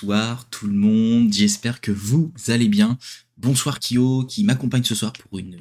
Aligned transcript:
bonsoir 0.00 0.48
tout 0.50 0.68
le 0.68 0.74
monde, 0.74 1.32
j'espère 1.32 1.80
que 1.80 1.90
vous 1.90 2.30
allez 2.46 2.68
bien. 2.68 2.98
Bonsoir 3.36 3.80
Kyo 3.80 4.24
qui 4.26 4.44
m'accompagne 4.44 4.84
ce 4.84 4.94
soir 4.94 5.12
pour 5.12 5.40
une 5.40 5.60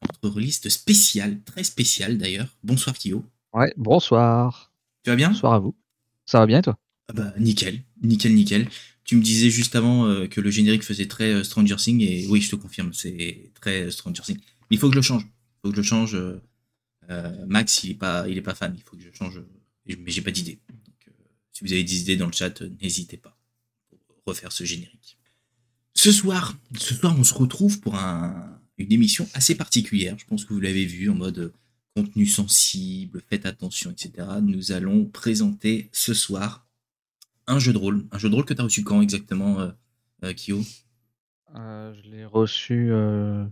entre-liste 0.00 0.70
spéciale, 0.70 1.42
très 1.42 1.64
spéciale 1.64 2.16
d'ailleurs. 2.16 2.48
Bonsoir 2.62 2.96
Kyo. 2.96 3.26
Ouais, 3.52 3.74
bonsoir. 3.76 4.72
Tu 5.02 5.10
vas 5.10 5.16
bien? 5.16 5.28
Bonsoir 5.32 5.52
à 5.52 5.58
vous. 5.58 5.74
Ça 6.24 6.38
va 6.38 6.46
bien 6.46 6.62
toi? 6.62 6.78
Ah 7.08 7.12
bah, 7.12 7.34
Nickel, 7.38 7.82
nickel, 8.02 8.34
nickel. 8.34 8.68
Tu 9.04 9.16
me 9.16 9.22
disais 9.22 9.50
juste 9.50 9.76
avant 9.76 10.06
euh, 10.06 10.28
que 10.28 10.40
le 10.40 10.50
générique 10.50 10.82
faisait 10.82 11.06
très 11.06 11.34
euh, 11.34 11.44
Stranger 11.44 11.76
Things 11.76 12.00
et 12.00 12.26
oui, 12.28 12.40
je 12.40 12.50
te 12.50 12.56
confirme, 12.56 12.94
c'est 12.94 13.50
très 13.60 13.90
Stranger 13.90 14.22
Things. 14.22 14.40
Mais 14.70 14.76
il 14.76 14.78
faut 14.78 14.88
que 14.88 14.94
je 14.94 15.00
le 15.00 15.02
change. 15.02 15.24
Il 15.24 15.60
faut 15.62 15.70
que 15.70 15.76
je 15.76 15.80
le 15.82 15.86
change. 15.86 16.14
Euh, 17.10 17.46
Max, 17.46 17.84
il 17.84 17.90
est 17.90 17.94
pas, 17.94 18.26
il 18.30 18.38
est 18.38 18.42
pas 18.42 18.54
fan. 18.54 18.74
Il 18.74 18.82
faut 18.82 18.96
que 18.96 19.02
je 19.02 19.10
change. 19.12 19.42
Mais 19.86 20.10
j'ai 20.10 20.22
pas 20.22 20.30
d'idée. 20.30 20.58
Si 21.52 21.62
vous 21.62 21.72
avez 21.74 21.84
des 21.84 22.00
idées 22.00 22.16
dans 22.16 22.26
le 22.26 22.32
chat, 22.32 22.62
n'hésitez 22.80 23.18
pas 23.18 23.33
refaire 24.26 24.52
ce 24.52 24.64
générique. 24.64 25.18
Ce 25.94 26.12
soir, 26.12 26.56
ce 26.76 26.94
soir, 26.94 27.14
on 27.18 27.24
se 27.24 27.34
retrouve 27.34 27.80
pour 27.80 27.94
une 27.94 28.92
émission 28.92 29.28
assez 29.34 29.54
particulière. 29.54 30.16
Je 30.18 30.24
pense 30.24 30.44
que 30.44 30.52
vous 30.52 30.60
l'avez 30.60 30.84
vu 30.84 31.08
en 31.08 31.14
mode 31.14 31.52
contenu 31.94 32.26
sensible, 32.26 33.22
faites 33.28 33.46
attention, 33.46 33.92
etc. 33.92 34.26
Nous 34.42 34.72
allons 34.72 35.04
présenter 35.04 35.88
ce 35.92 36.12
soir 36.12 36.66
un 37.46 37.58
jeu 37.58 37.72
de 37.72 37.78
rôle. 37.78 38.04
Un 38.10 38.18
jeu 38.18 38.28
de 38.28 38.34
rôle 38.34 38.44
que 38.44 38.54
tu 38.54 38.60
as 38.60 38.64
reçu 38.64 38.82
quand 38.82 39.00
exactement, 39.00 39.60
euh, 39.60 39.70
euh 40.24 40.32
Kyo? 40.34 40.60
Euh, 41.54 41.94
Je 41.94 42.10
l'ai 42.10 42.24
reçu 42.24 42.88
euh, 42.90 43.44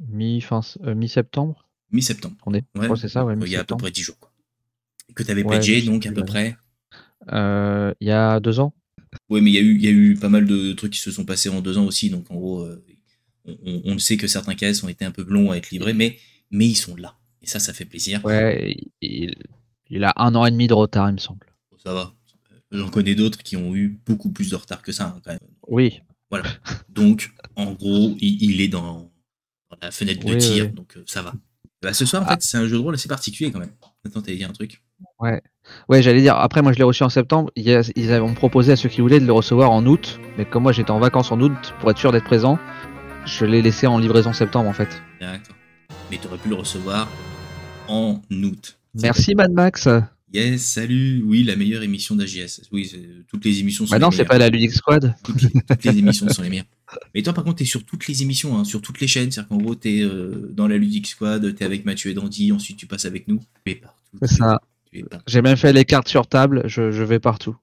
mi-septembre. 0.00 1.66
Mi-septembre. 1.90 2.36
On 2.44 2.52
est. 2.52 2.64
Ouais, 2.74 2.88
c'est 2.96 3.08
ça, 3.08 3.24
ouais. 3.24 3.34
Il 3.40 3.48
y 3.48 3.56
a 3.56 3.60
à 3.60 3.64
peu 3.64 3.76
près 3.76 3.90
10 3.90 4.02
jours. 4.02 4.32
Que 5.14 5.22
tu 5.22 5.30
avais 5.30 5.42
ouais, 5.42 5.82
donc 5.82 6.04
à 6.06 6.12
peu 6.12 6.24
près? 6.24 6.56
Euh, 7.32 7.94
il 8.00 8.08
y 8.08 8.10
a 8.10 8.40
deux 8.40 8.60
ans. 8.60 8.74
Oui, 9.28 9.40
mais 9.40 9.50
il 9.50 9.54
y, 9.54 9.58
a 9.58 9.62
eu, 9.62 9.78
y 9.78 9.88
a 9.88 9.90
eu 9.90 10.14
pas 10.14 10.28
mal 10.28 10.46
de 10.46 10.72
trucs 10.72 10.92
qui 10.92 11.00
se 11.00 11.10
sont 11.10 11.24
passés 11.24 11.48
en 11.48 11.60
deux 11.60 11.78
ans 11.78 11.84
aussi. 11.84 12.10
Donc, 12.10 12.30
en 12.30 12.36
gros, 12.36 12.62
euh, 12.62 12.84
on, 13.44 13.82
on, 13.84 13.98
sait 13.98 14.16
que 14.16 14.26
certains 14.26 14.54
caisses 14.54 14.82
ont 14.82 14.88
été 14.88 15.04
un 15.04 15.10
peu 15.10 15.24
longs 15.26 15.50
à 15.50 15.56
être 15.56 15.70
livrés, 15.70 15.94
mais, 15.94 16.18
mais 16.50 16.66
ils 16.66 16.76
sont 16.76 16.96
là. 16.96 17.16
Et 17.42 17.46
ça, 17.46 17.60
ça 17.60 17.72
fait 17.72 17.84
plaisir. 17.84 18.24
Ouais, 18.24 18.76
il, 19.00 19.34
il 19.90 20.04
a 20.04 20.12
un 20.16 20.34
an 20.34 20.44
et 20.44 20.50
demi 20.50 20.66
de 20.66 20.74
retard, 20.74 21.08
il 21.08 21.14
me 21.14 21.18
semble. 21.18 21.46
Ça 21.82 21.94
va. 21.94 22.14
J'en 22.70 22.90
connais 22.90 23.14
d'autres 23.14 23.42
qui 23.42 23.56
ont 23.56 23.74
eu 23.74 23.98
beaucoup 24.06 24.30
plus 24.30 24.50
de 24.50 24.56
retard 24.56 24.82
que 24.82 24.92
ça, 24.92 25.06
hein, 25.06 25.20
quand 25.24 25.32
même. 25.32 25.40
Oui. 25.68 26.00
Voilà. 26.30 26.44
Donc, 26.88 27.30
en 27.56 27.72
gros, 27.72 28.14
il, 28.20 28.60
est 28.60 28.68
dans, 28.68 29.10
la 29.80 29.90
fenêtre 29.90 30.26
de 30.26 30.34
tir, 30.34 30.70
donc 30.72 30.96
euh, 30.96 31.04
ça 31.06 31.22
va. 31.22 31.32
Bah, 31.80 31.94
ce 31.94 32.04
soir, 32.04 32.22
en 32.22 32.26
ah. 32.28 32.34
fait, 32.34 32.42
c'est 32.42 32.58
un 32.58 32.66
jeu 32.66 32.76
de 32.76 32.82
rôle 32.82 32.94
assez 32.94 33.08
particulier 33.08 33.50
quand 33.50 33.60
même. 33.60 33.72
Attends, 34.04 34.20
t'avais 34.20 34.36
dit 34.36 34.44
un 34.44 34.52
truc 34.52 34.82
Ouais. 35.20 35.42
Ouais, 35.88 36.02
j'allais 36.02 36.20
dire, 36.20 36.36
après 36.36 36.62
moi 36.62 36.72
je 36.72 36.78
l'ai 36.78 36.84
reçu 36.84 37.02
en 37.02 37.08
septembre, 37.08 37.50
ils 37.56 38.12
avaient 38.12 38.34
proposé 38.34 38.72
à 38.72 38.76
ceux 38.76 38.88
qui 38.88 39.00
voulaient 39.00 39.20
de 39.20 39.26
le 39.26 39.32
recevoir 39.32 39.70
en 39.70 39.84
août, 39.84 40.18
mais 40.38 40.44
comme 40.44 40.62
moi 40.62 40.72
j'étais 40.72 40.90
en 40.90 40.98
vacances 40.98 41.30
en 41.30 41.40
août 41.40 41.74
pour 41.80 41.90
être 41.90 41.98
sûr 41.98 42.12
d'être 42.12 42.24
présent, 42.24 42.58
je 43.26 43.44
l'ai 43.44 43.60
laissé 43.60 43.86
en 43.86 43.98
livraison 43.98 44.32
septembre 44.32 44.68
en 44.68 44.72
fait. 44.72 45.02
D'accord. 45.20 45.56
Mais 46.10 46.18
tu 46.18 46.26
aurais 46.26 46.38
pu 46.38 46.48
le 46.48 46.54
recevoir 46.54 47.08
en 47.88 48.20
août. 48.30 48.78
Merci 48.94 49.34
Mad 49.34 49.52
Max. 49.52 49.88
Yes, 50.32 50.62
salut. 50.62 51.22
Oui, 51.26 51.42
la 51.42 51.56
meilleure 51.56 51.82
émission 51.82 52.14
d'AGS. 52.14 52.68
Oui, 52.70 52.90
toutes 53.28 53.46
les 53.46 53.60
émissions 53.60 53.86
sont 53.86 53.92
bah 53.92 53.98
non, 53.98 54.10
c'est 54.10 54.26
pas 54.26 54.36
la 54.36 54.50
Ludic 54.50 54.72
Squad. 54.72 55.14
Toutes, 55.24 55.84
les 55.84 55.98
émissions 55.98 56.28
sont 56.28 56.42
les 56.42 56.50
meilleures. 56.50 56.66
Mais 57.14 57.22
toi, 57.22 57.32
par 57.32 57.44
contre, 57.44 57.56
t'es 57.56 57.64
sur 57.64 57.84
toutes 57.84 58.06
les 58.08 58.22
émissions, 58.22 58.58
hein, 58.58 58.64
sur 58.64 58.82
toutes 58.82 59.00
les 59.00 59.06
chaînes. 59.06 59.30
C'est-à-dire 59.30 59.48
qu'en 59.48 59.56
gros, 59.56 59.74
t'es 59.74 60.00
euh, 60.02 60.50
dans 60.52 60.68
la 60.68 60.76
Ludic 60.76 61.06
Squad, 61.06 61.54
t'es 61.54 61.64
avec 61.64 61.86
Mathieu 61.86 62.10
et 62.10 62.14
Dandy, 62.14 62.52
ensuite 62.52 62.76
tu 62.76 62.86
passes 62.86 63.06
avec 63.06 63.26
nous. 63.26 63.40
C'est 63.66 64.26
ça. 64.26 64.60
J'ai 65.26 65.42
même 65.42 65.56
fait 65.56 65.72
les 65.72 65.84
cartes 65.84 66.08
sur 66.08 66.26
table, 66.26 66.62
je, 66.66 67.02
vais 67.02 67.18
partout. 67.18 67.56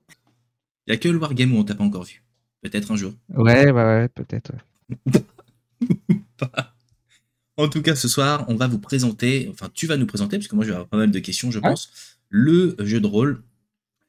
Il 0.88 0.92
n'y 0.92 0.96
a 0.96 0.98
que 0.98 1.10
le 1.10 1.18
Wargame 1.18 1.54
où 1.54 1.58
on 1.58 1.64
t'a 1.64 1.76
pas 1.76 1.84
encore 1.84 2.04
vu. 2.04 2.24
Peut-être 2.62 2.92
un 2.92 2.96
jour. 2.96 3.14
Ouais, 3.30 3.72
ouais, 3.72 3.72
ouais, 3.72 4.08
peut-être. 4.10 4.52
en 7.58 7.68
tout 7.68 7.82
cas, 7.82 7.96
ce 7.96 8.08
soir, 8.08 8.46
on 8.48 8.56
va 8.56 8.68
vous 8.68 8.80
présenter, 8.80 9.50
enfin, 9.52 9.70
tu 9.74 9.88
vas 9.88 9.98
nous 9.98 10.06
présenter, 10.06 10.38
parce 10.38 10.48
que 10.48 10.56
moi, 10.56 10.66
je 10.66 10.70
vais 10.70 10.76
avoir 10.76 10.88
pas 10.88 10.98
mal 10.98 11.12
de 11.12 11.20
questions, 11.20 11.52
je 11.52 11.60
pense, 11.60 12.18
le 12.30 12.76
jeu 12.80 13.00
de 13.00 13.08
rôle 13.08 13.44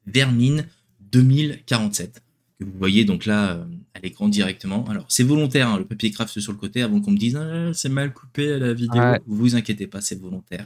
Vermine 0.05 0.65
2047. 1.11 2.23
Que 2.59 2.65
vous 2.65 2.77
voyez 2.77 3.05
donc 3.05 3.25
là 3.25 3.51
euh, 3.51 3.65
à 3.93 3.99
l'écran 3.99 4.29
directement. 4.29 4.85
Alors, 4.89 5.05
c'est 5.09 5.23
volontaire, 5.23 5.69
hein, 5.69 5.77
le 5.77 5.85
papier 5.85 6.09
craft 6.11 6.39
sur 6.39 6.51
le 6.51 6.57
côté, 6.57 6.81
avant 6.81 7.01
qu'on 7.01 7.11
me 7.11 7.17
dise 7.17 7.35
ah, 7.35 7.71
c'est 7.73 7.89
mal 7.89 8.13
coupé 8.13 8.53
à 8.53 8.57
la 8.57 8.73
vidéo. 8.73 9.01
Vous 9.27 9.55
inquiétez 9.55 9.85
pas, 9.85 10.01
c'est 10.01 10.19
volontaire. 10.19 10.65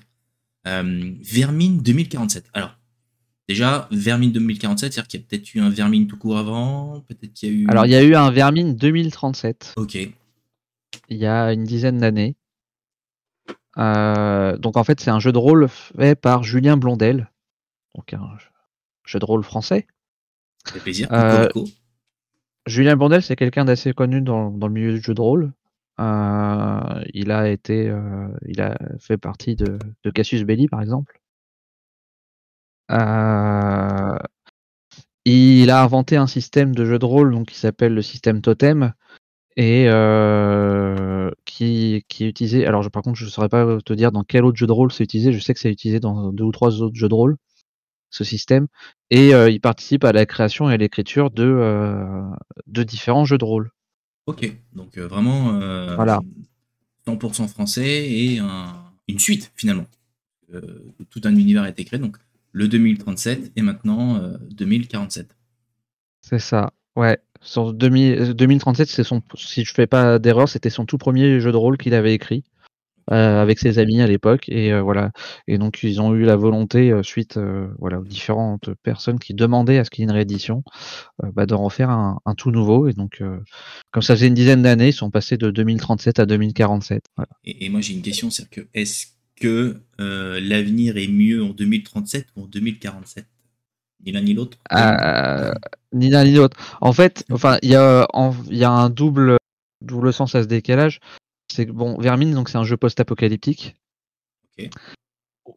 Euh, 0.67 1.13
Vermine 1.21 1.81
2047. 1.81 2.45
Alors, 2.53 2.77
déjà, 3.47 3.87
Vermine 3.91 4.31
2047, 4.31 4.93
c'est-à-dire 4.93 5.07
qu'il 5.07 5.19
y 5.19 5.23
a 5.23 5.25
peut-être 5.27 5.55
eu 5.55 5.59
un 5.59 5.69
Vermine 5.69 6.07
tout 6.07 6.17
court 6.17 6.37
avant, 6.37 7.01
peut-être 7.01 7.33
qu'il 7.33 7.49
y 7.49 7.51
a 7.51 7.55
eu... 7.55 7.67
Alors, 7.69 7.85
il 7.85 7.91
y 7.91 7.95
a 7.95 8.03
eu 8.03 8.15
un 8.15 8.31
Vermine 8.31 8.75
2037. 8.75 9.73
Ok. 9.77 9.95
Il 11.09 11.17
y 11.17 11.25
a 11.25 11.53
une 11.53 11.63
dizaine 11.63 11.97
d'années. 11.97 12.35
Euh, 13.77 14.57
donc, 14.57 14.77
en 14.77 14.83
fait, 14.83 14.99
c'est 14.99 15.11
un 15.11 15.19
jeu 15.19 15.31
de 15.31 15.37
rôle 15.37 15.67
fait 15.69 16.15
par 16.15 16.43
Julien 16.43 16.77
Blondel. 16.77 17.31
Donc, 17.95 18.13
un 18.13 18.37
jeu 19.05 19.19
de 19.19 19.25
rôle 19.25 19.43
français. 19.43 19.87
Ça 20.65 20.73
fait 20.73 20.79
plaisir. 20.79 21.07
Euh, 21.11 21.47
Julien 22.67 22.95
Blondel, 22.95 23.23
c'est 23.23 23.35
quelqu'un 23.35 23.65
d'assez 23.65 23.93
connu 23.93 24.21
dans, 24.21 24.51
dans, 24.51 24.67
le 24.67 24.73
milieu 24.73 24.93
du 24.93 25.01
jeu 25.01 25.13
de 25.13 25.21
rôle. 25.21 25.53
Euh, 26.01 27.03
il 27.13 27.31
a 27.31 27.49
été, 27.49 27.89
euh, 27.89 28.27
il 28.47 28.61
a 28.61 28.77
fait 28.99 29.17
partie 29.17 29.55
de, 29.55 29.77
Cassius 30.13 30.43
Belli, 30.43 30.67
par 30.67 30.81
exemple. 30.81 31.19
Euh, 32.91 34.17
il 35.25 35.69
a 35.69 35.83
inventé 35.83 36.17
un 36.17 36.27
système 36.27 36.73
de 36.75 36.85
jeu 36.85 36.99
de 36.99 37.05
rôle 37.05 37.31
donc, 37.31 37.47
qui 37.49 37.55
s'appelle 37.57 37.93
le 37.93 38.01
système 38.01 38.41
Totem 38.41 38.93
et 39.57 39.87
qui, 41.45 41.95
est 41.95 42.19
utilisé. 42.21 42.65
Alors, 42.65 42.89
par 42.91 43.03
contre, 43.03 43.17
je 43.19 43.25
ne 43.25 43.29
saurais 43.29 43.49
pas 43.49 43.79
te 43.85 43.93
dire 43.93 44.11
dans 44.11 44.23
quel 44.23 44.45
autre 44.45 44.57
jeu 44.57 44.67
de 44.67 44.71
rôle 44.71 44.91
c'est 44.91 45.03
utilisé. 45.03 45.33
Je 45.33 45.39
sais 45.39 45.53
que 45.53 45.59
c'est 45.59 45.71
utilisé 45.71 45.99
dans 45.99 46.31
deux 46.33 46.43
ou 46.45 46.51
trois 46.51 46.81
autres 46.81 46.95
jeux 46.95 47.09
de 47.09 47.13
rôle, 47.13 47.37
ce 48.09 48.23
système. 48.23 48.67
Et 49.11 49.31
il 49.31 49.61
participe 49.61 50.03
à 50.03 50.11
la 50.13 50.25
création 50.25 50.69
et 50.69 50.73
à 50.73 50.77
l'écriture 50.77 51.31
de 51.31 52.33
différents 52.83 53.25
jeux 53.25 53.37
de 53.37 53.45
rôle. 53.45 53.71
Ok, 54.27 54.51
donc 54.73 54.97
euh, 54.97 55.07
vraiment 55.07 55.59
euh, 55.61 55.95
voilà. 55.95 56.19
100% 57.07 57.47
français 57.47 58.07
et 58.09 58.39
une 59.07 59.19
suite 59.19 59.51
finalement. 59.55 59.87
Euh, 60.53 60.61
tout 61.09 61.21
un 61.23 61.35
univers 61.35 61.63
a 61.63 61.69
été 61.69 61.83
créé, 61.83 61.99
donc 61.99 62.17
le 62.51 62.67
2037 62.67 63.53
et 63.55 63.61
maintenant 63.61 64.21
2047. 64.51 65.35
C'est 66.21 66.39
ça, 66.39 66.71
ouais. 66.95 67.17
Sur 67.41 67.73
2037, 67.73 68.87
c'est 68.87 69.03
son, 69.03 69.23
si 69.35 69.63
je 69.65 69.73
fais 69.73 69.87
pas 69.87 70.19
d'erreur, 70.19 70.47
c'était 70.47 70.69
son 70.69 70.85
tout 70.85 70.99
premier 70.99 71.39
jeu 71.39 71.51
de 71.51 71.57
rôle 71.57 71.77
qu'il 71.77 71.95
avait 71.95 72.13
écrit. 72.13 72.43
Euh, 73.09 73.41
avec 73.41 73.57
ses 73.57 73.79
amis 73.79 73.99
à 73.99 74.07
l'époque 74.07 74.47
et 74.47 74.71
euh, 74.71 74.81
voilà. 74.81 75.11
Et 75.47 75.57
donc 75.57 75.81
ils 75.81 75.99
ont 76.01 76.13
eu 76.13 76.23
la 76.23 76.35
volonté 76.35 76.91
euh, 76.91 77.01
suite 77.01 77.39
voilà 77.79 77.99
aux 77.99 78.05
différentes 78.05 78.69
personnes 78.83 79.19
qui 79.19 79.33
demandaient 79.33 79.79
à 79.79 79.83
ce 79.83 79.89
qu'il 79.89 80.03
y 80.03 80.03
ait 80.03 80.09
une 80.09 80.15
réédition 80.15 80.63
bah, 81.33 81.45
de 81.45 81.53
refaire 81.53 81.89
un, 81.89 82.19
un, 82.25 82.35
tout 82.35 82.51
nouveau. 82.51 82.87
Et 82.87 82.93
donc 82.93 83.23
comme 83.91 84.03
ça 84.03 84.15
faisait 84.15 84.27
une 84.27 84.35
dizaine 84.35 84.61
d'années 84.61 84.89
ils 84.89 84.93
sont 84.93 85.09
passés 85.09 85.37
de 85.37 85.49
2037 85.49 86.19
à 86.19 86.25
2047 86.25 87.03
voilà. 87.17 87.29
et, 87.43 87.65
et, 87.65 87.69
moi 87.69 87.81
j'ai 87.81 87.93
une 87.93 88.01
question 88.01 88.29
c'est 88.29 88.49
que 88.49 88.67
est-ce 88.73 89.07
que 89.35 89.81
l'avenir 89.97 90.97
est 90.97 91.07
mieux 91.07 91.43
en 91.43 91.49
2037 91.49 92.27
ou 92.35 92.43
en 92.43 92.47
2047 92.47 93.25
ni 94.05 94.11
l'un 94.11 94.21
ni 94.21 94.33
l'autre? 94.33 94.57
Ni 95.93 96.09
l'un 96.09 96.23
ni 96.23 96.33
l'autre. 96.33 96.57
En 96.81 96.93
fait 96.93 97.25
enfin 97.31 97.57
il 97.63 97.71
y 97.71 97.75
a 97.75 98.07
il 98.49 98.57
y 98.57 98.63
a 98.63 98.71
un 98.71 98.89
double 98.89 99.37
double 99.81 100.13
sens 100.13 100.35
à 100.35 100.43
ce 100.43 100.47
décalage 100.47 100.99
c'est 101.51 101.65
bon, 101.65 101.99
Vermine, 101.99 102.33
donc 102.33 102.49
c'est 102.49 102.57
un 102.57 102.63
jeu 102.63 102.77
post-apocalyptique 102.77 103.75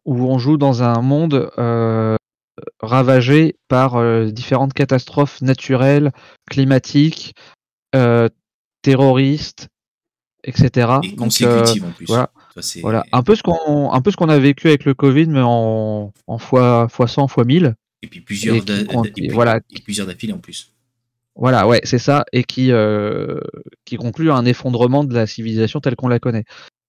où 0.04 0.26
on 0.26 0.38
joue 0.38 0.56
dans 0.56 0.82
un 0.82 1.00
monde 1.02 1.50
euh, 1.58 2.16
ravagé 2.80 3.56
par 3.68 3.96
euh, 3.96 4.30
différentes 4.30 4.72
catastrophes 4.72 5.40
naturelles, 5.42 6.12
climatiques, 6.50 7.34
euh, 7.94 8.28
terroristes, 8.82 9.68
etc. 10.44 10.98
Et 11.02 11.14
consécutives 11.14 11.84
en 11.84 11.90
plus. 11.90 12.06
Voilà, 12.06 12.30
voilà. 12.82 13.04
un 13.12 13.22
peu 13.22 13.34
ce 13.34 13.42
qu'on 13.42 13.92
un 13.92 14.00
peu 14.00 14.10
ce 14.10 14.16
qu'on 14.16 14.28
a 14.28 14.38
vécu 14.38 14.68
avec 14.68 14.84
le 14.84 14.94
Covid, 14.94 15.26
mais 15.26 15.42
en, 15.42 16.12
en 16.26 16.38
fois 16.38 16.88
fois 16.88 17.08
100, 17.08 17.28
fois 17.28 17.44
1000. 17.44 17.74
Et 18.02 18.06
puis 18.06 18.20
plusieurs, 18.20 18.56
voilà. 19.32 19.60
et 19.70 19.80
plusieurs 19.80 20.06
d'affilée 20.06 20.34
en 20.34 20.38
plus. 20.38 20.73
Voilà, 21.36 21.66
ouais, 21.66 21.80
c'est 21.84 21.98
ça, 21.98 22.24
et 22.32 22.44
qui, 22.44 22.70
euh, 22.70 23.40
qui 23.84 23.96
conclut 23.96 24.30
à 24.30 24.36
un 24.36 24.44
effondrement 24.44 25.02
de 25.02 25.14
la 25.14 25.26
civilisation 25.26 25.80
telle 25.80 25.96
qu'on 25.96 26.08
la 26.08 26.20
connaît. 26.20 26.44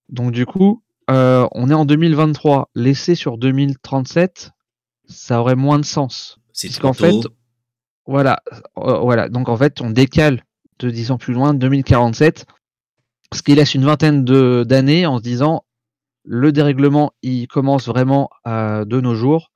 Donc 0.09 0.31
du 0.31 0.45
coup, 0.45 0.83
euh, 1.09 1.47
on 1.53 1.69
est 1.69 1.73
en 1.73 1.85
2023. 1.85 2.69
Laisser 2.75 3.15
sur 3.15 3.37
2037, 3.39 4.51
ça 5.07 5.41
aurait 5.41 5.55
moins 5.55 5.79
de 5.79 5.85
sens. 5.85 6.37
C'est 6.53 6.79
qu'en 6.79 6.93
fait, 6.93 7.15
voilà, 8.05 8.43
euh, 8.77 8.99
voilà. 8.99 9.29
Donc 9.29 9.49
en 9.49 9.57
fait, 9.57 9.81
on 9.81 9.89
décale 9.89 10.43
de 10.77 10.91
10 10.91 11.11
ans 11.11 11.17
plus 11.17 11.33
loin, 11.33 11.55
2047, 11.55 12.45
ce 13.33 13.41
qui 13.41 13.55
laisse 13.55 13.73
une 13.73 13.85
vingtaine 13.85 14.23
d'années 14.23 15.07
en 15.07 15.17
se 15.17 15.23
disant 15.23 15.63
le 16.23 16.51
dérèglement, 16.51 17.13
il 17.23 17.47
commence 17.47 17.87
vraiment 17.87 18.29
de 18.45 18.99
nos 19.01 19.15
jours, 19.15 19.51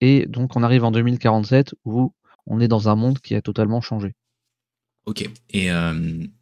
et 0.00 0.26
donc 0.26 0.56
on 0.56 0.62
arrive 0.62 0.84
en 0.84 0.90
2047 0.90 1.74
où 1.84 2.12
on 2.46 2.60
est 2.60 2.68
dans 2.68 2.88
un 2.88 2.96
monde 2.96 3.18
qui 3.20 3.34
a 3.34 3.42
totalement 3.42 3.80
changé. 3.80 4.14
Ok. 5.08 5.26
Et 5.50 5.70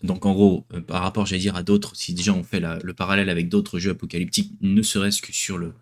donc 0.03 0.27
en 0.27 0.33
gros, 0.35 0.67
par 0.89 1.03
rapport, 1.03 1.25
j'allais 1.25 1.41
dire, 1.41 1.55
à 1.55 1.63
d'autres, 1.63 1.95
si 1.95 2.15
déjà 2.15 2.33
on 2.33 2.43
fait 2.43 2.61
le 2.61 2.93
parallèle 2.95 3.29
avec 3.29 3.49
d'autres 3.49 3.79
jeux 3.79 3.93
apocalyptiques, 3.93 4.53
ne 4.61 4.83
serait-ce 4.83 5.23
que 5.23 5.33
sur 5.33 5.57
le, 5.57 5.73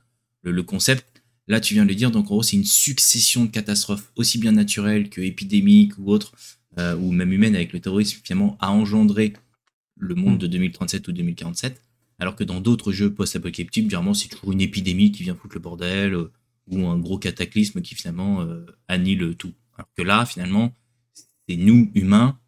le, 0.43 0.63
concept, 0.63 1.23
là 1.49 1.61
tu 1.61 1.73
viens 1.73 1.85
de 1.85 1.89
le 1.89 1.95
dire, 1.95 2.11
donc 2.11 2.27
en 2.27 2.35
gros 2.35 2.43
c'est 2.43 2.57
une 2.57 2.67
succession 2.67 3.47
de 3.47 3.51
catastrophes, 3.51 4.13
aussi 4.17 4.37
bien 4.37 4.53
naturelles 4.53 5.09
que 5.09 5.23
épidémiques 5.23 5.97
ou 5.99 6.11
autres, 6.11 6.35
ou 6.77 7.11
même 7.11 7.33
humaines 7.33 7.57
avec 7.57 7.73
le 7.73 7.81
terrorisme, 7.81 8.21
finalement, 8.23 8.59
a 8.61 8.71
engendré 8.71 9.33
le 9.97 10.15
monde 10.15 10.35
mm. 10.35 10.39
de 10.39 10.47
2037 10.47 11.09
ou 11.09 11.13
2047. 11.13 11.81
Alors 12.19 12.37
que 12.37 12.45
dans 12.45 12.61
d'autres 12.61 12.93
jeux 12.93 13.13
post-apocalyptiques, 13.13 13.85
généralement, 13.85 14.15
c'est 14.15 14.29
toujours 14.29 14.53
une 14.53 14.61
épidémie 14.61 15.11
qui 15.11 15.23
vient 15.23 15.35
foutre 15.35 15.55
le 15.55 15.61
bordel 15.61 16.15
euh, 16.15 16.33
ou 16.69 16.87
un 16.87 16.99
gros 16.99 17.19
cataclysme 17.19 17.83
qui 17.83 17.95
finalement 17.95 18.43
euh, 18.43 18.65
annule 18.89 19.35
tout. 19.37 19.53
Alors 19.77 19.89
que 19.97 20.03
là, 20.03 20.25
finalement, 20.25 20.75
c'est 21.49 21.57
nous, 21.57 21.91
humains, 21.95 22.39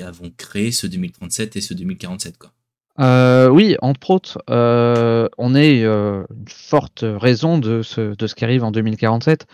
avons 0.00 0.30
créé 0.36 0.72
ce 0.72 0.86
2037 0.86 1.56
et 1.56 1.60
ce 1.60 1.74
2047. 1.74 2.38
Quoi. 2.38 2.52
Euh, 2.98 3.48
oui, 3.48 3.76
entre 3.80 4.10
autres, 4.10 4.42
on 4.48 5.54
est 5.54 5.84
une 5.84 6.26
forte 6.48 7.04
raison 7.04 7.58
de 7.58 7.82
ce, 7.82 8.14
de 8.14 8.26
ce 8.26 8.34
qui 8.34 8.44
arrive 8.44 8.64
en 8.64 8.70
2047. 8.70 9.46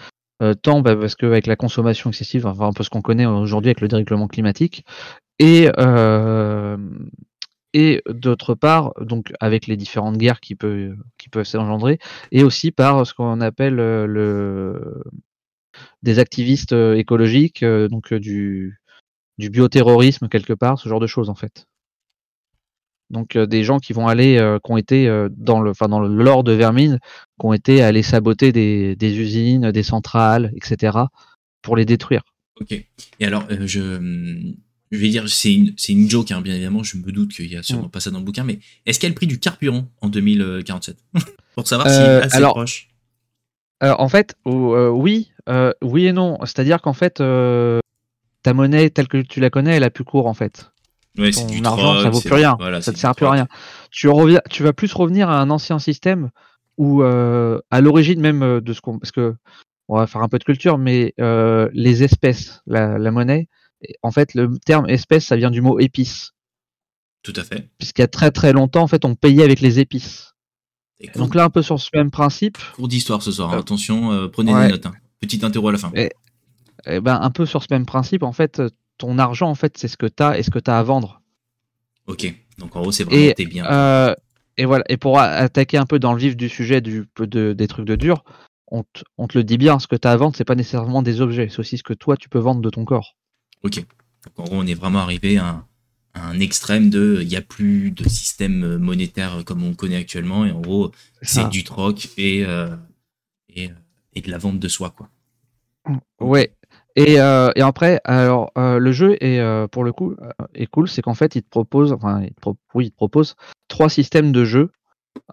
tant 0.62 0.80
bah, 0.80 0.96
parce 0.96 1.14
qu'avec 1.14 1.46
la 1.46 1.56
consommation 1.56 2.10
excessive, 2.10 2.46
enfin 2.46 2.66
un 2.66 2.72
peu 2.72 2.82
ce 2.82 2.90
qu'on 2.90 3.02
connaît 3.02 3.26
aujourd'hui 3.26 3.68
avec 3.68 3.80
le 3.80 3.88
dérèglement 3.88 4.28
climatique, 4.28 4.84
et 5.38 5.68
et 7.74 8.02
d'autre 8.08 8.54
part, 8.54 8.94
donc 9.02 9.34
avec 9.38 9.66
les 9.66 9.76
différentes 9.76 10.16
guerres 10.16 10.40
qui, 10.40 10.54
peut, 10.54 10.96
qui 11.18 11.28
peuvent 11.28 11.44
s'engendrer, 11.44 11.98
et 12.32 12.42
aussi 12.42 12.70
par 12.70 13.06
ce 13.06 13.12
qu'on 13.12 13.42
appelle 13.42 13.74
le, 13.74 15.02
des 16.02 16.18
activistes 16.18 16.72
écologiques, 16.72 17.62
donc 17.62 18.14
du, 18.14 18.80
du 19.38 19.50
bioterrorisme 19.50 20.28
quelque 20.28 20.52
part, 20.52 20.78
ce 20.78 20.88
genre 20.88 21.00
de 21.00 21.06
choses 21.06 21.28
en 21.28 21.34
fait. 21.34 21.66
Donc 23.10 23.38
des 23.38 23.62
gens 23.62 23.78
qui 23.78 23.92
vont 23.92 24.08
aller, 24.08 24.36
qui 24.64 24.72
ont 24.72 24.76
été 24.76 25.28
dans 25.30 25.60
le, 25.60 25.70
enfin 25.70 25.86
dans 25.86 26.00
le 26.00 26.08
lore 26.08 26.42
de 26.42 26.52
Vermine, 26.52 26.98
qui 27.38 27.46
ont 27.46 27.52
été 27.52 27.80
allés 27.80 28.02
saboter 28.02 28.50
des, 28.50 28.96
des 28.96 29.16
usines, 29.18 29.70
des 29.70 29.84
centrales, 29.84 30.52
etc. 30.56 30.98
pour 31.62 31.76
les 31.76 31.84
détruire. 31.84 32.22
Ok. 32.60 32.72
Et 32.72 33.24
alors, 33.24 33.46
je, 33.64 34.00
je 34.92 34.98
vais 34.98 35.08
dire, 35.08 35.28
c'est 35.28 35.52
une, 35.52 35.74
c'est 35.76 35.92
une 35.92 36.08
joke, 36.08 36.30
hein, 36.30 36.40
bien 36.40 36.54
évidemment, 36.54 36.82
je 36.82 36.96
me 36.96 37.10
doute 37.10 37.32
qu'il 37.32 37.50
y 37.50 37.56
a 37.56 37.62
sûrement 37.62 37.86
mm. 37.86 37.90
pas 37.90 38.00
ça 38.00 38.10
dans 38.10 38.18
le 38.18 38.24
bouquin, 38.24 38.44
mais 38.44 38.60
est-ce 38.86 38.98
qu'il 38.98 39.08
y 39.08 39.10
a 39.10 39.10
le 39.10 39.16
prix 39.16 39.26
du 39.26 39.40
carburant 39.40 39.88
en 40.00 40.08
2047 40.08 40.96
Pour 41.54 41.66
savoir 41.66 41.88
si 41.88 42.00
euh, 42.00 42.22
assez 42.22 42.36
alors, 42.36 42.54
proche. 42.54 42.88
en 43.82 44.08
fait, 44.08 44.36
euh, 44.46 44.90
oui, 44.90 45.32
euh, 45.48 45.72
oui 45.82 46.06
et 46.06 46.12
non. 46.12 46.38
C'est-à-dire 46.42 46.82
qu'en 46.82 46.92
fait, 46.92 47.20
ta 48.46 48.54
monnaie 48.54 48.90
telle 48.90 49.08
que 49.08 49.22
tu 49.22 49.40
la 49.40 49.50
connais, 49.50 49.74
elle 49.74 49.82
a 49.82 49.90
plus 49.90 50.04
court 50.04 50.28
en 50.28 50.34
fait. 50.34 50.70
Ouais, 51.18 51.32
Ton 51.32 51.46
du 51.46 51.64
argent, 51.64 52.00
ça 52.00 52.10
vaut 52.10 52.20
plus 52.20 52.32
rien. 52.32 52.56
ça 52.80 52.92
ne 52.92 52.96
sert 52.96 53.12
plus 53.16 53.26
à 53.26 53.32
rien. 53.32 53.48
Tu, 53.90 54.08
reviens, 54.08 54.40
tu 54.48 54.62
vas 54.62 54.72
plus 54.72 54.92
revenir 54.92 55.28
à 55.28 55.40
un 55.40 55.50
ancien 55.50 55.80
système 55.80 56.30
où, 56.78 57.02
à 57.02 57.80
l'origine 57.80 58.20
même 58.20 58.60
de 58.60 58.72
ce 58.72 58.80
qu'on. 58.80 59.00
Parce 59.00 59.10
que, 59.10 59.34
on 59.88 59.96
va 59.96 60.06
faire 60.06 60.22
un 60.22 60.28
peu 60.28 60.38
de 60.38 60.44
culture, 60.44 60.78
mais 60.78 61.12
les 61.18 62.04
espèces, 62.04 62.60
la, 62.68 62.98
la 62.98 63.10
monnaie, 63.10 63.48
en 64.02 64.12
fait, 64.12 64.34
le 64.34 64.56
terme 64.64 64.88
espèce, 64.88 65.26
ça 65.26 65.34
vient 65.34 65.50
du 65.50 65.60
mot 65.60 65.80
épice. 65.80 66.32
Tout 67.24 67.32
à 67.34 67.42
fait. 67.42 67.68
Puisqu'il 67.78 68.02
y 68.02 68.04
a 68.04 68.08
très 68.08 68.30
très 68.30 68.52
longtemps, 68.52 68.82
en 68.82 68.86
fait, 68.86 69.04
on 69.04 69.16
payait 69.16 69.42
avec 69.42 69.60
les 69.60 69.80
épices. 69.80 70.34
Donc 71.16 71.34
là, 71.34 71.42
un 71.42 71.50
peu 71.50 71.62
sur 71.62 71.80
ce 71.80 71.90
même 71.94 72.12
principe. 72.12 72.58
Cours 72.76 72.86
d'histoire 72.86 73.22
ce 73.22 73.32
soir, 73.32 73.50
hein. 73.50 73.56
euh, 73.56 73.60
attention, 73.60 74.12
euh, 74.12 74.28
prenez 74.28 74.52
des 74.54 74.68
notes. 74.68 74.86
Hein. 74.86 74.94
Petite 75.18 75.42
interro 75.42 75.68
à 75.68 75.72
la 75.72 75.78
fin. 75.78 75.90
Et, 75.96 76.10
ben, 76.86 77.18
un 77.20 77.30
peu 77.30 77.46
sur 77.46 77.62
ce 77.62 77.68
même 77.70 77.86
principe, 77.86 78.22
en 78.22 78.32
fait, 78.32 78.62
ton 78.98 79.18
argent, 79.18 79.48
en 79.48 79.54
fait, 79.54 79.76
c'est 79.76 79.88
ce 79.88 79.96
que 79.96 80.06
tu 80.06 80.22
as 80.22 80.38
et 80.38 80.42
ce 80.42 80.50
que 80.50 80.58
tu 80.58 80.70
as 80.70 80.78
à 80.78 80.82
vendre. 80.82 81.22
Ok, 82.06 82.32
donc 82.58 82.76
en 82.76 82.82
gros, 82.82 82.92
c'est 82.92 83.04
vraiment 83.04 83.32
tes 83.32 83.46
biens. 83.46 83.66
Euh, 83.66 84.14
et 84.56 84.64
voilà, 84.64 84.84
et 84.88 84.96
pour 84.96 85.18
attaquer 85.18 85.76
un 85.76 85.86
peu 85.86 85.98
dans 85.98 86.12
le 86.12 86.18
vif 86.18 86.36
du 86.36 86.48
sujet 86.48 86.80
du, 86.80 87.06
de, 87.18 87.52
des 87.52 87.68
trucs 87.68 87.86
de 87.86 87.96
dur, 87.96 88.24
on, 88.68 88.82
te 88.82 89.38
le 89.38 89.44
dit 89.44 89.58
bien, 89.58 89.78
ce 89.78 89.86
que 89.86 89.96
tu 89.96 90.08
as 90.08 90.12
à 90.12 90.16
vendre, 90.16 90.34
c'est 90.36 90.44
pas 90.44 90.54
nécessairement 90.54 91.02
des 91.02 91.20
objets, 91.20 91.48
c'est 91.50 91.60
aussi 91.60 91.78
ce 91.78 91.82
que 91.82 91.92
toi 91.92 92.16
tu 92.16 92.28
peux 92.28 92.38
vendre 92.38 92.60
de 92.60 92.70
ton 92.70 92.84
corps. 92.84 93.16
Ok. 93.62 93.76
Donc 94.24 94.38
en 94.38 94.44
gros, 94.44 94.56
on 94.56 94.66
est 94.66 94.74
vraiment 94.74 95.00
arrivé 95.00 95.36
à 95.38 95.64
un, 96.14 96.40
extrême 96.40 96.90
de 96.90 97.18
il 97.20 97.28
n'y 97.28 97.36
a 97.36 97.42
plus 97.42 97.90
de 97.90 98.08
système 98.08 98.78
monétaire 98.78 99.44
comme 99.44 99.62
on 99.62 99.74
connaît 99.74 99.96
actuellement. 99.96 100.44
Et 100.46 100.50
en 100.50 100.60
gros, 100.60 100.90
c'est 101.22 101.48
du 101.48 101.62
troc 101.62 102.08
et, 102.16 102.44
euh, 102.44 102.74
et, 103.54 103.70
et, 104.14 104.20
de 104.20 104.30
la 104.30 104.38
vente 104.38 104.58
de 104.58 104.68
soi. 104.68 104.90
Quoi. 104.90 105.08
Ouais. 106.18 106.50
Et, 106.96 107.20
euh, 107.20 107.50
et 107.54 107.60
après, 107.60 108.00
alors 108.04 108.50
euh, 108.56 108.78
le 108.78 108.92
jeu 108.92 109.16
est 109.22 109.68
pour 109.68 109.84
le 109.84 109.92
coup 109.92 110.16
est 110.54 110.66
cool, 110.66 110.88
c'est 110.88 111.02
qu'en 111.02 111.14
fait 111.14 111.36
il 111.36 111.42
te 111.42 111.48
propose, 111.48 111.92
enfin 111.92 112.22
il 112.22 112.32
te 112.34 112.48
oui, 112.74 112.86
il 112.86 112.90
te 112.90 112.96
propose 112.96 113.36
trois 113.68 113.88
systèmes 113.88 114.32
de 114.32 114.44
jeu, 114.44 114.70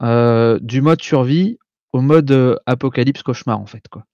du 0.02 0.82
mode 0.82 1.02
survie 1.02 1.58
au 1.94 2.02
mode 2.02 2.60
apocalypse 2.66 3.24
cauchemar 3.24 3.60
en 3.60 3.66
fait 3.66 3.88
quoi. 3.90 4.06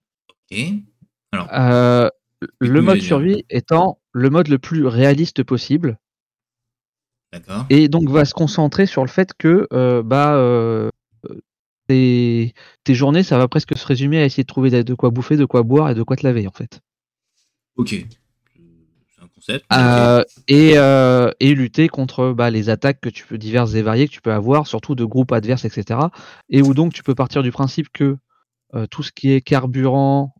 Alors, 1.32 2.10
le 2.58 2.80
mode 2.80 3.00
survie 3.00 3.44
étant 3.50 3.98
le 4.12 4.30
mode 4.30 4.48
le 4.48 4.58
plus 4.58 4.86
réaliste 4.86 5.42
possible. 5.42 5.98
D'accord. 7.32 7.66
Et 7.70 7.88
donc 7.88 8.08
va 8.08 8.24
se 8.24 8.34
concentrer 8.34 8.86
sur 8.86 9.02
le 9.02 9.08
fait 9.08 9.32
que 9.34 9.68
euh, 9.72 10.02
bah 10.02 10.34
euh, 10.34 10.90
tes, 11.86 12.54
journées, 12.88 13.22
ça 13.22 13.38
va 13.38 13.48
presque 13.48 13.76
se 13.76 13.86
résumer 13.86 14.18
à 14.18 14.24
essayer 14.24 14.42
de 14.42 14.48
trouver 14.48 14.70
de 14.82 14.94
quoi 14.94 15.10
bouffer, 15.10 15.36
de 15.36 15.44
quoi 15.44 15.62
boire 15.62 15.90
et 15.90 15.94
de 15.94 16.02
quoi 16.02 16.16
te 16.16 16.24
laver 16.24 16.46
en 16.46 16.52
fait. 16.52 16.80
Ok. 17.80 17.88
C'est 17.88 19.22
un 19.22 19.28
concept. 19.34 19.64
Euh, 19.72 20.22
et, 20.48 20.74
et, 21.40 21.54
lutter 21.54 21.88
contre 21.88 22.32
bah, 22.32 22.50
les 22.50 22.68
attaques 22.68 23.00
que 23.00 23.08
tu 23.08 23.26
peux 23.26 23.38
diverses 23.38 23.74
et 23.74 23.82
variées 23.82 24.06
que 24.06 24.12
tu 24.12 24.20
peux 24.20 24.32
avoir, 24.32 24.66
surtout 24.66 24.94
de 24.94 25.04
groupes 25.04 25.32
adverses, 25.32 25.64
etc. 25.64 26.00
Et 26.50 26.60
où 26.60 26.74
donc 26.74 26.92
tu 26.92 27.02
peux 27.02 27.14
partir 27.14 27.42
du 27.42 27.50
principe 27.50 27.88
que 27.92 28.18
tout 28.90 29.02
ce 29.02 29.12
qui 29.12 29.32
est 29.32 29.40
carburant, 29.40 30.34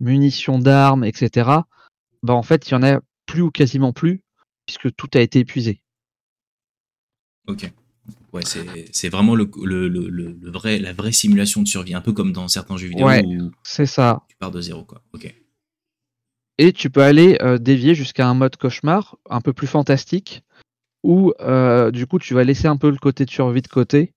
munitions 0.00 0.58
d'armes, 0.58 1.04
etc. 1.04 1.50
Bah 2.22 2.34
en 2.34 2.42
fait, 2.42 2.68
il 2.68 2.72
y 2.72 2.74
en 2.74 2.82
a 2.82 3.00
plus 3.26 3.42
ou 3.42 3.50
quasiment 3.50 3.92
plus, 3.92 4.22
puisque 4.64 4.94
tout 4.94 5.08
a 5.14 5.20
été 5.20 5.40
épuisé. 5.40 5.82
Ok. 7.46 7.70
Ouais, 8.32 8.42
c'est 8.92 9.08
vraiment 9.08 9.34
le, 9.34 9.50
le, 9.64 9.88
le, 9.88 10.50
vrai, 10.50 10.78
la 10.78 10.92
vraie 10.92 11.12
simulation 11.12 11.62
de 11.62 11.68
survie, 11.68 11.94
un 11.94 12.00
peu 12.00 12.12
comme 12.12 12.32
dans 12.32 12.48
certains 12.48 12.76
jeux 12.76 12.88
vidéo 12.88 13.08
où 13.08 13.50
c'est 13.62 13.86
ça. 13.86 14.22
tu 14.28 14.36
pars 14.36 14.50
de 14.50 14.60
zéro. 14.60 14.84
Quoi. 14.84 15.02
Ok. 15.12 15.34
Et 16.58 16.72
tu 16.72 16.90
peux 16.90 17.02
aller 17.02 17.38
euh, 17.42 17.58
dévier 17.58 17.94
jusqu'à 17.94 18.26
un 18.26 18.34
mode 18.34 18.56
cauchemar, 18.56 19.16
un 19.28 19.40
peu 19.40 19.52
plus 19.52 19.66
fantastique, 19.66 20.42
où 21.02 21.32
euh, 21.40 21.90
du 21.90 22.06
coup 22.06 22.18
tu 22.18 22.34
vas 22.34 22.44
laisser 22.44 22.66
un 22.66 22.76
peu 22.76 22.90
le 22.90 22.96
côté 22.96 23.24
de 23.24 23.30
survie 23.30 23.62
de 23.62 23.68
côté, 23.68 24.14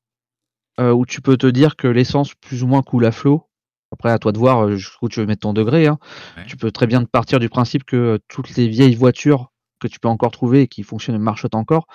euh, 0.80 0.92
où 0.92 1.06
tu 1.06 1.22
peux 1.22 1.36
te 1.36 1.48
dire 1.48 1.76
que 1.76 1.88
l'essence 1.88 2.34
plus 2.36 2.64
ou 2.64 2.68
moins 2.68 2.82
coule 2.82 3.06
à 3.06 3.12
flot, 3.12 3.50
après, 3.92 4.12
à 4.12 4.20
toi 4.20 4.32
de 4.32 4.38
voir 4.38 4.66
euh, 4.66 4.76
jusqu'où 4.76 5.10
tu 5.10 5.20
veux 5.20 5.26
mettre 5.26 5.42
ton 5.42 5.52
degré. 5.52 5.88
Hein. 5.88 6.00
Tu 6.48 6.56
peux 6.58 6.72
très 6.72 6.88
bien 6.88 7.04
partir 7.04 7.40
du 7.40 7.50
principe 7.50 7.84
que 7.84 8.20
toutes 8.28 8.56
les 8.56 8.68
vieilles 8.68 8.96
voitures 8.96 9.52
que 9.80 9.88
tu 9.88 10.00
peux 10.00 10.08
encore 10.08 10.32
trouver 10.32 10.62
et 10.64 10.68
qui 10.68 10.84
fonctionnent 10.84 11.16
et 11.16 11.20
marchent 11.20 11.48
encore, 11.54 11.88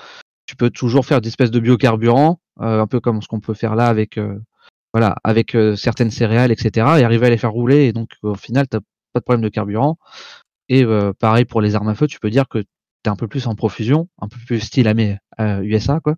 tu 0.46 0.56
peux 0.56 0.70
toujours 0.70 1.06
faire 1.06 1.20
des 1.20 1.28
espèces 1.28 1.50
de 1.50 1.60
biocarburant, 1.60 2.40
euh, 2.60 2.80
un 2.80 2.86
peu 2.86 3.00
comme 3.00 3.22
ce 3.22 3.28
qu'on 3.28 3.40
peut 3.40 3.54
faire 3.54 3.74
là 3.74 3.86
avec, 3.86 4.18
voilà, 4.92 5.16
avec 5.24 5.56
certaines 5.76 6.10
céréales, 6.10 6.52
etc. 6.52 6.86
Et 6.98 7.04
arriver 7.04 7.26
à 7.26 7.30
les 7.30 7.38
faire 7.38 7.52
rouler. 7.52 7.86
Et 7.86 7.92
donc, 7.92 8.10
au 8.22 8.34
final, 8.34 8.66
tu 8.68 8.78
pas 9.14 9.21
de 9.21 9.25
problème 9.25 9.42
de 9.42 9.49
carburant. 9.49 9.97
Et 10.68 10.85
pareil 11.18 11.44
pour 11.44 11.61
les 11.61 11.75
armes 11.75 11.88
à 11.88 11.94
feu, 11.94 12.06
tu 12.06 12.21
peux 12.21 12.30
dire 12.30 12.49
que 12.49 12.59
tu 12.59 12.66
es 13.06 13.09
un 13.09 13.16
peu 13.16 13.28
plus 13.28 13.47
en 13.47 13.54
profusion, 13.54 14.09
un 14.21 14.28
peu 14.28 14.38
plus 14.47 14.61
style 14.61 14.88
à 15.37 15.62
USA. 15.62 16.00
Quoi. 16.00 16.16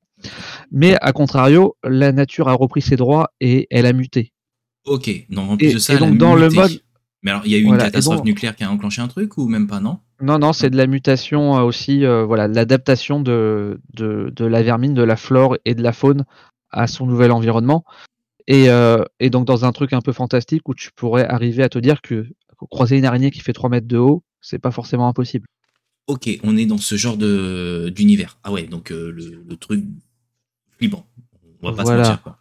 Mais 0.71 0.97
à 1.01 1.13
contrario, 1.13 1.77
la 1.85 2.13
nature 2.13 2.49
a 2.49 2.53
repris 2.53 2.83
ses 2.83 2.97
droits 2.97 3.31
et 3.41 3.67
elle 3.71 3.87
a 3.87 3.93
muté. 3.93 4.33
Ok, 4.85 5.11
donc 5.31 5.51
en 5.51 5.57
plus 5.57 5.75
de 5.75 5.79
ça, 5.79 5.97
donc 5.97 6.17
dans 6.17 6.35
le 6.35 6.49
mode. 6.49 6.81
Mais 7.23 7.33
alors, 7.33 7.43
il 7.45 7.51
y 7.51 7.55
a 7.57 7.59
eu 7.59 7.63
une 7.63 7.77
catastrophe 7.77 8.23
nucléaire 8.23 8.55
qui 8.55 8.63
a 8.63 8.71
enclenché 8.71 9.03
un 9.03 9.09
truc 9.09 9.37
ou 9.37 9.49
même 9.49 9.67
pas, 9.67 9.81
non? 9.81 9.99
Non, 10.21 10.39
non, 10.39 10.53
c'est 10.53 10.71
de 10.71 10.77
la 10.77 10.87
mutation 10.87 11.57
euh, 11.57 11.63
aussi, 11.63 12.05
euh, 12.05 12.25
voilà, 12.25 12.49
l'adaptation 12.49 13.21
de, 13.21 13.81
de, 13.95 14.45
la 14.45 14.63
vermine, 14.63 14.95
de 14.95 15.03
la 15.03 15.17
flore 15.17 15.57
et 15.65 15.75
de 15.75 15.83
la 15.83 15.93
faune 15.93 16.25
à 16.71 16.87
son 16.87 17.07
nouvel 17.07 17.33
environnement. 17.33 17.85
Et, 18.47 18.71
euh, 18.71 19.03
et, 19.19 19.29
donc 19.29 19.45
dans 19.45 19.65
un 19.65 19.73
truc 19.73 19.93
un 19.93 20.01
peu 20.01 20.13
fantastique 20.13 20.69
où 20.69 20.75
tu 20.75 20.91
pourrais 20.95 21.27
arriver 21.27 21.65
à 21.65 21.69
te 21.69 21.79
dire 21.79 22.01
que 22.01 22.29
croiser 22.71 22.99
une 22.99 23.05
araignée 23.05 23.31
qui 23.31 23.41
fait 23.41 23.53
3 23.53 23.71
mètres 23.71 23.89
de 23.89 23.99
haut, 23.99 24.23
c'est 24.41 24.59
pas 24.59 24.71
forcément 24.71 25.09
impossible. 25.09 25.47
Ok, 26.07 26.31
on 26.45 26.57
est 26.57 26.67
dans 26.67 26.79
ce 26.79 26.95
genre 26.95 27.17
de 27.17 27.93
d'univers. 27.95 28.39
Ah 28.45 28.53
ouais, 28.53 28.65
donc 28.65 28.91
le, 28.91 29.57
truc 29.57 29.85
flippant. 30.79 31.07
On 31.63 31.71
va 31.71 31.77
pas 31.77 31.85
se 31.85 31.97
mentir 31.97 32.23
quoi. 32.23 32.39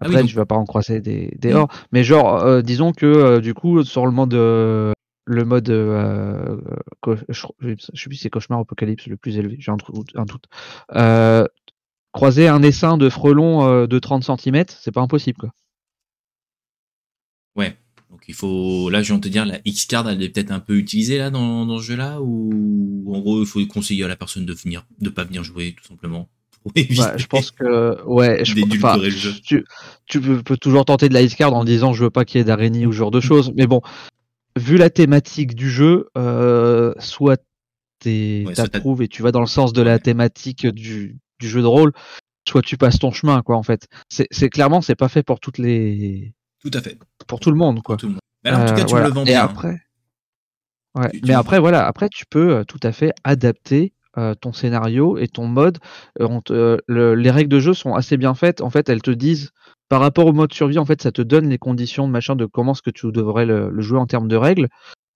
Ah 0.00 0.06
Après, 0.06 0.24
tu 0.24 0.34
vas 0.34 0.44
pas 0.44 0.56
en 0.56 0.66
croiser 0.66 1.00
des, 1.00 1.34
des. 1.38 1.64
Mais 1.90 2.04
genre, 2.04 2.42
euh, 2.42 2.60
disons 2.60 2.92
que 2.92 3.06
euh, 3.06 3.40
du 3.40 3.54
coup, 3.54 3.82
sur 3.82 4.04
le 4.04 4.12
mode, 4.12 4.34
euh, 4.34 4.92
le 5.24 5.44
mode, 5.44 5.68
je, 5.68 7.32
sais 7.32 7.48
plus 7.58 8.16
si 8.16 8.22
c'est 8.22 8.30
cauchemar 8.30 8.58
apocalypse 8.60 9.06
le 9.06 9.16
plus 9.16 9.38
élevé, 9.38 9.56
j'ai 9.58 9.72
un, 9.72 9.76
un, 10.16 10.24
doute. 10.24 10.44
croiser 12.12 12.48
un 12.48 12.62
essaim 12.62 12.98
de 12.98 13.08
frelons 13.08 13.86
de 13.86 13.98
30 13.98 14.24
cm, 14.24 14.64
c'est 14.68 14.92
pas 14.92 15.00
impossible 15.00 15.38
quoi. 15.38 15.50
Ouais. 18.28 18.34
il 18.34 18.34
faut, 18.34 18.90
là, 18.90 19.02
je 19.02 19.08
viens 19.08 19.18
de 19.18 19.22
te 19.22 19.28
dire, 19.28 19.44
la 19.44 19.58
X-Card, 19.64 20.08
elle 20.08 20.22
est 20.22 20.28
peut-être 20.28 20.50
un 20.50 20.60
peu 20.60 20.76
utilisée 20.76 21.18
là 21.18 21.30
dans, 21.30 21.66
dans 21.66 21.78
ce 21.78 21.84
jeu-là, 21.84 22.20
ou 22.20 23.12
en 23.14 23.20
gros, 23.20 23.40
il 23.40 23.46
faut 23.46 23.64
conseiller 23.66 24.04
à 24.04 24.08
la 24.08 24.16
personne 24.16 24.46
de 24.46 24.52
venir, 24.52 24.84
de 25.00 25.10
pas 25.10 25.24
venir 25.24 25.44
jouer, 25.44 25.74
tout 25.76 25.86
simplement. 25.86 26.28
Je 26.76 27.26
pense 27.26 27.50
que 27.52 28.02
ouais, 28.04 28.44
je, 28.44 28.54
Tu, 29.40 29.64
tu 30.06 30.20
peux, 30.20 30.56
toujours 30.56 30.84
tenter 30.84 31.08
de 31.08 31.14
la 31.14 31.22
X-Card 31.22 31.54
en 31.54 31.64
disant 31.64 31.92
je 31.92 32.04
veux 32.04 32.10
pas 32.10 32.24
qu'il 32.24 32.38
y 32.38 32.40
ait 32.40 32.44
d'araignée 32.44 32.86
ou 32.86 32.92
ce 32.92 32.98
genre 32.98 33.12
de 33.12 33.20
choses, 33.20 33.52
mais 33.56 33.68
bon, 33.68 33.82
vu 34.56 34.76
la 34.76 34.90
thématique 34.90 35.54
du 35.54 35.70
jeu, 35.70 36.08
euh, 36.18 36.92
soit 36.98 37.40
t'approuves 38.00 39.02
et 39.02 39.08
tu 39.08 39.22
vas 39.22 39.32
dans 39.32 39.40
le 39.40 39.46
sens 39.46 39.72
de 39.72 39.82
la 39.82 39.98
thématique 39.98 40.66
du, 40.66 41.18
du, 41.40 41.48
jeu 41.48 41.60
de 41.60 41.66
rôle, 41.66 41.92
soit 42.48 42.62
tu 42.62 42.76
passes 42.76 42.98
ton 42.98 43.10
chemin, 43.10 43.42
quoi, 43.42 43.56
en 43.56 43.62
fait. 43.62 43.88
C'est 44.08 44.50
clairement, 44.50 44.80
c'est 44.80 44.94
pas 44.94 45.08
fait 45.08 45.22
pour 45.22 45.40
toutes 45.40 45.58
les. 45.58 46.34
Tout 46.60 46.70
à 46.72 46.80
fait. 46.80 46.98
Pour 47.26 47.40
tout 47.40 47.50
le 47.50 47.56
monde, 47.56 47.82
quoi. 47.82 47.96
Tout 47.96 48.06
le 48.06 48.12
monde. 48.12 48.20
Mais 48.44 48.52
en 48.52 48.66
tout 48.66 48.74
cas, 48.74 48.84
tu 48.84 48.94
euh, 48.94 49.04
le 49.04 49.10
vends 49.10 49.24
bien. 49.24 49.32
Et 49.32 49.36
après. 49.36 49.80
Ouais. 50.94 51.10
mais 51.24 51.34
après, 51.34 51.58
voilà, 51.58 51.86
après, 51.86 52.08
tu 52.08 52.24
peux 52.24 52.56
euh, 52.56 52.64
tout 52.64 52.80
à 52.82 52.92
fait 52.92 53.12
adapter 53.24 53.92
ton 54.40 54.54
scénario 54.54 55.18
et 55.18 55.28
ton 55.28 55.46
mode. 55.46 55.76
les 56.18 57.30
règles 57.30 57.50
de 57.50 57.60
jeu 57.60 57.74
sont 57.74 57.94
assez 57.94 58.16
bien 58.16 58.34
faites. 58.34 58.62
En 58.62 58.70
fait, 58.70 58.88
elles 58.88 59.02
te 59.02 59.10
disent 59.10 59.52
par 59.88 60.00
rapport 60.00 60.26
au 60.26 60.32
mode 60.32 60.52
survie, 60.52 60.78
en 60.78 60.84
fait, 60.84 61.02
ça 61.02 61.12
te 61.12 61.22
donne 61.22 61.48
les 61.48 61.58
conditions 61.58 62.06
de 62.06 62.12
machin 62.12 62.36
de 62.36 62.46
comment 62.46 62.74
ce 62.74 62.82
que 62.82 62.90
tu 62.90 63.10
devrais 63.12 63.46
le, 63.46 63.72
jouer 63.80 63.98
en 63.98 64.06
termes 64.06 64.28
de 64.28 64.36
règles, 64.36 64.68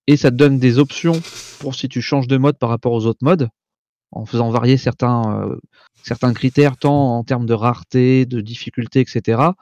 et 0.07 0.17
ça 0.17 0.31
te 0.31 0.37
donne 0.37 0.59
des 0.59 0.79
options 0.79 1.21
pour 1.59 1.75
si 1.75 1.89
tu 1.89 2.01
changes 2.01 2.29
de 2.29 2.37
mode 2.37 2.59
par 2.59 2.69
rapport 2.69 2.93
aux 2.93 3.07
autres 3.07 3.25
modes, 3.25 3.49
en 4.13 4.25
faisant 4.27 4.51
varier 4.51 4.77
certains, 4.77 5.43
euh, 5.43 5.57
certains 6.03 6.33
critères, 6.33 6.77
tant 6.77 7.17
en 7.19 7.25
termes 7.25 7.47
de 7.47 7.55
rareté, 7.55 8.27
de 8.27 8.41
difficulté, 8.41 9.01
etc., 9.01 9.41
euh, 9.41 9.53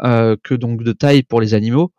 que 0.00 0.54
donc 0.54 0.82
de 0.82 0.92
taille 0.92 1.22
pour 1.22 1.40
les 1.40 1.54
animaux, 1.54 1.92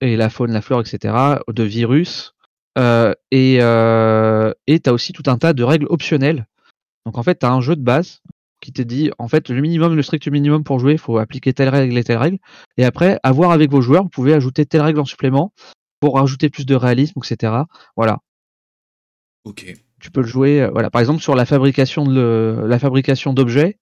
et 0.00 0.16
la 0.16 0.30
faune, 0.30 0.52
la 0.52 0.60
flore, 0.60 0.80
etc., 0.80 1.14
de 1.48 1.62
virus, 1.62 2.34
euh, 2.78 3.14
et 3.30 3.58
tu 3.58 4.90
as 4.90 4.92
aussi 4.92 5.12
tout 5.12 5.24
un 5.26 5.38
tas 5.38 5.52
de 5.52 5.62
règles 5.62 5.86
optionnelles. 5.88 6.46
Donc 7.06 7.18
en 7.18 7.22
fait, 7.22 7.38
tu 7.38 7.46
as 7.46 7.52
un 7.52 7.60
jeu 7.60 7.76
de 7.76 7.82
base 7.82 8.20
qui 8.60 8.72
te 8.72 8.82
dit 8.82 9.10
en 9.18 9.28
fait 9.28 9.50
le 9.50 9.60
minimum, 9.60 9.94
le 9.94 10.02
strict 10.02 10.26
minimum 10.28 10.64
pour 10.64 10.78
jouer, 10.78 10.92
il 10.92 10.98
faut 10.98 11.18
appliquer 11.18 11.52
telle 11.52 11.68
règle 11.68 11.98
et 11.98 12.04
telle 12.04 12.16
règle. 12.16 12.38
Et 12.78 12.84
après, 12.84 13.18
à 13.22 13.30
voir 13.30 13.50
avec 13.50 13.70
vos 13.70 13.82
joueurs, 13.82 14.04
vous 14.04 14.08
pouvez 14.08 14.32
ajouter 14.32 14.64
telle 14.64 14.80
règle 14.80 15.00
en 15.00 15.04
supplément 15.04 15.52
pour 16.00 16.18
ajouter 16.18 16.48
plus 16.48 16.64
de 16.64 16.74
réalisme, 16.74 17.20
etc. 17.22 17.52
Voilà. 17.96 18.20
Ok. 19.44 19.74
Tu 20.00 20.10
peux 20.10 20.22
le 20.22 20.26
jouer, 20.26 20.62
euh, 20.62 20.70
voilà. 20.70 20.90
Par 20.90 21.00
exemple, 21.00 21.22
sur 21.22 21.34
la 21.34 21.44
fabrication 21.44 22.04
de 22.04 22.64
la 22.66 22.78
fabrication 22.78 23.32
d'objets, 23.32 23.78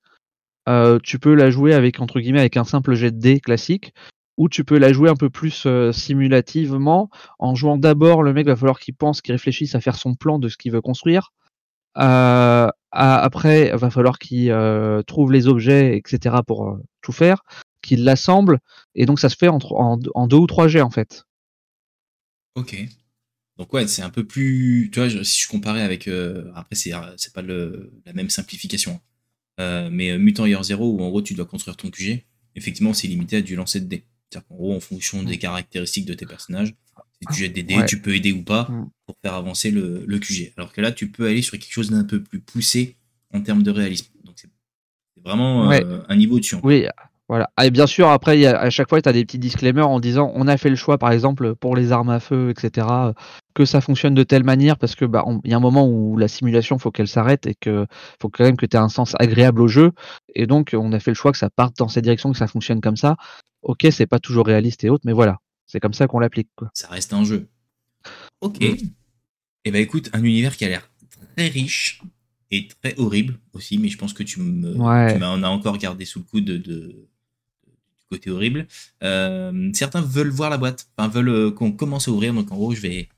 euh, 0.68 0.98
tu 1.02 1.18
peux 1.18 1.34
la 1.34 1.50
jouer 1.50 1.74
avec 1.74 2.00
entre 2.00 2.20
guillemets 2.20 2.40
avec 2.40 2.56
un 2.56 2.64
simple 2.64 2.94
jet 2.94 3.10
de 3.10 3.18
dés 3.18 3.40
classique, 3.40 3.92
ou 4.36 4.48
tu 4.48 4.64
peux 4.64 4.78
la 4.78 4.92
jouer 4.92 5.10
un 5.10 5.16
peu 5.16 5.30
plus 5.30 5.64
euh, 5.66 5.92
simulativement 5.92 7.10
en 7.38 7.54
jouant 7.54 7.76
d'abord 7.76 8.22
le 8.22 8.32
mec 8.32 8.46
va 8.46 8.56
falloir 8.56 8.78
qu'il 8.78 8.94
pense, 8.94 9.20
qu'il 9.20 9.32
réfléchisse 9.32 9.74
à 9.74 9.80
faire 9.80 9.96
son 9.96 10.14
plan 10.14 10.38
de 10.38 10.48
ce 10.48 10.56
qu'il 10.56 10.72
veut 10.72 10.80
construire. 10.80 11.32
Euh, 11.98 12.68
après, 12.90 13.68
il 13.68 13.76
va 13.76 13.90
falloir 13.90 14.18
qu'il 14.18 14.50
euh, 14.50 15.02
trouve 15.02 15.32
les 15.32 15.46
objets, 15.46 15.96
etc. 15.96 16.36
pour 16.46 16.78
tout 17.02 17.12
faire, 17.12 17.42
qu'il 17.82 18.04
l'assemble, 18.04 18.60
et 18.94 19.06
donc 19.06 19.20
ça 19.20 19.28
se 19.28 19.36
fait 19.36 19.48
en, 19.48 19.96
deux 19.98 20.36
ou 20.36 20.46
trois 20.46 20.68
G 20.68 20.80
en 20.80 20.90
fait. 20.90 21.24
Ok. 22.54 22.76
Donc 23.58 23.72
ouais, 23.72 23.86
c'est 23.86 24.02
un 24.02 24.10
peu 24.10 24.24
plus, 24.24 24.90
tu 24.92 25.00
vois, 25.00 25.24
si 25.24 25.42
je 25.42 25.48
comparais 25.48 25.82
avec, 25.82 26.08
après 26.54 26.74
c'est 26.74 26.92
c'est 27.16 27.34
pas 27.34 27.42
le, 27.42 27.92
la 28.06 28.14
même 28.14 28.30
simplification, 28.30 29.00
hein. 29.62 29.90
mais 29.90 30.18
Mutant 30.18 30.46
Year 30.46 30.62
Zero 30.62 30.90
où 30.90 31.00
en 31.02 31.08
gros 31.08 31.22
tu 31.22 31.34
dois 31.34 31.46
construire 31.46 31.76
ton 31.76 31.90
QG, 31.90 32.24
effectivement 32.54 32.92
c'est 32.92 33.08
limité 33.08 33.36
à 33.36 33.42
du 33.42 33.56
lancer 33.56 33.80
de 33.80 33.86
dés. 33.86 34.04
C'est-à-dire 34.30 34.48
qu'en 34.48 34.54
gros 34.56 34.74
en 34.74 34.80
fonction 34.80 35.22
des 35.22 35.36
mm. 35.36 35.38
caractéristiques 35.38 36.06
de 36.06 36.14
tes 36.14 36.26
personnages, 36.26 36.74
tu 37.30 37.38
jettes 37.38 37.52
des 37.52 37.62
dés, 37.62 37.84
tu 37.86 38.00
peux 38.00 38.14
aider 38.14 38.32
ou 38.32 38.42
pas 38.42 38.64
mm. 38.64 38.90
pour 39.06 39.16
faire 39.22 39.34
avancer 39.34 39.70
le, 39.70 40.04
le, 40.06 40.18
QG. 40.18 40.52
Alors 40.56 40.72
que 40.72 40.80
là, 40.80 40.92
tu 40.92 41.10
peux 41.10 41.26
aller 41.26 41.42
sur 41.42 41.52
quelque 41.52 41.72
chose 41.72 41.90
d'un 41.90 42.04
peu 42.04 42.22
plus 42.22 42.40
poussé 42.40 42.96
en 43.32 43.40
termes 43.40 43.62
de 43.62 43.70
réalisme. 43.70 44.06
Donc 44.24 44.36
c'est 44.36 44.50
vraiment 45.22 45.70
euh, 45.70 46.00
un 46.08 46.16
niveau 46.16 46.38
dessus. 46.38 46.56
Oui, 46.62 46.86
voilà. 47.32 47.50
Et 47.62 47.70
bien 47.70 47.86
sûr, 47.86 48.10
après, 48.10 48.38
y 48.38 48.44
a, 48.44 48.60
à 48.60 48.68
chaque 48.68 48.90
fois, 48.90 49.00
tu 49.00 49.08
as 49.08 49.12
des 49.14 49.24
petits 49.24 49.38
disclaimers 49.38 49.88
en 49.88 50.00
disant 50.00 50.30
on 50.34 50.46
a 50.48 50.58
fait 50.58 50.68
le 50.68 50.76
choix, 50.76 50.98
par 50.98 51.12
exemple, 51.12 51.54
pour 51.54 51.74
les 51.74 51.90
armes 51.90 52.10
à 52.10 52.20
feu, 52.20 52.50
etc., 52.50 52.86
que 53.54 53.64
ça 53.64 53.80
fonctionne 53.80 54.12
de 54.12 54.22
telle 54.22 54.44
manière 54.44 54.76
parce 54.76 54.94
que 54.94 55.06
bah, 55.06 55.24
il 55.42 55.50
y 55.50 55.54
a 55.54 55.56
un 55.56 55.60
moment 55.60 55.88
où 55.88 56.18
la 56.18 56.28
simulation, 56.28 56.78
faut 56.78 56.90
qu'elle 56.90 57.08
s'arrête 57.08 57.46
et 57.46 57.54
que 57.54 57.86
faut 58.20 58.28
quand 58.28 58.44
même 58.44 58.58
que 58.58 58.66
tu 58.66 58.76
aies 58.76 58.80
un 58.80 58.90
sens 58.90 59.14
agréable 59.18 59.62
au 59.62 59.66
jeu. 59.66 59.92
Et 60.34 60.46
donc, 60.46 60.76
on 60.78 60.92
a 60.92 61.00
fait 61.00 61.12
le 61.12 61.14
choix 61.14 61.32
que 61.32 61.38
ça 61.38 61.48
parte 61.48 61.78
dans 61.78 61.88
cette 61.88 62.04
direction, 62.04 62.32
que 62.32 62.36
ça 62.36 62.46
fonctionne 62.46 62.82
comme 62.82 62.98
ça. 62.98 63.16
Ok, 63.62 63.86
c'est 63.90 64.06
pas 64.06 64.18
toujours 64.18 64.44
réaliste 64.44 64.84
et 64.84 64.90
autres, 64.90 65.04
mais 65.06 65.14
voilà. 65.14 65.38
C'est 65.64 65.80
comme 65.80 65.94
ça 65.94 66.06
qu'on 66.08 66.18
l'applique. 66.18 66.50
Ça 66.74 66.88
reste 66.88 67.14
un 67.14 67.24
jeu. 67.24 67.48
Ok. 68.42 68.60
Mm. 68.60 68.64
Et 68.64 68.78
eh 69.64 69.70
ben 69.70 69.80
écoute, 69.80 70.10
un 70.12 70.22
univers 70.22 70.54
qui 70.54 70.66
a 70.66 70.68
l'air 70.68 70.90
très 71.34 71.48
riche 71.48 72.02
et 72.50 72.68
très 72.82 72.94
horrible 72.98 73.38
aussi, 73.54 73.78
mais 73.78 73.88
je 73.88 73.96
pense 73.96 74.12
que 74.12 74.22
tu 74.22 74.38
me, 74.38 74.74
m'en 74.74 75.42
as 75.42 75.48
encore 75.48 75.78
gardé 75.78 76.04
sous 76.04 76.18
le 76.18 76.26
coude 76.26 76.44
de, 76.44 77.08
côté 78.12 78.30
horrible. 78.30 78.66
Euh, 79.02 79.70
certains 79.72 80.00
veulent 80.00 80.30
voir 80.30 80.50
la 80.50 80.58
boîte, 80.58 80.86
enfin 80.96 81.08
veulent 81.08 81.28
euh, 81.28 81.50
qu'on 81.50 81.72
commence 81.72 82.08
à 82.08 82.10
ouvrir, 82.10 82.34
donc 82.34 82.52
en 82.52 82.56
gros 82.56 82.74
je 82.74 82.80
vais, 82.80 83.08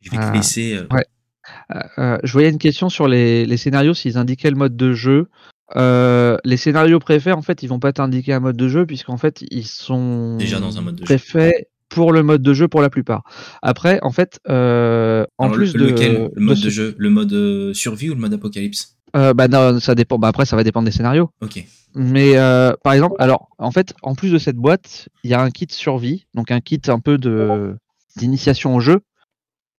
je 0.00 0.10
vais 0.10 0.16
te 0.16 0.22
ah, 0.22 0.32
laisser. 0.32 0.74
Euh, 0.74 0.86
ouais. 0.90 2.18
je 2.24 2.32
voyais 2.32 2.50
une 2.50 2.58
question 2.58 2.88
sur 2.88 3.08
les, 3.08 3.46
les 3.46 3.56
scénarios, 3.56 3.94
s'ils 3.94 4.18
indiquaient 4.18 4.50
le 4.50 4.56
mode 4.56 4.76
de 4.76 4.92
jeu. 4.92 5.28
les 5.74 6.56
scénarios 6.56 6.98
préfets, 6.98 7.32
en 7.32 7.42
fait, 7.42 7.62
ils 7.62 7.68
vont 7.68 7.80
pas 7.80 7.92
t'indiquer 7.92 8.32
un 8.32 8.40
mode 8.40 8.56
de 8.56 8.68
jeu, 8.68 8.86
puisqu'en 8.86 9.16
fait, 9.16 9.44
ils 9.50 9.66
sont 9.66 10.36
déjà 10.36 10.60
dans 10.60 10.78
un 10.78 10.82
mode 10.82 10.96
de 10.96 11.06
jeu 11.06 11.52
pour 11.92 12.12
le 12.12 12.22
mode 12.22 12.42
de 12.42 12.54
jeu 12.54 12.68
pour 12.68 12.80
la 12.80 12.90
plupart. 12.90 13.22
Après, 13.60 13.98
en 14.02 14.10
fait, 14.10 14.40
euh, 14.48 15.26
en 15.38 15.50
plus 15.50 15.74
de 15.74 15.84
lequel? 15.84 16.30
Le 16.34 16.40
mode 16.42 16.60
de, 16.60 16.70
jeu, 16.70 16.94
le 16.96 17.10
mode 17.10 17.74
survie 17.74 18.10
ou 18.10 18.14
le 18.14 18.20
mode 18.20 18.34
apocalypse? 18.34 18.96
Euh, 19.16 19.34
Bah 19.34 19.48
non, 19.48 19.80
ça 19.80 19.94
dépend. 19.94 20.18
Bah 20.18 20.28
après, 20.28 20.46
ça 20.46 20.56
va 20.56 20.64
dépendre 20.64 20.86
des 20.86 20.92
scénarios. 20.92 21.30
Ok. 21.40 21.64
Mais 21.94 22.34
par 22.82 22.94
exemple, 22.94 23.16
alors 23.18 23.48
en 23.58 23.70
fait, 23.70 23.94
en 24.02 24.14
plus 24.14 24.30
de 24.30 24.38
cette 24.38 24.56
boîte, 24.56 25.08
il 25.24 25.30
y 25.30 25.34
a 25.34 25.40
un 25.42 25.50
kit 25.50 25.66
survie, 25.70 26.26
donc 26.34 26.50
un 26.50 26.60
kit 26.60 26.80
un 26.88 27.00
peu 27.00 27.18
de 27.18 27.76
d'initiation 28.16 28.74
au 28.74 28.80
jeu, 28.80 29.00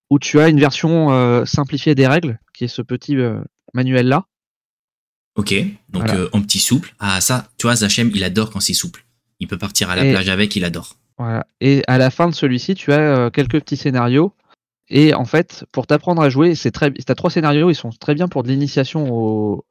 où 0.09 0.19
tu 0.19 0.39
as 0.39 0.47
une 0.49 0.59
version 0.59 1.45
simplifiée 1.45 1.95
des 1.95 2.05
règles, 2.05 2.39
qui 2.53 2.65
est 2.65 2.67
ce 2.67 2.83
petit 2.83 3.17
manuel 3.73 4.07
là. 4.07 4.25
Ok, 5.35 5.55
donc 5.89 6.11
en 6.33 6.41
petit 6.43 6.59
souple. 6.59 6.93
Ah 6.99 7.19
ça, 7.19 7.47
tu 7.57 7.65
vois, 7.65 7.75
Zachem, 7.75 8.11
il 8.13 8.23
adore 8.23 8.51
quand 8.51 8.59
c'est 8.59 8.75
souple. 8.75 9.03
Il 9.39 9.47
peut 9.47 9.57
partir 9.57 9.89
à 9.89 9.95
la 9.95 10.03
plage 10.03 10.29
avec, 10.29 10.55
il 10.55 10.65
adore. 10.65 10.95
Voilà. 11.17 11.45
Et 11.61 11.83
à 11.87 11.97
la 11.97 12.09
fin 12.09 12.27
de 12.27 12.33
celui-ci, 12.33 12.75
tu 12.75 12.91
as 12.91 12.99
euh, 12.99 13.29
quelques 13.29 13.59
petits 13.59 13.77
scénarios. 13.77 14.33
Et 14.89 15.13
en 15.13 15.25
fait, 15.25 15.65
pour 15.71 15.87
t'apprendre 15.87 16.21
à 16.21 16.29
jouer, 16.29 16.55
c'est 16.55 16.71
très, 16.71 16.91
t'as 16.91 17.15
trois 17.15 17.29
scénarios, 17.29 17.69
ils 17.69 17.75
sont 17.75 17.89
très 17.89 18.15
bien 18.15 18.27
pour 18.27 18.43
de 18.43 18.49
l'initiation 18.49 19.07
au... 19.11 19.65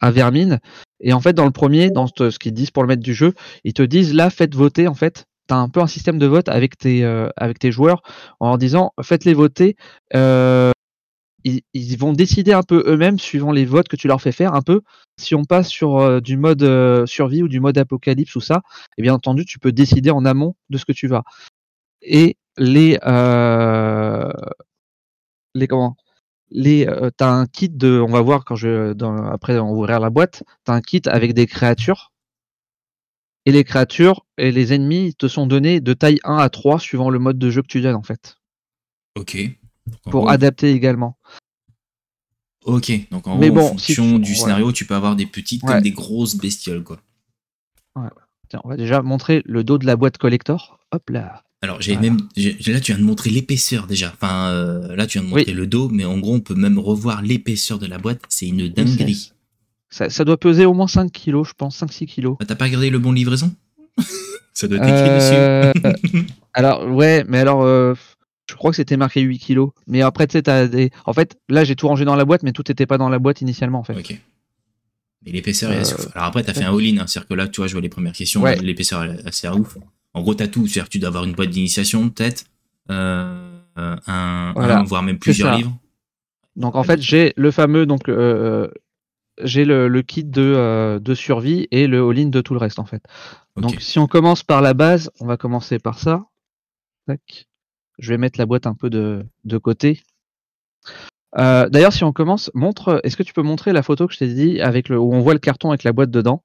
à 0.00 0.10
Vermine. 0.10 0.60
Et 1.00 1.12
en 1.12 1.20
fait, 1.20 1.32
dans 1.32 1.46
le 1.46 1.50
premier, 1.50 1.90
dans 1.90 2.06
ce, 2.06 2.36
qu'ils 2.38 2.52
disent 2.52 2.70
pour 2.70 2.82
le 2.82 2.88
maître 2.88 3.02
du 3.02 3.14
jeu, 3.14 3.34
ils 3.64 3.72
te 3.72 3.82
disent 3.82 4.14
là, 4.14 4.30
faites 4.30 4.54
voter. 4.54 4.88
En 4.88 4.94
fait, 4.94 5.24
t'as 5.46 5.56
un 5.56 5.68
peu 5.68 5.80
un 5.80 5.86
système 5.86 6.18
de 6.18 6.26
vote 6.26 6.48
avec 6.48 6.76
tes, 6.76 7.04
euh, 7.04 7.28
avec 7.36 7.58
tes 7.58 7.72
joueurs 7.72 8.02
en 8.40 8.48
leur 8.48 8.58
disant 8.58 8.92
faites-les 9.02 9.34
voter. 9.34 9.76
Euh, 10.14 10.72
ils, 11.44 11.96
vont 11.96 12.12
décider 12.12 12.52
un 12.52 12.62
peu 12.62 12.82
eux-mêmes, 12.86 13.18
suivant 13.18 13.52
les 13.52 13.64
votes 13.64 13.88
que 13.88 13.96
tu 13.96 14.06
leur 14.06 14.20
fais 14.20 14.32
faire, 14.32 14.54
un 14.54 14.60
peu 14.60 14.82
si 15.18 15.34
on 15.34 15.44
passe 15.44 15.68
sur 15.68 15.96
euh, 15.96 16.20
du 16.20 16.36
mode 16.36 17.06
survie 17.06 17.42
ou 17.42 17.48
du 17.48 17.60
mode 17.60 17.78
apocalypse 17.78 18.36
ou 18.36 18.40
ça. 18.40 18.60
Et 18.98 19.02
bien 19.02 19.14
entendu, 19.14 19.46
tu 19.46 19.58
peux 19.58 19.72
décider 19.72 20.10
en 20.10 20.26
amont 20.26 20.56
de 20.68 20.76
ce 20.76 20.84
que 20.84 20.92
tu 20.92 21.06
vas. 21.06 21.22
Et 22.02 22.36
les 22.58 22.98
euh, 23.04 24.30
les 25.54 25.66
comment? 25.66 25.96
Les 26.50 26.88
t'as 27.16 27.30
un 27.30 27.46
kit 27.46 27.68
de 27.68 28.00
on 28.00 28.10
va 28.10 28.20
voir 28.20 28.44
quand 28.44 28.56
je 28.56 28.94
après 29.30 29.58
on 29.58 29.66
va 29.66 29.72
ouvrir 29.72 30.00
la 30.00 30.08
boîte 30.08 30.44
t'as 30.64 30.72
un 30.72 30.80
kit 30.80 31.02
avec 31.04 31.34
des 31.34 31.46
créatures 31.46 32.10
et 33.44 33.52
les 33.52 33.64
créatures 33.64 34.24
et 34.38 34.50
les 34.50 34.72
ennemis 34.72 35.14
te 35.14 35.28
sont 35.28 35.46
donnés 35.46 35.80
de 35.80 35.92
taille 35.92 36.20
1 36.24 36.38
à 36.38 36.48
3 36.48 36.78
suivant 36.78 37.10
le 37.10 37.18
mode 37.18 37.38
de 37.38 37.50
jeu 37.50 37.60
que 37.60 37.66
tu 37.66 37.82
donnes 37.82 37.96
en 37.96 38.02
fait. 38.02 38.38
Ok 39.14 39.36
pour 40.10 40.30
adapter 40.30 40.72
également. 40.72 41.18
Ok, 42.64 42.92
donc 43.10 43.26
en 43.26 43.40
fonction 43.40 44.18
du 44.18 44.34
scénario, 44.34 44.72
tu 44.72 44.84
peux 44.84 44.94
avoir 44.94 45.16
des 45.16 45.26
petites 45.26 45.62
comme 45.62 45.80
des 45.80 45.92
grosses 45.92 46.36
bestioles, 46.36 46.84
quoi. 46.84 47.00
on 47.94 48.68
va 48.68 48.76
déjà 48.76 49.02
montrer 49.02 49.42
le 49.44 49.64
dos 49.64 49.78
de 49.78 49.86
la 49.86 49.96
boîte 49.96 50.18
collector. 50.18 50.78
Hop 50.92 51.08
là. 51.10 51.44
Alors, 51.60 51.80
j'ai 51.80 51.96
même. 51.96 52.18
Là, 52.36 52.80
tu 52.80 52.92
viens 52.92 52.98
de 52.98 53.04
montrer 53.04 53.30
l'épaisseur 53.30 53.86
déjà. 53.86 54.12
Enfin, 54.14 54.48
euh, 54.50 54.94
là, 54.94 55.06
tu 55.06 55.18
viens 55.18 55.28
de 55.28 55.34
montrer 55.34 55.52
le 55.52 55.66
dos, 55.66 55.88
mais 55.88 56.04
en 56.04 56.18
gros, 56.18 56.34
on 56.34 56.40
peut 56.40 56.54
même 56.54 56.78
revoir 56.78 57.22
l'épaisseur 57.22 57.78
de 57.78 57.86
la 57.86 57.98
boîte. 57.98 58.20
C'est 58.28 58.46
une 58.46 58.68
dinguerie. 58.68 59.32
Ça, 59.90 60.24
doit 60.24 60.36
peser 60.36 60.66
au 60.66 60.74
moins 60.74 60.86
5 60.86 61.10
kilos, 61.10 61.48
je 61.48 61.54
pense, 61.54 61.82
5-6 61.82 62.06
kilos. 62.06 62.36
Ah, 62.40 62.44
t'as 62.44 62.54
pas 62.54 62.66
regardé 62.66 62.90
le 62.90 62.98
bon 62.98 63.12
livraison? 63.12 63.52
Ça 64.54 64.68
doit 64.68 64.78
être 64.78 64.88
écrit 64.88 65.14
dessus. 65.14 65.34
Euh, 65.34 66.22
alors, 66.52 66.88
ouais, 66.88 67.24
mais 67.28 67.38
alors, 67.38 67.62
euh, 67.62 67.94
je 68.48 68.54
crois 68.54 68.70
que 68.70 68.76
c'était 68.76 68.96
marqué 68.96 69.20
8 69.20 69.38
kilos. 69.38 69.70
Mais 69.86 70.02
après, 70.02 70.26
tu 70.26 70.32
sais, 70.32 70.42
t'as 70.42 70.66
des. 70.66 70.90
En 71.06 71.12
fait, 71.12 71.38
là, 71.48 71.64
j'ai 71.64 71.74
tout 71.74 71.88
rangé 71.88 72.04
dans 72.04 72.16
la 72.16 72.24
boîte, 72.24 72.42
mais 72.42 72.52
tout 72.52 72.64
n'était 72.68 72.86
pas 72.86 72.98
dans 72.98 73.08
la 73.08 73.18
boîte 73.18 73.40
initialement, 73.40 73.78
en 73.78 73.84
fait. 73.84 73.94
Ok. 73.94 74.20
Mais 75.24 75.32
l'épaisseur 75.32 75.72
est 75.72 75.78
assez 75.78 75.94
euh, 75.94 75.96
ouf. 75.96 76.16
Alors 76.16 76.28
après, 76.28 76.42
t'as 76.42 76.54
fait 76.54 76.64
un 76.64 76.76
all-in, 76.76 76.98
hein. 76.98 77.06
c'est-à-dire 77.06 77.28
que 77.28 77.34
là, 77.34 77.48
tu 77.48 77.60
vois, 77.60 77.66
je 77.66 77.72
vois 77.72 77.82
les 77.82 77.88
premières 77.88 78.12
questions, 78.12 78.44
l'épaisseur 78.44 79.04
est 79.04 79.26
assez 79.26 79.48
ouf. 79.48 79.76
En 80.14 80.22
gros, 80.22 80.34
t'as 80.34 80.48
tout. 80.48 80.66
C'est-à-dire 80.66 80.84
que 80.84 80.90
tu 80.90 80.98
dois 80.98 81.08
avoir 81.08 81.24
une 81.24 81.32
boîte 81.32 81.50
d'initiation, 81.50 82.08
peut-être, 82.10 82.44
euh, 82.90 83.56
un, 83.76 83.98
un, 84.06 84.82
voire 84.84 85.02
même 85.02 85.18
plusieurs 85.18 85.56
livres. 85.56 85.76
Donc 86.56 86.74
en 86.74 86.82
fait, 86.82 87.00
j'ai 87.00 87.32
le 87.36 87.50
fameux 87.50 87.86
donc 87.86 88.08
euh, 88.08 88.68
j'ai 89.42 89.64
le, 89.64 89.86
le, 89.86 90.02
kit 90.02 90.24
de, 90.24 90.42
euh, 90.42 90.98
de, 90.98 91.14
survie 91.14 91.68
et 91.70 91.86
le 91.86 92.02
all-in 92.08 92.28
de 92.28 92.40
tout 92.40 92.52
le 92.52 92.58
reste 92.58 92.80
en 92.80 92.84
fait. 92.84 93.02
Donc 93.56 93.76
si 93.80 93.98
on 93.98 94.08
commence 94.08 94.42
par 94.42 94.60
la 94.60 94.74
base, 94.74 95.10
on 95.20 95.26
va 95.26 95.36
commencer 95.36 95.78
par 95.78 95.98
ça. 95.98 96.24
Tac. 97.06 97.46
Je 97.98 98.10
vais 98.10 98.18
mettre 98.18 98.38
la 98.38 98.46
boîte 98.46 98.66
un 98.66 98.74
peu 98.74 98.90
de, 98.90 99.24
de 99.44 99.58
côté. 99.58 100.02
Euh, 101.36 101.68
D'ailleurs, 101.68 101.92
si 101.92 102.04
on 102.04 102.12
commence, 102.12 102.50
montre. 102.54 103.00
Est-ce 103.04 103.16
que 103.16 103.22
tu 103.22 103.32
peux 103.32 103.42
montrer 103.42 103.72
la 103.72 103.82
photo 103.82 104.06
que 104.06 104.14
je 104.14 104.18
t'ai 104.18 104.32
dit 104.32 104.60
avec 104.60 104.88
le 104.88 104.98
où 104.98 105.12
on 105.12 105.20
voit 105.20 105.34
le 105.34 105.40
carton 105.40 105.68
avec 105.68 105.84
la 105.84 105.92
boîte 105.92 106.10
dedans, 106.10 106.42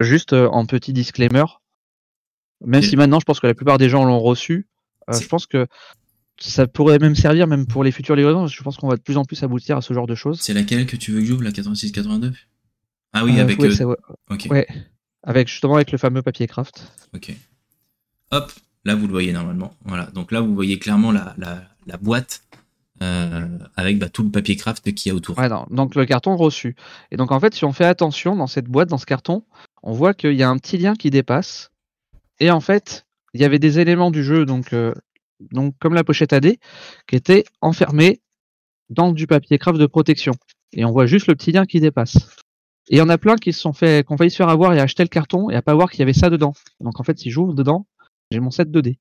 juste 0.00 0.32
euh, 0.32 0.48
en 0.48 0.66
petit 0.66 0.92
disclaimer. 0.92 1.44
Même 2.64 2.82
si 2.82 2.96
maintenant, 2.96 3.20
je 3.20 3.24
pense 3.24 3.40
que 3.40 3.46
la 3.46 3.54
plupart 3.54 3.78
des 3.78 3.88
gens 3.88 4.04
l'ont 4.04 4.20
reçu. 4.20 4.66
Euh, 5.10 5.18
je 5.18 5.26
pense 5.26 5.46
que 5.46 5.66
ça 6.38 6.66
pourrait 6.66 6.98
même 6.98 7.14
servir 7.14 7.46
même 7.46 7.66
pour 7.66 7.84
les 7.84 7.92
futures 7.92 8.16
livraisons. 8.16 8.46
je 8.46 8.62
pense 8.62 8.76
qu'on 8.76 8.88
va 8.88 8.96
de 8.96 9.02
plus 9.02 9.16
en 9.16 9.24
plus 9.24 9.42
aboutir 9.42 9.76
à 9.76 9.82
ce 9.82 9.92
genre 9.94 10.06
de 10.06 10.14
choses. 10.14 10.40
C'est 10.40 10.54
laquelle 10.54 10.86
que 10.86 10.96
tu 10.96 11.12
veux 11.12 11.20
que 11.20 11.26
j'ouvre, 11.26 11.42
la 11.42 11.50
86-82 11.50 12.32
Ah 13.12 13.24
oui, 13.24 13.38
euh, 13.38 13.42
avec. 13.42 13.58
ouais. 14.50 14.66
Avec 15.24 15.48
justement 15.48 15.76
avec 15.76 15.92
le 15.92 15.98
fameux 15.98 16.22
papier 16.22 16.46
craft. 16.46 16.84
Ok. 17.14 17.32
Hop, 18.32 18.52
là 18.84 18.94
vous 18.94 19.06
le 19.06 19.12
voyez 19.12 19.32
normalement. 19.32 19.74
Voilà. 19.84 20.06
Donc 20.06 20.32
là 20.32 20.40
vous 20.40 20.54
voyez 20.54 20.78
clairement 20.78 21.12
la, 21.12 21.34
la, 21.38 21.62
la 21.86 21.96
boîte 21.96 22.42
euh, 23.02 23.58
avec 23.76 23.98
bah, 23.98 24.08
tout 24.08 24.22
le 24.22 24.30
papier 24.30 24.56
craft 24.56 24.92
qu'il 24.94 25.10
y 25.10 25.12
a 25.12 25.16
autour. 25.16 25.38
Ouais, 25.38 25.48
non. 25.48 25.66
Donc 25.70 25.94
le 25.94 26.04
carton 26.06 26.36
reçu. 26.36 26.76
Et 27.10 27.16
donc 27.16 27.32
en 27.32 27.40
fait, 27.40 27.54
si 27.54 27.64
on 27.64 27.72
fait 27.72 27.84
attention 27.84 28.36
dans 28.36 28.46
cette 28.46 28.66
boîte, 28.66 28.88
dans 28.88 28.98
ce 28.98 29.06
carton, 29.06 29.44
on 29.82 29.92
voit 29.92 30.14
qu'il 30.14 30.34
y 30.34 30.42
a 30.42 30.48
un 30.48 30.56
petit 30.56 30.78
lien 30.78 30.94
qui 30.94 31.10
dépasse. 31.10 31.71
Et 32.40 32.50
en 32.50 32.60
fait, 32.60 33.06
il 33.34 33.40
y 33.40 33.44
avait 33.44 33.58
des 33.58 33.78
éléments 33.78 34.10
du 34.10 34.24
jeu, 34.24 34.44
donc 34.44 34.72
euh, 34.72 34.92
donc 35.50 35.74
comme 35.78 35.94
la 35.94 36.04
pochette 36.04 36.32
AD, 36.32 36.56
qui 37.06 37.16
était 37.16 37.44
enfermée 37.60 38.20
dans 38.90 39.12
du 39.12 39.26
papier 39.26 39.58
craft 39.58 39.78
de 39.78 39.86
protection. 39.86 40.32
Et 40.72 40.84
on 40.84 40.92
voit 40.92 41.06
juste 41.06 41.26
le 41.26 41.34
petit 41.34 41.52
lien 41.52 41.66
qui 41.66 41.80
dépasse. 41.80 42.16
Et 42.88 42.96
il 42.96 42.98
y 42.98 43.02
en 43.02 43.08
a 43.08 43.18
plein 43.18 43.36
qui 43.36 43.52
se 43.52 43.60
sont 43.60 43.72
fait, 43.72 44.06
qui 44.06 44.12
ont 44.12 44.16
failli 44.16 44.30
se 44.30 44.36
faire 44.36 44.48
avoir 44.48 44.74
et 44.74 44.80
acheter 44.80 45.02
le 45.02 45.08
carton 45.08 45.50
et 45.50 45.54
à 45.54 45.62
pas 45.62 45.74
voir 45.74 45.90
qu'il 45.90 46.00
y 46.00 46.02
avait 46.02 46.12
ça 46.12 46.30
dedans. 46.30 46.54
Donc 46.80 47.00
en 47.00 47.04
fait, 47.04 47.18
si 47.18 47.30
j'ouvre 47.30 47.54
dedans, 47.54 47.86
j'ai 48.30 48.40
mon 48.40 48.50
set 48.50 48.68
2D. 48.70 48.96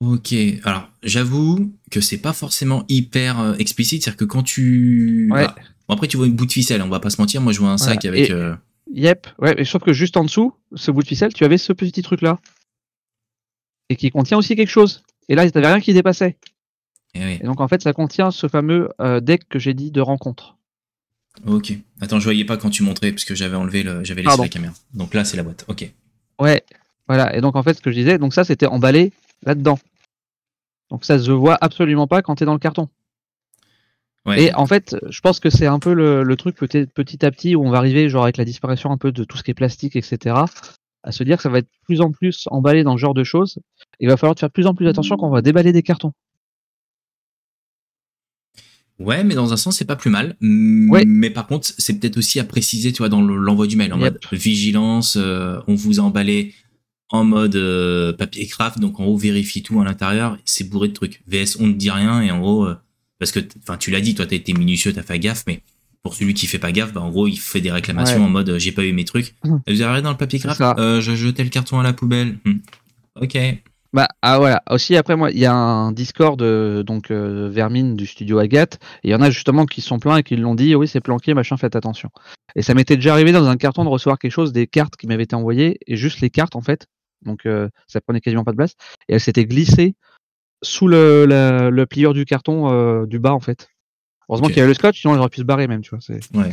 Ok, 0.00 0.34
alors 0.64 0.88
j'avoue 1.02 1.74
que 1.90 2.00
c'est 2.00 2.18
pas 2.18 2.32
forcément 2.32 2.84
hyper 2.88 3.38
euh, 3.38 3.54
explicite, 3.58 4.02
c'est-à-dire 4.02 4.16
que 4.16 4.24
quand 4.24 4.42
tu. 4.42 5.28
Ouais. 5.30 5.44
Bah, 5.44 5.54
bon, 5.88 5.94
après 5.94 6.08
tu 6.08 6.16
vois 6.16 6.26
une 6.26 6.34
bout 6.34 6.46
de 6.46 6.52
ficelle, 6.52 6.80
on 6.80 6.88
va 6.88 7.00
pas 7.00 7.10
se 7.10 7.20
mentir, 7.20 7.42
moi 7.42 7.52
je 7.52 7.60
vois 7.60 7.70
un 7.70 7.78
sac 7.78 8.04
avec. 8.06 8.30
Euh, 8.30 8.54
yep, 8.92 9.26
ouais, 9.38 9.54
mais 9.56 9.64
sauf 9.64 9.82
que 9.82 9.92
juste 9.92 10.16
en 10.16 10.24
dessous, 10.24 10.54
ce 10.74 10.90
bout 10.90 11.02
de 11.02 11.08
ficelle, 11.08 11.32
tu 11.32 11.44
avais 11.44 11.58
ce 11.58 11.72
petit 11.72 12.02
truc 12.02 12.22
là. 12.22 12.38
Et 13.88 13.96
qui 13.96 14.10
contient 14.10 14.38
aussi 14.38 14.54
quelque 14.56 14.68
chose. 14.68 15.02
Et 15.28 15.34
là, 15.34 15.44
il 15.44 15.46
n'y 15.46 15.56
avait 15.56 15.66
rien 15.66 15.80
qui 15.80 15.92
dépassait. 15.92 16.36
Eh 17.14 17.34
et, 17.34 17.38
donc, 17.38 17.60
en 17.60 17.68
fait, 17.68 17.82
ça 17.82 17.92
contient 17.92 18.30
ce 18.30 18.46
fameux 18.48 18.90
euh, 19.00 19.20
deck 19.20 19.48
que 19.48 19.58
j'ai 19.58 19.74
dit 19.74 19.90
de 19.90 20.00
rencontre. 20.00 20.56
Ok. 21.46 21.72
Attends, 22.00 22.18
je 22.18 22.24
voyais 22.24 22.44
pas 22.44 22.56
quand 22.56 22.70
tu 22.70 22.82
montrais, 22.82 23.10
parce 23.10 23.24
que 23.24 23.34
j'avais 23.34 23.56
enlevé 23.56 23.82
le, 23.82 24.04
j'avais 24.04 24.22
laissé 24.22 24.40
la 24.40 24.48
caméra. 24.48 24.74
Donc 24.94 25.14
là, 25.14 25.24
c'est 25.24 25.36
la 25.36 25.42
boîte. 25.42 25.64
Ok. 25.68 25.90
Ouais. 26.38 26.64
Voilà. 27.08 27.36
Et 27.36 27.40
donc, 27.40 27.56
en 27.56 27.62
fait, 27.62 27.74
ce 27.74 27.80
que 27.80 27.90
je 27.90 27.96
disais, 27.96 28.18
donc 28.18 28.34
ça, 28.34 28.44
c'était 28.44 28.66
emballé 28.66 29.12
là-dedans. 29.42 29.78
Donc, 30.90 31.04
ça 31.04 31.18
se 31.18 31.30
voit 31.30 31.58
absolument 31.60 32.06
pas 32.06 32.22
quand 32.22 32.36
tu 32.36 32.42
es 32.44 32.46
dans 32.46 32.52
le 32.52 32.58
carton. 32.58 32.88
Ouais. 34.26 34.44
Et 34.44 34.54
en 34.54 34.66
fait, 34.66 34.96
je 35.08 35.20
pense 35.20 35.40
que 35.40 35.48
c'est 35.48 35.66
un 35.66 35.78
peu 35.78 35.94
le, 35.94 36.36
truc 36.36 36.56
peut-être 36.56 36.92
petit 36.92 37.24
à 37.24 37.30
petit 37.30 37.56
où 37.56 37.64
on 37.64 37.70
va 37.70 37.78
arriver, 37.78 38.08
genre 38.08 38.24
avec 38.24 38.36
la 38.36 38.44
disparition 38.44 38.90
un 38.90 38.98
peu 38.98 39.12
de 39.12 39.24
tout 39.24 39.38
ce 39.38 39.42
qui 39.42 39.50
est 39.50 39.54
plastique, 39.54 39.96
etc 39.96 40.44
à 41.02 41.12
se 41.12 41.22
dire 41.22 41.36
que 41.36 41.42
ça 41.42 41.48
va 41.48 41.58
être 41.58 41.70
plus 41.84 42.00
en 42.00 42.10
plus 42.10 42.46
emballé 42.50 42.82
dans 42.82 42.96
ce 42.96 43.00
genre 43.00 43.14
de 43.14 43.24
choses. 43.24 43.58
Il 44.00 44.08
va 44.08 44.16
falloir 44.16 44.38
faire 44.38 44.50
plus 44.50 44.66
en 44.66 44.74
plus 44.74 44.86
attention 44.88 45.16
quand 45.16 45.28
on 45.28 45.32
va 45.32 45.42
déballer 45.42 45.72
des 45.72 45.82
cartons. 45.82 46.12
Ouais, 48.98 49.24
mais 49.24 49.34
dans 49.34 49.52
un 49.52 49.56
sens, 49.56 49.78
c'est 49.78 49.86
pas 49.86 49.96
plus 49.96 50.10
mal. 50.10 50.36
Mais 50.40 51.30
par 51.30 51.46
contre, 51.46 51.68
c'est 51.78 51.98
peut-être 51.98 52.18
aussi 52.18 52.38
à 52.38 52.44
préciser, 52.44 52.92
tu 52.92 52.98
vois, 52.98 53.08
dans 53.08 53.22
l'envoi 53.22 53.66
du 53.66 53.76
mail, 53.76 53.92
en 53.94 53.98
mode 53.98 54.18
vigilance, 54.32 55.16
euh, 55.16 55.58
on 55.66 55.74
vous 55.74 56.00
a 56.00 56.02
emballé 56.02 56.54
en 57.08 57.24
mode 57.24 57.56
euh, 57.56 58.12
papier 58.12 58.46
craft, 58.46 58.78
donc 58.78 59.00
en 59.00 59.06
haut, 59.06 59.16
vérifie 59.16 59.62
tout 59.62 59.80
à 59.80 59.84
l'intérieur, 59.84 60.38
c'est 60.44 60.68
bourré 60.68 60.88
de 60.88 60.92
trucs. 60.92 61.22
VS, 61.26 61.56
on 61.58 61.66
ne 61.66 61.72
dit 61.72 61.90
rien, 61.90 62.20
et 62.20 62.30
en 62.30 62.38
gros, 62.38 62.66
euh, 62.66 62.76
parce 63.20 63.32
que, 63.32 63.40
enfin, 63.62 63.76
tu 63.76 63.92
l'as 63.92 64.00
dit, 64.00 64.14
toi, 64.14 64.26
t'as 64.26 64.34
été 64.34 64.54
minutieux, 64.54 64.92
t'as 64.92 65.02
fait 65.02 65.18
gaffe, 65.20 65.44
mais 65.46 65.60
pour 66.02 66.14
celui 66.14 66.32
qui 66.32 66.46
fait 66.46 66.58
pas 66.58 66.72
gaffe, 66.72 66.94
bah, 66.94 67.02
en 67.02 67.10
gros, 67.10 67.28
il 67.28 67.38
fait 67.38 67.60
des 67.60 67.70
réclamations 67.70 68.24
en 68.24 68.30
mode 68.30 68.48
euh, 68.48 68.58
j'ai 68.58 68.72
pas 68.72 68.82
eu 68.82 68.92
mes 68.92 69.04
trucs. 69.04 69.34
Mmh. 69.44 69.58
Vous 69.68 69.82
avez 69.82 70.02
dans 70.02 70.10
le 70.10 70.16
papier 70.16 70.38
craft 70.38 70.60
euh, 70.78 71.00
Je 71.00 71.14
jetais 71.14 71.42
le 71.42 71.48
carton 71.48 71.78
à 71.80 71.82
la 71.82 71.92
poubelle. 71.92 72.38
Mmh. 72.44 72.52
Ok. 73.20 73.38
Bah 73.92 74.06
ah 74.22 74.38
voilà. 74.38 74.62
Aussi 74.70 74.96
après 74.96 75.16
moi, 75.16 75.30
il 75.30 75.38
y 75.38 75.46
a 75.46 75.52
un 75.52 75.92
Discord 75.92 76.40
euh, 76.40 76.82
donc 76.82 77.10
Vermine 77.10 77.96
du 77.96 78.06
studio 78.06 78.38
Agathe. 78.38 78.78
Et 79.02 79.08
il 79.08 79.10
y 79.10 79.14
en 79.14 79.22
a 79.22 79.30
justement 79.30 79.66
qui 79.66 79.80
sont 79.80 79.98
pleins 79.98 80.18
et 80.18 80.22
qui 80.22 80.36
l'ont 80.36 80.54
dit. 80.54 80.74
Oui, 80.74 80.88
c'est 80.88 81.00
planqué, 81.00 81.34
machin. 81.34 81.56
Faites 81.56 81.74
attention. 81.74 82.10
Et 82.54 82.62
ça 82.62 82.74
m'était 82.74 82.96
déjà 82.96 83.12
arrivé 83.12 83.32
dans 83.32 83.46
un 83.46 83.56
carton 83.56 83.84
de 83.84 83.88
recevoir 83.88 84.18
quelque 84.18 84.32
chose, 84.32 84.52
des 84.52 84.66
cartes 84.66 84.96
qui 84.96 85.06
m'avaient 85.06 85.24
été 85.24 85.34
envoyées 85.34 85.78
et 85.86 85.96
juste 85.96 86.20
les 86.20 86.30
cartes 86.30 86.54
en 86.54 86.62
fait. 86.62 86.86
Donc 87.24 87.46
ça 87.86 88.00
prenait 88.00 88.20
quasiment 88.20 88.44
pas 88.44 88.52
de 88.52 88.56
place 88.56 88.74
et 89.08 89.14
elles 89.14 89.20
s'étaient 89.20 89.46
glissées 89.46 89.94
sous 90.62 90.88
le, 90.88 91.24
le, 91.26 91.86
plieur 91.86 92.12
du 92.12 92.24
carton 92.24 93.04
du 93.04 93.18
bas 93.18 93.32
en 93.32 93.40
fait. 93.40 93.68
Heureusement 94.28 94.48
qu'il 94.48 94.58
y 94.58 94.60
a 94.60 94.66
le 94.66 94.74
scotch, 94.74 95.00
sinon 95.00 95.14
il 95.14 95.18
aurait 95.18 95.28
pu 95.28 95.40
se 95.40 95.44
barrer 95.44 95.66
même, 95.66 95.80
tu 95.80 95.90
vois. 95.90 95.98
Ouais. 96.34 96.50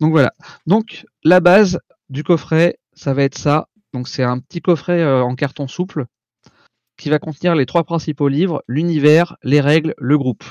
Donc 0.00 0.10
voilà. 0.10 0.32
Donc 0.66 1.06
la 1.22 1.40
base 1.40 1.78
du 2.10 2.24
coffret, 2.24 2.78
ça 2.94 3.14
va 3.14 3.22
être 3.22 3.38
ça. 3.38 3.68
Donc 3.92 4.08
c'est 4.08 4.22
un 4.22 4.38
petit 4.38 4.60
coffret 4.60 5.00
euh, 5.00 5.22
en 5.22 5.34
carton 5.34 5.68
souple 5.68 6.06
qui 6.96 7.10
va 7.10 7.18
contenir 7.18 7.54
les 7.54 7.64
trois 7.64 7.84
principaux 7.84 8.28
livres, 8.28 8.64
l'univers, 8.66 9.36
les 9.44 9.60
règles, 9.60 9.94
le 9.98 10.18
groupe. 10.18 10.44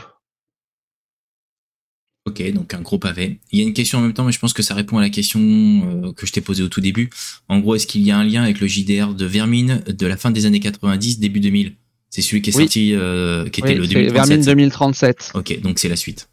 Ok, 2.25 2.41
donc 2.51 2.73
un 2.73 2.81
gros 2.81 2.99
pavé. 2.99 3.39
Il 3.51 3.59
y 3.59 3.61
a 3.61 3.65
une 3.65 3.73
question 3.73 3.99
en 3.99 4.01
même 4.01 4.13
temps, 4.13 4.25
mais 4.25 4.31
je 4.31 4.39
pense 4.39 4.53
que 4.53 4.61
ça 4.61 4.73
répond 4.73 4.97
à 4.97 5.01
la 5.01 5.09
question 5.09 5.39
euh, 5.41 6.13
que 6.13 6.25
je 6.25 6.31
t'ai 6.31 6.41
posée 6.41 6.63
au 6.63 6.69
tout 6.69 6.81
début. 6.81 7.09
En 7.47 7.59
gros, 7.59 7.75
est-ce 7.75 7.87
qu'il 7.87 8.01
y 8.01 8.11
a 8.11 8.17
un 8.17 8.23
lien 8.23 8.43
avec 8.43 8.59
le 8.59 8.67
JDR 8.67 9.13
de 9.13 9.25
Vermine 9.25 9.81
de 9.87 10.07
la 10.07 10.17
fin 10.17 10.31
des 10.31 10.45
années 10.45 10.59
90, 10.59 11.19
début 11.19 11.39
2000 11.39 11.75
c'est 12.09 12.21
celui 12.21 12.41
qui 12.41 12.49
est 12.49 12.53
sorti, 12.53 12.93
euh, 12.93 13.49
qui 13.49 13.61
était 13.61 13.75
le 13.75 13.87
2037. 13.87 14.13
Vermine 14.13 14.45
2037. 14.45 15.31
Ok, 15.35 15.59
donc 15.61 15.79
c'est 15.79 15.89
la 15.89 15.95
suite. 15.95 16.29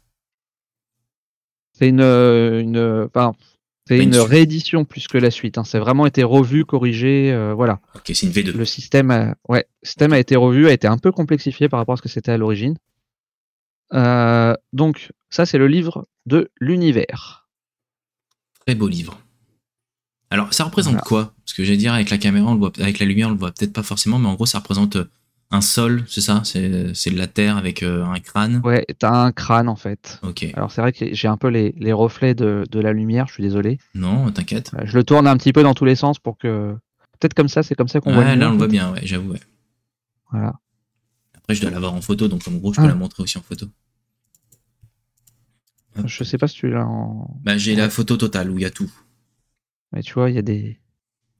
C'est 1.73 1.89
une, 1.89 2.01
euh, 2.01 2.61
une, 2.61 3.09
c'est 3.85 4.01
une, 4.01 4.15
réédition 4.15 4.85
plus 4.85 5.07
que 5.07 5.17
la 5.17 5.29
suite. 5.29 5.57
Hein. 5.57 5.65
C'est 5.65 5.79
vraiment 5.79 6.05
été 6.05 6.23
revu, 6.23 6.63
corrigé, 6.63 7.31
euh, 7.33 7.53
voilà. 7.53 7.81
Ok, 7.95 8.03
c'est 8.13 8.25
une 8.25 8.31
V2. 8.31 8.53
Le 8.53 8.65
système, 8.65 9.11
a, 9.11 9.35
ouais, 9.49 9.65
système 9.83 10.13
a 10.13 10.19
été 10.19 10.37
revu, 10.37 10.67
a 10.67 10.71
été 10.71 10.87
un 10.87 10.97
peu 10.97 11.11
complexifié 11.11 11.67
par 11.67 11.79
rapport 11.79 11.93
à 11.93 11.97
ce 11.97 12.01
que 12.01 12.09
c'était 12.09 12.31
à 12.31 12.37
l'origine. 12.37 12.77
donc, 13.91 15.11
ça, 15.29 15.45
c'est 15.45 15.57
le 15.57 15.67
livre 15.67 16.07
de 16.25 16.49
l'univers. 16.61 17.49
Très 18.65 18.75
beau 18.75 18.87
livre. 18.87 19.19
Alors, 20.29 20.53
ça 20.53 20.63
représente 20.63 21.01
quoi? 21.01 21.33
Parce 21.45 21.53
que 21.53 21.63
j'allais 21.63 21.77
dire, 21.77 21.93
avec 21.93 22.09
la 22.09 22.17
caméra, 22.17 22.49
on 22.49 22.53
le 22.53 22.59
voit, 22.59 22.71
avec 22.79 22.99
la 22.99 23.05
lumière, 23.05 23.27
on 23.27 23.31
le 23.31 23.37
voit 23.37 23.51
peut-être 23.51 23.73
pas 23.73 23.83
forcément, 23.83 24.17
mais 24.17 24.27
en 24.27 24.33
gros, 24.33 24.45
ça 24.45 24.59
représente 24.59 24.97
un 25.51 25.61
sol, 25.61 26.03
c'est 26.07 26.21
ça? 26.21 26.41
C'est 26.43 26.69
de 26.69 27.17
la 27.17 27.27
terre 27.27 27.57
avec 27.57 27.83
euh, 27.83 28.03
un 28.05 28.19
crâne? 28.19 28.61
Ouais, 28.63 28.85
t'as 28.97 29.11
un 29.11 29.31
crâne 29.31 29.69
en 29.69 29.75
fait. 29.75 30.19
Ok. 30.23 30.45
Alors 30.55 30.71
c'est 30.71 30.81
vrai 30.81 30.91
que 30.91 31.13
j'ai 31.13 31.27
un 31.27 31.37
peu 31.37 31.47
les, 31.47 31.73
les 31.77 31.93
reflets 31.93 32.33
de, 32.33 32.63
de, 32.69 32.79
la 32.79 32.93
lumière, 32.93 33.27
je 33.27 33.33
suis 33.33 33.43
désolé. 33.43 33.79
Non, 33.93 34.31
t'inquiète. 34.31 34.71
je 34.83 34.97
le 34.97 35.03
tourne 35.03 35.27
un 35.27 35.37
petit 35.37 35.53
peu 35.53 35.63
dans 35.63 35.73
tous 35.73 35.85
les 35.85 35.95
sens 35.95 36.19
pour 36.19 36.37
que. 36.37 36.75
Peut-être 37.19 37.33
comme 37.33 37.47
ça, 37.47 37.63
c'est 37.63 37.75
comme 37.75 37.87
ça 37.87 38.01
qu'on 38.01 38.13
voit. 38.13 38.23
Ouais, 38.23 38.35
là 38.35 38.49
on 38.49 38.51
le 38.51 38.57
voit 38.57 38.67
bien, 38.67 38.91
ouais, 38.91 39.01
j'avoue. 39.03 39.31
Ouais. 39.31 39.39
Voilà. 40.31 40.53
Après, 41.37 41.55
je 41.55 41.61
dois 41.61 41.71
l'avoir 41.71 41.93
en 41.93 42.01
photo, 42.01 42.27
donc 42.27 42.47
en 42.47 42.51
gros, 42.51 42.73
je 42.73 42.81
peux 42.81 42.85
ah. 42.85 42.89
la 42.89 42.95
montrer 42.95 43.23
aussi 43.23 43.37
en 43.37 43.41
photo. 43.41 43.67
Je 46.03 46.23
sais 46.25 46.37
pas 46.37 46.47
si 46.47 46.55
tu 46.55 46.69
l'as 46.69 46.85
en. 46.85 47.39
Bah, 47.43 47.57
j'ai 47.57 47.75
la 47.75 47.89
photo 47.89 48.17
totale 48.17 48.49
où 48.49 48.57
il 48.57 48.63
y 48.63 48.65
a 48.65 48.69
tout. 48.69 48.91
Mais 49.93 50.01
tu 50.01 50.13
vois, 50.13 50.29
il 50.29 50.35
y 50.35 50.39
a 50.39 50.41
des, 50.41 50.79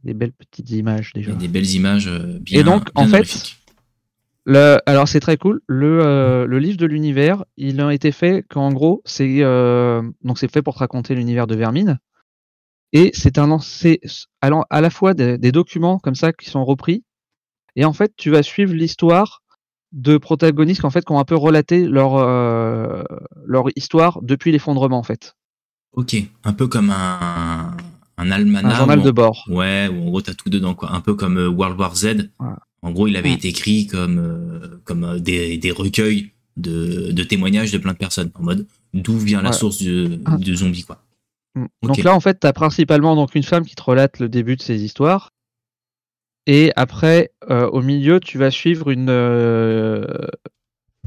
des 0.06 0.14
belles 0.14 0.32
petites 0.32 0.70
images 0.70 1.12
déjà. 1.14 1.32
Il 1.32 1.34
y 1.34 1.36
a 1.36 1.40
des 1.40 1.48
belles 1.50 1.70
images 1.72 2.08
euh, 2.08 2.40
bien. 2.40 2.62
Et 2.62 2.64
donc, 2.64 2.88
en 2.96 3.08
fait, 3.08 3.58
le, 4.46 4.78
alors 4.86 5.08
c'est 5.08 5.20
très 5.20 5.38
cool. 5.38 5.62
Le, 5.68 6.02
euh, 6.04 6.46
le 6.46 6.60
livre 6.60 6.78
de 6.78 6.86
l'univers, 6.86 7.44
il 7.58 7.82
a 7.82 7.92
été 7.92 8.12
fait 8.12 8.46
qu'en 8.48 8.72
gros, 8.72 9.02
c'est 9.04 9.42
euh, 9.42 10.04
donc 10.24 10.38
c'est 10.38 10.52
fait 10.52 10.62
pour 10.62 10.76
te 10.76 10.80
raconter 10.80 11.16
l'univers 11.16 11.48
de 11.48 11.56
Vermine. 11.56 12.00
Et 12.94 13.10
c'est 13.14 13.40
un 13.40 13.58
c'est 13.60 14.00
à 14.42 14.82
la 14.82 14.90
fois 14.92 15.16
des, 15.16 15.52
documents 15.52 15.98
comme 15.98 16.16
ça 16.16 16.32
qui 16.32 16.50
sont 16.50 16.64
repris. 16.64 17.04
Et 17.76 17.86
en 17.86 17.92
fait, 17.92 18.14
tu 18.16 18.30
vas 18.30 18.44
suivre 18.44 18.74
l'histoire 18.74 19.42
de 19.92 20.18
protagonistes 20.18 20.86
en 20.86 20.90
fait 20.92 21.04
qui 21.04 21.12
ont 21.12 21.20
un 21.20 21.26
peu 21.26 21.36
relaté 21.36 21.88
leur 21.88 22.16
euh, 22.16 23.04
leur 23.46 23.66
histoire 23.76 24.22
depuis 24.22 24.52
l'effondrement 24.52 25.00
en 25.00 25.04
fait. 25.04 25.36
Ok, 25.94 26.16
un 26.44 26.54
peu 26.54 26.68
comme 26.68 26.92
un 26.92 27.76
un 28.18 28.32
almanach. 28.32 28.74
Un 28.74 28.78
journal 28.78 29.02
de 29.02 29.12
bord. 29.12 29.44
Ouais, 29.50 29.90
où 29.92 30.04
en 30.04 30.06
gros 30.06 30.22
t'as 30.22 30.36
tout 30.36 30.50
dedans 30.50 30.76
quoi, 30.76 30.92
un 30.94 31.02
peu 31.02 31.16
comme 31.16 31.38
World 31.38 31.80
War 31.80 31.96
Z. 31.96 32.30
En 32.86 32.92
gros, 32.92 33.08
il 33.08 33.18
avait 33.18 33.34
été 33.34 33.48
écrit 33.48 33.88
comme, 33.88 34.20
euh, 34.20 34.80
comme 34.84 35.04
euh, 35.04 35.20
des, 35.20 35.58
des 35.58 35.72
recueils 35.72 36.30
de, 36.56 37.12
de, 37.12 37.24
témoignages 37.24 37.72
de 37.72 37.80
plein 37.80 37.94
de 37.94 37.98
personnes, 37.98 38.30
en 38.36 38.44
mode 38.44 38.68
d'où 38.94 39.18
vient 39.18 39.42
la 39.42 39.54
source 39.54 39.82
de, 39.82 40.20
ah. 40.26 40.38
de 40.38 40.54
zombies, 40.54 40.84
quoi. 40.84 41.02
Mm. 41.56 41.66
Donc 41.82 41.98
là, 42.04 42.14
en 42.14 42.20
fait, 42.20 42.40
tu 42.40 42.46
as 42.46 42.54
principalement 42.54 43.16
donc, 43.16 43.34
une 43.34 43.42
femme 43.42 43.66
qui 43.66 43.74
te 43.74 43.82
relate 43.82 44.20
le 44.20 44.30
début 44.30 44.56
de 44.56 44.62
ces 44.62 44.84
histoires. 44.84 45.32
Et 46.46 46.72
après, 46.76 47.32
au 47.50 47.82
milieu, 47.82 48.20
tu 48.20 48.38
vas 48.38 48.52
suivre 48.52 48.92
une. 48.92 49.10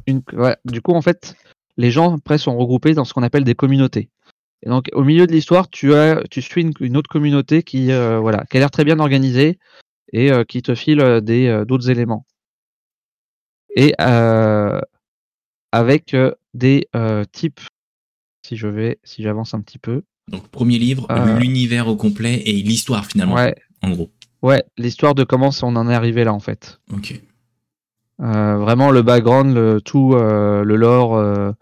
une 0.08 0.20
du 0.64 0.82
coup, 0.82 0.94
en 0.94 1.00
fait, 1.00 1.36
les 1.76 1.92
gens 1.92 2.16
après 2.16 2.38
sont 2.38 2.58
regroupés 2.58 2.94
dans 2.94 3.04
ce 3.04 3.14
qu'on 3.14 3.22
appelle 3.22 3.44
des 3.44 3.54
communautés. 3.54 4.08
Et 4.64 4.68
donc, 4.68 4.88
au 4.94 5.04
milieu 5.04 5.28
de 5.28 5.32
l'histoire, 5.32 5.70
tu 5.70 5.94
as, 5.94 6.24
tu 6.28 6.42
suis 6.42 6.68
une, 6.80 6.96
autre 6.96 7.08
communauté 7.08 7.62
qui, 7.62 7.92
voilà, 7.92 8.44
qui 8.50 8.56
a 8.56 8.60
l'air 8.60 8.72
très 8.72 8.84
bien 8.84 8.98
organisée 8.98 9.60
et 10.12 10.30
qui 10.48 10.62
te 10.62 10.74
file 10.74 11.20
des 11.22 11.64
d'autres 11.66 11.90
éléments. 11.90 12.26
Et 13.76 13.94
avec 15.72 16.16
des 16.54 16.88
types, 17.32 17.60
si 18.46 18.56
je 18.56 18.66
vais, 18.66 18.98
si 19.04 19.22
j'avance 19.22 19.54
un 19.54 19.60
petit 19.60 19.78
peu. 19.78 20.02
Donc, 20.28 20.48
premier 20.48 20.78
livre, 20.78 21.06
l'univers 21.38 21.88
au 21.88 21.96
complet 21.96 22.42
et 22.44 22.52
l'histoire 22.52 23.06
finalement. 23.06 23.34
Ouais. 23.34 23.54
En 23.82 23.90
gros. 23.90 24.10
Ouais, 24.42 24.62
l'histoire 24.76 25.14
de 25.14 25.24
comment 25.24 25.50
on 25.62 25.76
en 25.76 25.88
est 25.88 25.94
arrivé 25.94 26.24
là 26.24 26.32
en 26.32 26.40
fait. 26.40 26.80
Ok. 26.92 27.20
Euh, 28.20 28.56
vraiment 28.56 28.90
le 28.90 29.02
background, 29.02 29.54
le, 29.54 29.80
tout, 29.80 30.14
euh, 30.14 30.64
le 30.64 30.76
lore, 30.76 31.16
euh, 31.16 31.52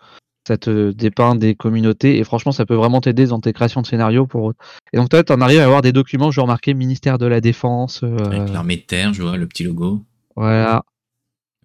ça 0.46 0.56
te 0.56 0.92
dépeint 0.92 1.34
des 1.34 1.54
communautés 1.54 2.18
et 2.18 2.24
franchement 2.24 2.52
ça 2.52 2.66
peut 2.66 2.74
vraiment 2.74 3.00
t'aider 3.00 3.26
dans 3.26 3.40
tes 3.40 3.52
créations 3.52 3.82
de 3.82 3.86
scénarios 3.86 4.26
pour. 4.26 4.52
Et 4.92 4.96
donc 4.96 5.08
toi, 5.08 5.22
en 5.30 5.40
arrives 5.40 5.60
à 5.60 5.64
avoir 5.64 5.82
des 5.82 5.92
documents, 5.92 6.30
je 6.30 6.40
remarqué 6.40 6.72
ministère 6.72 7.18
de 7.18 7.26
la 7.26 7.40
défense. 7.40 8.02
Avec 8.02 8.52
l'armée 8.52 8.76
de 8.76 8.82
terre, 8.82 9.12
je 9.12 9.22
vois 9.22 9.36
le 9.36 9.46
petit 9.46 9.64
logo. 9.64 10.04
Voilà. 10.36 10.84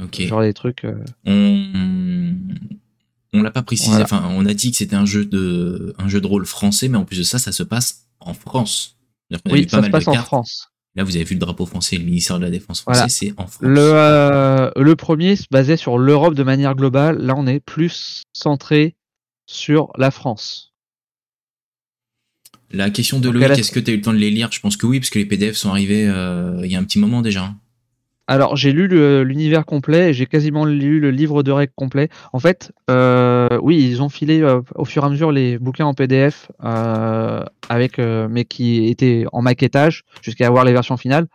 Ok. 0.02 0.22
Genre 0.22 0.42
des 0.42 0.54
trucs. 0.54 0.86
On 1.26 1.66
on 3.34 3.44
l'a 3.44 3.52
pas 3.52 3.62
précisé. 3.62 4.02
Enfin, 4.02 4.28
on 4.32 4.46
a 4.46 4.54
dit 4.54 4.72
que 4.72 4.78
c'était 4.78 4.96
un 4.96 5.06
jeu 5.06 5.26
de 5.26 5.94
un 5.98 6.08
jeu 6.08 6.20
de 6.20 6.28
rôle 6.28 6.46
français, 6.46 6.88
mais 6.88 6.98
en 6.98 7.06
plus 7.06 7.20
de 7.20 7.24
ça, 7.24 7.40
ça 7.40 7.52
se 7.52 7.64
passe 7.64 8.08
en 8.20 8.34
France. 8.34 8.98
Oui, 9.50 9.68
ça 9.70 9.84
se 9.84 9.90
passe 9.90 10.08
en 10.08 10.14
France. 10.16 10.71
Là, 10.96 11.04
vous 11.06 11.16
avez 11.16 11.24
vu 11.24 11.36
le 11.36 11.40
drapeau 11.40 11.66
français, 11.66 11.98
le 11.98 12.04
ministère 12.04 12.38
de 12.38 12.44
la 12.44 12.50
Défense 12.50 12.82
français, 12.82 13.08
c'est 13.08 13.32
en 13.38 13.48
France. 13.48 13.60
Le, 13.62 13.80
euh, 13.80 14.72
le 14.76 14.96
premier 14.98 15.38
se 15.38 15.46
basait 15.50 15.78
sur 15.78 15.98
l'Europe 15.98 16.36
de 16.36 16.44
manière 16.44 16.76
globale. 16.76 17.18
Là, 17.20 17.34
on 17.38 17.48
est 17.48 17.62
plus 17.62 18.24
centré 18.34 18.96
sur 19.46 19.92
la 19.98 20.12
France. 20.12 20.74
La 22.74 22.90
question 22.90 23.20
de 23.20 23.30
Loïc, 23.30 23.50
est-ce 23.52 23.72
que 23.72 23.80
tu 23.80 23.92
as 23.92 23.94
eu 23.94 23.98
le 23.98 24.04
temps 24.04 24.14
de 24.14 24.18
les 24.18 24.32
lire? 24.32 24.50
Je 24.52 24.60
pense 24.60 24.78
que 24.78 24.86
oui, 24.86 25.00
parce 25.00 25.10
que 25.10 25.20
les 25.20 25.26
PDF 25.26 25.56
sont 25.56 25.70
arrivés 25.70 26.08
euh, 26.08 26.62
il 26.64 26.72
y 26.72 26.76
a 26.76 26.80
un 26.80 26.84
petit 26.84 27.00
moment 27.00 27.22
déjà. 27.22 27.54
Alors, 28.28 28.56
j'ai 28.56 28.72
lu 28.72 28.88
l'univers 29.26 29.66
complet 29.66 30.10
et 30.10 30.14
j'ai 30.14 30.26
quasiment 30.26 30.66
lu 30.66 31.00
le 31.00 31.12
livre 31.12 31.44
de 31.44 31.52
règles 31.52 31.74
complet. 31.76 32.10
En 32.34 32.40
fait, 32.40 32.72
euh, 32.90 33.60
oui, 33.62 33.84
ils 33.84 34.02
ont 34.02 34.10
filé 34.10 34.42
euh, 34.42 34.62
au 34.76 34.86
fur 34.86 35.04
et 35.04 35.06
à 35.06 35.10
mesure 35.10 35.32
les 35.32 35.58
bouquins 35.58 35.86
en 35.86 35.94
PDF, 35.94 36.50
euh, 36.64 37.44
avec, 37.68 37.98
mais 37.98 38.46
qui 38.46 38.88
étaient 38.88 39.26
en 39.34 39.42
maquettage 39.42 40.04
jusqu'à 40.22 40.48
avoir 40.48 40.64
les 40.64 40.72
versions 40.72 40.98
finales. 40.98 41.28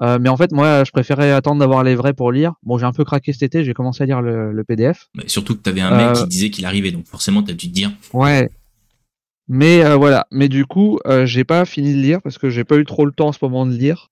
mais 0.00 0.28
en 0.28 0.36
fait, 0.36 0.52
moi, 0.52 0.84
je 0.84 0.90
préférais 0.90 1.32
attendre 1.32 1.60
d'avoir 1.60 1.84
les 1.84 1.94
vrais 1.94 2.14
pour 2.14 2.32
lire. 2.32 2.54
Bon, 2.62 2.78
j'ai 2.78 2.86
un 2.86 2.92
peu 2.92 3.04
craqué 3.04 3.32
cet 3.32 3.42
été, 3.42 3.64
j'ai 3.64 3.74
commencé 3.74 4.02
à 4.02 4.06
lire 4.06 4.22
le, 4.22 4.64
PDF. 4.64 5.10
Mais 5.14 5.28
surtout 5.28 5.54
que 5.56 5.62
tu 5.62 5.70
avais 5.70 5.80
un 5.80 5.96
mec 5.96 6.16
qui 6.16 6.26
disait 6.26 6.50
qu'il 6.50 6.64
arrivait, 6.64 6.90
donc 6.90 7.06
forcément, 7.06 7.42
tu 7.42 7.52
as 7.52 7.54
dû 7.54 7.68
te 7.68 7.74
dire. 7.74 7.92
Ouais. 8.12 8.50
Mais 9.48 9.96
voilà. 9.96 10.26
Mais 10.32 10.48
du 10.48 10.66
coup, 10.66 10.98
j'ai 11.24 11.44
pas 11.44 11.64
fini 11.66 11.94
de 11.94 12.00
lire 12.00 12.20
parce 12.22 12.38
que 12.38 12.48
j'ai 12.50 12.64
pas 12.64 12.78
eu 12.78 12.84
trop 12.84 13.04
le 13.04 13.12
temps 13.12 13.28
en 13.28 13.32
ce 13.32 13.38
moment 13.42 13.66
de 13.66 13.74
lire. 13.74 14.11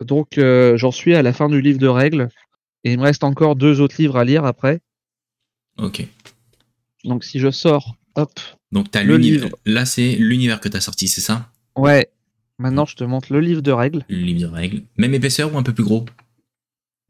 Donc 0.00 0.38
euh, 0.38 0.76
j'en 0.76 0.90
suis 0.90 1.14
à 1.14 1.22
la 1.22 1.32
fin 1.32 1.48
du 1.48 1.60
livre 1.60 1.78
de 1.78 1.86
règles 1.86 2.28
et 2.82 2.92
il 2.92 2.98
me 2.98 3.04
reste 3.04 3.24
encore 3.24 3.56
deux 3.56 3.80
autres 3.80 3.96
livres 3.98 4.16
à 4.16 4.24
lire 4.24 4.44
après. 4.44 4.80
Ok. 5.78 6.06
Donc 7.04 7.24
si 7.24 7.38
je 7.38 7.50
sors, 7.50 7.96
hop. 8.14 8.32
Donc 8.72 8.94
as 8.94 9.04
le 9.04 9.16
livre. 9.16 9.48
Là 9.64 9.84
c'est 9.84 10.16
l'univers 10.16 10.60
que 10.60 10.68
tu 10.68 10.76
as 10.76 10.80
sorti, 10.80 11.08
c'est 11.08 11.20
ça? 11.20 11.50
Ouais. 11.76 12.08
Maintenant 12.58 12.84
je 12.84 12.96
te 12.96 13.04
montre 13.04 13.32
le 13.32 13.40
livre 13.40 13.62
de 13.62 13.72
règles. 13.72 14.04
Le 14.08 14.16
livre 14.16 14.40
de 14.40 14.52
règles. 14.52 14.82
Même 14.96 15.14
épaisseur 15.14 15.54
ou 15.54 15.58
un 15.58 15.62
peu 15.62 15.72
plus 15.72 15.84
gros? 15.84 16.04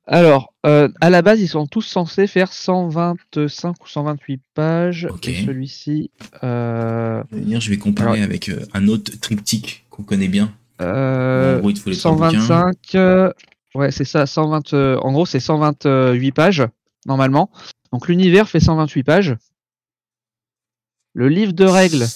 Alors, 0.06 0.52
euh, 0.66 0.88
à 1.00 1.08
la 1.08 1.22
base, 1.22 1.40
ils 1.40 1.48
sont 1.48 1.66
tous 1.66 1.80
censés 1.80 2.26
faire 2.26 2.52
125 2.52 3.82
ou 3.82 3.88
128 3.88 4.42
pages. 4.52 5.08
Ok. 5.10 5.30
celui-ci. 5.46 6.10
Euh... 6.42 7.22
Je 7.32 7.70
vais 7.70 7.78
comparer 7.78 8.20
avec 8.20 8.50
un 8.74 8.88
autre 8.88 9.18
triptyque 9.18 9.86
qu'on 9.88 10.02
connaît 10.02 10.28
bien. 10.28 10.52
Euh, 10.80 11.62
125, 11.92 12.94
euh, 12.94 13.32
ouais, 13.74 13.90
c'est 13.90 14.04
ça, 14.04 14.26
120, 14.26 14.74
euh, 14.74 14.98
en 14.98 15.12
gros, 15.12 15.26
c'est 15.26 15.40
128 15.40 16.32
pages, 16.32 16.64
normalement. 17.06 17.50
Donc 17.92 18.08
l'univers 18.08 18.48
fait 18.48 18.60
128 18.60 19.04
pages. 19.04 19.36
Le 21.12 21.28
livre 21.28 21.52
de 21.52 21.64
règles, 21.64 22.06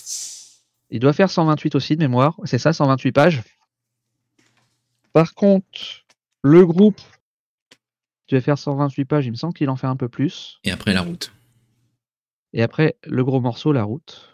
il 0.91 0.99
doit 0.99 1.13
faire 1.13 1.31
128 1.31 1.77
aussi 1.77 1.95
de 1.95 2.01
mémoire, 2.01 2.37
c'est 2.45 2.59
ça, 2.59 2.73
128 2.73 3.13
pages. 3.13 3.43
Par 5.13 5.35
contre, 5.35 6.05
le 6.43 6.67
groupe 6.67 7.01
tu 8.29 8.39
faire 8.43 8.59
128 8.59 9.05
pages, 9.07 9.27
il 9.27 9.31
me 9.31 9.37
semble 9.37 9.55
qu'il 9.55 9.71
en 9.71 9.77
fait 9.77 9.87
un 9.87 9.97
peu 9.97 10.09
plus. 10.09 10.61
Et 10.63 10.71
après 10.71 10.93
la 10.93 11.01
route. 11.01 11.33
Et 12.53 12.63
après 12.63 12.97
le 13.05 13.25
gros 13.25 13.41
morceau, 13.41 13.73
la 13.73 13.85
route. 13.85 14.28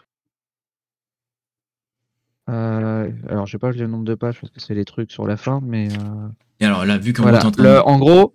Euh, 2.49 3.09
alors, 3.27 3.45
je 3.47 3.51
sais 3.53 3.57
pas 3.57 3.71
le 3.71 3.87
nombre 3.87 4.05
de 4.05 4.15
pages 4.15 4.39
parce 4.39 4.51
que 4.51 4.59
c'est 4.59 4.75
les 4.75 4.85
trucs 4.85 5.11
sur 5.11 5.25
la 5.27 5.37
fin, 5.37 5.61
mais. 5.63 5.89
Euh, 5.91 6.27
Et 6.59 6.65
alors 6.65 6.85
là, 6.85 6.97
vu 6.97 7.13
qu'on 7.13 7.23
voilà. 7.23 7.87
En 7.87 7.97
gros, 7.97 8.33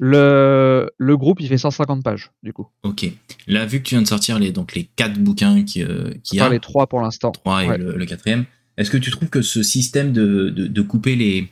le, 0.00 0.90
le 0.98 1.16
groupe 1.16 1.40
il 1.40 1.48
fait 1.48 1.58
150 1.58 2.02
pages 2.02 2.30
du 2.42 2.52
coup. 2.52 2.66
Ok. 2.82 3.06
Là, 3.46 3.64
vu 3.64 3.78
que 3.78 3.84
tu 3.84 3.94
viens 3.94 4.02
de 4.02 4.08
sortir 4.08 4.38
les 4.38 4.50
donc 4.50 4.74
les 4.74 4.84
quatre 4.96 5.18
bouquins 5.20 5.62
qui 5.62 5.82
euh, 5.84 6.12
qui 6.22 6.40
a. 6.40 6.48
les 6.48 6.60
trois 6.60 6.88
pour 6.88 7.00
l'instant. 7.00 7.30
Trois 7.30 7.64
et 7.64 7.78
le, 7.78 8.04
quatrième. 8.06 8.44
Est-ce 8.76 8.90
que 8.90 8.96
tu 8.96 9.10
trouves 9.12 9.30
que 9.30 9.42
ce 9.42 9.62
système 9.62 10.12
de, 10.12 10.50
de, 10.50 10.82
couper 10.82 11.14
les 11.14 11.48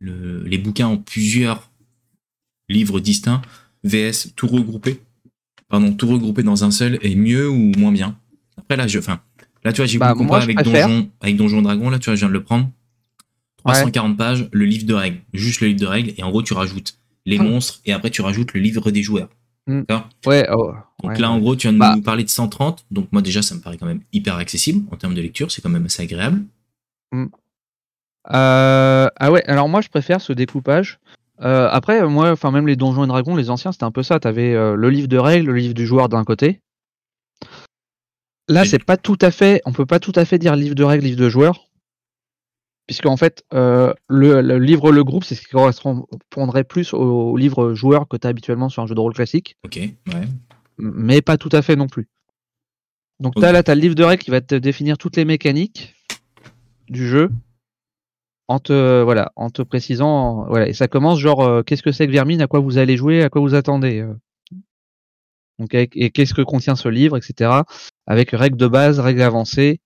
les 0.00 0.58
bouquins 0.58 0.86
en 0.86 0.96
plusieurs 0.96 1.70
livres 2.70 2.98
distincts, 2.98 3.42
VS 3.84 4.32
tout 4.34 4.46
regroupé, 4.46 5.00
pardon, 5.68 5.92
tout 5.92 6.08
regroupé 6.08 6.42
dans 6.42 6.64
un 6.64 6.70
seul 6.70 6.98
est 7.02 7.14
mieux 7.14 7.48
ou 7.48 7.72
moins 7.76 7.92
bien? 7.92 8.18
Après 8.56 8.76
là, 8.76 8.86
je, 8.86 8.98
enfin, 8.98 9.20
Là, 9.64 9.72
tu 9.72 9.78
vois, 9.78 9.86
j'ai 9.86 9.98
bah, 9.98 10.14
beaucoup 10.14 10.34
avec 10.34 10.56
Donjon, 10.62 11.08
avec 11.20 11.36
Donjon 11.36 11.62
Dragon. 11.62 11.90
Là, 11.90 11.98
tu 11.98 12.06
vois, 12.06 12.14
je 12.14 12.20
viens 12.20 12.28
de 12.28 12.32
le 12.32 12.42
prendre. 12.42 12.68
340 13.58 14.16
pages, 14.16 14.48
le 14.52 14.64
livre 14.64 14.86
de 14.86 14.94
règles. 14.94 15.18
Juste 15.32 15.60
le 15.60 15.68
livre 15.68 15.80
de 15.80 15.86
règles. 15.86 16.12
Et 16.16 16.22
en 16.22 16.30
gros, 16.30 16.42
tu 16.42 16.52
rajoutes 16.52 16.98
les 17.26 17.38
hum. 17.38 17.48
monstres 17.48 17.80
et 17.84 17.92
après, 17.92 18.10
tu 18.10 18.22
rajoutes 18.22 18.52
le 18.54 18.60
livre 18.60 18.90
des 18.90 19.02
joueurs. 19.02 19.28
Hum. 19.68 19.84
Ouais, 20.26 20.46
oh, 20.52 20.72
Donc 21.02 21.18
là, 21.18 21.30
en 21.30 21.38
gros, 21.38 21.54
tu 21.54 21.68
viens 21.68 21.72
de 21.72 21.78
bah. 21.78 21.94
nous 21.94 22.02
parler 22.02 22.24
de 22.24 22.28
130. 22.28 22.86
Donc 22.90 23.08
moi, 23.12 23.22
déjà, 23.22 23.42
ça 23.42 23.54
me 23.54 23.60
paraît 23.60 23.76
quand 23.76 23.86
même 23.86 24.00
hyper 24.12 24.36
accessible 24.36 24.84
en 24.90 24.96
termes 24.96 25.14
de 25.14 25.20
lecture. 25.20 25.52
C'est 25.52 25.62
quand 25.62 25.70
même 25.70 25.84
assez 25.84 26.02
agréable. 26.02 26.42
Hum. 27.12 27.30
Euh, 28.32 29.08
ah 29.16 29.32
ouais, 29.32 29.44
alors 29.44 29.68
moi, 29.68 29.80
je 29.80 29.88
préfère 29.88 30.20
ce 30.20 30.32
découpage. 30.32 30.98
Euh, 31.40 31.68
après, 31.70 32.06
moi, 32.06 32.30
enfin, 32.30 32.50
même 32.50 32.66
les 32.66 32.76
Donjons 32.76 33.04
et 33.04 33.08
Dragons, 33.08 33.34
les 33.34 33.50
anciens, 33.50 33.72
c'était 33.72 33.84
un 33.84 33.90
peu 33.90 34.02
ça. 34.02 34.20
Tu 34.20 34.28
avais 34.28 34.54
euh, 34.54 34.74
le 34.74 34.90
livre 34.90 35.08
de 35.08 35.18
règles, 35.18 35.48
le 35.48 35.56
livre 35.56 35.74
du 35.74 35.86
joueur 35.86 36.08
d'un 36.08 36.24
côté. 36.24 36.60
Là, 38.48 38.64
c'est 38.64 38.84
pas 38.84 38.96
tout 38.96 39.18
à 39.20 39.30
fait, 39.30 39.62
on 39.64 39.72
peut 39.72 39.86
pas 39.86 40.00
tout 40.00 40.12
à 40.16 40.24
fait 40.24 40.38
dire 40.38 40.56
livre 40.56 40.74
de 40.74 40.84
règles, 40.84 41.04
livre 41.04 41.18
de 41.18 41.28
joueurs, 41.28 41.70
puisque 42.86 43.06
en 43.06 43.16
fait, 43.16 43.44
euh, 43.54 43.94
le, 44.08 44.40
livre 44.58 44.90
le 44.90 45.04
groupe, 45.04 45.24
c'est 45.24 45.34
ce 45.34 45.42
qui 45.42 45.48
correspondrait 45.48 46.64
plus 46.64 46.92
au, 46.92 47.36
livre 47.36 47.74
joueur 47.74 48.08
que 48.08 48.16
tu 48.16 48.26
as 48.26 48.30
habituellement 48.30 48.68
sur 48.68 48.82
un 48.82 48.86
jeu 48.86 48.94
de 48.94 49.00
rôle 49.00 49.14
classique. 49.14 49.56
Ok, 49.64 49.76
ouais. 49.76 50.28
Mais 50.78 51.22
pas 51.22 51.36
tout 51.36 51.50
à 51.52 51.62
fait 51.62 51.76
non 51.76 51.86
plus. 51.86 52.08
Donc 53.20 53.38
là, 53.38 53.62
tu 53.62 53.70
as 53.70 53.74
le 53.74 53.80
livre 53.80 53.94
de 53.94 54.02
règles 54.02 54.22
qui 54.22 54.32
va 54.32 54.40
te 54.40 54.56
définir 54.56 54.98
toutes 54.98 55.16
les 55.16 55.24
mécaniques 55.24 55.94
du 56.88 57.08
jeu 57.08 57.30
en 58.48 58.58
te 58.58 59.02
voilà 59.02 59.32
en 59.36 59.48
te 59.50 59.62
précisant 59.62 60.44
voilà 60.46 60.68
et 60.68 60.72
ça 60.72 60.88
commence 60.88 61.18
genre 61.18 61.40
euh, 61.40 61.62
qu'est-ce 61.62 61.82
que 61.82 61.92
c'est 61.92 62.06
que 62.06 62.12
Vermine? 62.12 62.42
À 62.42 62.46
quoi 62.46 62.60
vous 62.60 62.78
allez 62.78 62.96
jouer? 62.96 63.22
À 63.22 63.28
quoi 63.28 63.40
vous 63.40 63.54
attendez? 63.54 64.00
Euh. 64.00 64.14
Donc 65.58 65.74
et 65.74 65.88
qu'est-ce 66.10 66.34
que 66.34 66.42
contient 66.42 66.76
ce 66.76 66.88
livre 66.88 67.16
etc 67.16 67.62
avec 68.06 68.30
règles 68.30 68.56
de 68.56 68.66
base, 68.66 68.98
règles 69.00 69.22
avancées? 69.22 69.80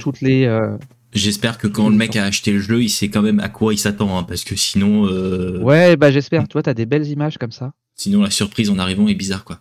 toutes 0.00 0.20
les. 0.20 0.44
Euh, 0.44 0.76
j'espère 1.12 1.58
que 1.58 1.66
quand 1.66 1.88
le 1.88 1.96
mec 1.96 2.16
a 2.16 2.24
acheté 2.24 2.52
le 2.52 2.60
jeu, 2.60 2.82
il 2.82 2.88
sait 2.88 3.08
quand 3.08 3.22
même 3.22 3.40
à 3.40 3.48
quoi 3.48 3.74
il 3.74 3.78
s'attend, 3.78 4.18
hein, 4.18 4.22
parce 4.22 4.44
que 4.44 4.56
sinon. 4.56 5.06
Euh, 5.06 5.60
ouais, 5.60 5.96
bah 5.96 6.10
j'espère. 6.10 6.46
Toi, 6.48 6.62
t'as 6.62 6.74
des 6.74 6.86
belles 6.86 7.06
images 7.06 7.38
comme 7.38 7.52
ça. 7.52 7.72
Sinon, 7.94 8.22
la 8.22 8.30
surprise 8.30 8.70
en 8.70 8.78
arrivant 8.78 9.08
est 9.08 9.14
bizarre, 9.14 9.44
quoi. 9.44 9.60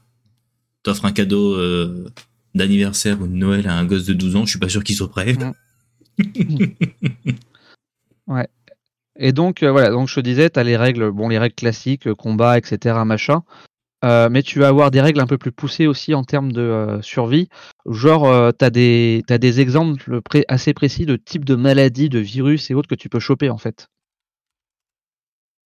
T'offres 0.84 1.06
un 1.06 1.12
cadeau 1.12 1.56
euh, 1.56 2.08
d'anniversaire 2.54 3.20
ou 3.22 3.28
de 3.28 3.34
Noël 3.34 3.68
à 3.68 3.76
un 3.76 3.86
gosse 3.86 4.06
de 4.06 4.14
12 4.14 4.36
ans, 4.36 4.46
je 4.46 4.52
suis 4.52 4.60
pas 4.60 4.70
sûr 4.70 4.84
qu'il 4.84 4.96
soit 4.96 5.10
prêt. 5.10 5.36
ouais. 8.28 8.48
Et 9.20 9.32
donc 9.32 9.64
voilà, 9.64 9.90
donc 9.90 10.08
je 10.08 10.16
te 10.16 10.20
disais, 10.20 10.50
t'as 10.52 10.62
les 10.62 10.78
règles, 10.78 11.12
bon 11.12 11.28
les 11.28 11.40
règles 11.40 11.56
classiques, 11.56 12.14
combat, 12.14 12.60
etc., 12.60 13.00
machin. 13.04 13.42
Euh, 14.06 14.30
mais 14.30 14.44
tu 14.44 14.60
vas 14.60 14.68
avoir 14.68 14.92
des 14.92 15.02
règles 15.02 15.20
un 15.20 15.26
peu 15.26 15.38
plus 15.38 15.52
poussées 15.52 15.88
aussi 15.88 16.14
en 16.14 16.24
termes 16.24 16.52
de 16.52 16.62
euh, 16.62 17.02
survie. 17.02 17.50
Genre, 17.90 18.26
euh, 18.26 18.52
tu 18.58 18.64
as, 18.64 18.70
des 18.70 19.60
exemples 19.60 20.22
assez 20.48 20.74
précis 20.74 21.06
de 21.06 21.16
types 21.16 21.46
de 21.46 21.56
maladies, 21.56 22.10
de 22.10 22.20
virus 22.20 22.70
et 22.70 22.76
autres 22.76 22.90
que 22.90 22.96
tu 22.96 23.10
peux 23.10 23.20
choper 23.20 23.50
en 23.50 23.58
fait. 23.58 23.88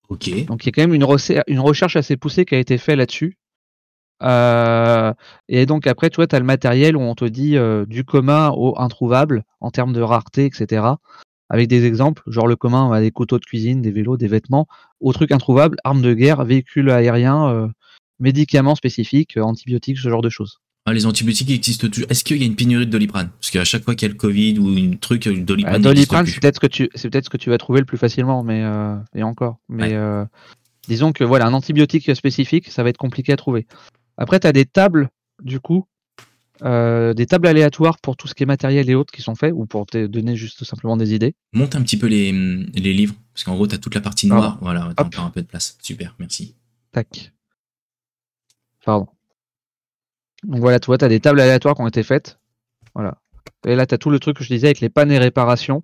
Ok. 0.08 0.46
Donc 0.46 0.64
il 0.64 0.68
y 0.68 0.70
a 0.70 0.72
quand 0.72 0.88
même 0.88 0.94
une, 0.94 1.06
une 1.48 1.60
recherche 1.60 1.96
assez 1.96 2.18
poussée 2.18 2.46
qui 2.46 2.56
a 2.56 2.60
été 2.60 2.78
faite 2.78 2.98
là-dessus. 2.98 3.38
et 4.22 5.66
donc 5.66 5.88
après, 5.88 6.10
toi, 6.10 6.26
tu 6.26 6.36
as 6.36 6.40
le 6.40 6.46
matériel 6.46 6.96
où 6.96 7.02
on 7.02 7.16
te 7.16 7.26
dit 7.26 7.58
du 7.88 8.06
commun 8.06 8.52
au 8.56 8.80
introuvable 8.80 9.44
en 9.60 9.72
termes 9.72 9.94
de 9.94 10.02
rareté, 10.02 10.46
etc. 10.46 10.84
avec 11.50 11.68
des 11.68 11.86
exemples, 11.86 12.24
genre 12.28 12.48
le 12.48 12.56
commun, 12.56 13.00
des 13.02 13.12
couteaux 13.12 13.40
de 13.40 13.46
cuisine, 13.46 13.82
des 13.82 13.92
vélos, 13.92 14.18
des 14.18 14.28
vêtements, 14.28 14.68
aux 15.00 15.12
trucs 15.12 15.32
introuvables, 15.32 15.78
armes 15.84 16.02
de 16.02 16.14
guerre, 16.14 16.44
véhicules 16.46 16.90
aériens, 16.90 17.72
médicaments 18.22 18.76
spécifiques, 18.76 19.38
antibiotiques, 19.38 19.98
ce 19.98 20.10
genre 20.10 20.22
de 20.22 20.30
choses. 20.30 20.60
Ah, 20.86 20.94
les 20.94 21.06
antibiotiques 21.06 21.52
existent 21.52 21.88
toujours. 21.90 22.10
Est-ce 22.10 22.24
qu'il 22.24 22.38
y 22.38 22.44
a 22.44 22.46
une 22.46 22.56
pénurie 22.56 22.86
de 22.86 22.92
doliprane? 22.92 23.30
Parce 23.40 23.52
qu'à 23.52 23.64
chaque 23.64 23.84
fois 23.84 23.94
qu'il 23.94 24.08
y 24.08 24.12
a 24.12 24.14
le 24.14 24.18
Covid 24.18 24.58
ou 24.60 24.76
une 24.76 24.98
truc, 24.98 25.26
le 25.26 25.42
doliprane. 25.42 25.82
doliprane, 25.82 26.26
c'est 26.26 26.40
peut-être 26.40 26.56
ce 26.56 26.60
que 26.60 26.68
tu, 26.68 26.90
c'est 26.96 27.10
peut-être 27.10 27.26
ce 27.26 27.30
que 27.30 27.38
tu 27.38 27.50
vas 27.50 27.58
trouver 27.58 27.80
le 27.80 27.86
plus 27.86 27.98
facilement, 27.98 28.44
mais 28.44 28.64
et 29.14 29.22
encore. 29.22 29.60
Mais 29.70 29.96
disons 30.88 31.12
que 31.12 31.24
voilà, 31.24 31.46
un 31.46 31.54
antibiotique 31.54 32.16
spécifique, 32.16 32.70
ça 32.70 32.84
va 32.84 32.90
être 32.90 32.98
compliqué 32.98 33.32
à 33.32 33.38
trouver. 33.38 33.68
Après, 34.18 34.40
tu 34.40 34.48
as 34.48 34.54
des 34.54 34.66
tables, 34.66 35.10
du 35.44 35.60
coup, 35.60 35.86
euh, 36.64 37.14
des 37.14 37.26
tables 37.26 37.48
aléatoires 37.48 38.00
pour 38.00 38.16
tout 38.16 38.28
ce 38.28 38.36
qui 38.36 38.44
est 38.44 38.46
matériel 38.46 38.90
et 38.90 38.96
autres 38.96 39.12
qui 39.12 39.22
sont 39.22 39.36
faits, 39.36 39.54
ou 39.56 39.66
pour 39.66 39.86
te 39.86 40.06
donner 40.06 40.36
juste 40.36 40.64
simplement 40.64 40.98
des 40.98 41.14
idées. 41.14 41.34
Monte 41.54 41.76
un 41.76 41.82
petit 41.82 41.98
peu 41.98 42.08
les, 42.08 42.32
les 42.32 42.94
livres, 42.94 43.16
parce 43.34 43.44
qu'en 43.44 43.56
gros, 43.56 43.68
tu 43.68 43.76
as 43.76 43.78
toute 43.78 43.96
la 43.96 44.02
partie 44.02 44.28
noire. 44.28 44.60
Voilà, 44.62 44.92
t'as 44.96 45.06
encore 45.06 45.26
un 45.26 45.32
peu 45.32 45.42
de 45.42 45.48
place. 45.48 45.78
Super, 45.82 46.16
merci. 46.20 46.56
Tac. 46.92 47.32
Pardon. 48.86 49.08
Donc 50.44 50.60
voilà, 50.60 50.80
tu 50.80 50.88
vois, 50.88 50.98
tu 50.98 51.06
as 51.06 51.10
des 51.10 51.20
tables 51.20 51.40
aléatoires 51.40 51.76
qui 51.76 51.82
ont 51.82 51.88
été 51.88 52.04
faites. 52.04 52.40
Voilà. 52.96 53.18
Et 53.66 53.76
là, 53.76 53.86
tu 53.86 53.94
as 53.94 53.98
tout 53.98 54.10
le 54.10 54.20
truc 54.20 54.38
que 54.38 54.44
je 54.44 54.50
disais 54.50 54.68
avec 54.68 54.80
les 54.80 54.90
pannes 54.90 55.12
et 55.12 55.20
réparations 55.20 55.84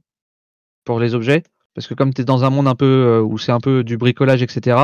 pour 0.84 1.00
les 1.00 1.14
objets. 1.14 1.44
Parce 1.76 1.88
que 1.88 1.94
comme 1.94 2.14
tu 2.14 2.22
es 2.22 2.26
dans 2.26 2.44
un 2.44 2.50
monde 2.50 2.68
un 2.68 2.76
peu 2.76 2.86
euh, 2.86 3.22
où 3.22 3.38
c'est 3.38 3.52
un 3.52 3.60
peu 3.60 3.84
du 3.84 3.98
bricolage, 3.98 4.42
etc., 4.42 4.78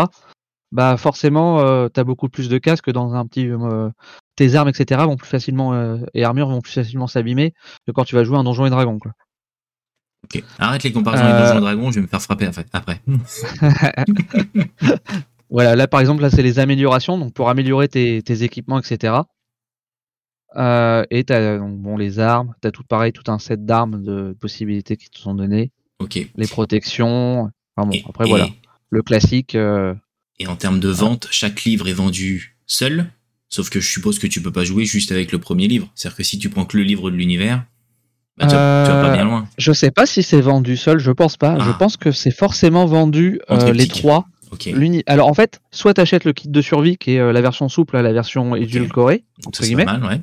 bah 0.71 0.97
forcément, 0.97 1.59
euh, 1.59 1.87
tu 1.91 1.99
as 1.99 2.03
beaucoup 2.03 2.29
plus 2.29 2.49
de 2.49 2.57
casques 2.57 2.85
que 2.85 2.91
dans 2.91 3.13
un 3.13 3.25
petit 3.25 3.49
tes 4.35 4.55
armes, 4.55 4.69
etc. 4.69 5.01
vont 5.05 5.17
plus 5.17 5.27
facilement 5.27 5.73
euh, 5.73 5.97
et 6.13 6.23
armures 6.23 6.49
vont 6.49 6.61
plus 6.61 6.73
facilement 6.73 7.07
s'abîmer 7.07 7.53
que 7.85 7.91
quand 7.91 8.03
tu 8.03 8.15
vas 8.15 8.23
jouer 8.23 8.37
un 8.37 8.43
donjon 8.43 8.65
et 8.65 8.69
dragon. 8.69 8.99
Quoi. 8.99 9.11
Ok. 10.23 10.43
Arrête 10.59 10.83
les 10.83 10.91
comparaisons 10.91 11.23
avec 11.23 11.37
donjon 11.37 11.53
et 11.53 11.57
euh. 11.57 11.61
dragon, 11.61 11.91
je 11.91 11.95
vais 11.95 12.01
me 12.01 12.07
faire 12.07 12.21
frapper 12.21 12.49
après. 12.73 13.01
voilà, 15.53 15.75
là 15.75 15.87
par 15.87 16.01
exemple, 16.01 16.21
là 16.21 16.29
c'est 16.29 16.43
les 16.43 16.59
améliorations, 16.59 17.17
donc 17.17 17.33
pour 17.33 17.47
améliorer 17.47 17.87
tes, 17.87 18.43
équipements, 18.43 18.79
etc. 18.79 19.13
Euh, 20.57 21.03
et 21.09 21.23
tu 21.23 21.31
as 21.31 21.59
bon, 21.59 21.95
les 21.95 22.19
armes, 22.19 22.53
tu 22.61 22.67
as 22.67 22.71
tout 22.71 22.83
pareil, 22.83 23.13
tout 23.13 23.31
un 23.31 23.39
set 23.39 23.63
d'armes 23.63 24.03
de 24.03 24.35
possibilités 24.39 24.97
qui 24.97 25.09
te 25.09 25.17
sont 25.17 25.35
données. 25.35 25.71
Ok. 25.99 26.19
Les 26.35 26.47
protections. 26.47 27.49
Enfin 27.77 27.87
bon, 27.87 27.97
après 28.09 28.25
voilà. 28.27 28.49
Le 28.89 29.01
classique. 29.01 29.55
Et 29.55 30.47
en 30.47 30.55
termes 30.55 30.79
de 30.79 30.89
vente, 30.89 31.27
chaque 31.31 31.63
livre 31.63 31.87
est 31.87 31.93
vendu 31.93 32.57
seul? 32.65 33.05
Sauf 33.49 33.69
que 33.69 33.79
je 33.79 33.87
suppose 33.87 34.17
que 34.17 34.27
tu 34.27 34.41
peux 34.41 34.51
pas 34.51 34.63
jouer 34.63 34.85
juste 34.85 35.11
avec 35.11 35.31
le 35.31 35.37
premier 35.37 35.67
livre. 35.67 35.91
C'est-à-dire 35.93 36.17
que 36.17 36.23
si 36.23 36.39
tu 36.39 36.49
prends 36.49 36.65
que 36.65 36.75
le 36.75 36.83
livre 36.83 37.11
de 37.11 37.15
l'univers, 37.15 37.63
bah, 38.37 38.47
tu, 38.47 38.55
vas, 38.55 39.01
pas 39.01 39.13
bien 39.13 39.25
loin. 39.25 39.47
Je 39.59 39.71
sais 39.71 39.91
pas 39.91 40.07
si 40.07 40.23
c'est 40.23 40.41
vendu 40.41 40.75
seul, 40.75 40.97
je 40.97 41.11
pense 41.11 41.37
pas. 41.37 41.59
Je 41.59 41.69
ah. 41.69 41.75
pense 41.77 41.97
que 41.97 42.11
c'est 42.11 42.31
forcément 42.31 42.87
vendu 42.87 43.39
euh, 43.51 43.71
les 43.71 43.87
trois. 43.87 44.25
Alors 45.07 45.27
en 45.27 45.33
fait, 45.33 45.61
soit 45.71 45.93
tu 45.93 46.01
achètes 46.01 46.25
le 46.25 46.33
kit 46.33 46.49
de 46.49 46.61
survie 46.61 46.97
qui 46.97 47.13
est 47.13 47.19
euh, 47.19 47.31
la 47.31 47.41
version 47.41 47.69
souple, 47.69 47.99
la 47.99 48.13
version 48.13 48.55
édulcorée, 48.55 49.23
entre 49.45 49.63
guillemets, 49.63 49.85
mal, 49.85 50.21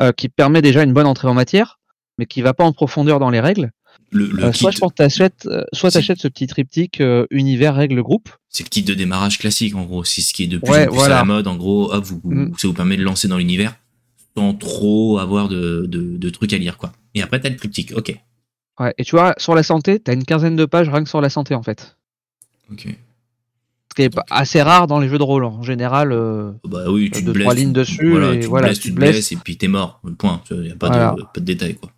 euh, 0.00 0.12
qui 0.12 0.28
permet 0.28 0.60
déjà 0.60 0.82
une 0.82 0.92
bonne 0.92 1.06
entrée 1.06 1.28
en 1.28 1.34
matière, 1.34 1.78
mais 2.18 2.26
qui 2.26 2.42
va 2.42 2.52
pas 2.52 2.64
en 2.64 2.72
profondeur 2.72 3.20
dans 3.20 3.30
les 3.30 3.40
règles. 3.40 3.70
Euh, 4.12 4.52
soit 4.52 4.72
tu 4.72 5.02
achètes, 5.02 5.46
euh, 5.46 5.64
soit 5.72 5.90
ce 5.90 6.28
petit 6.28 6.46
triptyque 6.46 7.02
univers 7.30 7.74
règle 7.74 8.02
groupe. 8.02 8.28
C'est 8.48 8.64
le 8.64 8.68
kit 8.68 8.82
de 8.82 8.94
démarrage 8.94 9.38
classique 9.38 9.74
en 9.76 9.84
gros, 9.84 10.02
c'est 10.02 10.20
ce 10.20 10.32
qui 10.32 10.44
est 10.44 10.46
de 10.48 10.58
plus 10.58 10.72
en 10.72 10.86
plus 10.86 11.00
à 11.00 11.08
la 11.08 11.24
mode. 11.24 11.46
En 11.46 11.56
gros, 11.56 11.92
hop, 11.92 12.04
vous, 12.04 12.20
mm. 12.24 12.54
ça 12.56 12.66
vous 12.66 12.74
permet 12.74 12.96
de 12.96 13.02
lancer 13.02 13.28
dans 13.28 13.38
l'univers 13.38 13.76
sans 14.36 14.54
trop 14.54 15.18
avoir 15.18 15.48
de, 15.48 15.86
de, 15.86 16.30
trucs 16.30 16.52
à 16.52 16.58
lire 16.58 16.76
quoi. 16.76 16.92
Et 17.14 17.22
après 17.22 17.40
t'as 17.40 17.50
le 17.50 17.56
triptyque, 17.56 17.92
ok. 17.96 18.16
Ouais, 18.80 18.92
et 18.98 19.04
tu 19.04 19.14
vois, 19.14 19.34
sur 19.38 19.54
la 19.54 19.62
santé, 19.62 20.00
t'as 20.00 20.14
une 20.14 20.24
quinzaine 20.24 20.56
de 20.56 20.64
pages 20.64 20.88
rien 20.88 21.04
que 21.04 21.08
sur 21.08 21.20
la 21.20 21.30
santé 21.30 21.54
en 21.54 21.62
fait. 21.62 21.96
Ok. 22.72 22.88
Ce 23.94 24.02
qui 24.02 24.02
est 24.02 24.16
assez 24.28 24.60
rare 24.60 24.88
dans 24.88 24.98
les 24.98 25.08
jeux 25.08 25.18
de 25.18 25.22
rôle 25.22 25.44
en 25.44 25.62
général. 25.62 26.10
bah 26.68 26.84
oui, 26.88 27.10
tu 27.12 27.24
te 27.24 27.30
blesses, 27.30 27.44
trois 27.44 27.54
lignes 27.54 27.72
dessus. 27.72 28.10
Voilà, 28.10 28.34
et 28.34 28.40
tu, 28.40 28.48
voilà, 28.48 28.66
blesses, 28.66 28.80
tu 28.80 28.90
te 28.90 28.96
blesses, 28.96 29.30
et 29.30 29.36
puis 29.36 29.56
t'es 29.56 29.68
mort. 29.68 30.00
Point. 30.18 30.40
Il 30.50 30.60
n'y 30.62 30.72
a 30.72 30.74
pas, 30.74 30.88
de, 30.88 31.22
pas 31.22 31.40
de 31.40 31.44
détails 31.44 31.76
quoi. 31.76 31.90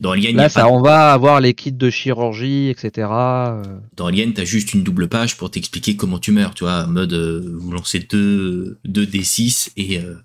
Dans 0.00 0.10
Alien, 0.10 0.36
Là, 0.36 0.48
ça, 0.48 0.68
on 0.68 0.82
va 0.82 1.12
avoir 1.12 1.40
les 1.40 1.54
kits 1.54 1.72
de 1.72 1.88
chirurgie, 1.88 2.68
etc. 2.68 3.08
Euh. 3.10 3.62
Dans 3.96 4.06
Alien, 4.06 4.32
t'as 4.32 4.44
juste 4.44 4.74
une 4.74 4.82
double 4.82 5.08
page 5.08 5.36
pour 5.36 5.50
t'expliquer 5.50 5.96
comment 5.96 6.18
tu 6.18 6.32
meurs, 6.32 6.54
tu 6.54 6.64
vois, 6.64 6.84
en 6.84 6.88
mode 6.88 7.12
euh, 7.12 7.56
vous 7.58 7.70
lancez 7.70 8.00
2, 8.00 8.78
D6 8.84 9.70
et 9.76 9.98
euh, 9.98 10.16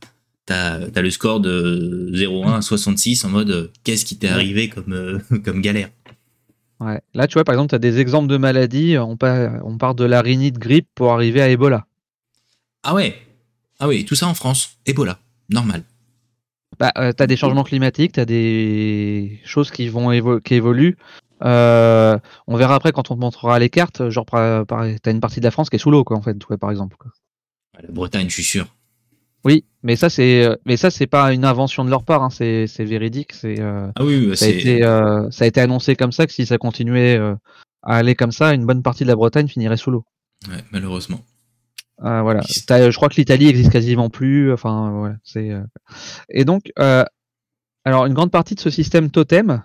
t'as 0.45 0.79
as 0.93 1.01
le 1.01 1.09
score 1.11 1.39
de 1.39 2.11
0,1 2.13 2.57
à 2.57 2.61
66 2.61 3.23
en 3.25 3.29
mode 3.29 3.71
qu'est-ce 3.83 4.05
qui 4.05 4.17
t'est 4.17 4.27
arrivé 4.27 4.69
comme, 4.69 5.21
comme 5.45 5.61
galère. 5.61 5.89
Ouais. 6.79 7.01
Là, 7.13 7.27
tu 7.27 7.33
vois, 7.33 7.43
par 7.43 7.53
exemple, 7.53 7.69
tu 7.69 7.75
as 7.75 7.79
des 7.79 7.99
exemples 7.99 8.27
de 8.27 8.37
maladies. 8.37 8.97
On 8.97 9.17
part, 9.17 9.61
on 9.63 9.77
part 9.77 9.95
de 9.95 10.05
la 10.05 10.21
rhinite 10.21 10.57
grippe 10.57 10.87
pour 10.95 11.11
arriver 11.11 11.41
à 11.41 11.49
Ebola. 11.49 11.85
Ah 12.83 12.93
ouais 12.93 13.15
Ah 13.79 13.87
oui, 13.87 14.05
tout 14.05 14.15
ça 14.15 14.27
en 14.27 14.33
France. 14.33 14.77
Ebola, 14.85 15.19
normal. 15.49 15.83
Bah, 16.79 16.93
euh, 16.97 17.11
tu 17.15 17.21
as 17.21 17.27
des 17.27 17.35
changements 17.35 17.63
climatiques, 17.63 18.13
tu 18.13 18.19
as 18.21 18.25
des 18.25 19.41
choses 19.43 19.71
qui 19.71 19.89
vont 19.89 20.39
qui 20.39 20.53
évoluent. 20.53 20.97
Euh, 21.43 22.17
on 22.47 22.55
verra 22.55 22.75
après 22.75 22.91
quand 22.91 23.11
on 23.11 23.15
te 23.15 23.19
montrera 23.19 23.59
les 23.59 23.69
cartes. 23.69 24.09
Genre, 24.09 24.25
tu 24.25 24.35
as 24.35 25.11
une 25.11 25.19
partie 25.19 25.41
de 25.41 25.45
la 25.45 25.51
France 25.51 25.69
qui 25.69 25.75
est 25.75 25.79
sous 25.79 25.91
l'eau, 25.91 26.05
quoi, 26.05 26.17
en 26.17 26.21
fait, 26.21 26.37
par 26.57 26.71
exemple. 26.71 26.95
La 27.81 27.91
Bretagne, 27.91 28.29
je 28.29 28.35
suis 28.35 28.43
sûr. 28.43 28.67
Oui, 29.45 29.65
mais 29.83 29.95
ça 29.95 30.09
c'est, 30.09 30.49
mais 30.65 30.75
ça 30.75 30.91
c'est 30.91 31.07
pas 31.07 31.33
une 31.33 31.45
invention 31.45 31.85
de 31.85 31.89
leur 31.89 32.03
part, 32.03 32.23
hein, 32.23 32.29
c'est, 32.29 32.65
véridique. 32.79 33.33
C'est, 33.33 33.59
euh, 33.59 33.89
ah 33.95 34.03
oui, 34.03 34.35
ça, 34.35 34.45
a 34.45 34.49
été, 34.49 34.81
ça 35.31 35.45
a 35.45 35.47
été 35.47 35.61
annoncé 35.61 35.95
comme 35.95 36.11
ça 36.11 36.27
que 36.27 36.33
si 36.33 36.45
ça 36.45 36.57
continuait 36.57 37.17
à 37.83 37.95
aller 37.95 38.15
comme 38.15 38.31
ça, 38.31 38.53
une 38.53 38.65
bonne 38.65 38.83
partie 38.83 39.03
de 39.03 39.09
la 39.09 39.15
Bretagne 39.15 39.47
finirait 39.47 39.77
sous 39.77 39.91
l'eau. 39.91 40.03
Ouais, 40.47 40.63
malheureusement. 40.71 41.21
Euh, 42.03 42.21
voilà. 42.21 42.41
je 42.41 42.95
crois 42.95 43.09
que 43.09 43.15
l'Italie 43.15 43.47
existe 43.47 43.71
quasiment 43.71 44.09
plus. 44.09 44.53
Enfin, 44.53 44.91
voilà. 44.91 45.15
C'est 45.23 45.51
euh, 45.51 45.63
et 46.29 46.45
donc, 46.45 46.71
euh, 46.79 47.03
alors 47.85 48.05
une 48.05 48.13
grande 48.13 48.31
partie 48.31 48.55
de 48.55 48.59
ce 48.59 48.69
système 48.69 49.11
totem 49.11 49.63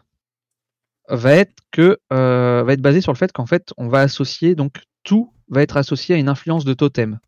va 1.08 1.32
être 1.32 1.54
que 1.70 1.98
va 2.10 2.72
être 2.72 2.80
basé 2.80 3.00
sur 3.00 3.12
le 3.12 3.18
fait 3.18 3.32
qu'en 3.32 3.46
fait, 3.46 3.72
on 3.76 3.88
va 3.88 4.00
associer 4.00 4.54
donc 4.54 4.82
tout 5.04 5.32
va 5.48 5.62
être 5.62 5.76
associé 5.76 6.14
à 6.14 6.18
une 6.18 6.28
influence 6.28 6.64
de 6.64 6.74
totem. 6.74 7.18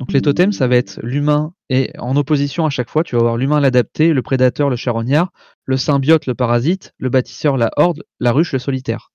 Donc 0.00 0.14
les 0.14 0.22
totems, 0.22 0.52
ça 0.52 0.66
va 0.66 0.76
être 0.76 0.98
l'humain 1.02 1.52
et 1.68 1.92
en 1.98 2.16
opposition 2.16 2.64
à 2.64 2.70
chaque 2.70 2.88
fois, 2.88 3.04
tu 3.04 3.16
vas 3.16 3.20
avoir 3.20 3.36
l'humain 3.36 3.60
l'adapté, 3.60 4.14
le 4.14 4.22
prédateur 4.22 4.70
le 4.70 4.76
charognard, 4.76 5.30
le 5.66 5.76
symbiote 5.76 6.24
le 6.24 6.34
parasite, 6.34 6.94
le 6.96 7.10
bâtisseur 7.10 7.58
la 7.58 7.70
horde, 7.76 8.02
la 8.18 8.32
ruche 8.32 8.54
le 8.54 8.58
solitaire. 8.58 9.12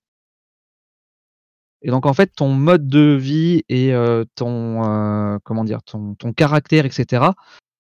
Et 1.81 1.89
donc 1.89 2.05
en 2.05 2.13
fait, 2.13 2.31
ton 2.35 2.49
mode 2.49 2.87
de 2.87 3.17
vie 3.19 3.63
et 3.67 3.95
euh, 3.95 4.25
ton 4.35 4.83
euh, 4.85 5.39
comment 5.43 5.63
dire, 5.63 5.81
ton, 5.81 6.15
caractère, 6.37 6.85
etc. 6.85 7.31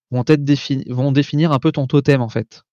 vont 0.09 0.23
être 0.27 0.43
vont 0.91 1.11
définir 1.11 1.51
un 1.51 1.59
peu 1.59 1.71
ton 1.71 1.85
totem 1.85 2.23
en 2.23 2.29
fait. 2.29 2.63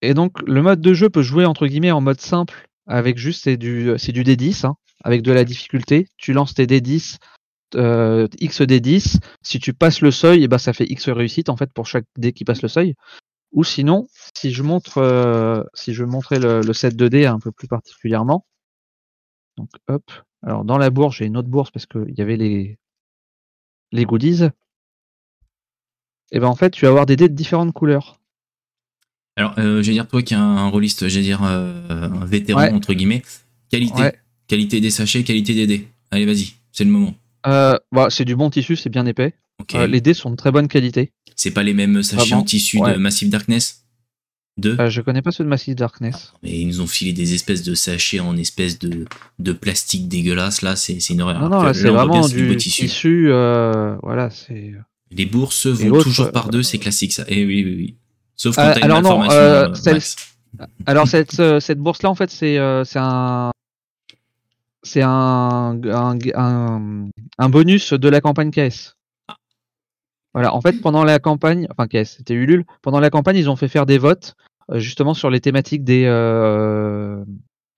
Et 0.00 0.14
donc 0.14 0.40
le 0.46 0.62
mode 0.62 0.80
de 0.80 0.94
jeu 0.94 1.10
peut 1.10 1.20
jouer 1.20 1.44
entre 1.44 1.66
guillemets 1.66 1.92
en 1.92 2.00
mode 2.00 2.22
simple 2.22 2.68
avec 2.86 3.18
juste 3.18 3.44
c'est 3.44 3.58
du 3.58 3.92
c'est 3.98 4.12
du 4.12 4.22
D10 4.22 4.64
hein, 4.64 4.76
avec 5.04 5.20
de 5.20 5.32
la 5.32 5.44
difficulté. 5.44 6.08
Tu 6.16 6.32
lances 6.32 6.54
tes 6.54 6.64
D10 6.64 7.18
euh, 7.74 8.26
X 8.40 8.62
D10. 8.62 9.18
Si 9.42 9.58
tu 9.58 9.74
passes 9.74 10.00
le 10.00 10.10
seuil, 10.10 10.40
et 10.40 10.44
eh 10.44 10.48
ben 10.48 10.58
ça 10.58 10.72
fait 10.72 10.86
X 10.86 11.08
réussite 11.08 11.48
en 11.48 11.56
fait 11.56 11.72
pour 11.72 11.86
chaque 11.86 12.06
dé 12.16 12.32
qui 12.32 12.44
passe 12.44 12.62
le 12.62 12.68
seuil. 12.68 12.94
Ou 13.52 13.64
sinon, 13.64 14.08
si 14.34 14.52
je 14.52 14.62
montre 14.62 15.66
si 15.74 15.94
je 15.94 16.04
montrais 16.04 16.38
le, 16.38 16.60
le 16.60 16.72
set 16.72 16.96
de 16.96 17.08
dés 17.08 17.26
un 17.26 17.38
peu 17.38 17.50
plus 17.50 17.68
particulièrement, 17.68 18.44
donc 19.56 19.70
hop. 19.88 20.04
Alors 20.42 20.64
dans 20.64 20.78
la 20.78 20.90
bourse, 20.90 21.16
j'ai 21.16 21.26
une 21.26 21.36
autre 21.36 21.48
bourse 21.48 21.70
parce 21.70 21.86
qu'il 21.86 22.14
y 22.16 22.20
avait 22.20 22.36
les, 22.36 22.78
les 23.92 24.04
goodies. 24.04 24.50
Et 26.30 26.40
ben 26.40 26.46
en 26.46 26.54
fait, 26.54 26.70
tu 26.70 26.84
vas 26.84 26.90
avoir 26.90 27.06
des 27.06 27.16
dés 27.16 27.28
de 27.28 27.34
différentes 27.34 27.72
couleurs. 27.72 28.20
Alors, 29.36 29.54
euh, 29.58 29.82
je 29.82 29.86
vais 29.86 29.92
dire 29.92 30.08
toi 30.08 30.20
qui 30.22 30.34
es 30.34 30.36
un 30.36 30.68
rôliste, 30.68 31.08
je 31.08 31.14
vais 31.14 31.22
dire 31.22 31.42
euh, 31.44 32.10
un 32.10 32.24
vétéran 32.24 32.74
entre 32.74 32.92
guillemets. 32.92 33.22
Qualité, 33.70 34.10
qualité 34.48 34.80
des 34.80 34.90
sachets, 34.90 35.22
qualité 35.22 35.54
des 35.54 35.66
dés. 35.66 35.88
Allez, 36.10 36.26
vas-y, 36.26 36.54
c'est 36.72 36.84
le 36.84 36.90
moment. 36.90 37.14
Euh, 37.46 37.78
bah, 37.92 38.08
c'est 38.10 38.24
du 38.24 38.36
bon 38.36 38.50
tissu, 38.50 38.76
c'est 38.76 38.90
bien 38.90 39.06
épais. 39.06 39.34
les 39.74 40.00
dés 40.00 40.14
sont 40.14 40.30
de 40.30 40.36
très 40.36 40.50
bonne 40.50 40.68
qualité. 40.68 41.12
C'est 41.36 41.52
pas 41.52 41.62
les 41.62 41.74
mêmes 41.74 42.02
sachets 42.02 42.34
en 42.34 42.42
tissu 42.42 42.78
de 42.80 42.96
Massive 42.96 43.30
Darkness? 43.30 43.84
Euh, 44.64 44.90
je 44.90 45.00
connais 45.00 45.22
pas 45.22 45.30
ceux 45.30 45.44
de 45.44 45.48
Massive 45.48 45.76
Darkness. 45.76 46.32
Mais 46.42 46.58
ils 46.58 46.66
nous 46.66 46.80
ont 46.80 46.86
filé 46.86 47.12
des 47.12 47.34
espèces 47.34 47.62
de 47.62 47.74
sachets 47.74 48.20
en 48.20 48.36
espèces 48.36 48.78
de, 48.78 49.04
de 49.38 49.52
plastique 49.52 50.08
dégueulasse. 50.08 50.62
Là, 50.62 50.74
c'est 50.74 50.98
une 51.10 51.20
horreur. 51.20 51.40
Non, 51.40 51.62
non, 51.62 51.72
c'est 51.72 51.88
vraiment 51.88 52.26
du, 52.26 52.56
tissu. 52.56 53.30
Euh, 53.30 53.96
voilà, 54.02 54.30
c'est. 54.30 54.72
Les 55.10 55.26
bourses 55.26 55.66
vont 55.66 56.02
toujours 56.02 56.32
par 56.32 56.50
deux, 56.50 56.62
c'est 56.62 56.78
classique 56.78 57.12
ça. 57.12 57.22
Et 57.28 57.40
eh 57.40 57.46
oui, 57.46 57.64
oui, 57.64 57.74
oui. 57.76 57.96
Sauf 58.36 58.56
quand 58.56 58.62
euh, 58.62 58.72
t'as 58.74 58.78
une 58.80 58.84
alors 58.84 59.02
non, 59.02 59.28
alors 60.86 61.08
cette, 61.08 61.60
cette 61.60 61.78
bourse 61.78 62.02
là, 62.02 62.10
en 62.10 62.14
fait, 62.14 62.30
c'est 62.30 62.58
c'est 62.84 62.98
un 62.98 63.50
c'est 64.82 65.02
un, 65.02 65.80
un, 65.84 67.08
un, 67.38 67.48
bonus 67.48 67.92
de 67.92 68.08
la 68.08 68.20
campagne 68.20 68.50
KS. 68.50 68.94
Ah. 69.28 69.36
Voilà, 70.34 70.54
en 70.54 70.60
fait, 70.60 70.80
pendant 70.80 71.04
la 71.04 71.18
campagne, 71.18 71.66
enfin 71.70 71.86
KS, 71.86 72.16
c'était 72.16 72.34
Ulule, 72.34 72.64
pendant 72.82 73.00
la 73.00 73.10
campagne, 73.10 73.36
ils 73.36 73.50
ont 73.50 73.56
fait 73.56 73.68
faire 73.68 73.86
des 73.86 73.98
votes 73.98 74.34
justement 74.74 75.14
sur 75.14 75.30
les 75.30 75.40
thématiques 75.40 75.82
des, 75.82 76.04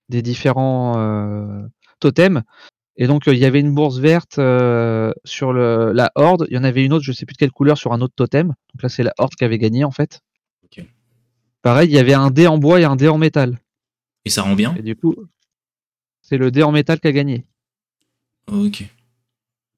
des 0.09 0.21
différents 0.21 1.69
totems. 1.99 2.43
Et 2.97 3.07
donc 3.07 3.23
il 3.27 3.37
y 3.37 3.45
avait 3.45 3.61
une 3.61 3.73
bourse 3.73 3.99
verte 3.99 4.35
sur 5.23 5.53
le, 5.53 5.93
la 5.93 6.11
Horde, 6.15 6.47
il 6.49 6.55
y 6.55 6.57
en 6.57 6.63
avait 6.65 6.83
une 6.83 6.91
autre, 6.91 7.05
je 7.05 7.13
sais 7.13 7.25
plus 7.25 7.33
de 7.33 7.37
quelle 7.37 7.51
couleur, 7.51 7.77
sur 7.77 7.93
un 7.93 8.01
autre 8.01 8.13
totem. 8.15 8.47
Donc 8.47 8.83
là 8.83 8.89
c'est 8.89 9.03
la 9.03 9.13
Horde 9.17 9.33
qui 9.35 9.45
avait 9.45 9.57
gagné 9.57 9.85
en 9.85 9.91
fait. 9.91 10.19
Pareil, 11.61 11.89
il 11.89 11.93
y 11.93 11.99
avait 11.99 12.15
un 12.15 12.31
dé 12.31 12.47
en 12.47 12.57
bois 12.57 12.81
et 12.81 12.85
un 12.85 12.95
dé 12.95 13.07
en 13.07 13.19
métal. 13.19 13.59
Et 14.25 14.31
ça 14.31 14.41
rend 14.41 14.55
bien? 14.55 14.73
Et 14.75 14.81
du 14.81 14.95
coup, 14.95 15.15
c'est 16.31 16.37
le 16.37 16.49
dé 16.49 16.63
en 16.63 16.71
métal 16.71 17.01
qui 17.01 17.09
a 17.09 17.11
gagné. 17.11 17.45
Ok. 18.49 18.85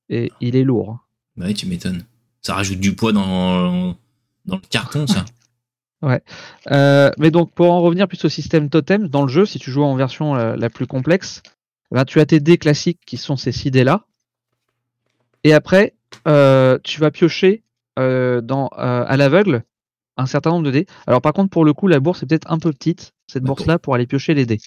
Et 0.10 0.32
il 0.40 0.56
est 0.56 0.64
lourd. 0.64 0.92
Hein. 0.92 1.00
Bah 1.36 1.46
oui, 1.48 1.56
tu 1.56 1.66
m'étonnes. 1.66 2.06
Ça 2.44 2.54
rajoute 2.54 2.80
du 2.80 2.94
poids 2.96 3.12
dans, 3.12 3.98
dans 4.46 4.58
le 4.58 4.62
carton, 4.70 5.08
ça. 5.08 5.26
ouais. 6.04 6.22
Euh, 6.70 7.10
mais 7.18 7.32
donc, 7.32 7.52
pour 7.54 7.72
en 7.72 7.82
revenir 7.82 8.08
plus 8.08 8.24
au 8.24 8.30
système 8.30 8.70
totem, 8.70 9.08
dans 9.08 9.24
le 9.24 9.30
jeu, 9.30 9.48
si 9.48 9.58
tu 9.58 9.72
joues 9.72 9.82
en 9.82 9.96
version 9.96 10.36
euh, 10.36 10.56
la, 10.56 10.70
plus 10.70 10.86
complexe, 10.86 11.42
bah, 11.90 12.06
tu 12.06 12.20
as 12.20 12.28
tes 12.28 12.40
dés 12.40 12.60
classiques 12.60 13.00
qui 13.04 13.18
sont 13.18 13.36
ces 13.36 13.52
6 13.52 13.72
dés-là. 13.72 14.06
Et 15.44 15.54
après, 15.54 15.96
euh, 16.28 16.78
tu 16.84 17.02
vas 17.02 17.10
piocher 17.10 17.64
dans, 17.98 18.68
à 18.76 19.18
l'aveugle 19.18 19.64
un 20.18 20.28
certain 20.28 20.52
nombre 20.52 20.66
de 20.66 20.72
dés. 20.72 20.86
Alors, 21.08 21.24
par 21.24 21.34
contre, 21.34 21.50
pour 21.50 21.66
le 21.66 21.74
coup, 21.74 21.88
la 21.88 22.00
bourse 22.00 22.22
est 22.22 22.28
peut-être 22.28 22.52
un 22.52 22.60
peu 22.60 22.72
petite, 22.72 23.16
cette 23.26 23.44
bourse-là, 23.44 23.80
pour 23.80 23.96
aller 23.96 24.06
piocher 24.06 24.36
les 24.36 24.46
dés. 24.46 24.60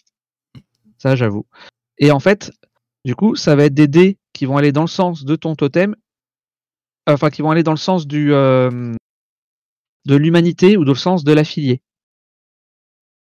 Ça, 0.99 1.15
j'avoue. 1.15 1.47
Et 1.99 2.11
en 2.11 2.21
fait, 2.21 2.53
du 3.05 3.15
coup, 3.15 3.37
ça 3.37 3.57
va 3.57 3.65
être 3.65 3.75
des 3.75 3.89
dés 3.89 4.19
qui 4.33 4.47
vont 4.47 4.57
aller 4.57 4.73
dans 4.73 4.83
le 4.83 4.89
sens 4.89 5.25
de 5.25 5.37
ton 5.37 5.55
totem 5.55 5.95
enfin 7.07 7.31
qui 7.31 7.43
vont 7.43 7.51
aller 7.51 7.63
dans 7.63 7.73
le 7.73 7.77
sens 7.77 8.07
du 8.07 8.33
euh, 8.33 8.95
de 10.07 10.17
l'humanité 10.17 10.77
ou 10.77 10.85
dans 10.85 10.93
le 10.93 10.99
sens 10.99 11.25
de 11.25 11.33
l'affilié. 11.33 11.83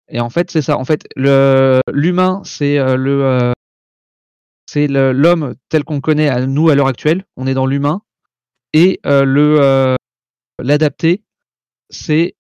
Et 0.09 0.21
en 0.21 0.31
fait, 0.31 0.51
c'est 0.51 0.63
ça. 0.63 0.77
En 0.77 0.85
fait, 0.85 1.07
l'humain, 1.17 2.43
c'est 2.45 2.79
euh, 2.79 2.97
le 2.97 3.25
euh, 3.25 3.53
c'est 4.67 4.87
l'homme 4.89 5.55
tel 5.69 5.85
qu'on 5.85 6.01
connaît 6.01 6.29
à 6.29 6.45
nous 6.47 6.69
à 6.69 6.75
l'heure 6.75 6.89
actuelle. 6.89 7.25
On 7.37 7.47
est 7.47 7.55
dans 7.55 7.67
l'humain 7.67 8.03
et 8.73 9.01
le 9.05 9.97
l'adapté, 10.59 11.23
c'est 11.91 12.35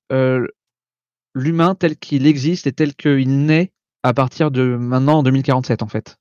l'humain 1.35 1.75
tel 1.75 1.97
qu'il 1.97 2.27
existe 2.27 2.67
et 2.67 2.73
tel 2.73 2.95
qu'il 2.95 3.47
naît 3.47 3.73
à 4.03 4.15
partir 4.15 4.51
de 4.51 4.77
maintenant 4.77 5.19
en 5.19 5.23
2047 5.23 5.83
en 5.83 5.89
fait. 5.89 6.19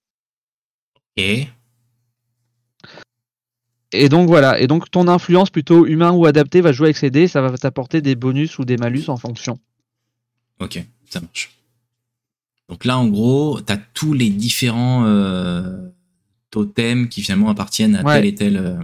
Et 1.17 1.47
et 3.93 4.09
donc 4.09 4.27
voilà, 4.27 4.59
et 4.59 4.65
donc 4.65 4.89
ton 4.89 5.07
influence 5.07 5.51
plutôt 5.51 5.85
humain 5.85 6.11
ou 6.11 6.25
adapté 6.25 6.61
va 6.61 6.71
jouer 6.71 6.87
avec 6.87 6.97
ces 6.97 7.11
dés, 7.11 7.27
ça 7.27 7.41
va 7.41 7.55
t'apporter 7.55 8.01
des 8.01 8.15
bonus 8.15 8.57
ou 8.57 8.65
des 8.65 8.75
malus 8.75 9.03
en 9.07 9.17
fonction. 9.17 9.59
Ok, 10.59 10.83
ça 11.07 11.21
marche. 11.21 11.51
Donc 12.69 12.85
là, 12.85 12.97
en 12.97 13.07
gros, 13.07 13.61
tu 13.61 13.71
as 13.71 13.77
tous 13.77 14.13
les 14.13 14.29
différents 14.29 15.05
euh, 15.05 15.89
totems 16.49 17.07
qui 17.07 17.21
finalement 17.21 17.49
appartiennent 17.49 17.95
à 17.95 18.03
telle 18.03 18.25
et 18.25 18.33
telle 18.33 18.57
euh, 18.57 18.77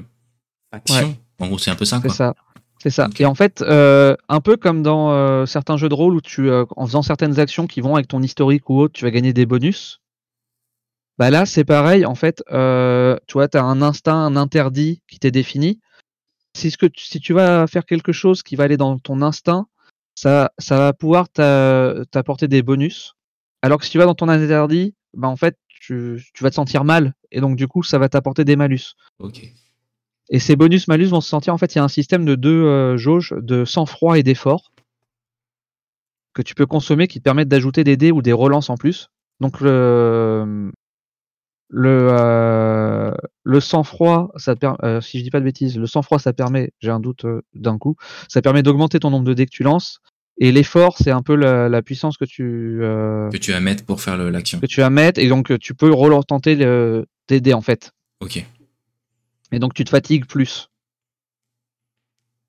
action. 0.71 1.17
En 1.39 1.47
gros, 1.47 1.57
c'est 1.57 1.71
un 1.71 1.75
peu 1.75 1.85
ça. 1.85 1.99
C'est 2.03 2.09
ça. 2.09 2.35
C'est 2.81 2.91
ça. 2.91 3.09
Et 3.17 3.25
en 3.25 3.35
fait, 3.35 3.61
euh, 3.61 4.15
un 4.29 4.41
peu 4.41 4.57
comme 4.57 4.83
dans 4.83 5.45
certains 5.45 5.75
jeux 5.75 5.89
de 5.89 5.93
rôle 5.93 6.15
où 6.15 6.21
tu, 6.21 6.49
en 6.51 6.85
faisant 6.85 7.01
certaines 7.01 7.39
actions 7.39 7.67
qui 7.67 7.81
vont 7.81 7.95
avec 7.95 8.07
ton 8.07 8.21
historique 8.21 8.69
ou 8.69 8.79
autre, 8.79 8.93
tu 8.93 9.05
vas 9.05 9.11
gagner 9.11 9.33
des 9.33 9.45
bonus. 9.45 9.98
Bah 11.19 11.29
là, 11.29 11.45
c'est 11.45 11.65
pareil. 11.65 12.05
En 12.05 12.15
fait, 12.15 12.41
euh, 12.49 13.17
tu 13.27 13.33
vois, 13.33 13.49
tu 13.49 13.57
as 13.57 13.63
un 13.63 13.81
instinct, 13.81 14.15
un 14.15 14.37
interdit 14.37 15.01
qui 15.09 15.19
t'est 15.19 15.31
défini. 15.31 15.81
Si, 16.55 16.71
ce 16.71 16.77
que 16.77 16.85
tu, 16.85 17.03
si 17.03 17.19
tu 17.19 17.33
vas 17.33 17.67
faire 17.67 17.85
quelque 17.85 18.13
chose 18.13 18.41
qui 18.41 18.55
va 18.55 18.63
aller 18.63 18.77
dans 18.77 18.97
ton 18.97 19.21
instinct, 19.21 19.67
ça, 20.15 20.53
ça 20.57 20.77
va 20.77 20.93
pouvoir 20.93 21.27
t'apporter 21.29 22.47
des 22.47 22.61
bonus. 22.61 23.15
Alors 23.61 23.79
que 23.79 23.85
si 23.85 23.91
tu 23.91 23.97
vas 23.97 24.05
dans 24.05 24.15
ton 24.15 24.29
interdit, 24.29 24.95
bah 25.13 25.27
en 25.27 25.35
fait, 25.35 25.57
tu, 25.67 26.25
tu 26.33 26.43
vas 26.43 26.51
te 26.51 26.55
sentir 26.55 26.85
mal. 26.85 27.13
Et 27.31 27.41
donc, 27.41 27.57
du 27.57 27.67
coup, 27.67 27.83
ça 27.83 27.99
va 27.99 28.07
t'apporter 28.07 28.45
des 28.45 28.55
malus. 28.55 28.95
Ok. 29.19 29.43
Et 30.29 30.39
ces 30.39 30.55
bonus-malus 30.55 31.09
vont 31.09 31.21
se 31.21 31.29
sentir, 31.29 31.53
en 31.53 31.57
fait, 31.57 31.75
il 31.75 31.79
y 31.79 31.81
a 31.81 31.83
un 31.83 31.89
système 31.89 32.23
de 32.23 32.35
deux 32.35 32.63
euh, 32.63 32.95
jauges 32.95 33.35
de 33.37 33.65
sang-froid 33.65 34.17
et 34.17 34.23
d'effort 34.23 34.71
que 36.33 36.41
tu 36.41 36.55
peux 36.55 36.65
consommer 36.65 37.07
qui 37.07 37.19
te 37.19 37.23
permettent 37.23 37.49
d'ajouter 37.49 37.83
des 37.83 37.97
dés 37.97 38.11
ou 38.11 38.21
des 38.21 38.31
relances 38.31 38.69
en 38.69 38.77
plus. 38.77 39.09
Donc, 39.41 39.59
le, 39.59 40.71
le, 41.69 42.09
euh, 42.11 43.11
le 43.43 43.59
sang-froid, 43.59 44.31
ça 44.35 44.55
euh, 44.83 45.01
si 45.01 45.19
je 45.19 45.23
dis 45.23 45.29
pas 45.29 45.39
de 45.39 45.45
bêtises, 45.45 45.77
le 45.77 45.85
sang-froid, 45.85 46.17
ça 46.17 46.33
permet, 46.33 46.71
j'ai 46.79 46.89
un 46.89 46.99
doute 46.99 47.25
euh, 47.25 47.41
d'un 47.53 47.77
coup, 47.77 47.95
ça 48.27 48.41
permet 48.41 48.63
d'augmenter 48.63 48.99
ton 48.99 49.11
nombre 49.11 49.25
de 49.25 49.33
dés 49.33 49.45
que 49.45 49.51
tu 49.51 49.63
lances. 49.63 49.99
Et 50.41 50.51
l'effort, 50.51 50.97
c'est 50.97 51.11
un 51.11 51.21
peu 51.21 51.35
la, 51.35 51.81
puissance 51.81 52.17
que 52.17 52.25
tu 52.25 52.79
que 52.79 53.37
tu 53.37 53.51
vas 53.51 53.59
mettre 53.59 53.85
pour 53.85 54.01
faire 54.01 54.17
l'action. 54.17 54.59
Que 54.59 54.65
tu 54.67 54.79
vas 54.79 54.89
mettre 54.89 55.19
et 55.19 55.27
donc 55.27 55.59
tu 55.59 55.75
peux 55.75 55.91
retenter 55.91 56.57
tes 57.27 57.41
dés 57.41 57.53
en 57.53 57.61
fait. 57.61 57.91
Ok. 58.21 58.45
Et 59.51 59.59
donc 59.59 59.73
tu 59.73 59.83
te 59.83 59.89
fatigues 59.89 60.25
plus. 60.25 60.69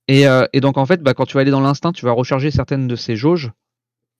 Et, 0.06 0.24
et 0.52 0.61
donc 0.61 0.78
en 0.78 0.87
fait, 0.87 1.02
bah, 1.02 1.14
quand 1.14 1.26
tu 1.26 1.35
vas 1.35 1.40
aller 1.40 1.50
dans 1.50 1.61
l'instinct, 1.61 1.92
tu 1.92 2.04
vas 2.04 2.12
recharger 2.12 2.52
certaines 2.52 2.87
de 2.87 2.94
ces 2.94 3.16
jauges, 3.16 3.50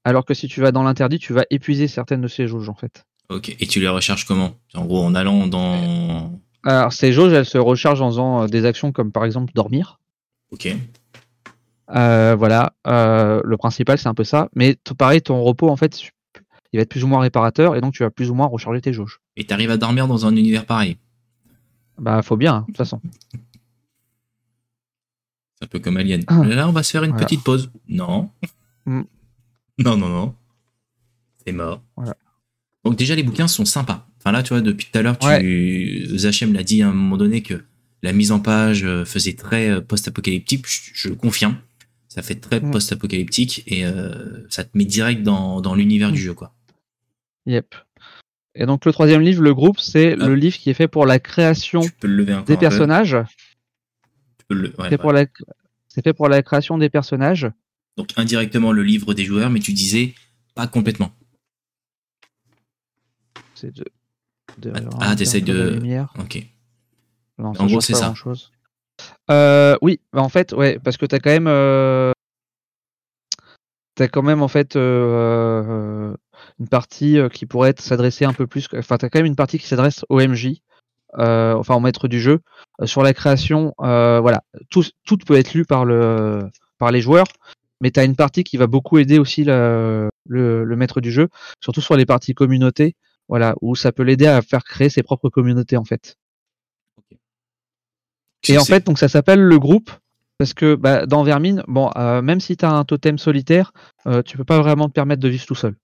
alors 0.03 0.25
que 0.25 0.35
si 0.35 0.49
tu 0.49 0.61
vas 0.61 0.73
dans 0.73 0.83
l'interdit, 0.83 1.21
tu 1.21 1.33
vas 1.33 1.45
épuiser 1.51 1.87
certaines 1.87 2.23
de 2.23 2.29
ces 2.29 2.49
jauges 2.49 2.69
en 2.69 2.75
fait. 2.75 3.05
Ok. 3.31 3.57
Et 3.61 3.67
tu 3.67 3.81
les 3.81 3.89
recharges 3.89 4.27
comment? 4.27 4.57
En 4.75 4.85
gros, 4.85 5.03
en 5.05 5.15
allant 5.15 5.47
dans. 5.47 6.41
Alors, 6.65 6.93
ces 6.93 7.13
jauges, 7.13 7.33
elles 7.33 7.47
se 7.47 7.59
rechargent 7.59 8.03
en 8.03 8.11
faisant 8.11 8.43
euh, 8.43 8.47
des 8.49 8.67
actions 8.67 8.93
comme 8.93 9.13
par 9.13 9.25
exemple 9.25 9.53
dormir. 9.55 10.01
Ok. 10.51 10.69
Euh, 11.95 12.35
voilà. 12.37 12.75
Euh, 12.87 13.41
le 13.45 13.57
principal, 13.57 13.99
c'est 13.99 14.09
un 14.09 14.15
peu 14.15 14.25
ça. 14.25 14.49
Mais 14.55 14.77
pareil, 14.99 15.23
ton 15.23 15.43
repos, 15.43 15.71
en 15.71 15.77
fait, 15.77 16.03
il 16.73 16.77
va 16.77 16.83
être 16.83 16.89
plus 16.89 17.05
ou 17.05 17.07
moins 17.07 17.21
réparateur 17.21 17.77
et 17.77 17.81
donc 17.81 17.95
tu 17.95 18.03
vas 18.03 18.11
plus 18.11 18.31
ou 18.31 18.35
moins 18.35 18.47
recharger 18.47 18.81
tes 18.81 18.93
jauges. 18.93 19.21
Et 19.37 19.45
tu 19.45 19.55
arrives 19.55 19.71
à 19.71 19.77
dormir 19.77 20.07
dans 20.07 20.27
un 20.27 20.37
univers 20.37 20.67
pareil? 20.67 20.99
Bah, 21.99 22.23
faut 22.23 22.37
bien, 22.37 22.55
hein, 22.55 22.61
de 22.61 22.67
toute 22.67 22.79
façon. 22.79 23.01
C'est 25.55 25.65
un 25.65 25.69
peu 25.69 25.79
comme 25.79 25.97
Alien. 25.97 26.25
Ah. 26.27 26.43
Là, 26.45 26.69
on 26.69 26.73
va 26.73 26.83
se 26.83 26.91
faire 26.91 27.05
une 27.05 27.15
petite 27.15 27.45
pause. 27.45 27.71
Non. 27.89 28.31
Mm. 28.87 29.03
Non, 29.79 29.97
non, 29.97 30.09
non. 30.09 30.35
C'est 31.45 31.53
mort. 31.53 31.81
Voilà. 31.97 32.17
Donc 32.85 32.97
déjà, 32.97 33.15
les 33.15 33.23
bouquins 33.23 33.49
sont 33.49 33.65
sympas. 33.65 34.07
Enfin 34.19 34.33
là, 34.33 34.43
tu 34.43 34.51
vois, 34.51 34.61
depuis 34.61 34.89
tout 34.91 34.99
à 34.99 35.03
l'heure, 35.03 35.19
tu... 35.19 36.07
Zachem 36.17 36.53
l'a 36.53 36.63
dit 36.63 36.83
à 36.83 36.89
un 36.89 36.93
moment 36.93 37.17
donné 37.17 37.43
que 37.43 37.63
la 38.03 38.13
mise 38.13 38.33
en 38.33 38.41
page 38.41 38.85
euh, 38.85 39.05
faisait 39.05 39.35
très 39.35 39.69
euh, 39.69 39.81
post-apocalyptique. 39.81 40.65
Je, 40.67 41.09
le 41.09 41.15
confirme. 41.15 41.57
Ça 42.09 42.23
fait 42.23 42.35
très 42.35 42.61
mm. 42.61 42.71
post-apocalyptique 42.71 43.63
et 43.67 43.85
euh, 43.85 44.47
ça 44.49 44.65
te 44.65 44.77
met 44.77 44.85
direct 44.85 45.23
dans, 45.23 45.61
dans 45.61 45.75
l'univers 45.75 46.11
du 46.11 46.21
mm. 46.21 46.25
jeu, 46.25 46.35
quoi. 46.35 46.55
Yep. 47.47 47.75
Et 48.55 48.67
donc 48.67 48.85
le 48.85 48.93
troisième 48.93 49.21
livre, 49.21 49.43
le 49.43 49.55
groupe, 49.55 49.79
c'est 49.79 50.17
le 50.17 50.35
livre 50.35 50.57
qui 50.57 50.71
est 50.71 50.75
fait 50.75 50.89
pour 50.89 51.07
la 51.07 51.19
création 51.19 51.83
des 52.03 52.57
personnages. 52.57 53.17
c'est 54.51 54.57
la... 54.57 54.89
fait 56.03 56.13
pour 56.13 56.29
la 56.29 56.43
création 56.43 56.77
des 56.77 56.91
personnages. 56.91 57.49
Donc 57.97 58.09
indirectement 58.17 58.73
le 58.73 58.83
livre 58.83 59.15
des 59.15 59.25
joueurs, 59.25 59.51
mais 59.51 59.61
tu 59.61 59.73
disais 59.73 60.15
pas 60.55 60.67
complètement 60.67 61.13
de. 63.69 64.73
ah, 65.01 65.17
t'essayes 65.17 65.43
de. 65.43 65.81
Ok. 66.19 66.47
en 67.39 67.53
gros, 67.53 67.81
c'est 67.81 67.95
ça. 67.95 68.13
Euh, 69.31 69.77
oui, 69.81 70.01
bah, 70.13 70.23
en 70.23 70.29
fait, 70.29 70.53
ouais, 70.53 70.79
parce 70.79 70.97
que 70.97 71.07
t'as 71.07 71.19
quand 71.19 71.31
même. 71.31 71.49
Euh... 71.49 72.13
T'as 73.95 74.09
quand 74.09 74.23
même, 74.23 74.43
en 74.43 74.49
fait, 74.49 74.77
euh, 74.77 76.15
une 76.59 76.69
partie 76.69 77.19
qui 77.33 77.45
pourrait 77.45 77.75
s'adresser 77.79 78.25
un 78.25 78.33
peu 78.33 78.47
plus. 78.47 78.69
Enfin, 78.77 78.97
t'as 78.97 79.09
quand 79.09 79.19
même 79.19 79.27
une 79.27 79.37
partie 79.37 79.59
qui 79.59 79.67
s'adresse 79.67 80.05
au 80.09 80.21
MJ, 80.21 80.63
enfin, 81.13 81.75
au 81.75 81.81
maître 81.81 82.09
du 82.09 82.21
jeu. 82.21 82.41
sur 82.85 83.03
la 83.03 83.13
création, 83.13 83.75
voilà, 83.79 84.43
tout, 84.71 84.85
tout 85.05 85.19
peut 85.19 85.37
être 85.37 85.53
lu 85.53 85.67
par, 85.67 85.85
le, 85.85 86.49
par 86.79 86.93
les 86.93 87.03
joueurs, 87.03 87.27
mais 87.81 87.91
tu 87.91 88.01
as 88.01 88.05
une 88.05 88.17
partie 88.17 88.45
qui 88.45 88.57
va 88.57 88.67
beaucoup 88.67 88.99
aider 88.99 89.19
aussi 89.19 89.45
le, 89.45 90.09
le, 90.27 90.65
le, 90.65 90.77
maître 90.77 91.01
du 91.01 91.11
jeu, 91.11 91.29
surtout 91.61 91.81
sur 91.81 91.97
les 91.97 92.07
parties 92.07 92.35
communautés. 92.35 92.95
Voilà, 93.31 93.55
où 93.63 93.77
ça 93.77 93.93
peut 93.93 94.03
l'aider 94.03 94.27
à 94.27 94.43
faire 94.43 94.65
créer 94.65 94.89
ses 94.89 95.05
propres 95.05 95.31
communautés 95.31 95.77
en 95.77 95.85
fait. 95.85 96.19
Et 98.49 98.59
en 98.59 98.65
fait, 98.65 98.85
donc 98.85 98.99
ça 98.99 99.09
s'appelle 99.09 99.41
le 99.41 99.59
groupe 99.59 99.91
parce 100.37 100.53
que 100.53 100.75
bah, 100.75 101.07
dans 101.07 101.23
Vermine, 101.23 101.63
bon, 101.69 101.91
euh, 101.97 102.23
même 102.23 102.41
si 102.41 102.57
tu 102.57 102.65
as 102.65 102.73
un 102.73 102.85
totem 102.85 103.19
solitaire, 103.19 103.73
euh, 104.07 104.23
tu 104.23 104.37
peux 104.37 104.45
pas 104.45 104.59
vraiment 104.59 104.89
te 104.89 104.93
permettre 104.93 105.23
de 105.23 105.29
vivre 105.29 105.47
tout 105.47 105.55
seul. 105.55 105.77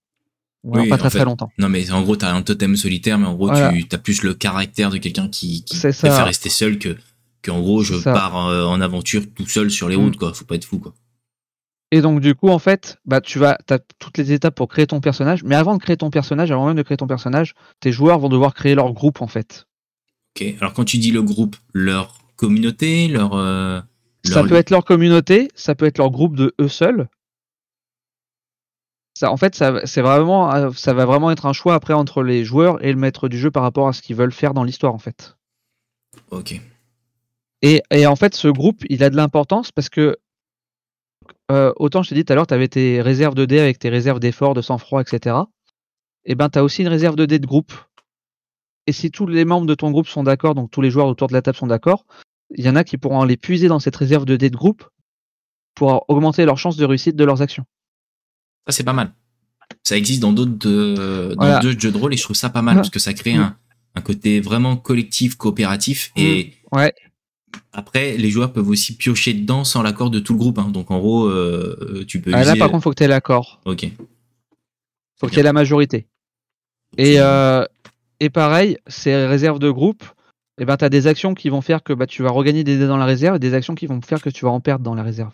pas 0.88 0.98
très 0.98 1.10
très 1.10 1.24
longtemps. 1.24 1.50
Non, 1.58 1.68
mais 1.68 1.90
en 1.92 2.02
gros, 2.02 2.16
tu 2.16 2.24
as 2.24 2.34
un 2.34 2.42
totem 2.42 2.74
solitaire, 2.74 3.16
mais 3.18 3.26
en 3.26 3.34
gros, 3.34 3.50
tu 3.50 3.86
as 3.92 3.98
plus 3.98 4.22
le 4.22 4.34
caractère 4.34 4.90
de 4.90 4.98
quelqu'un 4.98 5.28
qui, 5.28 5.62
qui 5.64 5.78
préfère 5.78 6.24
rester 6.24 6.48
seul 6.48 6.78
que, 6.78 6.96
que 7.42 7.52
en 7.52 7.60
gros, 7.60 7.82
je 7.82 8.02
pars 8.02 8.48
euh, 8.48 8.64
en 8.64 8.80
aventure 8.80 9.22
tout 9.32 9.46
seul 9.46 9.70
sur 9.70 9.88
les 9.88 9.96
mm. 9.96 10.00
routes, 10.00 10.16
quoi. 10.16 10.34
Faut 10.34 10.46
pas 10.46 10.56
être 10.56 10.64
fou, 10.64 10.80
quoi. 10.80 10.94
Et 11.92 12.00
donc 12.00 12.20
du 12.20 12.34
coup 12.34 12.48
en 12.48 12.58
fait, 12.58 12.98
bah 13.04 13.20
tu 13.20 13.38
vas 13.38 13.58
as 13.70 13.78
toutes 13.98 14.18
les 14.18 14.32
étapes 14.32 14.54
pour 14.54 14.68
créer 14.68 14.86
ton 14.86 15.00
personnage, 15.00 15.44
mais 15.44 15.54
avant 15.54 15.76
de 15.76 15.82
créer 15.82 15.96
ton 15.96 16.10
personnage, 16.10 16.50
avant 16.50 16.66
même 16.66 16.76
de 16.76 16.82
créer 16.82 16.96
ton 16.96 17.06
personnage, 17.06 17.54
tes 17.80 17.92
joueurs 17.92 18.18
vont 18.18 18.28
devoir 18.28 18.54
créer 18.54 18.74
leur 18.74 18.92
groupe 18.92 19.22
en 19.22 19.28
fait. 19.28 19.66
Ok. 20.36 20.54
Alors 20.60 20.72
quand 20.72 20.84
tu 20.84 20.98
dis 20.98 21.12
le 21.12 21.22
groupe, 21.22 21.56
leur 21.72 22.18
communauté, 22.36 23.08
leur, 23.08 23.34
euh, 23.34 23.80
ça 24.32 24.44
peut 24.44 24.56
être 24.56 24.70
leur 24.70 24.84
communauté, 24.84 25.48
ça 25.54 25.74
peut 25.74 25.86
être 25.86 25.98
leur 25.98 26.10
groupe 26.10 26.36
de 26.36 26.54
eux 26.60 26.68
seuls. 26.68 27.08
ça, 29.14 29.30
en 29.30 29.36
fait, 29.36 29.54
ça, 29.54 29.80
c'est 29.84 30.02
vraiment, 30.02 30.72
ça 30.72 30.92
va 30.92 31.06
vraiment 31.06 31.30
être 31.30 31.46
un 31.46 31.52
choix 31.52 31.74
après 31.74 31.94
entre 31.94 32.22
les 32.22 32.44
joueurs 32.44 32.84
et 32.84 32.92
le 32.92 32.98
maître 32.98 33.28
du 33.28 33.38
jeu 33.38 33.50
par 33.50 33.62
rapport 33.62 33.88
à 33.88 33.92
ce 33.92 34.02
qu'ils 34.02 34.16
veulent 34.16 34.32
faire 34.32 34.52
dans 34.52 34.64
l'histoire, 34.64 34.94
en 34.94 34.98
fait. 34.98 35.36
Ok. 36.30 36.60
Et, 37.62 37.82
et, 37.90 38.06
en 38.06 38.16
fait, 38.16 38.34
ce 38.34 38.48
groupe, 38.48 38.82
il 38.90 39.02
a 39.02 39.10
de 39.10 39.16
l'importance 39.16 39.72
parce 39.72 39.88
que 39.88 40.16
euh, 41.50 41.72
autant 41.76 42.02
je 42.02 42.10
t'ai 42.10 42.14
dit 42.14 42.24
tout 42.24 42.32
à 42.32 42.36
l'heure, 42.36 42.46
tu 42.46 42.54
avais 42.54 42.68
tes 42.68 43.00
réserves 43.00 43.34
de 43.34 43.44
dés 43.44 43.60
avec 43.60 43.78
tes 43.78 43.88
réserves 43.88 44.20
d'effort, 44.20 44.54
de 44.54 44.62
sang-froid, 44.62 45.00
etc. 45.00 45.36
Et 46.24 46.34
ben, 46.34 46.48
tu 46.48 46.58
as 46.58 46.64
aussi 46.64 46.82
une 46.82 46.88
réserve 46.88 47.16
de 47.16 47.26
dés 47.26 47.38
de 47.38 47.46
groupe. 47.46 47.72
Et 48.86 48.92
si 48.92 49.10
tous 49.10 49.26
les 49.26 49.44
membres 49.44 49.66
de 49.66 49.74
ton 49.74 49.90
groupe 49.90 50.08
sont 50.08 50.22
d'accord, 50.22 50.54
donc 50.54 50.70
tous 50.70 50.80
les 50.80 50.90
joueurs 50.90 51.06
autour 51.06 51.28
de 51.28 51.32
la 51.32 51.42
table 51.42 51.56
sont 51.56 51.66
d'accord, 51.66 52.04
il 52.54 52.64
y 52.64 52.68
en 52.68 52.76
a 52.76 52.84
qui 52.84 52.98
pourront 52.98 53.24
les 53.24 53.36
puiser 53.36 53.68
dans 53.68 53.80
cette 53.80 53.96
réserve 53.96 54.24
de 54.24 54.36
dés 54.36 54.50
de 54.50 54.56
groupe 54.56 54.84
pour 55.74 56.04
augmenter 56.08 56.44
leurs 56.44 56.58
chances 56.58 56.76
de 56.76 56.84
réussite 56.84 57.16
de 57.16 57.24
leurs 57.24 57.42
actions. 57.42 57.64
Ça, 58.66 58.72
c'est 58.72 58.84
pas 58.84 58.92
mal. 58.92 59.12
Ça 59.82 59.96
existe 59.96 60.20
dans 60.22 60.32
d'autres 60.32 60.68
jeux 60.68 61.92
de 61.92 61.98
rôle 61.98 62.14
et 62.14 62.16
je 62.16 62.22
trouve 62.22 62.36
ça 62.36 62.50
pas 62.50 62.62
mal 62.62 62.76
parce 62.76 62.90
que 62.90 62.98
ça 62.98 63.12
crée 63.14 63.34
un, 63.34 63.56
côté 64.04 64.40
vraiment 64.40 64.76
collectif, 64.76 65.36
coopératif 65.36 66.12
et 66.16 66.52
mmh. 66.72 66.76
ouais. 66.76 66.94
Après 67.72 68.16
les 68.16 68.30
joueurs 68.30 68.52
peuvent 68.52 68.68
aussi 68.68 68.96
piocher 68.96 69.34
dedans 69.34 69.64
sans 69.64 69.82
l'accord 69.82 70.10
de 70.10 70.18
tout 70.18 70.32
le 70.32 70.38
groupe. 70.38 70.58
Hein. 70.58 70.70
Donc 70.70 70.90
en 70.90 70.98
gros, 70.98 71.26
euh, 71.26 72.04
tu 72.06 72.20
peux. 72.20 72.32
Ah, 72.34 72.44
là, 72.44 72.56
par 72.56 72.70
contre, 72.70 72.84
faut 72.84 72.90
que 72.90 72.96
tu 72.96 73.04
aies 73.04 73.08
l'accord. 73.08 73.60
Ok. 73.64 73.86
Faut 75.18 75.26
que 75.26 75.32
tu 75.32 75.40
aies 75.40 75.44
la 75.44 75.52
majorité. 75.52 76.06
Et, 76.98 77.16
euh, 77.18 77.64
et 78.20 78.30
pareil, 78.30 78.78
ces 78.86 79.26
réserves 79.26 79.58
de 79.58 79.70
groupe, 79.70 80.04
eh 80.58 80.64
ben, 80.64 80.76
tu 80.76 80.84
as 80.84 80.88
des 80.88 81.06
actions 81.06 81.34
qui 81.34 81.48
vont 81.48 81.60
faire 81.60 81.82
que 81.82 81.92
bah, 81.92 82.06
tu 82.06 82.22
vas 82.22 82.30
regagner 82.30 82.64
des 82.64 82.78
dés 82.78 82.86
dans 82.86 82.96
la 82.96 83.04
réserve 83.04 83.36
et 83.36 83.38
des 83.38 83.54
actions 83.54 83.74
qui 83.74 83.86
vont 83.86 84.00
faire 84.00 84.22
que 84.22 84.30
tu 84.30 84.44
vas 84.44 84.50
en 84.50 84.60
perdre 84.60 84.84
dans 84.84 84.94
la 84.94 85.02
réserve. 85.02 85.32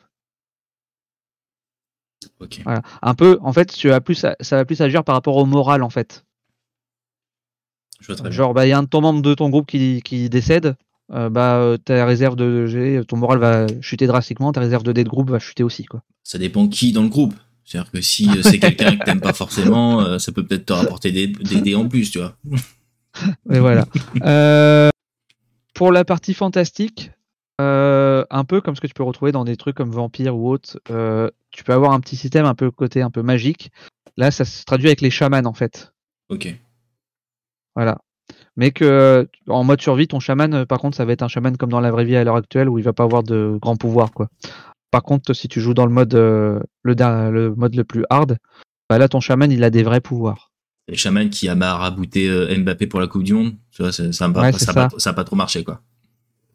Voilà. 2.65 2.83
Un 3.03 3.15
peu, 3.15 3.39
en 3.43 3.53
fait, 3.53 3.73
tu 3.73 3.93
as 3.93 4.01
plus, 4.01 4.15
ça 4.15 4.57
va 4.57 4.65
plus 4.65 4.81
agir 4.81 5.05
par 5.05 5.15
rapport 5.15 5.37
au 5.37 5.47
moral, 5.47 5.83
en 5.83 5.91
fait. 5.91 6.25
Genre, 8.31 8.53
bah, 8.53 8.67
il 8.67 8.71
y 8.71 8.73
a 8.73 8.79
un 8.79 8.83
de 8.83 8.89
ton 8.89 9.01
membre 9.01 9.23
de 9.23 9.35
ton 9.35 9.49
groupe 9.49 9.67
qui, 9.67 10.03
qui 10.03 10.29
décède, 10.29 10.77
euh, 11.13 11.29
bah, 11.29 11.57
euh, 11.57 11.77
ta 11.77 12.07
réserve 12.07 12.37
de 12.37 12.67
G, 12.67 13.03
ton 13.07 13.17
moral 13.17 13.39
va 13.39 13.67
chuter 13.81 14.07
drastiquement, 14.07 14.53
ta 14.53 14.61
réserve 14.61 14.83
de 14.83 14.93
dés 14.93 15.05
de 15.05 15.09
groupe 15.09 15.31
va 15.31 15.39
chuter 15.39 15.63
aussi. 15.63 15.85
Quoi. 15.85 16.03
Ça 16.23 16.39
dépend 16.39 16.69
qui 16.69 16.93
dans 16.93 17.03
le 17.03 17.09
groupe. 17.09 17.35
C'est-à-dire 17.65 17.91
que 17.91 18.01
si 18.01 18.29
euh, 18.29 18.43
c'est 18.43 18.59
quelqu'un 18.59 18.97
que 18.97 19.05
t'aimes 19.05 19.21
pas 19.21 19.33
forcément, 19.33 20.19
ça 20.19 20.33
peut 20.33 20.45
peut-être 20.45 20.67
te 20.67 20.73
rapporter 20.73 21.13
des, 21.13 21.27
des 21.27 21.61
dés 21.61 21.75
en 21.75 21.89
plus, 21.89 22.11
tu 22.11 22.19
vois. 22.19 22.37
Mais 23.47 23.59
voilà. 23.59 23.87
Euh, 24.23 24.89
pour 25.75 25.93
la 25.93 26.05
partie 26.05 26.35
fantastique, 26.35 27.11
un 27.59 28.45
peu 28.45 28.61
comme 28.61 28.75
ce 28.75 28.81
que 28.81 28.87
tu 28.87 28.95
peux 28.95 29.05
retrouver 29.05 29.31
dans 29.31 29.45
des 29.45 29.57
trucs 29.57 29.77
comme 29.77 29.91
Vampire 29.91 30.37
ou 30.37 30.51
autre, 30.51 30.81
tu 31.51 31.65
peux 31.65 31.73
avoir 31.73 31.93
un 31.93 32.01
petit 32.01 32.17
système 32.17 32.47
un 32.47 32.55
peu 32.55 32.71
côté 32.71 33.03
un 33.03 33.11
peu 33.11 33.23
magique. 33.23 33.71
Là, 34.17 34.31
ça 34.31 34.45
se 34.45 34.65
traduit 34.65 34.89
avec 34.89 35.01
les 35.01 35.11
chamans 35.11 35.45
en 35.45 35.55
fait. 35.55 35.93
Ok. 36.29 36.55
Voilà. 37.75 37.99
Mais 38.57 38.71
que 38.71 39.29
en 39.49 39.65
mode 39.65 39.81
survie, 39.81 40.07
ton 40.09 40.21
chaman, 40.21 40.67
par 40.67 40.79
contre, 40.79 40.97
ça 40.97 41.05
va 41.05 41.13
être 41.13 41.23
un 41.23 41.29
chaman 41.29 41.57
comme 41.57 41.71
dans 41.71 41.81
la 41.81 41.91
vraie 41.91 42.05
vie 42.05 42.17
à 42.17 42.25
l'heure 42.25 42.37
actuelle 42.37 42.69
où 42.69 42.79
il 42.79 42.85
va 42.85 42.93
pas 42.93 43.05
avoir 43.05 43.23
de 43.23 43.57
grands 43.61 43.77
pouvoirs 43.77 44.13
quoi. 44.13 44.29
Par 44.91 45.03
contre, 45.03 45.33
si 45.33 45.49
tu 45.49 45.61
joues 45.61 45.75
dans 45.75 45.87
le 45.87 45.93
mode 45.93 46.13
le, 46.15 46.61
le 46.85 47.55
mode 47.55 47.75
le 47.75 47.85
plus 47.85 48.05
hard, 48.11 48.37
bah 48.91 48.99
là 48.99 49.09
ton 49.09 49.21
chaman 49.21 49.51
il 49.51 49.65
a 49.65 49.71
des 49.71 49.83
vrais 49.83 50.03
pouvoirs 50.03 50.53
les 50.89 50.97
chamans 50.97 51.29
qui 51.29 51.49
a 51.49 51.55
marabouté 51.55 52.29
euh, 52.29 52.55
Mbappé 52.59 52.87
pour 52.87 53.01
la 53.01 53.07
Coupe 53.07 53.23
du 53.23 53.35
Monde. 53.35 53.55
Tu 53.71 53.83
vois, 53.83 53.93
ça 53.93 54.29
n'a 54.29 55.13
pas 55.15 55.25
trop 55.25 55.37
marché, 55.37 55.65
quoi. 55.65 55.81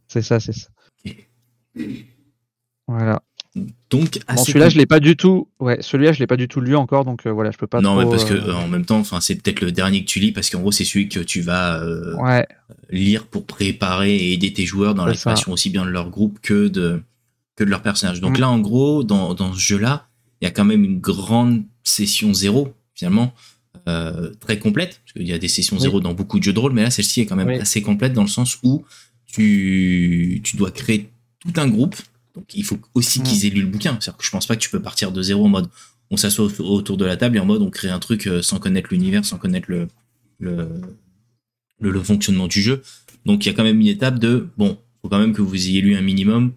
C'est 0.07 0.21
ça, 0.21 0.39
c'est 0.39 0.53
ça. 0.53 0.69
Voilà. 2.87 3.21
Donc, 3.89 4.19
celui-là, 4.35 4.69
je 4.69 4.77
l'ai 4.77 4.85
pas 4.85 4.99
du 4.99 5.15
tout. 5.15 5.47
Ouais, 5.59 5.77
celui-là, 5.81 6.11
je 6.11 6.19
l'ai 6.19 6.27
pas 6.27 6.37
du 6.37 6.47
tout 6.47 6.61
lu 6.61 6.75
encore, 6.75 7.05
donc 7.05 7.25
euh, 7.25 7.31
voilà, 7.31 7.51
je 7.51 7.57
peux 7.57 7.67
pas. 7.67 7.81
Non, 7.81 7.95
mais 7.95 8.09
parce 8.09 8.25
que 8.25 8.33
euh, 8.33 8.55
en 8.55 8.67
même 8.67 8.85
temps, 8.85 8.99
enfin, 8.99 9.19
c'est 9.19 9.35
peut-être 9.35 9.61
le 9.61 9.71
dernier 9.71 10.01
que 10.03 10.09
tu 10.09 10.19
lis 10.19 10.31
parce 10.31 10.49
qu'en 10.49 10.59
gros, 10.59 10.71
c'est 10.71 10.85
celui 10.85 11.09
que 11.09 11.19
tu 11.19 11.41
vas 11.41 11.81
lire 12.89 13.25
pour 13.25 13.45
préparer 13.45 14.15
et 14.15 14.33
aider 14.33 14.53
tes 14.53 14.65
joueurs 14.65 14.95
dans 14.95 15.05
la 15.05 15.13
création 15.13 15.51
aussi 15.51 15.69
bien 15.69 15.85
de 15.85 15.89
leur 15.89 16.09
groupe 16.09 16.39
que 16.41 16.67
de 16.67 17.01
que 17.55 17.63
de 17.63 17.69
leur 17.69 17.81
personnage. 17.81 18.21
Donc 18.21 18.37
mm. 18.37 18.41
là, 18.41 18.49
en 18.49 18.59
gros, 18.59 19.03
dans, 19.03 19.33
dans 19.33 19.51
ce 19.53 19.59
jeu-là, 19.59 20.07
il 20.39 20.45
y 20.45 20.47
a 20.47 20.51
quand 20.51 20.65
même 20.65 20.83
une 20.83 20.99
grande 20.99 21.63
session 21.83 22.33
zéro 22.33 22.73
finalement 22.93 23.33
euh, 23.87 24.31
très 24.39 24.59
complète, 24.59 25.01
parce 25.03 25.13
qu'il 25.13 25.27
y 25.27 25.33
a 25.33 25.37
des 25.37 25.47
sessions 25.47 25.79
zéro 25.79 25.99
dans 25.99 26.13
beaucoup 26.13 26.39
de 26.39 26.43
jeux 26.43 26.53
de 26.53 26.59
rôle, 26.59 26.73
mais 26.73 26.83
là, 26.83 26.91
celle-ci 26.91 27.21
est 27.21 27.25
quand 27.25 27.35
même 27.35 27.49
assez 27.61 27.81
complète 27.81 28.13
dans 28.13 28.23
le 28.23 28.27
sens 28.27 28.57
où 28.63 28.83
tu, 29.25 30.41
tu 30.43 30.57
dois 30.57 30.71
créer 30.71 31.09
tout 31.39 31.53
un 31.57 31.67
groupe. 31.67 31.95
Donc, 32.38 32.53
il 32.53 32.63
faut 32.63 32.77
aussi 32.93 33.23
qu'ils 33.23 33.47
aient 33.47 33.49
lu 33.49 33.61
le 33.61 33.67
bouquin. 33.67 33.97
C'est-à-dire 33.99 34.17
que 34.17 34.23
je 34.23 34.29
pense 34.29 34.45
pas 34.45 34.55
que 34.55 34.61
tu 34.61 34.69
peux 34.69 34.79
partir 34.79 35.11
de 35.11 35.21
zéro 35.23 35.45
en 35.45 35.49
mode 35.49 35.69
on 36.11 36.17
s'assoit 36.17 36.45
autour 36.59 36.97
de 36.97 37.03
la 37.03 37.17
table 37.17 37.35
et 37.35 37.39
en 37.39 37.45
mode 37.45 37.63
on 37.63 37.71
crée 37.71 37.89
un 37.89 37.99
truc 37.99 38.27
euh, 38.27 38.43
sans 38.43 38.59
connaître 38.59 38.89
l'univers, 38.91 39.25
sans 39.25 39.38
connaître 39.38 39.65
le, 39.69 39.88
le, 40.39 40.69
le, 41.79 42.03
fonctionnement 42.03 42.47
du 42.47 42.61
jeu. 42.61 42.83
Donc, 43.25 43.45
il 43.45 43.49
y 43.49 43.51
a 43.51 43.55
quand 43.55 43.63
même 43.63 43.81
une 43.81 43.88
étape 43.88 44.19
de 44.19 44.47
bon, 44.55 44.77
faut 45.01 45.09
quand 45.09 45.19
même 45.19 45.33
que 45.33 45.41
vous 45.41 45.55
ayez 45.55 45.81
lu 45.81 45.95
un 45.95 46.01
minimum, 46.01 46.53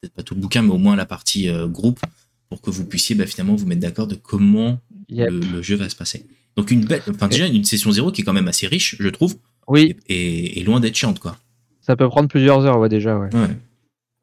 peut-être 0.00 0.14
pas 0.14 0.22
tout 0.22 0.34
le 0.34 0.40
bouquin, 0.40 0.62
mais 0.62 0.72
au 0.72 0.78
moins 0.78 0.96
la 0.96 1.06
partie 1.06 1.50
euh, 1.50 1.68
groupe 1.68 2.00
pour 2.48 2.62
que 2.62 2.70
vous 2.70 2.86
puissiez 2.86 3.14
bah, 3.14 3.26
finalement 3.26 3.54
vous 3.54 3.66
mettre 3.66 3.82
d'accord 3.82 4.06
de 4.06 4.14
comment 4.14 4.80
le, 5.10 5.62
jeu 5.62 5.76
va 5.76 5.90
se 5.90 5.96
passer. 5.96 6.26
Donc 6.56 6.70
une 6.70 6.86
belle, 6.86 7.02
enfin 7.10 7.28
déjà 7.28 7.46
une 7.46 7.64
session 7.64 7.92
zéro 7.92 8.10
qui 8.10 8.22
est 8.22 8.24
quand 8.24 8.32
même 8.32 8.48
assez 8.48 8.66
riche, 8.66 8.96
je 8.98 9.08
trouve. 9.08 9.36
Oui. 9.68 9.96
Et, 10.08 10.62
loin 10.64 10.80
d'être 10.80 10.96
chiante 10.96 11.18
quoi. 11.18 11.36
Ça 11.82 11.94
peut 11.94 12.08
prendre 12.08 12.28
plusieurs 12.28 12.64
heures, 12.64 12.80
ouais 12.80 12.88
déjà, 12.88 13.16
ouais. 13.16 13.28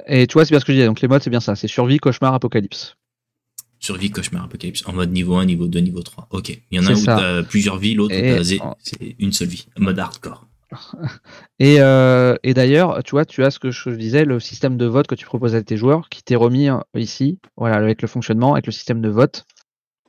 Et 0.08 0.28
tu 0.28 0.34
vois, 0.34 0.46
c'est 0.46 0.52
bien 0.52 0.60
ce 0.60 0.66
que 0.66 0.74
je 0.74 0.78
disais. 0.78 0.88
Donc 0.88 1.02
les 1.02 1.08
modes, 1.08 1.22
c'est 1.24 1.30
bien 1.30 1.40
ça. 1.40 1.56
C'est 1.56 1.68
survie, 1.68 1.98
cauchemar, 1.98 2.34
apocalypse. 2.34 2.96
Survie, 3.80 4.12
cauchemar, 4.12 4.46
apocalypse. 4.46 4.84
En 4.88 4.94
mode 4.94 5.12
niveau 5.12 5.36
1, 5.36 5.46
niveau 5.46 5.68
2, 5.68 5.80
niveau 5.80 6.02
3. 6.02 6.28
Ok. 6.32 6.50
Il 6.72 6.78
y 6.78 6.80
en 6.80 6.88
a 6.88 6.94
où 6.94 7.04
t'as 7.04 7.44
plusieurs 7.44 7.78
vies, 7.78 7.96
l'autre 7.96 8.16
c'est 8.80 9.16
une 9.20 9.32
seule 9.32 9.50
vie. 9.50 9.68
Mode 9.78 10.00
hardcore. 10.00 10.48
Et, 11.60 11.80
euh, 11.82 12.36
et 12.42 12.56
d'ailleurs, 12.56 13.04
tu 13.04 13.12
vois, 13.12 13.26
tu 13.26 13.44
as 13.44 13.52
ce 13.52 13.60
que 13.60 13.70
je 13.70 13.92
disais, 13.92 14.26
le 14.26 14.40
système 14.40 14.76
de 14.76 14.88
vote 14.88 15.06
que 15.06 15.14
tu 15.14 15.24
proposes 15.24 15.54
à 15.54 15.62
tes 15.62 15.78
joueurs, 15.78 16.10
qui 16.10 16.24
t'est 16.24 16.36
remis 16.36 16.68
euh, 16.68 16.80
ici, 16.96 17.38
voilà, 17.56 17.76
avec 17.76 18.02
le 18.02 18.08
fonctionnement, 18.08 18.54
avec 18.54 18.66
le 18.66 18.72
système 18.72 19.00
de 19.00 19.08
vote 19.08 19.46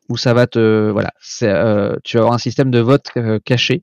où 0.08 0.16
ça 0.16 0.34
va 0.34 0.46
te 0.46 0.90
voilà, 0.90 1.12
euh, 1.42 1.96
tu 2.04 2.16
vas 2.16 2.22
avoir 2.22 2.34
un 2.34 2.38
système 2.38 2.70
de 2.70 2.80
vote 2.80 3.10
euh, 3.16 3.38
caché 3.44 3.82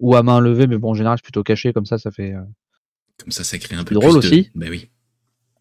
ou 0.00 0.16
à 0.16 0.22
main 0.22 0.40
levée, 0.40 0.66
mais 0.66 0.78
bon 0.78 0.90
en 0.90 0.94
général 0.94 1.18
c'est 1.18 1.24
plutôt 1.24 1.42
caché 1.42 1.72
comme 1.72 1.86
ça, 1.86 1.98
ça 1.98 2.10
fait 2.10 2.32
euh, 2.32 2.42
comme 3.18 3.30
ça 3.30 3.44
ça 3.44 3.58
crée 3.58 3.76
un 3.76 3.84
peu 3.84 3.94
drôle 3.94 4.16
aussi. 4.16 4.50
Ben 4.54 4.68
oui. 4.70 4.90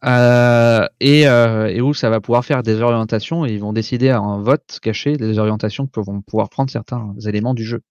Et, 0.04 1.22
et, 1.22 1.82
où 1.82 1.93
ça 1.93 2.10
va 2.10 2.20
pouvoir 2.22 2.45
faire 2.45 2.64
des 2.64 2.82
orientations 2.82 3.45
et 3.45 3.54
ils 3.54 3.60
vont 3.60 3.74
décider 3.74 4.10
à 4.10 4.20
un 4.20 4.41
vote 4.41 4.80
caché 4.82 5.18
des 5.18 5.39
orientations 5.39 5.88
que 5.88 5.99
vont 5.99 6.22
pouvoir 6.22 6.49
prendre 6.49 6.70
certains 6.70 7.16
éléments 7.26 7.54
du 7.54 7.64
jeu. 7.64 7.82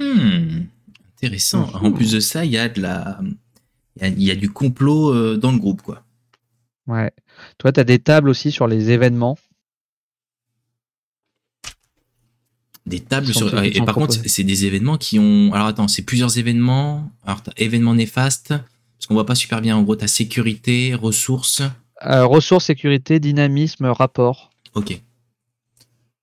Hmm, 0.00 0.64
intéressant. 1.16 1.68
En 1.74 1.92
plus 1.92 2.12
de 2.12 2.20
ça, 2.20 2.44
il 2.44 2.52
y 2.52 2.58
a 2.58 2.68
de 2.68 2.80
la 2.80 3.20
il 4.00 4.22
y, 4.22 4.30
a 4.30 4.34
du 4.34 4.50
complot 4.50 5.36
dans 5.36 5.52
le 5.52 5.58
groupe 5.58 5.80
quoi. 5.80 6.02
Ouais. 6.86 7.10
Toi, 7.58 7.72
tu 7.72 7.80
as 7.80 7.84
des 7.84 7.98
tables 7.98 8.28
aussi 8.28 8.52
sur 8.52 8.66
les 8.66 8.90
événements 8.90 9.38
Des 12.86 13.00
tables 13.00 13.34
sur. 13.34 13.62
Et 13.64 13.80
par 13.80 13.96
contre, 13.96 14.14
c'est 14.26 14.44
des 14.44 14.64
événements 14.64 14.96
qui 14.96 15.18
ont. 15.18 15.52
Alors 15.52 15.66
attends, 15.66 15.88
c'est 15.88 16.02
plusieurs 16.02 16.38
événements. 16.38 17.10
Alors, 17.24 17.42
t'as 17.42 17.50
événements 17.56 17.94
néfastes, 17.94 18.54
parce 18.98 19.06
qu'on 19.06 19.14
voit 19.14 19.26
pas 19.26 19.34
super 19.34 19.60
bien. 19.60 19.76
En 19.76 19.82
gros, 19.82 19.96
t'as 19.96 20.06
sécurité, 20.06 20.94
ressources. 20.94 21.62
Euh, 22.04 22.24
ressources, 22.24 22.66
sécurité, 22.66 23.20
dynamisme, 23.20 23.86
rapport. 23.86 24.50
Ok. 24.74 25.00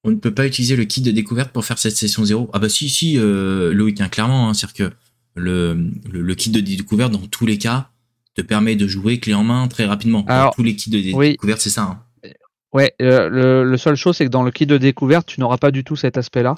On 0.04 0.12
ne 0.12 0.16
peut 0.16 0.34
pas 0.34 0.46
utiliser 0.46 0.76
le 0.76 0.86
kit 0.86 1.02
de 1.02 1.12
découverte 1.12 1.52
pour 1.52 1.64
faire 1.64 1.78
cette 1.78 1.96
session 1.96 2.26
zéro. 2.26 2.50
Ah 2.54 2.60
bah 2.60 2.70
si, 2.70 2.90
si, 2.90 3.18
euh, 3.18 3.74
Loïc, 3.74 4.02
hein, 4.02 4.10
clairement. 4.10 4.50
Hein, 4.50 4.54
C'est-à-dire 4.54 4.90
que 4.90 4.96
le, 5.36 5.92
le, 6.12 6.36
kit 6.36 6.50
de 6.50 6.60
découverte, 6.60 7.12
dans 7.12 7.20
tous 7.20 7.46
les 7.46 7.58
cas, 7.58 7.90
te 8.36 8.42
permet 8.42 8.76
de 8.76 8.88
jouer 8.88 9.20
clé 9.20 9.34
en 9.34 9.44
main 9.44 9.68
très 9.68 9.86
rapidement. 9.86 10.26
Alors, 10.28 10.54
tous 10.56 10.64
les 10.64 10.76
kits 10.76 10.90
de 10.90 11.00
découverte, 11.00 11.62
c'est 11.62 11.70
ça. 11.70 11.84
Hein. 11.84 12.04
Ouais, 12.74 12.94
euh, 13.02 13.64
le, 13.64 13.78
seul 13.78 13.96
chose, 13.96 14.18
c'est 14.18 14.26
que 14.26 14.32
dans 14.32 14.44
le 14.44 14.52
kit 14.52 14.66
de 14.66 14.78
découverte, 14.78 15.28
tu 15.28 15.40
n'auras 15.40 15.58
pas 15.58 15.70
du 15.72 15.84
tout 15.84 15.96
cet 15.96 16.18
aspect-là. 16.18 16.56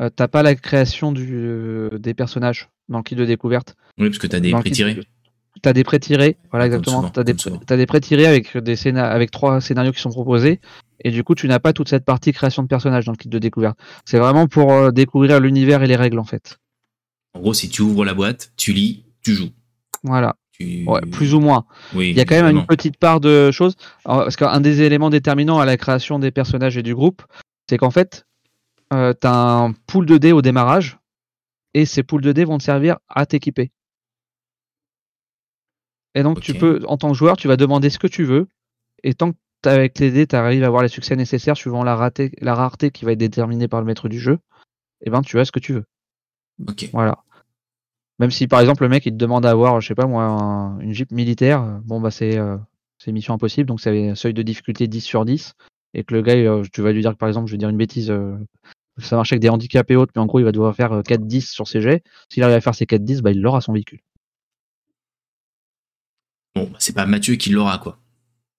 Euh, 0.00 0.10
t'as 0.14 0.28
pas 0.28 0.42
la 0.42 0.54
création 0.54 1.12
du, 1.12 1.28
euh, 1.34 1.98
des 1.98 2.14
personnages 2.14 2.68
dans 2.88 2.98
le 2.98 3.02
kit 3.02 3.14
de 3.14 3.24
découverte. 3.24 3.76
Oui, 3.98 4.08
parce 4.08 4.18
que 4.18 4.26
t'as 4.26 4.40
des 4.40 4.52
pré-tirés. 4.52 5.00
T'as 5.60 5.74
des 5.74 5.84
pré-tirés, 5.84 6.38
voilà 6.50 6.66
exactement. 6.66 7.10
T'as 7.10 7.24
des, 7.24 7.34
as 7.68 7.76
des 7.76 7.86
pré-tirés 7.86 8.26
avec, 8.26 8.56
des 8.56 8.96
avec 8.96 9.30
trois 9.30 9.60
scénarios 9.60 9.92
qui 9.92 10.00
sont 10.00 10.10
proposés. 10.10 10.60
Et 11.04 11.10
du 11.10 11.24
coup, 11.24 11.34
tu 11.34 11.46
n'as 11.46 11.58
pas 11.58 11.72
toute 11.72 11.88
cette 11.88 12.04
partie 12.04 12.32
création 12.32 12.62
de 12.62 12.68
personnages 12.68 13.04
dans 13.04 13.12
le 13.12 13.18
kit 13.18 13.28
de 13.28 13.38
découverte. 13.38 13.78
C'est 14.06 14.18
vraiment 14.18 14.48
pour 14.48 14.92
découvrir 14.92 15.40
l'univers 15.40 15.82
et 15.82 15.86
les 15.86 15.96
règles, 15.96 16.18
en 16.18 16.24
fait. 16.24 16.58
En 17.34 17.40
gros, 17.40 17.54
si 17.54 17.68
tu 17.68 17.82
ouvres 17.82 18.04
la 18.04 18.14
boîte, 18.14 18.52
tu 18.56 18.72
lis, 18.72 19.04
tu 19.22 19.34
joues. 19.34 19.50
Voilà. 20.04 20.36
Ouais, 20.86 21.00
plus 21.10 21.34
ou 21.34 21.40
moins. 21.40 21.64
Oui, 21.94 22.10
il 22.10 22.16
y 22.16 22.20
a 22.20 22.24
quand 22.24 22.40
même 22.40 22.56
une 22.56 22.66
petite 22.66 22.96
part 22.96 23.20
de 23.20 23.50
choses. 23.50 23.74
Parce 24.04 24.36
qu'un 24.36 24.60
des 24.60 24.82
éléments 24.82 25.10
déterminants 25.10 25.58
à 25.58 25.64
la 25.64 25.76
création 25.76 26.18
des 26.18 26.30
personnages 26.30 26.76
et 26.76 26.82
du 26.82 26.94
groupe, 26.94 27.22
c'est 27.68 27.78
qu'en 27.78 27.90
fait, 27.90 28.24
euh, 28.92 29.14
tu 29.18 29.26
as 29.26 29.34
un 29.34 29.72
pool 29.72 30.06
de 30.06 30.18
dés 30.18 30.32
au 30.32 30.42
démarrage, 30.42 30.98
et 31.74 31.86
ces 31.86 32.02
pools 32.02 32.22
de 32.22 32.32
dés 32.32 32.44
vont 32.44 32.58
te 32.58 32.62
servir 32.62 32.98
à 33.08 33.26
t'équiper. 33.26 33.72
Et 36.14 36.22
donc, 36.22 36.40
tu 36.40 36.54
peux, 36.54 36.80
en 36.86 36.98
tant 36.98 37.10
que 37.10 37.16
joueur, 37.16 37.36
tu 37.36 37.48
vas 37.48 37.56
demander 37.56 37.88
ce 37.88 37.98
que 37.98 38.06
tu 38.06 38.24
veux, 38.24 38.46
et 39.02 39.14
tant 39.14 39.32
que 39.32 39.38
avec 39.64 39.98
les 39.98 40.10
dés, 40.10 40.26
tu 40.26 40.36
arrives 40.36 40.64
à 40.64 40.66
avoir 40.66 40.82
les 40.82 40.88
succès 40.88 41.16
nécessaires 41.16 41.56
suivant 41.56 41.84
la, 41.84 42.10
la 42.40 42.54
rareté 42.54 42.90
qui 42.90 43.04
va 43.04 43.12
être 43.12 43.18
déterminée 43.18 43.68
par 43.68 43.80
le 43.80 43.86
maître 43.86 44.08
du 44.08 44.18
jeu, 44.18 44.38
et 45.00 45.06
eh 45.06 45.10
ben 45.10 45.22
tu 45.22 45.38
as 45.38 45.44
ce 45.44 45.52
que 45.52 45.60
tu 45.60 45.72
veux. 45.72 45.84
Ok. 46.68 46.88
Voilà. 46.92 47.18
Même 48.18 48.30
si 48.30 48.46
par 48.46 48.60
exemple 48.60 48.82
le 48.82 48.88
mec 48.88 49.06
il 49.06 49.12
te 49.12 49.16
demande 49.16 49.44
d'avoir, 49.44 49.80
je 49.80 49.88
sais 49.88 49.94
pas 49.94 50.06
moi, 50.06 50.76
une 50.80 50.92
Jeep 50.92 51.10
militaire, 51.10 51.80
bon 51.84 52.00
bah 52.00 52.10
c'est 52.10 52.38
euh, 52.38 52.56
mission 53.06 53.34
impossible, 53.34 53.66
donc 53.66 53.80
c'est 53.80 54.10
un 54.10 54.14
seuil 54.14 54.34
de 54.34 54.42
difficulté 54.42 54.86
10 54.86 55.00
sur 55.00 55.24
10, 55.24 55.54
et 55.94 56.04
que 56.04 56.14
le 56.14 56.22
gars, 56.22 56.34
euh, 56.34 56.62
tu 56.72 56.82
vas 56.82 56.92
lui 56.92 57.00
dire 57.00 57.12
que 57.12 57.16
par 57.16 57.28
exemple, 57.28 57.48
je 57.48 57.52
vais 57.52 57.58
dire 57.58 57.68
une 57.68 57.76
bêtise, 57.76 58.10
euh, 58.10 58.36
ça 58.98 59.16
marche 59.16 59.32
avec 59.32 59.40
des 59.40 59.48
handicaps 59.48 59.90
et 59.90 59.96
autres, 59.96 60.12
mais 60.14 60.22
en 60.22 60.26
gros 60.26 60.38
il 60.38 60.44
va 60.44 60.52
devoir 60.52 60.74
faire 60.74 61.00
4-10 61.00 61.50
sur 61.50 61.66
ses 61.66 61.80
jets. 61.80 62.02
S'il 62.28 62.42
arrive 62.42 62.56
à 62.56 62.60
faire 62.60 62.74
ses 62.74 62.84
4-10, 62.84 63.22
bah, 63.22 63.30
il 63.30 63.40
l'aura 63.40 63.60
son 63.60 63.72
véhicule. 63.72 64.00
Bon, 66.54 66.64
bah, 66.64 66.76
c'est 66.78 66.94
pas 66.94 67.06
Mathieu 67.06 67.36
qui 67.36 67.50
l'aura, 67.50 67.78
quoi. 67.78 67.98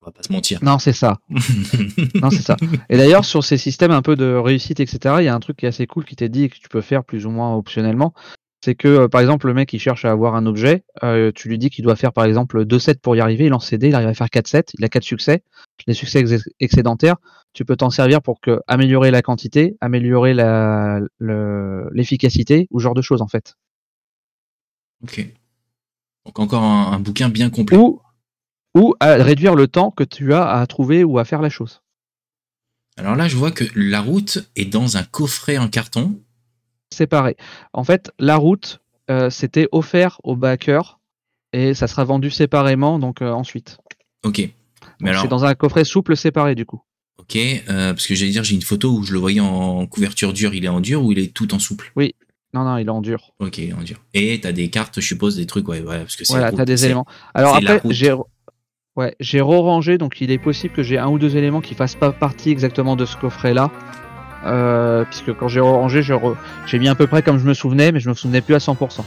On 0.02 0.08
va 0.08 0.12
pas 0.12 0.24
se 0.24 0.34
mentir. 0.34 0.60
Non, 0.64 0.80
c'est 0.80 0.94
ça. 0.94 1.20
non, 1.30 2.30
c'est 2.30 2.42
ça. 2.42 2.58
Et 2.90 2.98
d'ailleurs, 2.98 3.24
sur 3.24 3.44
ces 3.44 3.58
systèmes 3.58 3.92
un 3.92 4.02
peu 4.02 4.16
de 4.18 4.34
réussite, 4.34 4.80
etc., 4.82 5.16
il 5.20 5.26
y 5.26 5.28
a 5.30 5.36
un 5.36 5.40
truc 5.40 5.58
qui 5.58 5.66
est 5.66 5.70
assez 5.70 5.88
cool 5.88 6.04
qui 6.04 6.16
t'est 6.16 6.28
dit 6.28 6.44
et 6.44 6.50
que 6.50 6.58
tu 6.58 6.68
peux 6.68 6.82
faire 6.82 7.06
plus 7.06 7.26
ou 7.26 7.30
moins 7.30 7.56
optionnellement. 7.56 8.14
C'est 8.64 8.76
que, 8.76 8.88
euh, 8.88 9.08
par 9.10 9.20
exemple, 9.20 9.48
le 9.48 9.54
mec, 9.54 9.74
il 9.74 9.80
cherche 9.80 10.06
à 10.06 10.12
avoir 10.12 10.36
un 10.36 10.46
objet, 10.46 10.86
euh, 11.04 11.34
tu 11.36 11.50
lui 11.50 11.58
dis 11.58 11.70
qu'il 11.70 11.84
doit 11.84 11.98
faire, 11.98 12.14
par 12.14 12.24
exemple, 12.24 12.64
2 12.64 12.80
sets 12.80 12.96
pour 12.96 13.14
y 13.14 13.20
arriver, 13.20 13.48
il 13.48 13.50
lance 13.50 13.68
CD, 13.68 13.90
il 13.90 13.96
arrive 13.96 14.08
à 14.08 14.14
faire 14.14 14.30
4 14.30 14.48
sets, 14.48 14.68
il 14.80 14.86
a 14.86 14.88
4 14.88 15.04
succès. 15.04 15.44
Les 15.86 15.94
succès 15.94 16.24
excédentaires, 16.62 17.18
tu 17.52 17.66
peux 17.66 17.76
t'en 17.76 17.90
servir 17.90 18.22
pour 18.22 18.40
que, 18.40 18.62
améliorer 18.70 19.12
la 19.12 19.22
quantité, 19.22 19.76
améliorer 19.82 20.34
l'efficacité, 21.20 22.70
ou 22.72 22.80
ce 22.80 22.84
genre 22.84 22.94
de 22.94 23.02
choses, 23.02 23.22
en 23.22 23.28
fait. 23.28 23.56
Ok. 25.04 25.28
Donc 26.26 26.40
encore 26.40 26.64
un, 26.64 27.02
bouquin 27.02 27.28
bien 27.28 27.50
complet 27.50 27.78
ou 27.78 28.96
à 29.02 29.16
réduire 29.16 29.56
le 29.56 29.68
temps 29.68 29.92
que 29.92 30.06
tu 30.06 30.34
as 30.34 30.50
à 30.50 30.66
trouver 30.68 31.04
ou 31.04 31.20
à 31.20 31.26
faire 31.26 31.42
la 31.42 31.50
chose. 31.50 31.82
Alors 32.96 33.18
là, 33.18 33.28
je 33.28 33.36
vois 33.36 33.52
que 33.52 33.66
la 33.76 34.00
route 34.00 34.50
est 34.56 34.72
dans 34.72 34.96
un 34.96 35.04
coffret 35.04 35.58
en 35.58 35.68
carton. 35.68 36.18
Séparé. 36.94 37.36
En 37.74 37.84
fait, 37.84 38.12
la 38.20 38.38
route, 38.38 38.82
euh, 39.10 39.30
c'était 39.30 39.68
offert 39.72 40.20
au 40.24 40.36
backer 40.36 41.00
et 41.52 41.74
ça 41.74 41.88
sera 41.88 42.04
vendu 42.04 42.30
séparément 42.30 43.00
donc 43.00 43.22
euh, 43.22 43.32
ensuite. 43.32 43.78
Ok. 44.24 44.50
Mais 45.00 45.10
alors... 45.10 45.24
C'est 45.24 45.28
dans 45.28 45.46
un 45.46 45.56
coffret 45.56 45.84
souple 45.84 46.16
séparé 46.16 46.56
du 46.56 46.66
coup. 46.66 46.82
Ok, 47.20 47.36
euh, 47.36 47.94
parce 47.94 48.08
que 48.08 48.16
j'allais 48.16 48.32
dire, 48.32 48.44
j'ai 48.44 48.56
une 48.56 48.64
photo 48.64 48.92
où 48.92 49.04
je 49.04 49.14
le 49.14 49.20
voyais 49.20 49.40
en 49.40 49.86
couverture 49.86 50.34
dure. 50.34 50.54
Il 50.54 50.66
est 50.66 50.70
en 50.70 50.82
dur 50.82 51.04
ou 51.04 51.12
il 51.12 51.20
est 51.20 51.34
tout 51.34 51.54
en 51.54 51.60
souple? 51.60 51.92
Oui, 51.96 52.16
non, 52.54 52.64
non, 52.64 52.78
il 52.78 52.88
est 52.88 52.92
en 52.92 53.02
dur. 53.02 53.34
Ok, 53.40 53.62
en 53.78 53.84
dur. 53.84 54.02
Et 54.14 54.40
t'as 54.42 54.52
des 54.52 54.70
cartes, 54.70 55.00
je 55.00 55.06
suppose, 55.06 55.36
des 55.36 55.46
trucs, 55.46 55.68
ouais, 55.68 55.82
ouais 55.82 56.00
parce 56.00 56.16
que 56.16 56.26
c'est. 56.26 56.34
Voilà, 56.34 56.52
t'as 56.52 56.66
des 56.66 56.86
éléments. 56.86 57.06
Alors 57.34 57.56
après, 57.56 57.82
j'ai 57.90 58.14
Ouais, 58.96 59.16
j'ai 59.20 59.42
re-rangé, 59.42 59.98
donc 59.98 60.22
il 60.22 60.30
est 60.30 60.38
possible 60.38 60.72
que 60.72 60.84
j'ai 60.84 61.00
un 61.00 61.08
ou 61.08 61.18
deux 61.18 61.36
éléments 61.36 61.62
qui 61.62 61.74
fassent 61.74 61.96
pas 61.96 62.12
partie 62.12 62.52
exactement 62.52 62.96
de 62.96 63.06
ce 63.06 63.18
coffret-là. 63.18 63.72
Euh, 64.46 65.06
puisque 65.06 65.34
quand 65.34 65.48
j'ai 65.48 65.60
re-rangé, 65.60 66.02
j'ai 66.02 66.80
mis 66.80 66.88
à 66.88 66.96
peu 66.96 67.08
près 67.08 67.22
comme 67.22 67.40
je 67.40 67.46
me 67.46 67.54
souvenais, 67.54 67.92
mais 67.92 68.00
je 68.00 68.10
me 68.10 68.14
souvenais 68.14 68.42
plus 68.42 68.56
à 68.56 68.60
100%. 68.60 69.04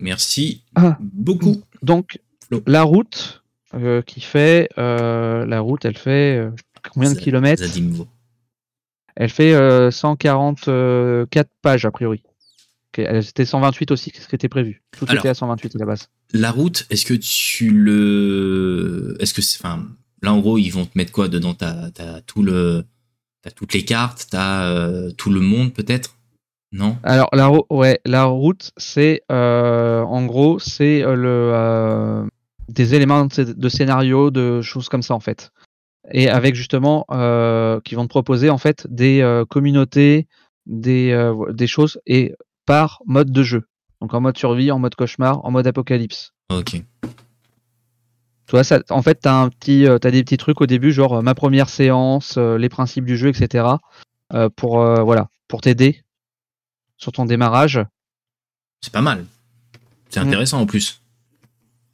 Merci 0.00 0.62
ah. 0.74 0.98
beaucoup. 1.00 1.62
Donc, 1.82 2.18
la 2.66 2.82
route 2.82 3.42
euh, 3.74 4.02
qui 4.02 4.20
fait. 4.20 4.68
Euh, 4.78 5.46
la 5.46 5.60
route, 5.60 5.84
elle 5.84 5.96
fait 5.96 6.46
combien 6.92 7.12
de 7.12 7.18
kilomètres 7.18 7.62
Elle 9.16 9.30
fait 9.30 9.90
144 9.90 11.50
pages 11.62 11.84
a 11.84 11.90
priori. 11.90 12.22
C'était 12.94 13.46
128 13.46 13.90
aussi, 13.90 14.12
ce 14.14 14.28
qui 14.28 14.34
était 14.34 14.50
prévu? 14.50 14.82
Tout 14.96 15.10
était 15.10 15.28
à 15.28 15.34
128 15.34 15.76
à 15.76 15.78
la 15.78 15.86
base. 15.86 16.08
La 16.34 16.50
route, 16.50 16.86
est-ce 16.90 17.06
que 17.06 17.14
tu 17.14 17.70
le. 17.70 19.16
Est-ce 19.18 19.32
que. 19.32 19.40
Enfin, 19.40 19.88
là, 20.20 20.34
en 20.34 20.40
gros, 20.40 20.58
ils 20.58 20.70
vont 20.70 20.84
te 20.84 20.96
mettre 20.96 21.12
quoi 21.12 21.28
dedans? 21.28 21.54
T'as 21.54 21.90
as 21.98 22.20
tout 22.22 22.42
le. 22.42 22.84
T'as 23.42 23.50
toutes 23.50 23.74
les 23.74 23.84
cartes, 23.84 24.28
t'as 24.30 24.64
euh, 24.66 25.10
tout 25.10 25.30
le 25.30 25.40
monde 25.40 25.74
peut-être? 25.74 26.16
Non? 26.70 26.96
Alors, 27.02 27.28
la, 27.32 27.50
ouais, 27.70 28.00
la 28.06 28.24
route, 28.24 28.70
c'est. 28.76 29.22
Euh, 29.30 30.02
en 30.02 30.24
gros, 30.24 30.58
c'est 30.58 31.02
euh, 31.02 31.14
le. 31.16 32.28
des 32.68 32.94
éléments 32.94 33.26
de 33.26 33.68
scénario, 33.68 34.30
de 34.30 34.62
choses 34.62 34.88
comme 34.88 35.02
ça, 35.02 35.14
en 35.14 35.20
fait. 35.20 35.50
Et 36.12 36.28
avec 36.28 36.54
justement. 36.54 37.04
qui 37.84 37.94
vont 37.94 38.04
te 38.04 38.08
proposer, 38.08 38.48
en 38.48 38.58
fait, 38.58 38.86
des 38.88 39.42
communautés, 39.50 40.28
des, 40.66 41.32
des 41.50 41.66
choses. 41.66 42.00
Et 42.06 42.34
par 42.64 43.02
mode 43.06 43.32
de 43.32 43.42
jeu. 43.42 43.64
Donc 44.00 44.14
en 44.14 44.20
mode 44.20 44.36
survie, 44.36 44.70
en 44.70 44.78
mode 44.78 44.94
cauchemar, 44.94 45.44
en 45.44 45.50
mode 45.50 45.66
apocalypse. 45.66 46.32
Ok. 46.50 46.82
Ça, 48.50 48.80
en 48.90 49.02
fait, 49.02 49.14
t'as 49.22 49.34
un 49.34 49.48
petit, 49.48 49.86
euh, 49.86 49.96
as 50.02 50.10
des 50.10 50.22
petits 50.22 50.36
trucs 50.36 50.60
au 50.60 50.66
début, 50.66 50.92
genre 50.92 51.14
euh, 51.14 51.22
ma 51.22 51.34
première 51.34 51.68
séance, 51.68 52.34
euh, 52.36 52.58
les 52.58 52.68
principes 52.68 53.04
du 53.04 53.16
jeu, 53.16 53.28
etc. 53.28 53.64
pour 54.56 54.78
voilà, 55.04 55.28
pour 55.48 55.60
t'aider 55.60 56.02
sur 56.96 57.12
ton 57.12 57.26
démarrage. 57.26 57.80
C'est 58.80 58.92
pas 58.92 59.02
mal. 59.02 59.26
C'est 60.08 60.20
mm. 60.20 60.28
intéressant 60.28 60.60
en 60.60 60.66
plus. 60.66 61.02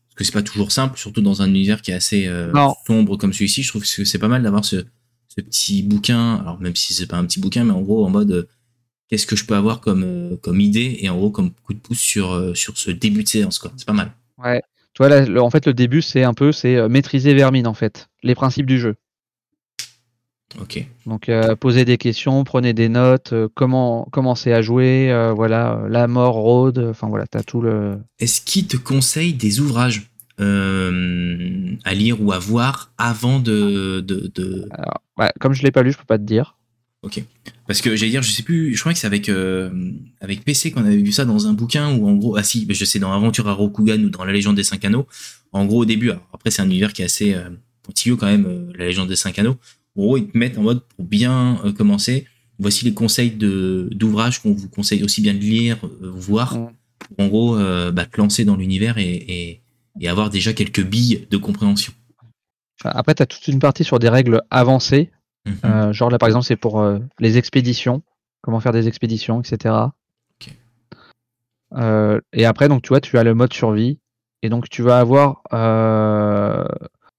Parce 0.08 0.16
que 0.16 0.24
c'est 0.24 0.32
pas 0.32 0.42
toujours 0.42 0.72
simple, 0.72 0.98
surtout 0.98 1.20
dans 1.20 1.42
un 1.42 1.48
univers 1.48 1.82
qui 1.82 1.90
est 1.90 1.94
assez 1.94 2.30
sombre 2.86 3.16
comme 3.16 3.32
celui-ci. 3.32 3.62
Je 3.62 3.68
trouve 3.68 3.82
que 3.82 4.04
c'est 4.04 4.18
pas 4.18 4.28
mal 4.28 4.42
d'avoir 4.42 4.64
ce, 4.64 4.84
ce, 5.28 5.40
petit 5.40 5.82
bouquin. 5.82 6.36
Alors 6.36 6.60
même 6.60 6.76
si 6.76 6.94
c'est 6.94 7.06
pas 7.06 7.16
un 7.16 7.24
petit 7.24 7.40
bouquin, 7.40 7.64
mais 7.64 7.72
en 7.72 7.82
gros 7.82 8.04
en 8.04 8.10
mode 8.10 8.48
qu'est-ce 9.08 9.26
que 9.26 9.36
je 9.36 9.44
peux 9.44 9.56
avoir 9.56 9.80
comme, 9.80 10.04
euh, 10.04 10.36
comme 10.36 10.60
idée 10.60 10.98
et 11.00 11.08
en 11.08 11.16
gros 11.16 11.30
comme 11.30 11.52
coup 11.52 11.74
de 11.74 11.78
pouce 11.80 12.00
sur, 12.00 12.56
sur 12.56 12.78
ce 12.78 12.90
début 12.90 13.24
de 13.24 13.28
séance. 13.28 13.60
C'est 13.76 13.86
pas 13.86 13.92
mal. 13.92 14.12
Ouais. 14.38 14.62
Tu 14.98 15.06
vois, 15.06 15.20
là, 15.20 15.42
en 15.44 15.48
fait, 15.48 15.64
le 15.64 15.74
début, 15.74 16.02
c'est 16.02 16.24
un 16.24 16.34
peu 16.34 16.50
c'est 16.50 16.74
euh, 16.74 16.88
maîtriser 16.88 17.32
Vermine, 17.32 17.68
en 17.68 17.74
fait, 17.74 18.08
les 18.24 18.34
principes 18.34 18.66
du 18.66 18.80
jeu. 18.80 18.96
Ok. 20.60 20.84
Donc, 21.06 21.30
poser 21.60 21.84
des 21.84 21.98
questions, 21.98 22.42
prenez 22.42 22.72
des 22.72 22.88
notes, 22.88 23.32
comment 23.54 24.08
commencer 24.10 24.52
à 24.52 24.60
jouer, 24.60 25.12
voilà, 25.36 25.82
la 25.88 26.08
mort, 26.08 26.34
road, 26.34 26.84
enfin 26.90 27.06
voilà, 27.06 27.26
t'as 27.26 27.42
tout 27.42 27.60
le. 27.60 27.98
Est-ce 28.18 28.40
qu'il 28.40 28.66
te 28.66 28.76
conseille 28.78 29.34
des 29.34 29.60
ouvrages 29.60 30.10
à 30.38 31.94
lire 31.94 32.20
ou 32.20 32.32
à 32.32 32.38
voir 32.38 32.90
avant 32.96 33.38
de. 33.38 34.00
de, 34.00 34.32
de... 34.34 34.66
Alors, 34.72 35.02
comme 35.38 35.52
je 35.52 35.62
l'ai 35.62 35.70
pas 35.70 35.82
lu, 35.82 35.92
je 35.92 35.98
peux 35.98 36.06
pas 36.06 36.18
te 36.18 36.24
dire. 36.24 36.57
Ok. 37.02 37.22
Parce 37.66 37.80
que 37.80 37.94
j'allais 37.94 38.10
dire, 38.10 38.22
je 38.22 38.32
sais 38.32 38.42
plus, 38.42 38.74
je 38.74 38.80
crois 38.80 38.92
que 38.92 38.98
c'est 38.98 39.06
avec, 39.06 39.28
euh, 39.28 39.92
avec 40.20 40.44
PC 40.44 40.72
qu'on 40.72 40.84
avait 40.84 40.96
vu 40.96 41.12
ça 41.12 41.24
dans 41.24 41.46
un 41.46 41.52
bouquin 41.52 41.96
où 41.96 42.08
en 42.08 42.14
gros, 42.14 42.36
ah 42.36 42.42
si, 42.42 42.66
je 42.68 42.84
sais, 42.84 42.98
dans 42.98 43.12
Aventure 43.12 43.48
à 43.48 43.52
Rokugan 43.52 44.02
ou 44.02 44.08
dans 44.08 44.24
La 44.24 44.32
Légende 44.32 44.56
des 44.56 44.64
Cinq 44.64 44.84
Anneaux, 44.84 45.06
en 45.52 45.64
gros 45.64 45.82
au 45.82 45.84
début, 45.84 46.10
après 46.10 46.50
c'est 46.50 46.62
un 46.62 46.66
univers 46.66 46.92
qui 46.92 47.02
est 47.02 47.04
assez 47.04 47.34
euh, 47.34 47.50
pointilleux 47.82 48.16
quand 48.16 48.26
même, 48.26 48.46
euh, 48.46 48.72
La 48.76 48.86
Légende 48.86 49.08
des 49.08 49.16
Cinq 49.16 49.38
Anneaux, 49.38 49.58
en 49.96 50.02
gros 50.02 50.16
ils 50.16 50.26
te 50.26 50.36
mettent 50.36 50.58
en 50.58 50.62
mode 50.62 50.82
pour 50.82 51.04
bien 51.04 51.60
commencer, 51.76 52.26
voici 52.58 52.84
les 52.84 52.94
conseils 52.94 53.30
d'ouvrages 53.30 54.40
qu'on 54.42 54.52
vous 54.52 54.68
conseille 54.68 55.04
aussi 55.04 55.20
bien 55.20 55.34
de 55.34 55.38
lire, 55.38 55.78
voir, 56.00 56.54
pour 56.54 57.24
en 57.24 57.28
gros 57.28 57.56
bah, 57.92 58.06
te 58.06 58.20
lancer 58.20 58.44
dans 58.44 58.56
l'univers 58.56 58.98
et, 58.98 59.08
et, 59.08 59.60
et 60.00 60.08
avoir 60.08 60.30
déjà 60.30 60.52
quelques 60.52 60.84
billes 60.84 61.26
de 61.30 61.36
compréhension. 61.36 61.92
Après, 62.84 63.14
tu 63.14 63.22
as 63.22 63.26
toute 63.26 63.46
une 63.48 63.58
partie 63.58 63.84
sur 63.84 63.98
des 63.98 64.08
règles 64.08 64.42
avancées 64.50 65.10
Mhm. 65.48 65.58
Euh, 65.64 65.92
genre 65.92 66.10
là 66.10 66.18
par 66.18 66.28
exemple 66.28 66.44
c'est 66.44 66.56
pour 66.56 66.80
euh, 66.80 66.98
les 67.18 67.38
expéditions, 67.38 68.02
comment 68.42 68.60
faire 68.60 68.72
des 68.72 68.88
expéditions, 68.88 69.40
etc. 69.40 69.74
Euh, 71.74 72.18
et 72.32 72.46
après 72.46 72.68
donc 72.68 72.82
tu 72.82 72.88
vois 72.88 73.00
tu 73.00 73.18
as 73.18 73.24
le 73.24 73.34
mode 73.34 73.52
survie 73.52 73.98
et 74.42 74.48
donc 74.48 74.70
tu 74.70 74.80
vas 74.80 74.98
avoir 74.98 75.42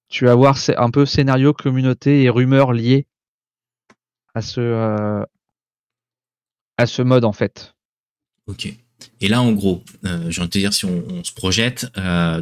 tu 0.10 0.26
vas 0.26 0.32
avoir 0.32 0.58
un 0.78 0.90
peu 0.90 1.06
scénario, 1.06 1.54
communauté 1.54 2.24
et 2.24 2.30
rumeurs 2.30 2.74
liées 2.74 3.06
à 4.34 4.42
ce 4.42 5.24
à 6.78 6.86
ce 6.86 7.02
mode 7.02 7.26
en 7.26 7.34
fait. 7.34 7.76
Ok. 8.48 8.74
Et 9.22 9.28
là 9.28 9.42
en 9.42 9.52
gros, 9.52 9.84
j'ai 10.04 10.42
envie 10.42 10.50
de 10.50 10.54
te 10.54 10.58
dire 10.58 10.74
si 10.74 10.86
on, 10.86 11.04
on 11.10 11.24
se 11.24 11.34
projette, 11.34 11.86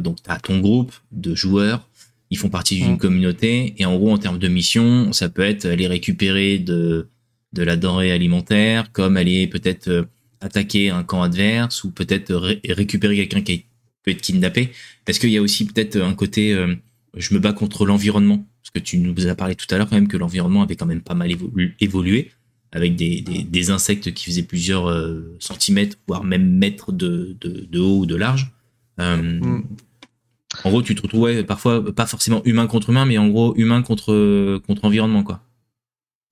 donc 0.00 0.22
tu 0.22 0.30
as 0.30 0.38
ton 0.40 0.60
groupe 0.60 0.94
de 1.12 1.34
joueurs 1.34 1.86
ils 2.30 2.38
font 2.38 2.48
partie 2.48 2.76
d'une 2.76 2.94
mm. 2.94 2.98
communauté 2.98 3.74
et 3.78 3.84
en 3.84 3.96
gros 3.96 4.12
en 4.12 4.18
termes 4.18 4.38
de 4.38 4.48
mission 4.48 5.12
ça 5.12 5.28
peut 5.28 5.42
être 5.42 5.66
aller 5.66 5.86
récupérer 5.86 6.58
de 6.58 7.08
de 7.52 7.62
la 7.62 7.76
denrée 7.76 8.12
alimentaire 8.12 8.92
comme 8.92 9.16
aller 9.16 9.46
peut-être 9.46 9.88
euh, 9.88 10.04
attaquer 10.40 10.90
un 10.90 11.02
camp 11.02 11.22
adverse 11.22 11.84
ou 11.84 11.90
peut-être 11.90 12.34
récupérer 12.68 13.16
quelqu'un 13.16 13.40
qui 13.40 13.64
peut 14.02 14.10
être 14.10 14.20
kidnappé 14.20 14.70
est-ce 15.06 15.18
qu'il 15.18 15.30
y 15.30 15.38
a 15.38 15.42
aussi 15.42 15.66
peut-être 15.66 15.96
un 16.00 16.14
côté 16.14 16.52
euh, 16.52 16.74
je 17.16 17.34
me 17.34 17.40
bats 17.40 17.52
contre 17.52 17.86
l'environnement 17.86 18.46
parce 18.62 18.70
que 18.74 18.78
tu 18.80 18.98
nous 18.98 19.26
as 19.26 19.34
parlé 19.34 19.54
tout 19.54 19.66
à 19.70 19.78
l'heure 19.78 19.88
quand 19.88 19.96
même 19.96 20.08
que 20.08 20.18
l'environnement 20.18 20.62
avait 20.62 20.76
quand 20.76 20.86
même 20.86 21.00
pas 21.00 21.14
mal 21.14 21.34
évolué 21.80 22.30
avec 22.70 22.96
des, 22.96 23.22
des, 23.22 23.44
des, 23.44 23.70
insectes 23.70 24.12
qui 24.12 24.26
faisaient 24.26 24.42
plusieurs 24.42 24.90
euh, 24.90 25.34
centimètres 25.38 25.96
voire 26.06 26.22
même 26.22 26.46
mètres 26.46 26.92
de, 26.92 27.34
de, 27.40 27.66
de 27.66 27.78
haut 27.78 28.00
ou 28.00 28.06
de 28.06 28.14
large 28.14 28.52
mm. 28.98 29.62
En 30.64 30.70
gros, 30.70 30.82
tu 30.82 30.94
te 30.94 31.02
retrouvais 31.02 31.44
parfois 31.44 31.94
pas 31.94 32.06
forcément 32.06 32.42
humain 32.44 32.66
contre 32.66 32.90
humain, 32.90 33.04
mais 33.04 33.18
en 33.18 33.28
gros 33.28 33.54
humain 33.56 33.82
contre 33.82 34.58
contre 34.66 34.84
environnement, 34.84 35.22
quoi. 35.22 35.40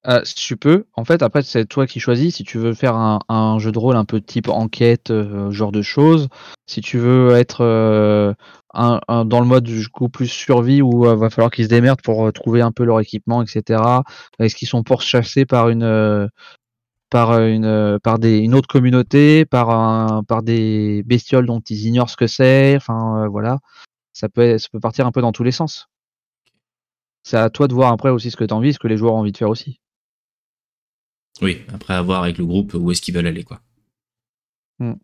Euh, 0.08 0.22
tu 0.36 0.56
peux, 0.56 0.84
en 0.94 1.04
fait, 1.04 1.22
après 1.22 1.42
c'est 1.42 1.64
toi 1.66 1.86
qui 1.86 1.98
choisis 1.98 2.36
si 2.36 2.44
tu 2.44 2.58
veux 2.58 2.74
faire 2.74 2.94
un, 2.96 3.58
jeu 3.58 3.72
de 3.72 3.78
rôle 3.78 3.96
un 3.96 4.04
peu 4.04 4.20
type 4.20 4.48
enquête, 4.48 5.10
euh, 5.10 5.50
genre 5.50 5.72
de 5.72 5.82
choses. 5.82 6.28
Si 6.66 6.80
tu 6.80 6.98
veux 6.98 7.32
être 7.32 7.62
euh, 7.62 8.32
dans 8.74 9.40
le 9.40 9.46
mode 9.46 9.64
du 9.64 9.88
plus 10.12 10.28
survie 10.28 10.80
où 10.80 11.00
va 11.02 11.30
falloir 11.30 11.50
qu'ils 11.50 11.64
se 11.64 11.70
démerdent 11.70 12.02
pour 12.02 12.32
trouver 12.32 12.60
un 12.60 12.70
peu 12.72 12.84
leur 12.84 13.00
équipement, 13.00 13.42
etc. 13.42 13.82
Est-ce 14.38 14.54
qu'ils 14.54 14.68
sont 14.68 14.84
pourchassés 14.84 15.44
par 15.44 15.68
une 15.70 16.28
une 17.12 18.54
autre 18.54 18.68
communauté, 18.68 19.44
par 19.44 20.24
par 20.24 20.42
des 20.42 21.02
bestioles 21.04 21.46
dont 21.46 21.60
ils 21.68 21.86
ignorent 21.86 22.10
ce 22.10 22.16
que 22.16 22.26
c'est. 22.28 22.74
Enfin 22.76 23.26
voilà, 23.28 23.58
ça 24.16 24.30
peut 24.30 24.56
ça 24.56 24.68
peut 24.72 24.80
partir 24.80 25.06
un 25.06 25.12
peu 25.12 25.20
dans 25.20 25.32
tous 25.32 25.44
les 25.44 25.52
sens. 25.52 25.88
C'est 27.22 27.36
à 27.36 27.50
toi 27.50 27.68
de 27.68 27.74
voir 27.74 27.92
après 27.92 28.08
aussi 28.08 28.30
ce 28.30 28.36
que 28.36 28.44
tu 28.44 28.54
as 28.54 28.56
envie, 28.56 28.72
ce 28.72 28.78
que 28.78 28.88
les 28.88 28.96
joueurs 28.96 29.12
ont 29.12 29.18
envie 29.18 29.32
de 29.32 29.36
faire 29.36 29.50
aussi. 29.50 29.78
Oui, 31.42 31.60
après 31.74 31.92
avoir 31.92 32.22
avec 32.22 32.38
le 32.38 32.46
groupe 32.46 32.72
où 32.72 32.90
est-ce 32.90 33.02
qu'ils 33.02 33.14
veulent 33.14 33.26
aller 33.26 33.44
quoi. 33.44 33.60
Hmm. 34.78 34.94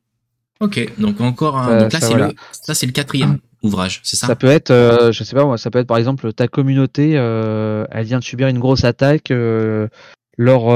Ok, 0.60 0.98
donc 0.98 1.20
encore 1.20 1.58
un. 1.58 1.80
donc 1.80 1.92
là, 1.92 2.00
c'est 2.00 2.14
le, 2.14 2.32
ça, 2.52 2.72
c'est 2.74 2.86
le 2.86 2.92
quatrième 2.92 3.38
ouvrage, 3.62 4.00
c'est 4.02 4.16
ça? 4.16 4.28
Ça 4.28 4.36
peut 4.36 4.46
être, 4.46 4.70
euh, 4.70 5.12
je 5.12 5.24
sais 5.24 5.36
pas 5.36 5.44
moi, 5.44 5.58
ça 5.58 5.70
peut 5.70 5.80
être 5.80 5.88
par 5.88 5.98
exemple 5.98 6.32
ta 6.32 6.48
communauté, 6.48 7.18
euh, 7.18 7.84
elle 7.90 8.06
vient 8.06 8.18
de 8.18 8.24
subir 8.24 8.48
une 8.48 8.60
grosse 8.60 8.84
attaque, 8.84 9.30
euh, 9.30 9.88
leur, 10.38 10.68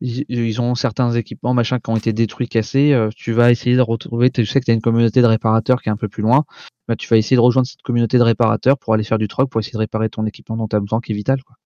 ils, 0.00 0.60
ont 0.60 0.74
certains 0.74 1.12
équipements 1.12 1.54
machin 1.54 1.78
qui 1.78 1.90
ont 1.90 1.96
été 1.96 2.12
détruits, 2.12 2.48
cassés. 2.48 2.96
tu 3.16 3.32
vas 3.32 3.50
essayer 3.50 3.76
de 3.76 3.80
retrouver, 3.80 4.30
tu 4.30 4.44
sais 4.44 4.60
que 4.60 4.66
tu 4.66 4.70
as 4.70 4.74
une 4.74 4.80
communauté 4.80 5.22
de 5.22 5.26
réparateurs 5.26 5.82
qui 5.82 5.88
est 5.88 5.92
un 5.92 5.96
peu 5.96 6.08
plus 6.08 6.22
loin, 6.22 6.44
bah, 6.88 6.96
tu 6.96 7.08
vas 7.08 7.16
essayer 7.16 7.36
de 7.36 7.40
rejoindre 7.40 7.66
cette 7.66 7.82
communauté 7.82 8.18
de 8.18 8.22
réparateurs 8.22 8.78
pour 8.78 8.94
aller 8.94 9.04
faire 9.04 9.18
du 9.18 9.28
troc, 9.28 9.50
pour 9.50 9.60
essayer 9.60 9.72
de 9.74 9.78
réparer 9.78 10.08
ton 10.08 10.26
équipement 10.26 10.56
dont 10.56 10.68
tu 10.68 10.76
as 10.76 10.80
besoin 10.80 11.00
qui 11.00 11.12
est 11.12 11.16
vital. 11.16 11.42
Quoi. 11.42 11.56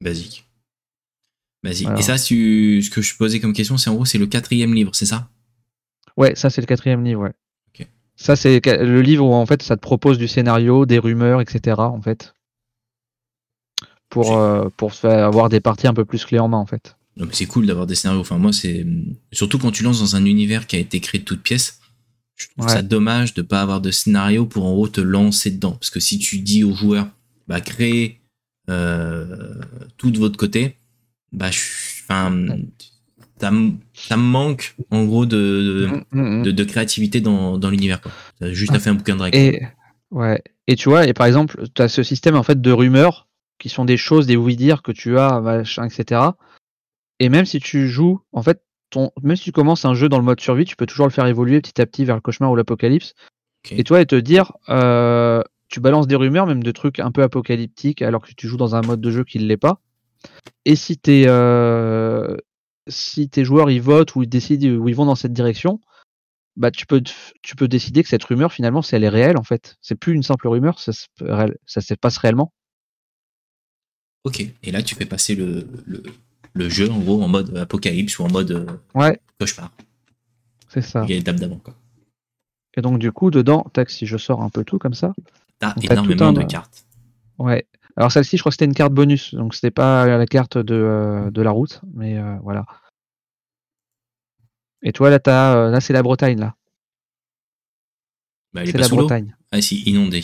Basique. 0.00 0.48
Vas-y. 1.64 1.86
Et 1.98 2.02
ça, 2.02 2.16
ce 2.18 2.88
que 2.90 3.02
je 3.02 3.16
posais 3.16 3.40
comme 3.40 3.52
question, 3.52 3.76
c'est 3.76 3.90
en 3.90 3.94
gros, 3.94 4.04
c'est 4.04 4.18
le 4.18 4.26
quatrième 4.26 4.74
livre, 4.74 4.94
c'est 4.94 5.06
ça? 5.06 5.28
Ouais, 6.16 6.34
ça 6.34 6.50
c'est 6.50 6.60
le 6.60 6.66
quatrième 6.66 7.04
livre, 7.04 7.22
ouais. 7.22 7.34
Ça 8.20 8.34
c'est 8.34 8.60
le 8.66 9.00
livre 9.00 9.24
où 9.24 9.32
en 9.32 9.46
fait 9.46 9.62
ça 9.62 9.76
te 9.76 9.80
propose 9.80 10.18
du 10.18 10.26
scénario, 10.26 10.86
des 10.86 10.98
rumeurs, 10.98 11.40
etc. 11.40 11.76
En 11.78 12.02
fait, 12.02 12.34
pour 14.08 14.36
euh, 14.36 14.68
pour 14.76 14.94
faire 14.94 15.24
avoir 15.24 15.48
des 15.48 15.60
parties 15.60 15.86
un 15.86 15.94
peu 15.94 16.04
plus 16.04 16.24
clés 16.24 16.38
en 16.38 16.48
main 16.48 16.58
en 16.58 16.66
fait. 16.66 16.96
c'est 17.32 17.46
cool 17.46 17.66
d'avoir 17.66 17.86
des 17.86 17.94
scénarios. 17.94 18.20
Enfin 18.20 18.38
moi 18.38 18.52
c'est 18.52 18.86
surtout 19.32 19.58
quand 19.58 19.70
tu 19.70 19.82
lances 19.82 20.00
dans 20.00 20.16
un 20.16 20.24
univers 20.24 20.66
qui 20.66 20.76
a 20.76 20.78
été 20.78 21.00
créé 21.00 21.20
de 21.20 21.24
toutes 21.24 21.42
pièces. 21.42 21.80
Je 22.36 22.46
trouve 22.56 22.68
ça 22.68 22.82
dommage 22.82 23.34
de 23.34 23.42
pas 23.42 23.60
avoir 23.60 23.80
de 23.80 23.90
scénario 23.90 24.46
pour 24.46 24.64
en 24.64 24.72
gros 24.72 24.86
te 24.86 25.00
lancer 25.00 25.50
dedans. 25.50 25.72
Parce 25.72 25.90
que 25.90 25.98
si 25.98 26.20
tu 26.20 26.38
dis 26.38 26.62
aux 26.62 26.72
joueurs, 26.72 27.08
bah 27.48 27.60
créez 27.60 28.20
euh, 28.70 29.54
tout 29.96 30.12
de 30.12 30.18
votre 30.18 30.36
côté, 30.36 30.76
bah, 31.32 31.50
ça, 31.50 32.30
me 32.30 34.16
manque 34.16 34.76
en 34.90 35.04
gros 35.04 35.26
de, 35.26 35.36
de, 35.36 35.86
mm, 36.12 36.42
mm, 36.42 36.48
mm. 36.48 36.66
créativité 36.66 37.20
dans, 37.20 37.58
dans 37.58 37.70
l'univers. 37.70 38.00
Juste 38.40 38.72
à 38.72 38.78
faire 38.78 38.92
un 38.92 38.96
bouquin 38.96 39.16
de 39.16 39.22
règles. 39.22 39.36
Et, 39.36 39.62
ouais. 40.12 40.40
et 40.66 40.76
tu 40.76 40.88
vois, 40.88 41.06
et 41.06 41.12
par 41.12 41.26
exemple, 41.26 41.64
tu 41.74 41.82
as 41.82 41.88
ce 41.88 42.02
système 42.04 42.36
en 42.36 42.44
fait 42.44 42.60
de 42.60 42.70
rumeurs 42.70 43.27
qui 43.58 43.68
sont 43.68 43.84
des 43.84 43.96
choses, 43.96 44.26
des 44.26 44.36
oui-dire 44.36 44.82
que 44.82 44.92
tu 44.92 45.18
as, 45.18 45.40
machin, 45.40 45.84
etc. 45.84 46.20
Et 47.18 47.28
même 47.28 47.44
si 47.44 47.60
tu 47.60 47.88
joues, 47.88 48.20
en 48.32 48.42
fait, 48.42 48.62
ton, 48.90 49.10
même 49.22 49.36
si 49.36 49.44
tu 49.44 49.52
commences 49.52 49.84
un 49.84 49.94
jeu 49.94 50.08
dans 50.08 50.18
le 50.18 50.24
mode 50.24 50.40
survie, 50.40 50.64
tu 50.64 50.76
peux 50.76 50.86
toujours 50.86 51.06
le 51.06 51.12
faire 51.12 51.26
évoluer 51.26 51.60
petit 51.60 51.80
à 51.80 51.86
petit 51.86 52.04
vers 52.04 52.14
le 52.14 52.20
cauchemar 52.20 52.50
ou 52.50 52.56
l'apocalypse. 52.56 53.14
Et 53.70 53.84
toi, 53.84 54.00
et 54.00 54.06
te 54.06 54.16
dire, 54.16 54.52
euh, 54.68 55.42
tu 55.68 55.80
balances 55.80 56.06
des 56.06 56.16
rumeurs, 56.16 56.46
même 56.46 56.62
de 56.62 56.70
trucs 56.70 57.00
un 57.00 57.10
peu 57.10 57.22
apocalyptiques, 57.22 58.02
alors 58.02 58.22
que 58.22 58.32
tu 58.34 58.48
joues 58.48 58.56
dans 58.56 58.74
un 58.74 58.80
mode 58.80 59.00
de 59.00 59.10
jeu 59.10 59.24
qui 59.24 59.38
ne 59.38 59.44
l'est 59.44 59.56
pas. 59.56 59.80
Et 60.64 60.76
si 60.76 60.96
tes, 60.96 61.24
euh, 61.26 62.36
si 62.88 63.28
tes 63.28 63.44
joueurs 63.44 63.70
ils 63.70 63.82
votent 63.82 64.14
ou 64.14 64.22
ils 64.22 64.28
décident 64.28 64.86
ils 64.86 64.94
vont 64.94 65.06
dans 65.06 65.14
cette 65.14 65.32
direction, 65.32 65.80
bah 66.56 66.70
tu 66.70 66.86
peux, 66.86 67.02
tu 67.42 67.56
peux 67.56 67.68
décider 67.68 68.02
que 68.02 68.08
cette 68.08 68.24
rumeur 68.24 68.52
finalement, 68.52 68.82
si 68.82 68.94
elle 68.94 69.04
est 69.04 69.08
réelle 69.08 69.38
en 69.38 69.44
fait, 69.44 69.76
c'est 69.80 69.94
plus 69.94 70.14
une 70.14 70.22
simple 70.22 70.48
rumeur, 70.48 70.78
ça 70.78 70.92
se, 70.92 71.06
ça 71.66 71.80
se 71.80 71.94
passe 71.94 72.18
réellement. 72.18 72.52
Ok, 74.28 74.46
et 74.62 74.70
là 74.70 74.82
tu 74.82 74.94
fais 74.94 75.06
passer 75.06 75.34
le, 75.34 75.66
le, 76.52 76.68
jeu 76.68 76.90
en 76.90 76.98
gros 76.98 77.22
en 77.22 77.28
mode 77.28 77.56
apocalypse 77.56 78.18
ou 78.18 78.24
en 78.24 78.30
mode 78.30 78.50
euh, 78.50 78.66
ouais. 78.94 79.18
cauchemar. 79.40 79.70
C'est 80.68 80.82
ça. 80.82 81.02
Il 81.04 81.10
y 81.10 81.12
a 81.14 81.16
l'étape 81.16 81.36
d'avant 81.36 81.56
quoi. 81.56 81.74
Et 82.76 82.82
donc 82.82 82.98
du 82.98 83.10
coup 83.10 83.30
dedans, 83.30 83.64
tac, 83.72 83.90
si 83.90 84.06
je 84.06 84.16
sors 84.16 84.42
un 84.42 84.50
peu 84.50 84.64
tout 84.64 84.78
comme 84.78 84.94
ça. 84.94 85.14
T'as 85.58 85.74
énormément 85.80 86.32
de 86.32 86.42
cartes. 86.42 86.84
Ouais, 87.38 87.66
alors 87.98 88.12
celle-ci, 88.12 88.36
je 88.36 88.42
crois 88.42 88.50
que 88.50 88.54
c'était 88.54 88.66
une 88.66 88.74
carte 88.74 88.92
bonus, 88.92 89.34
donc 89.34 89.56
c'était 89.56 89.72
pas 89.72 90.06
la 90.06 90.24
carte 90.24 90.56
de, 90.56 90.74
euh, 90.74 91.32
de 91.32 91.42
la 91.42 91.50
route, 91.50 91.80
mais 91.94 92.16
euh, 92.16 92.36
voilà. 92.44 92.64
Et 94.82 94.92
toi, 94.92 95.10
là, 95.10 95.18
as, 95.26 95.56
euh, 95.56 95.70
là 95.70 95.80
c'est 95.80 95.92
la 95.92 96.04
Bretagne, 96.04 96.38
là. 96.38 96.54
Bah, 98.52 98.62
c'est 98.64 98.78
la 98.78 98.86
Bretagne. 98.86 99.34
Ah 99.50 99.60
si, 99.60 99.82
inondée. 99.82 100.22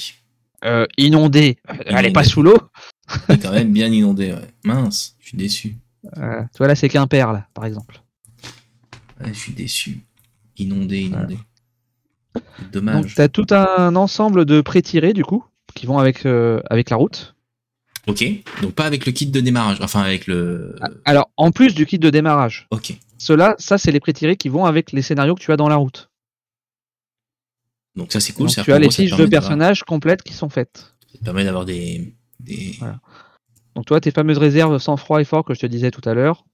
inondée. 0.97 1.59
Elle 1.87 2.07
est 2.07 2.13
pas 2.13 2.23
sous 2.23 2.43
l'eau. 2.43 2.59
Est 3.29 3.39
quand 3.39 3.53
même 3.53 3.73
bien 3.73 3.89
inondée, 3.89 4.33
ouais. 4.33 4.49
Mince, 4.65 5.17
je 5.21 5.29
suis 5.29 5.37
déçu. 5.37 5.77
toi, 6.55 6.67
là, 6.67 6.75
c'est 6.75 6.89
Quimper, 6.89 7.33
là, 7.33 7.47
par 7.55 7.65
exemple. 7.65 8.03
je 9.25 9.33
suis 9.33 9.53
déçu. 9.53 10.01
Inondé, 10.57 11.01
inondé. 11.01 11.39
Dommage. 12.73 13.03
Donc, 13.03 13.15
t'as 13.15 13.29
tout 13.29 13.47
un 13.51 13.95
ensemble 13.97 14.45
de 14.45 14.61
pré-tirés, 14.61 15.13
du 15.13 15.25
coup, 15.25 15.45
qui 15.75 15.87
vont 15.87 15.99
avec, 15.99 16.27
avec 16.27 16.91
la 16.91 16.97
route. 16.97 17.35
Ok, 18.07 18.23
donc 18.61 18.75
pas 18.75 18.85
avec 18.85 19.07
le 19.07 19.13
kit 19.13 19.27
de 19.27 19.41
démarrage, 19.41 19.79
enfin 19.81 20.03
avec 20.03 20.27
le. 20.27 20.77
Ah, 20.81 20.89
alors, 21.07 21.31
en 21.37 21.53
plus 21.53 21.75
du 21.75 21.87
kit 21.87 21.99
de 21.99 22.11
démarrage. 22.11 22.67
Ok. 22.71 22.95
Cela, 23.17 23.55
ça, 23.59 23.79
c'est 23.79 23.93
les 23.93 24.01
pré-tirés 24.01 24.37
qui 24.37 24.51
vont 24.51 24.67
avec 24.67 24.93
les 24.93 25.01
scénarios 25.01 25.35
que 25.35 25.41
tu 25.41 25.53
as 25.53 25.57
dans 25.57 25.69
la 25.69 25.77
route. 25.77 26.11
Donc 27.97 28.13
ça, 28.13 28.21
c'est 28.21 28.33
cool. 28.35 28.49
tu 28.49 28.73
as 28.73 28.79
les 28.79 28.91
fiches 28.91 29.17
de 29.17 29.27
personnages 29.27 29.85
complètes 29.85 30.23
qui 30.23 30.35
sont 30.35 30.51
faites. 30.51 30.95
Ça 31.13 31.19
te 31.19 31.25
permet 31.25 31.45
d'avoir 31.45 31.65
des. 31.65 32.15
Donc 33.75 33.87
toi, 33.87 34.01
tes 34.01 34.11
fameuses 34.11 34.39
réserves 34.39 34.79
sans 34.79 34.97
froid 34.97 35.21
et 35.21 35.25
fort 35.25 35.45
que 35.45 35.55
je 35.55 35.61
te 35.61 35.67
disais 35.67 35.91
tout 35.91 36.07
à 36.09 36.15
l'heure. 36.15 36.45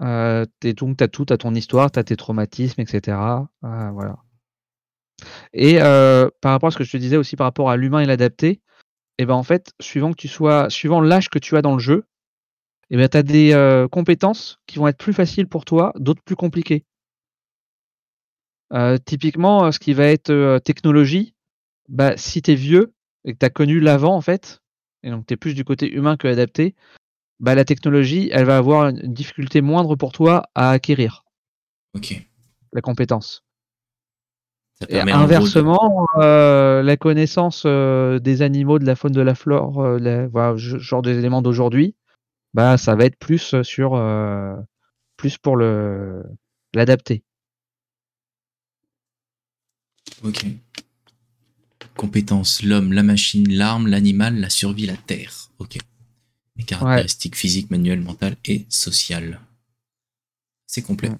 Euh, 0.00 0.44
tu 0.60 0.68
as 0.68 1.08
tout, 1.08 1.24
tu 1.24 1.38
ton 1.38 1.54
histoire, 1.54 1.90
tu 1.90 1.98
as 1.98 2.04
tes 2.04 2.16
traumatismes, 2.16 2.80
etc. 2.80 3.18
Euh, 3.64 3.90
voilà. 3.90 4.16
Et 5.52 5.80
euh, 5.80 6.28
par 6.40 6.52
rapport 6.52 6.68
à 6.68 6.70
ce 6.70 6.78
que 6.78 6.84
je 6.84 6.92
te 6.92 6.96
disais 6.96 7.16
aussi 7.16 7.36
par 7.36 7.46
rapport 7.46 7.70
à 7.70 7.76
l'humain 7.76 8.00
et 8.00 8.06
l'adapté, 8.06 8.60
et 9.18 9.26
ben 9.26 9.34
en 9.34 9.42
fait, 9.42 9.72
suivant 9.80 10.10
que 10.10 10.16
tu 10.16 10.28
sois, 10.28 10.70
suivant 10.70 11.00
l'âge 11.00 11.28
que 11.28 11.38
tu 11.38 11.56
as 11.56 11.62
dans 11.62 11.74
le 11.74 11.78
jeu, 11.78 12.06
et 12.90 12.96
ben 12.96 13.08
tu 13.08 13.16
as 13.16 13.22
des 13.22 13.52
euh, 13.52 13.86
compétences 13.88 14.58
qui 14.66 14.78
vont 14.78 14.88
être 14.88 14.98
plus 14.98 15.12
faciles 15.12 15.48
pour 15.48 15.64
toi, 15.64 15.92
d'autres 15.96 16.22
plus 16.22 16.36
compliquées. 16.36 16.84
Typiquement, 19.04 19.70
ce 19.70 19.78
qui 19.78 19.92
va 19.92 20.06
être 20.06 20.58
technologie, 20.60 21.34
bah, 21.90 22.16
si 22.16 22.40
tu 22.40 22.52
es 22.52 22.54
vieux 22.54 22.94
et 23.26 23.34
que 23.34 23.38
tu 23.38 23.44
as 23.44 23.50
connu 23.50 23.80
l'avant 23.80 24.16
en 24.16 24.22
fait, 24.22 24.61
et 25.02 25.10
donc 25.10 25.26
tu 25.26 25.34
es 25.34 25.36
plus 25.36 25.54
du 25.54 25.64
côté 25.64 25.90
humain 25.90 26.16
que 26.16 26.28
adapté, 26.28 26.74
bah, 27.40 27.54
la 27.54 27.64
technologie, 27.64 28.30
elle 28.32 28.44
va 28.44 28.56
avoir 28.56 28.88
une 28.88 29.12
difficulté 29.12 29.60
moindre 29.60 29.96
pour 29.96 30.12
toi 30.12 30.48
à 30.54 30.70
acquérir. 30.70 31.24
La 32.72 32.80
compétence 32.80 33.44
inversement, 34.90 36.06
euh, 36.18 36.82
la 36.82 36.96
connaissance 36.96 37.64
euh, 37.66 38.18
des 38.18 38.42
animaux, 38.42 38.78
de 38.78 38.84
la 38.84 38.96
faune, 38.96 39.12
de 39.12 39.20
la 39.20 39.34
flore, 39.34 39.80
euh, 39.80 40.28
voilà, 40.28 40.56
genre 40.56 41.02
des 41.02 41.18
éléments 41.18 41.42
d'aujourd'hui, 41.42 41.94
bah 42.54 42.76
ça 42.76 42.94
va 42.94 43.04
être 43.04 43.18
plus 43.18 43.62
sur 43.62 43.92
plus 45.16 45.38
pour 45.38 45.56
le 45.56 46.22
l'adapter. 46.74 47.22
Ok. 50.24 50.46
Compétences 51.96 52.62
l'homme, 52.62 52.92
la 52.92 53.02
machine, 53.02 53.48
l'arme, 53.50 53.86
l'animal, 53.86 54.38
la 54.38 54.50
survie, 54.50 54.86
la 54.86 54.96
terre. 54.96 55.50
Ok. 55.58 55.78
Les 56.56 56.64
caractéristiques 56.64 57.36
physiques, 57.36 57.70
manuelles, 57.70 58.00
mentales 58.00 58.36
et 58.44 58.66
sociales. 58.68 59.40
C'est 60.66 60.82
complet. 60.82 61.10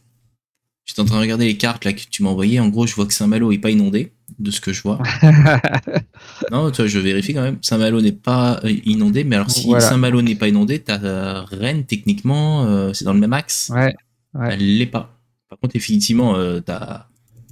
J'étais 0.84 1.00
en 1.00 1.04
train 1.04 1.16
de 1.16 1.20
regarder 1.20 1.46
les 1.46 1.56
cartes 1.56 1.84
là 1.84 1.92
que 1.92 2.00
tu 2.10 2.22
m'as 2.22 2.30
envoyées. 2.30 2.58
En 2.58 2.68
gros, 2.68 2.86
je 2.86 2.94
vois 2.94 3.06
que 3.06 3.14
Saint-Malo 3.14 3.52
est 3.52 3.58
pas 3.58 3.70
inondé, 3.70 4.12
de 4.38 4.50
ce 4.50 4.60
que 4.60 4.72
je 4.72 4.82
vois. 4.82 5.00
non, 6.50 6.70
toi, 6.72 6.86
je 6.86 6.98
vérifie 6.98 7.34
quand 7.34 7.42
même. 7.42 7.58
Saint-Malo 7.62 8.00
n'est 8.00 8.12
pas 8.12 8.60
euh, 8.64 8.74
inondé, 8.84 9.22
mais 9.22 9.36
alors 9.36 9.50
si 9.50 9.70
Saint-Malo 9.78 10.22
n'est 10.22 10.34
pas 10.34 10.48
inondé, 10.48 10.80
ta 10.80 11.44
Rennes, 11.44 11.84
techniquement, 11.84 12.64
euh, 12.64 12.92
c'est 12.92 13.04
dans 13.04 13.14
le 13.14 13.20
même 13.20 13.32
axe. 13.32 13.70
Ouais. 13.72 13.94
Elle 14.40 14.78
l'est 14.78 14.86
pas. 14.86 15.20
Par 15.48 15.58
contre, 15.58 15.76
effectivement, 15.76 16.36
euh, 16.36 16.60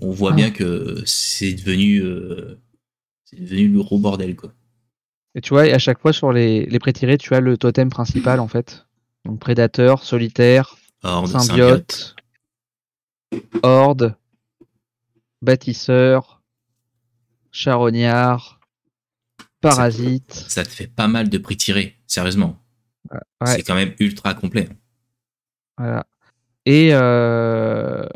on 0.01 0.11
voit 0.11 0.33
bien 0.33 0.51
que 0.51 1.03
c'est 1.07 1.53
devenu, 1.53 2.03
c'est 3.31 3.41
devenu 3.41 3.69
le 3.69 3.83
gros 3.83 3.99
bordel, 3.99 4.37
quoi. 4.37 4.53
Et 5.37 5.41
tu 5.41 5.51
vois, 5.51 5.63
à 5.63 5.79
chaque 5.79 6.01
fois 6.01 6.13
sur 6.13 6.33
les, 6.33 6.67
les 6.67 6.79
pré-tirés, 6.81 7.17
tu 7.17 7.35
as 7.35 7.41
le 7.41 7.57
totem 7.57 7.89
principal 7.89 8.41
en 8.41 8.49
fait. 8.49 8.87
Donc 9.25 9.39
prédateur, 9.39 10.03
solitaire, 10.03 10.77
symbiote 11.03 12.17
Horde, 13.63 14.17
Bâtisseur, 15.41 16.43
Charognard, 17.53 18.61
Parasite. 19.61 20.33
Ça, 20.33 20.65
te 20.65 20.69
fait 20.69 20.89
pas 20.89 21.07
mal 21.07 21.29
de 21.29 21.39
prix 21.39 21.57
tirés, 21.57 21.97
sérieusement. 22.07 22.57
C'est 23.45 23.63
quand 23.63 23.75
même 23.75 23.95
ultra 24.01 24.35
complet. 24.35 24.69
Voilà. 25.79 26.07
Et, 26.67 26.91
euh, 26.93 28.07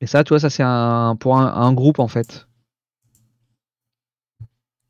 Et 0.00 0.06
ça, 0.06 0.22
toi, 0.22 0.38
ça 0.38 0.50
c'est 0.50 0.62
un 0.62 1.16
pour 1.16 1.38
un, 1.38 1.72
groupe 1.72 1.98
en 1.98 2.08
fait. 2.08 2.46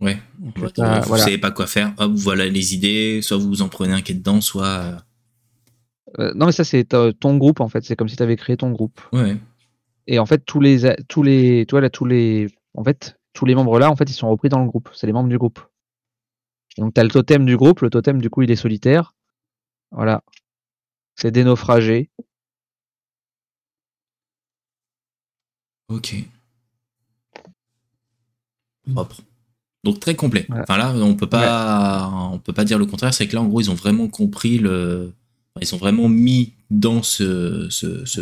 Ouais. 0.04 0.18
vous 0.38 1.16
savez 1.16 1.38
pas 1.38 1.50
quoi 1.50 1.66
faire. 1.66 1.94
Hop, 1.96 2.12
voilà 2.14 2.46
les 2.46 2.74
idées. 2.74 3.20
Soit 3.22 3.38
vous 3.38 3.62
en 3.62 3.68
prenez 3.68 3.94
un 3.94 4.02
qui 4.02 4.12
est 4.12 4.16
dedans, 4.16 4.42
soit. 4.42 4.66
Euh, 4.66 4.96
euh, 6.18 6.32
non, 6.34 6.46
mais 6.46 6.52
ça 6.52 6.62
c'est 6.62 6.84
ton 6.84 7.36
groupe 7.38 7.60
en 7.60 7.68
fait. 7.68 7.82
C'est 7.84 7.96
comme 7.96 8.08
si 8.08 8.16
tu 8.16 8.22
avais 8.22 8.36
créé 8.36 8.56
ton 8.56 8.70
groupe. 8.70 9.00
Ouais. 9.12 9.38
Et 10.06 10.18
en 10.18 10.26
fait, 10.26 10.44
tous 10.44 10.60
les 10.60 10.94
tous 11.08 11.22
les, 11.22 11.64
toi 11.64 11.80
là, 11.80 11.88
tous 11.88 12.04
les, 12.04 12.48
en 12.74 12.84
fait, 12.84 13.18
tous 13.32 13.46
les 13.46 13.54
membres 13.54 13.78
là, 13.78 13.90
en 13.90 13.96
fait, 13.96 14.10
ils 14.10 14.14
sont 14.14 14.28
repris 14.28 14.50
dans 14.50 14.60
le 14.60 14.68
groupe. 14.68 14.90
C'est 14.92 15.06
les 15.06 15.14
membres 15.14 15.30
du 15.30 15.38
groupe. 15.38 15.60
Donc 16.76 16.92
tu 16.92 17.00
as 17.00 17.04
le 17.04 17.10
totem 17.10 17.46
du 17.46 17.56
groupe. 17.56 17.80
Le 17.80 17.88
totem, 17.88 18.20
du 18.20 18.28
coup, 18.28 18.42
il 18.42 18.50
est 18.50 18.56
solitaire. 18.56 19.14
Voilà. 19.90 20.22
C'est 21.16 21.30
des 21.30 21.44
naufragés. 21.44 22.10
Ok. 25.88 26.14
Propre. 28.92 29.22
Donc 29.84 30.00
très 30.00 30.14
complet. 30.14 30.46
Enfin 30.50 30.78
là, 30.78 30.94
on 30.96 31.14
peut 31.14 31.28
pas, 31.28 32.10
on 32.32 32.38
peut 32.38 32.54
pas 32.54 32.64
dire 32.64 32.78
le 32.78 32.86
contraire. 32.86 33.12
C'est 33.12 33.28
que 33.28 33.36
là, 33.36 33.42
en 33.42 33.46
gros, 33.46 33.60
ils 33.60 33.70
ont 33.70 33.74
vraiment 33.74 34.08
compris 34.08 34.58
le, 34.58 35.12
ils 35.60 35.74
ont 35.74 35.78
vraiment 35.78 36.08
mis 36.08 36.54
dans 36.70 37.02
ce, 37.02 37.68
ce, 37.70 38.04
ce, 38.04 38.20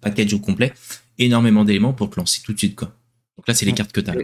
package 0.00 0.34
au 0.34 0.38
complet 0.38 0.72
énormément 1.18 1.64
d'éléments 1.64 1.92
pour 1.92 2.10
te 2.10 2.18
lancer 2.18 2.42
tout 2.44 2.52
de 2.52 2.58
suite 2.58 2.74
quoi. 2.74 2.88
Donc 3.36 3.46
là, 3.46 3.54
c'est 3.54 3.66
les 3.66 3.72
cartes 3.72 3.92
que 3.92 4.00
tu 4.00 4.10
as. 4.10 4.14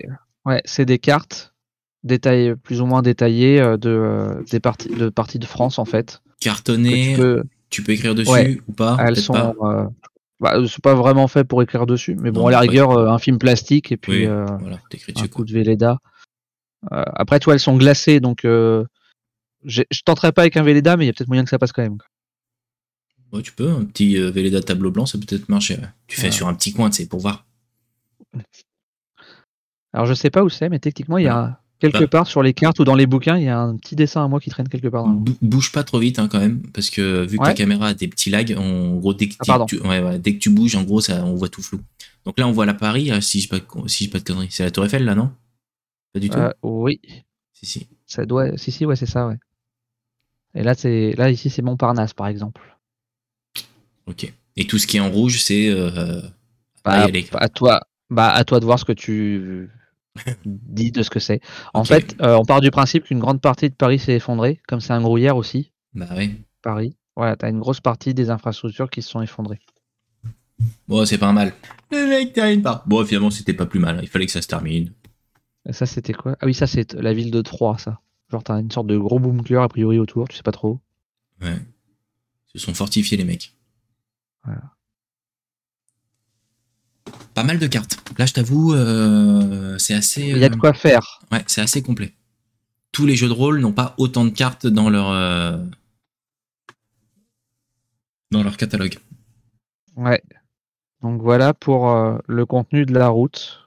Ouais, 0.46 0.62
c'est 0.64 0.86
des 0.86 0.98
cartes 0.98 1.54
détaillées, 2.02 2.56
plus 2.56 2.80
ou 2.80 2.86
moins 2.86 3.02
détaillées 3.02 3.60
euh, 3.60 3.76
de 3.76 3.90
euh, 3.90 4.42
des 4.50 4.58
parties 4.58 4.88
de 4.88 5.08
parties 5.10 5.38
de 5.38 5.44
France 5.44 5.78
en 5.78 5.84
fait. 5.84 6.22
Cartonnées. 6.40 7.16
Tu 7.68 7.84
peux, 7.84 7.92
écrire 7.92 8.16
dessus 8.16 8.62
ou 8.66 8.72
pas 8.72 8.96
Elles 8.98 9.16
sont. 9.16 9.54
Euh, 9.62 9.84
bah, 10.40 10.56
c'est 10.66 10.82
pas 10.82 10.94
vraiment 10.94 11.28
fait 11.28 11.44
pour 11.44 11.62
écrire 11.62 11.86
dessus, 11.86 12.16
mais 12.20 12.32
bon, 12.32 12.46
à 12.46 12.50
la 12.50 12.60
rigueur, 12.60 12.98
un 12.98 13.18
film 13.18 13.38
plastique 13.38 13.92
et 13.92 13.96
puis 13.96 14.26
voilà, 14.26 14.80
un 15.16 15.28
coup 15.28 15.44
de 15.44 15.52
Véleda. 15.52 15.98
Après, 16.90 17.40
toi, 17.40 17.54
elles 17.54 17.60
sont 17.60 17.76
glacées, 17.76 18.20
donc 18.20 18.40
je 18.44 20.02
tenterai 20.04 20.32
pas 20.32 20.42
avec 20.42 20.56
un 20.56 20.62
Véleda, 20.62 20.96
mais 20.96 21.04
il 21.04 21.06
y 21.08 21.10
a 21.10 21.12
peut-être 21.12 21.28
moyen 21.28 21.44
que 21.44 21.50
ça 21.50 21.58
passe 21.58 21.72
quand 21.72 21.82
même. 21.82 21.98
Ouais, 23.32 23.42
tu 23.42 23.52
peux, 23.52 23.70
un 23.70 23.84
petit 23.84 24.16
Véleda 24.16 24.60
tableau 24.60 24.90
blanc, 24.90 25.06
ça 25.06 25.18
peut 25.18 25.26
peut-être 25.26 25.48
marcher. 25.48 25.78
Tu 26.06 26.20
fais 26.20 26.30
sur 26.30 26.48
un 26.48 26.54
petit 26.54 26.72
coin, 26.72 26.90
tu 26.90 26.96
sais, 26.96 27.06
pour 27.06 27.20
voir. 27.20 27.46
Alors 29.92 30.06
je 30.06 30.14
sais 30.14 30.30
pas 30.30 30.44
où 30.44 30.48
c'est, 30.48 30.68
mais 30.68 30.78
techniquement 30.78 31.18
il 31.18 31.24
y 31.24 31.28
a 31.28 31.60
quelque 31.80 32.00
bah. 32.00 32.08
part 32.08 32.26
sur 32.26 32.42
les 32.42 32.52
cartes 32.52 32.78
ou 32.78 32.84
dans 32.84 32.94
les 32.94 33.06
bouquins, 33.06 33.36
il 33.38 33.44
y 33.44 33.48
a 33.48 33.58
un 33.58 33.76
petit 33.76 33.96
dessin 33.96 34.24
à 34.24 34.28
moi 34.28 34.38
qui 34.38 34.50
traîne 34.50 34.68
quelque 34.68 34.88
part. 34.88 35.06
bouge 35.40 35.72
pas 35.72 35.82
trop 35.82 35.98
vite 35.98 36.18
hein, 36.18 36.28
quand 36.30 36.38
même, 36.38 36.60
parce 36.72 36.90
que 36.90 37.24
vu 37.24 37.38
que 37.38 37.44
ta 37.44 37.54
caméra 37.54 37.88
a 37.88 37.94
des 37.94 38.08
petits 38.08 38.30
lags, 38.30 38.54
en 38.56 38.96
gros 38.96 39.14
dès 39.14 39.28
que, 39.28 39.34
ah, 39.48 39.64
tu, 39.66 39.80
dès 40.18 40.34
que 40.34 40.38
tu 40.38 40.50
bouges, 40.50 40.76
en 40.76 40.84
gros 40.84 41.00
ça, 41.00 41.24
on 41.24 41.34
voit 41.34 41.48
tout 41.48 41.62
flou. 41.62 41.80
Donc 42.24 42.38
là 42.38 42.46
on 42.46 42.52
voit 42.52 42.66
la 42.66 42.74
Paris, 42.74 43.10
euh, 43.10 43.20
si 43.20 43.40
je 43.40 43.48
pas 43.48 43.58
si 43.86 44.08
pas 44.08 44.18
de 44.18 44.24
conneries, 44.24 44.48
c'est 44.50 44.62
la 44.62 44.70
Tour 44.70 44.84
Eiffel 44.84 45.04
là 45.04 45.14
non? 45.14 45.32
Pas 46.12 46.20
du 46.20 46.30
tout. 46.30 46.38
Euh, 46.38 46.52
oui. 46.62 47.00
Si 47.52 47.66
si. 47.66 47.88
Ça 48.06 48.24
doit, 48.24 48.56
si 48.56 48.72
si 48.72 48.86
ouais 48.86 48.96
c'est 48.96 49.06
ça 49.06 49.26
ouais. 49.26 49.36
Et 50.54 50.62
là 50.62 50.74
c'est 50.74 51.14
là 51.16 51.30
ici 51.30 51.50
c'est 51.50 51.62
Montparnasse 51.62 52.14
par 52.14 52.26
exemple. 52.26 52.60
Ok. 54.06 54.32
Et 54.56 54.66
tout 54.66 54.78
ce 54.78 54.86
qui 54.86 54.96
est 54.96 55.00
en 55.00 55.10
rouge 55.10 55.40
c'est 55.40 55.68
euh, 55.68 56.20
bah, 56.84 57.06
à 57.34 57.48
toi 57.48 57.80
bah 58.08 58.30
à 58.30 58.44
toi 58.44 58.58
de 58.60 58.64
voir 58.64 58.78
ce 58.78 58.84
que 58.84 58.92
tu 58.92 59.70
dit 60.44 60.90
de 60.90 61.02
ce 61.02 61.10
que 61.10 61.20
c'est. 61.20 61.40
En 61.74 61.84
fait, 61.84 62.16
euh, 62.20 62.36
on 62.36 62.44
part 62.44 62.60
du 62.60 62.70
principe 62.70 63.04
qu'une 63.04 63.20
grande 63.20 63.40
partie 63.40 63.70
de 63.70 63.74
Paris 63.74 63.98
s'est 63.98 64.14
effondrée, 64.14 64.60
comme 64.66 64.80
c'est 64.80 64.92
un 64.92 65.00
grouillère 65.00 65.36
aussi. 65.36 65.72
Bah 65.94 66.08
oui. 66.16 66.34
Paris. 66.62 66.96
Ouais, 67.16 67.34
t'as 67.36 67.50
une 67.50 67.60
grosse 67.60 67.80
partie 67.80 68.14
des 68.14 68.30
infrastructures 68.30 68.90
qui 68.90 69.02
se 69.02 69.10
sont 69.10 69.22
effondrées. 69.22 69.60
Bon, 70.88 71.04
c'est 71.04 71.18
pas 71.18 71.32
mal. 71.32 71.52
Le 71.90 72.06
mec 72.06 72.32
termine 72.32 72.62
pas. 72.62 72.84
Bon, 72.86 73.04
finalement, 73.04 73.30
c'était 73.30 73.54
pas 73.54 73.66
plus 73.66 73.80
mal. 73.80 74.00
Il 74.02 74.08
fallait 74.08 74.26
que 74.26 74.32
ça 74.32 74.42
se 74.42 74.48
termine. 74.48 74.92
Ça, 75.72 75.86
c'était 75.86 76.12
quoi? 76.12 76.36
Ah 76.40 76.46
oui, 76.46 76.54
ça, 76.54 76.66
c'est 76.66 76.94
la 76.94 77.12
ville 77.12 77.30
de 77.30 77.42
Troyes, 77.42 77.78
ça. 77.78 78.00
Genre, 78.30 78.42
t'as 78.42 78.60
une 78.60 78.70
sorte 78.70 78.86
de 78.86 78.96
gros 78.96 79.18
bunker 79.18 79.62
a 79.62 79.68
priori 79.68 79.98
autour, 79.98 80.28
tu 80.28 80.36
sais 80.36 80.42
pas 80.42 80.52
trop. 80.52 80.80
Ouais. 81.40 81.58
Ils 82.54 82.60
se 82.60 82.66
sont 82.66 82.74
fortifiés, 82.74 83.16
les 83.16 83.24
mecs. 83.24 83.54
Voilà 84.44 84.62
pas 87.34 87.44
mal 87.44 87.58
de 87.58 87.66
cartes. 87.66 87.98
Là, 88.18 88.26
je 88.26 88.32
t'avoue, 88.32 88.74
euh, 88.74 89.78
c'est 89.78 89.94
assez. 89.94 90.22
Il 90.22 90.38
y 90.38 90.44
a 90.44 90.48
de 90.48 90.56
quoi 90.56 90.72
faire. 90.72 91.20
Ouais, 91.32 91.42
c'est 91.46 91.60
assez 91.60 91.82
complet. 91.82 92.12
Tous 92.92 93.06
les 93.06 93.16
jeux 93.16 93.28
de 93.28 93.32
rôle 93.32 93.60
n'ont 93.60 93.72
pas 93.72 93.94
autant 93.98 94.24
de 94.24 94.30
cartes 94.30 94.66
dans 94.66 94.90
leur 94.90 95.10
euh, 95.10 95.56
dans 98.30 98.42
leur 98.42 98.56
catalogue. 98.56 98.98
Ouais. 99.96 100.22
Donc 101.02 101.22
voilà 101.22 101.54
pour 101.54 101.90
euh, 101.90 102.18
le 102.26 102.44
contenu 102.46 102.84
de 102.84 102.92
la 102.92 103.08
route. 103.08 103.59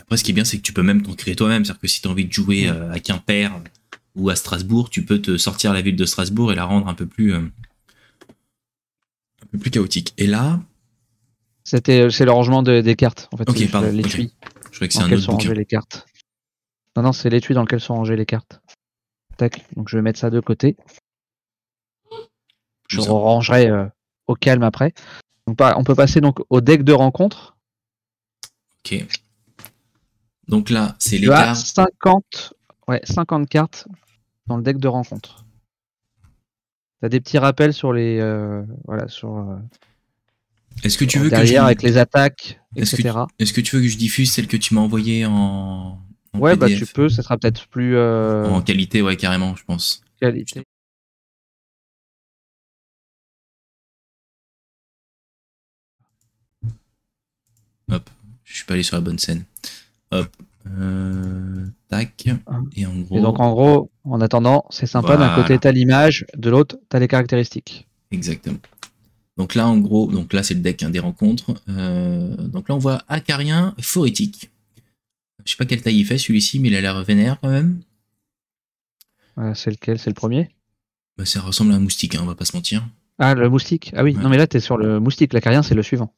Après, 0.00 0.16
ce 0.16 0.24
qui 0.24 0.30
est 0.30 0.34
bien, 0.34 0.44
c'est 0.44 0.58
que 0.58 0.62
tu 0.62 0.72
peux 0.72 0.82
même 0.82 1.02
t'en 1.02 1.14
créer 1.14 1.36
toi-même. 1.36 1.64
C'est-à-dire 1.64 1.80
que 1.80 1.88
si 1.88 2.00
tu 2.00 2.08
as 2.08 2.10
envie 2.10 2.24
de 2.24 2.32
jouer 2.32 2.68
à 2.68 2.98
Quimper 3.00 3.50
ou 4.16 4.30
à 4.30 4.36
Strasbourg, 4.36 4.90
tu 4.90 5.04
peux 5.04 5.20
te 5.20 5.36
sortir 5.36 5.72
la 5.72 5.82
ville 5.82 5.96
de 5.96 6.04
Strasbourg 6.04 6.52
et 6.52 6.54
la 6.54 6.64
rendre 6.64 6.88
un 6.88 6.94
peu 6.94 7.06
plus 7.06 7.34
un 7.34 7.50
peu 9.50 9.58
plus 9.58 9.70
chaotique. 9.70 10.14
Et 10.18 10.26
là, 10.26 10.60
c'était, 11.64 12.00
euh, 12.00 12.10
c'est 12.10 12.24
le 12.24 12.32
rangement 12.32 12.62
des 12.62 12.96
cartes, 12.96 13.28
en 13.32 13.36
fait. 13.36 13.48
Ok, 13.48 13.70
pardon. 13.70 13.92
L'étui. 13.92 14.32
Je 14.70 14.76
crois 14.76 14.88
que 14.88 14.92
c'est 14.92 15.00
un 15.00 15.12
autre 15.12 15.22
sont 15.22 15.32
rangées 15.32 15.54
les 15.54 15.66
cartes. 15.66 16.06
Non, 16.96 17.02
non, 17.02 17.12
c'est 17.12 17.30
l'étui 17.30 17.54
dans 17.54 17.62
lequel 17.62 17.80
sont 17.80 17.94
rangées 17.94 18.16
les 18.16 18.26
cartes. 18.26 18.60
Tac. 19.36 19.64
Donc 19.76 19.88
je 19.88 19.96
vais 19.96 20.02
mettre 20.02 20.18
ça 20.18 20.30
de 20.30 20.40
côté. 20.40 20.76
Je 22.88 23.00
rangerai 23.00 23.68
euh, 23.68 23.86
au 24.26 24.34
calme 24.34 24.64
après. 24.64 24.92
Donc, 25.46 25.58
on 25.60 25.84
peut 25.84 25.94
passer 25.94 26.20
donc 26.20 26.40
au 26.50 26.60
deck 26.60 26.82
de 26.82 26.92
rencontre. 26.92 27.56
Ok. 28.84 29.06
Donc 30.50 30.68
là, 30.68 30.96
c'est 30.98 31.18
les 31.18 31.28
cartes. 31.28 31.56
50, 31.64 32.54
ouais, 32.88 33.00
50 33.04 33.48
cartes 33.48 33.88
dans 34.46 34.56
le 34.56 34.62
deck 34.62 34.78
de 34.78 34.88
rencontre. 34.88 35.44
T'as 37.00 37.08
des 37.08 37.20
petits 37.20 37.38
rappels 37.38 37.72
sur 37.72 37.92
les, 37.92 38.18
euh, 38.20 38.62
voilà, 38.84 39.08
sur 39.08 39.58
est-ce 40.82 40.98
que 40.98 41.04
tu 41.04 41.18
veux 41.18 41.30
que 41.30 41.44
je... 41.44 41.56
avec 41.56 41.82
les 41.82 41.96
attaques, 41.98 42.60
etc. 42.76 43.12
Est-ce 43.38 43.52
que, 43.52 43.60
tu 43.60 43.76
veux 43.76 43.82
que 43.82 43.88
je 43.88 43.96
diffuse 43.96 44.32
celle 44.32 44.46
que 44.46 44.56
tu 44.56 44.74
m'as 44.74 44.80
envoyée 44.80 45.26
en, 45.26 45.98
Ouais, 46.34 46.56
bah 46.56 46.68
tu 46.68 46.86
peux, 46.86 47.08
ça 47.08 47.22
sera 47.22 47.36
peut-être 47.36 47.66
plus 47.68 47.96
euh, 47.96 48.46
en 48.46 48.62
qualité, 48.62 49.02
ouais, 49.02 49.16
carrément, 49.16 49.56
je 49.56 49.64
pense. 49.64 50.02
Qualité. 50.20 50.62
Hop, 57.90 58.08
je 58.44 58.54
suis 58.54 58.64
pas 58.64 58.74
allé 58.74 58.84
sur 58.84 58.96
la 58.96 59.02
bonne 59.02 59.18
scène. 59.18 59.44
Hop, 60.12 60.28
euh, 60.66 61.66
tac. 61.88 62.28
Ah. 62.46 62.60
Et 62.76 62.86
en 62.86 62.96
gros. 62.96 63.18
Et 63.18 63.20
donc 63.20 63.40
en 63.40 63.52
gros, 63.52 63.90
en 64.04 64.20
attendant, 64.20 64.64
c'est 64.70 64.86
sympa. 64.86 65.16
D'un 65.16 65.34
côté 65.34 65.58
t'as 65.58 65.72
l'image, 65.72 66.26
de 66.36 66.50
l'autre 66.50 66.78
t'as 66.88 66.98
les 66.98 67.08
caractéristiques. 67.08 67.86
Exactement. 68.10 68.58
Donc 69.36 69.54
là, 69.54 69.68
en 69.68 69.78
gros, 69.78 70.10
donc 70.10 70.32
là 70.32 70.42
c'est 70.42 70.54
le 70.54 70.60
deck 70.60 70.82
hein, 70.82 70.90
des 70.90 70.98
rencontres. 70.98 71.54
Euh, 71.68 72.36
donc 72.36 72.68
là, 72.68 72.74
on 72.74 72.78
voit 72.78 73.02
Acarien 73.08 73.74
Phorétique. 73.80 74.50
Je 75.44 75.52
sais 75.52 75.56
pas 75.56 75.64
quelle 75.64 75.80
taille 75.80 75.98
il 75.98 76.04
fait 76.04 76.18
celui-ci, 76.18 76.60
mais 76.60 76.68
il 76.68 76.76
a 76.76 76.80
l'air 76.80 77.02
vénère 77.02 77.38
quand 77.40 77.48
même. 77.48 77.80
c'est 79.54 79.70
lequel? 79.70 79.98
C'est 79.98 80.10
le 80.10 80.14
premier? 80.14 80.50
Bah, 81.16 81.24
Ça 81.24 81.40
ressemble 81.40 81.72
à 81.72 81.76
un 81.76 81.80
moustique, 81.80 82.14
hein, 82.14 82.20
on 82.22 82.26
va 82.26 82.34
pas 82.34 82.44
se 82.44 82.54
mentir. 82.54 82.86
Ah, 83.18 83.34
le 83.34 83.48
moustique? 83.48 83.92
Ah 83.96 84.02
oui, 84.02 84.14
non 84.14 84.28
mais 84.30 84.38
là 84.38 84.46
t'es 84.46 84.60
sur 84.60 84.76
le 84.78 84.98
moustique, 84.98 85.32
l'acarien 85.32 85.62
c'est 85.62 85.74
le 85.74 85.82
suivant. 85.82 86.14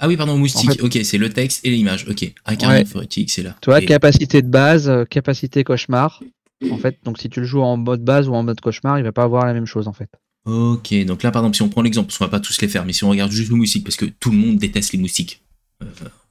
Ah 0.00 0.08
oui, 0.08 0.16
pardon, 0.16 0.36
moustique, 0.36 0.82
ok, 0.82 0.98
c'est 1.04 1.18
le 1.18 1.30
texte 1.30 1.64
et 1.64 1.70
l'image, 1.70 2.06
ok. 2.08 2.32
Acarien 2.44 2.84
Phorétique, 2.84 3.30
c'est 3.30 3.42
là. 3.42 3.56
Toi, 3.60 3.80
capacité 3.80 4.42
de 4.42 4.48
base, 4.48 4.88
euh, 4.88 5.04
capacité 5.04 5.62
cauchemar. 5.64 6.22
En 6.70 6.78
fait, 6.78 6.98
donc 7.04 7.18
si 7.18 7.28
tu 7.28 7.40
le 7.40 7.46
joues 7.46 7.62
en 7.62 7.76
mode 7.76 8.02
base 8.02 8.28
ou 8.28 8.34
en 8.34 8.42
mode 8.42 8.60
cauchemar, 8.60 8.98
il 8.98 9.04
va 9.04 9.12
pas 9.12 9.22
avoir 9.22 9.44
la 9.46 9.52
même 9.52 9.66
chose 9.66 9.86
en 9.86 9.92
fait. 9.92 10.08
Ok, 10.46 10.94
donc 11.04 11.22
là 11.22 11.30
par 11.30 11.42
exemple, 11.42 11.56
si 11.56 11.62
on 11.62 11.68
prend 11.68 11.82
l'exemple, 11.82 12.08
parce 12.08 12.18
qu'on 12.18 12.24
va 12.24 12.30
pas 12.30 12.40
tous 12.40 12.60
les 12.60 12.68
faire, 12.68 12.84
mais 12.84 12.92
si 12.92 13.04
on 13.04 13.10
regarde 13.10 13.30
juste 13.30 13.50
le 13.50 13.56
moustique, 13.56 13.84
parce 13.84 13.96
que 13.96 14.06
tout 14.06 14.30
le 14.30 14.36
monde 14.36 14.56
déteste 14.56 14.92
les 14.92 14.98
moustiques. 14.98 15.42
Euh, 15.82 15.86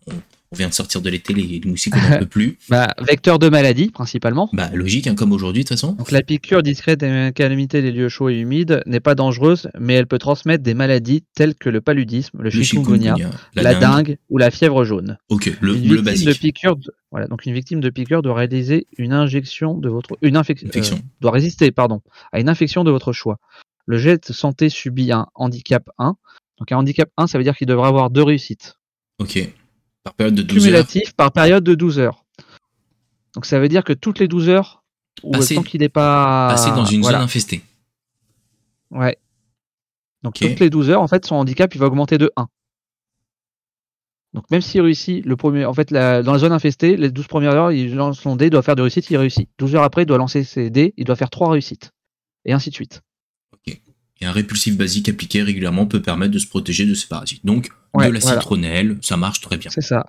on, 0.08 0.14
vient 0.54 0.70
de 0.70 0.74
sortir 0.74 1.02
de 1.02 1.10
l'été, 1.10 1.34
les, 1.34 1.62
moustiques 1.66 1.94
on 1.96 2.10
n'en 2.10 2.20
peut 2.20 2.26
plus. 2.26 2.58
bah, 2.70 2.94
vecteur 3.02 3.40
de 3.40 3.50
maladie 3.50 3.90
principalement. 3.90 4.50
Bah 4.54 4.70
logique, 4.74 5.08
hein, 5.08 5.16
comme 5.16 5.32
aujourd'hui 5.32 5.64
de 5.64 5.68
toute 5.68 5.78
façon. 5.78 5.94
Donc 5.94 6.12
la 6.12 6.22
piqûre 6.22 6.64
discrète 6.64 7.04
et 7.04 7.32
calamité 7.34 7.82
des 7.82 7.92
lieux 7.92 8.10
chauds 8.10 8.30
et 8.30 8.36
humides 8.36 8.82
n'est 8.86 9.00
pas 9.00 9.16
dangereuse, 9.16 9.70
mais 9.80 9.94
elle 9.94 10.08
peut 10.08 10.20
transmettre 10.20 10.64
des 10.64 10.74
maladies 10.74 11.24
telles 11.36 11.56
que 11.56 11.70
le 11.70 11.82
paludisme, 11.82 12.42
le, 12.42 12.50
chikungunya, 12.50 13.16
la, 13.56 13.76
dingue. 13.76 14.18
ou 14.30 14.38
la 14.38 14.52
fièvre 14.52 14.84
jaune. 14.84 15.18
Ok, 15.30 15.52
le, 15.62 15.76
une 15.76 16.02
basique. 16.02 16.28
De 16.28 16.34
piqûre, 16.34 16.78
voilà, 17.12 17.28
donc 17.28 17.46
une 17.46 17.54
victime 17.54 17.80
de 17.80 17.90
piqûre 17.90 18.22
doit 18.22 18.36
réaliser 18.36 18.88
une 18.98 19.14
injection 19.14 19.78
de 19.78 19.90
votre, 19.90 20.18
une 20.22 20.38
infection, 20.38 20.68
euh, 20.76 21.00
doit 21.22 21.32
résister, 21.32 21.72
pardon, 21.72 22.02
à 22.32 22.40
une 22.40 22.50
infection 22.50 22.84
de 22.84 22.92
votre 22.92 23.14
choix. 23.14 23.40
Le 23.86 23.98
jet 23.98 24.28
de 24.28 24.34
santé 24.34 24.70
subit 24.70 25.12
un 25.12 25.28
handicap 25.36 25.90
1. 25.98 26.16
Donc 26.60 26.72
un 26.72 26.78
handicap 26.78 27.10
1, 27.18 27.28
ça 27.28 27.38
veut 27.38 27.44
dire 27.44 27.56
qu'il 27.56 27.68
devrait 27.68 27.88
avoir 27.88 28.10
deux 28.10 28.24
réussites. 28.24 28.78
Ok. 29.20 29.48
Par 30.04 30.14
période 30.14 30.36
de 30.36 30.42
12 30.42 30.58
Cumulatif 30.58 31.14
par 31.14 31.32
période 31.32 31.64
de 31.64 31.76
12 31.76 32.00
heures. 32.00 32.26
Donc 33.36 33.46
ça 33.46 33.60
veut 33.60 33.70
dire 33.70 33.84
que 33.84 33.94
toutes 33.94 34.20
les 34.20 34.28
12 34.28 34.50
heures, 34.50 34.84
ou 35.24 35.32
tant 35.32 35.64
qu'il 35.64 35.82
n'est 35.82 35.90
pas. 35.90 36.50
Passer 36.50 36.72
dans 36.72 36.86
une 36.86 37.04
zone 37.04 37.16
infestée. 37.16 37.62
Ouais. 38.92 39.18
Donc 40.24 40.36
toutes 40.36 40.60
les 40.60 40.70
12 40.70 40.90
heures, 40.90 41.02
en 41.02 41.08
fait, 41.08 41.26
son 41.26 41.36
handicap, 41.36 41.74
il 41.74 41.78
va 41.80 41.88
augmenter 41.88 42.18
de 42.18 42.32
1. 42.36 42.48
Donc 44.34 44.50
même 44.50 44.62
s'il 44.62 44.82
réussit 44.82 45.26
le 45.26 45.36
premier, 45.36 45.66
en 45.66 45.74
fait, 45.74 45.94
dans 45.94 46.34
la 46.34 46.40
zone 46.40 46.52
infestée, 46.52 46.98
les 46.98 47.12
12 47.12 47.28
premières 47.28 47.54
heures, 47.54 47.72
il 47.72 47.96
lance 47.96 48.20
son 48.20 48.36
dé, 48.36 48.46
il 48.46 48.50
doit 48.50 48.62
faire 48.62 48.76
de 48.76 48.82
réussite, 48.82 49.10
il 49.10 49.18
réussit. 49.18 49.50
12 49.60 49.76
heures 49.76 49.84
après, 49.84 50.04
il 50.04 50.06
doit 50.06 50.18
lancer 50.18 50.44
ses 50.44 50.70
dés, 50.70 50.94
il 50.98 51.06
doit 51.06 51.16
faire 51.16 51.30
3 51.30 51.52
réussites. 51.52 51.92
Et 52.46 52.54
ainsi 52.54 52.70
de 52.70 52.76
suite. 52.76 53.02
Et 54.22 54.26
un 54.26 54.32
répulsif 54.32 54.78
basique 54.78 55.10
appliqué 55.10 55.42
régulièrement 55.42 55.86
peut 55.86 56.02
permettre 56.02 56.32
de 56.32 56.40
se 56.40 56.48
protéger 56.48 56.86
de 56.86 56.94
ces 56.94 57.08
parasites. 57.08 57.46
Donc, 57.46 57.70
de 57.96 58.10
la 58.10 58.22
citronnelle, 58.22 58.98
ça 59.02 59.18
marche 59.18 59.42
très 59.42 59.58
bien. 59.58 59.70
C'est 59.70 59.82
ça. 59.82 60.06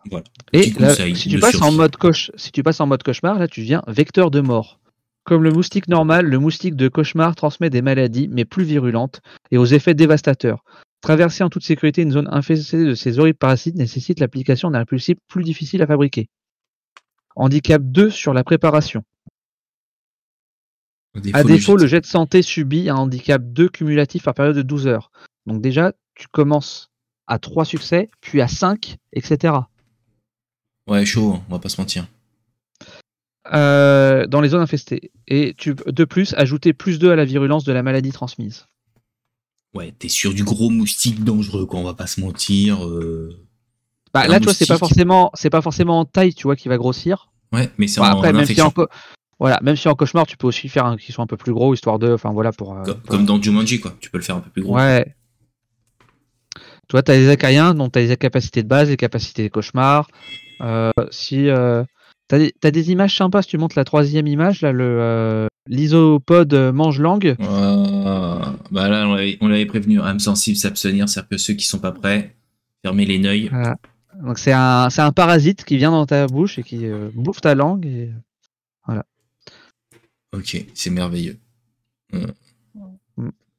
Et 0.52 0.72
si, 1.14 1.28
tu 1.28 1.38
passes 1.38 1.60
en 1.60 1.72
mode 1.72 1.96
si 2.36 2.52
tu 2.52 2.62
passes 2.62 2.80
en 2.80 2.86
mode 2.86 3.02
cauchemar, 3.02 3.38
là, 3.38 3.48
tu 3.48 3.60
deviens 3.60 3.82
vecteur 3.86 4.30
de 4.30 4.40
mort. 4.40 4.80
Comme 5.24 5.42
le 5.42 5.50
moustique 5.50 5.88
normal, 5.88 6.26
le 6.26 6.38
moustique 6.38 6.76
de 6.76 6.88
cauchemar 6.88 7.34
transmet 7.34 7.70
des 7.70 7.80
maladies, 7.80 8.28
mais 8.30 8.44
plus 8.44 8.64
virulentes, 8.64 9.22
et 9.50 9.56
aux 9.56 9.64
effets 9.64 9.94
dévastateurs. 9.94 10.64
Traverser 11.00 11.44
en 11.44 11.50
toute 11.50 11.64
sécurité 11.64 12.02
une 12.02 12.12
zone 12.12 12.28
infestée 12.30 12.84
de 12.84 12.94
ces 12.94 13.18
horribles 13.18 13.38
parasites 13.38 13.74
nécessite 13.74 14.20
l'application 14.20 14.70
d'un 14.70 14.80
répulsif 14.80 15.16
plus 15.28 15.44
difficile 15.44 15.82
à 15.82 15.86
fabriquer. 15.86 16.28
Handicap 17.36 17.82
2 17.82 18.10
sur 18.10 18.32
la 18.32 18.44
préparation. 18.44 19.02
A 21.32 21.44
défaut, 21.44 21.76
le 21.76 21.86
jet 21.86 22.00
de 22.00 22.06
santé 22.06 22.42
subit 22.42 22.88
un 22.88 22.96
handicap 22.96 23.42
2 23.42 23.68
cumulatif 23.68 24.24
par 24.24 24.34
période 24.34 24.56
de 24.56 24.62
12 24.62 24.88
heures. 24.88 25.10
Donc 25.46 25.60
déjà, 25.60 25.92
tu 26.14 26.26
commences 26.28 26.90
à 27.26 27.38
3 27.38 27.64
succès, 27.64 28.10
puis 28.20 28.40
à 28.40 28.48
5, 28.48 28.96
etc. 29.12 29.54
Ouais, 30.88 31.06
chaud, 31.06 31.38
on 31.48 31.52
va 31.52 31.58
pas 31.58 31.68
se 31.68 31.80
mentir. 31.80 32.06
Euh, 33.52 34.26
dans 34.26 34.40
les 34.40 34.50
zones 34.50 34.62
infestées. 34.62 35.12
Et 35.28 35.54
tu, 35.56 35.74
de 35.74 36.04
plus, 36.04 36.34
ajouter 36.34 36.72
plus 36.72 36.98
2 36.98 37.12
à 37.12 37.16
la 37.16 37.24
virulence 37.24 37.64
de 37.64 37.72
la 37.72 37.82
maladie 37.82 38.12
transmise. 38.12 38.66
Ouais, 39.74 39.92
t'es 39.98 40.08
sur 40.08 40.34
du 40.34 40.44
gros 40.44 40.70
moustique 40.70 41.24
dangereux, 41.24 41.66
quoi, 41.66 41.80
on 41.80 41.84
va 41.84 41.94
pas 41.94 42.06
se 42.06 42.20
mentir. 42.20 42.84
Euh. 42.86 43.36
Bah, 44.12 44.26
là, 44.28 44.38
tu 44.38 44.44
vois, 44.44 44.54
c'est 44.54 44.66
pas 44.66 44.78
forcément, 44.78 45.30
c'est 45.34 45.50
pas 45.50 45.62
forcément 45.62 46.00
en 46.00 46.04
taille, 46.04 46.34
tu 46.34 46.44
vois, 46.44 46.56
qui 46.56 46.68
va 46.68 46.76
grossir. 46.76 47.32
Ouais, 47.52 47.70
mais 47.78 47.88
c'est 47.88 48.00
en, 48.00 48.04
après, 48.04 48.32
même 48.32 48.46
si 48.46 48.60
en, 48.60 48.72
voilà, 49.40 49.58
même 49.62 49.76
si 49.76 49.88
en 49.88 49.94
cauchemar, 49.94 50.26
tu 50.26 50.36
peux 50.36 50.46
aussi 50.46 50.68
faire 50.68 50.86
un 50.86 50.96
qui 50.96 51.12
soit 51.12 51.24
un 51.24 51.26
peu 51.26 51.36
plus 51.36 51.52
gros, 51.52 51.74
histoire 51.74 51.98
de, 51.98 52.12
enfin 52.12 52.32
voilà, 52.32 52.52
pour. 52.52 52.76
Euh, 52.76 52.94
comme, 53.08 53.24
dans 53.24 53.40
Jumanji, 53.40 53.80
quoi. 53.80 53.94
Tu 54.00 54.10
peux 54.10 54.18
le 54.18 54.24
faire 54.24 54.36
un 54.36 54.40
peu 54.40 54.50
plus 54.50 54.62
gros. 54.62 54.76
Ouais. 54.76 55.14
Toi, 56.88 57.02
tu 57.02 57.10
as 57.10 57.16
les 57.16 57.28
acariens, 57.28 57.74
donc 57.74 57.92
tu 57.92 57.98
as 57.98 58.02
les 58.02 58.16
capacités 58.16 58.62
de 58.62 58.68
base, 58.68 58.88
les 58.88 58.96
capacités 58.96 59.44
de 59.44 59.48
cauchemar. 59.48 60.08
si 61.10 61.48
T'as 62.28 62.38
des, 62.38 62.54
des, 62.62 62.90
images 62.90 63.16
sympas 63.16 63.42
si 63.42 63.48
tu 63.48 63.58
montres 63.58 63.76
la 63.78 63.84
troisième 63.84 64.26
image, 64.26 64.62
là, 64.62 64.72
le 64.72 64.98
euh, 64.98 65.46
l'isopode 65.68 66.54
mange-langue. 66.54 67.36
bah 67.38 68.88
là, 68.88 69.06
on 69.40 69.48
l'avait 69.48 69.66
prévenu, 69.66 70.00
âme 70.00 70.20
sensible, 70.20 70.56
s'abstenir, 70.56 71.08
c'est-à-dire 71.08 71.28
que 71.28 71.36
ceux 71.36 71.52
qui 71.52 71.66
sont 71.66 71.80
pas 71.80 71.92
prêts, 71.92 72.34
fermez 72.82 73.04
les 73.04 73.18
neuils. 73.18 73.50
Donc 74.22 74.38
c'est 74.38 74.52
un, 74.52 74.88
un, 74.96 75.12
parasite 75.12 75.64
qui 75.64 75.76
vient 75.76 75.90
dans 75.90 76.06
ta 76.06 76.26
bouche 76.26 76.58
et 76.58 76.62
qui 76.62 76.86
euh, 76.86 77.10
bouffe 77.14 77.42
ta 77.42 77.54
langue. 77.54 77.84
Et... 77.84 78.10
Ok, 80.34 80.64
c'est 80.74 80.90
merveilleux. 80.90 81.38
Mm. 82.12 82.26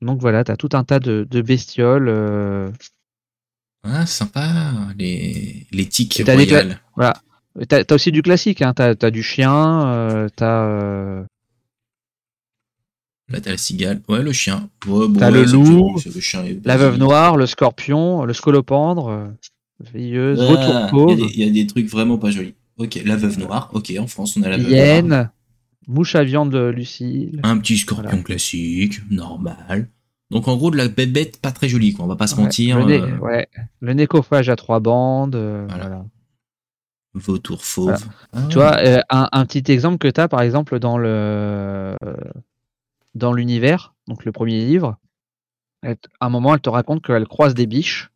Donc 0.02 0.20
voilà, 0.20 0.44
t'as 0.44 0.58
tout 0.58 0.70
un 0.74 0.84
tas 0.84 1.00
de, 1.00 1.26
de 1.30 1.42
bestioles. 1.42 2.10
Euh. 2.10 2.70
Ah, 3.84 4.06
sympa, 4.06 4.50
les, 4.98 5.68
les 5.72 5.86
tiques 5.88 6.22
royales. 6.26 6.80
Voilà. 6.96 7.16
T'as 7.70 7.84
as 7.90 7.94
aussi 7.94 8.12
du 8.12 8.22
classique, 8.22 8.62
hein. 8.62 8.74
t'as 8.74 8.94
as 9.02 9.12
du 9.12 9.24
chien, 9.24 9.88
euh, 9.88 10.28
t'as. 10.36 10.66
Euh... 10.66 11.24
Là, 13.30 13.40
t'as 13.40 13.52
la 13.52 13.58
cigale. 13.58 14.02
Ouais, 14.10 14.22
le 14.22 14.34
chien. 14.34 14.70
t'as 15.18 15.32
le 15.32 15.46
loup, 15.46 15.96
la 16.66 16.78
veuve 16.78 16.98
noire, 16.98 17.38
le 17.38 17.46
scorpion, 17.46 18.26
le 18.26 18.34
scolopendre, 18.34 19.32
veilleuse, 19.80 20.40
Il 20.42 21.40
y, 21.40 21.48
a 21.48 21.50
des 21.50 21.66
trucs 21.66 21.88
vraiment 21.88 22.18
pas 22.18 22.32
jolis. 22.32 22.56
Ok, 22.78 23.02
la 23.06 23.16
veuve 23.16 23.40
noire. 23.40 23.70
Ok, 23.74 23.94
en 23.98 24.08
France, 24.08 24.36
on 24.36 24.44
a 24.44 24.50
la 24.50 24.58
veuve 24.58 24.70
Hyène, 24.70 25.32
mouche 25.88 26.16
à 26.16 26.24
viande 26.24 26.52
de 26.52 26.68
Lucille. 26.68 27.40
Un 27.44 27.58
petit 27.58 27.78
scorpion 27.78 28.22
classique, 28.24 29.00
normal. 29.10 29.90
Donc 30.32 30.48
en 30.48 30.58
gros 30.58 30.72
de 30.72 30.78
la 30.78 30.88
bête 30.88 31.40
pas 31.40 31.52
très 31.52 31.70
jolie, 31.70 31.94
quoi. 31.94 32.06
On 32.06 32.08
va 32.08 32.16
pas 32.16 32.28
se 32.28 32.36
mentir. 32.36 32.86
Le, 32.86 32.94
euh. 32.94 33.18
ouais. 33.20 33.48
le 33.80 33.94
nécophage 33.94 34.50
à 34.50 34.56
trois 34.56 34.80
bandes. 34.80 35.36
voilà. 35.36 36.06
Vautour 37.14 37.64
fauve. 37.64 38.04
Ah. 38.34 38.42
Tu 38.50 38.56
vois, 38.56 38.78
euh, 38.80 39.00
un, 39.10 39.46
petit 39.46 39.72
exemple 39.72 40.00
que 40.00 40.10
tu 40.10 40.20
as, 40.20 40.28
par 40.28 40.42
exemple, 40.42 40.80
dans 40.80 40.98
le 40.98 41.96
dans 43.14 43.32
l'univers, 43.32 43.94
donc 44.08 44.26
le 44.26 44.34
premier 44.34 44.66
livre, 44.66 44.98
à 45.84 46.26
un 46.26 46.30
moment, 46.30 46.54
elle 46.54 46.62
te 46.62 46.70
raconte 46.70 47.06
qu'elle 47.06 47.28
croise 47.28 47.54
des 47.54 47.66
biches 47.66 48.10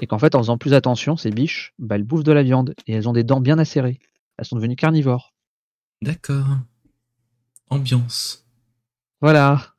et 0.00 0.06
qu'en 0.06 0.18
fait, 0.18 0.34
en 0.34 0.38
faisant 0.38 0.58
plus 0.58 0.74
attention, 0.74 1.16
ces 1.16 1.30
biches, 1.30 1.72
bah, 1.78 1.96
elles 1.96 2.02
bouffent 2.02 2.24
de 2.24 2.32
la 2.32 2.42
viande 2.42 2.74
et 2.86 2.94
elles 2.94 3.08
ont 3.08 3.12
des 3.12 3.24
dents 3.24 3.40
bien 3.40 3.58
acérées. 3.58 4.00
Elles 4.38 4.44
sont 4.44 4.56
devenues 4.56 4.76
carnivores. 4.76 5.34
D'accord. 6.02 6.46
Ambiance. 7.74 8.46
Voilà. 9.20 9.74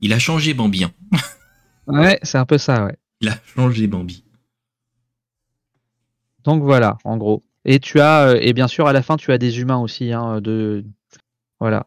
Il 0.00 0.12
a 0.12 0.18
changé 0.18 0.52
Bambi. 0.52 0.84
Hein. 0.84 0.92
ouais, 1.86 2.18
c'est 2.22 2.36
un 2.36 2.44
peu 2.44 2.58
ça, 2.58 2.84
ouais. 2.84 2.98
Il 3.20 3.30
a 3.30 3.38
changé 3.46 3.86
Bambi. 3.86 4.24
Donc 6.44 6.62
voilà, 6.62 6.98
en 7.04 7.16
gros. 7.16 7.42
Et 7.64 7.80
tu 7.80 7.98
as, 8.00 8.28
euh, 8.28 8.38
et 8.42 8.52
bien 8.52 8.68
sûr, 8.68 8.86
à 8.86 8.92
la 8.92 9.02
fin, 9.02 9.16
tu 9.16 9.32
as 9.32 9.38
des 9.38 9.60
humains 9.60 9.78
aussi. 9.78 10.12
Hein, 10.12 10.42
de, 10.42 10.84
voilà. 11.58 11.86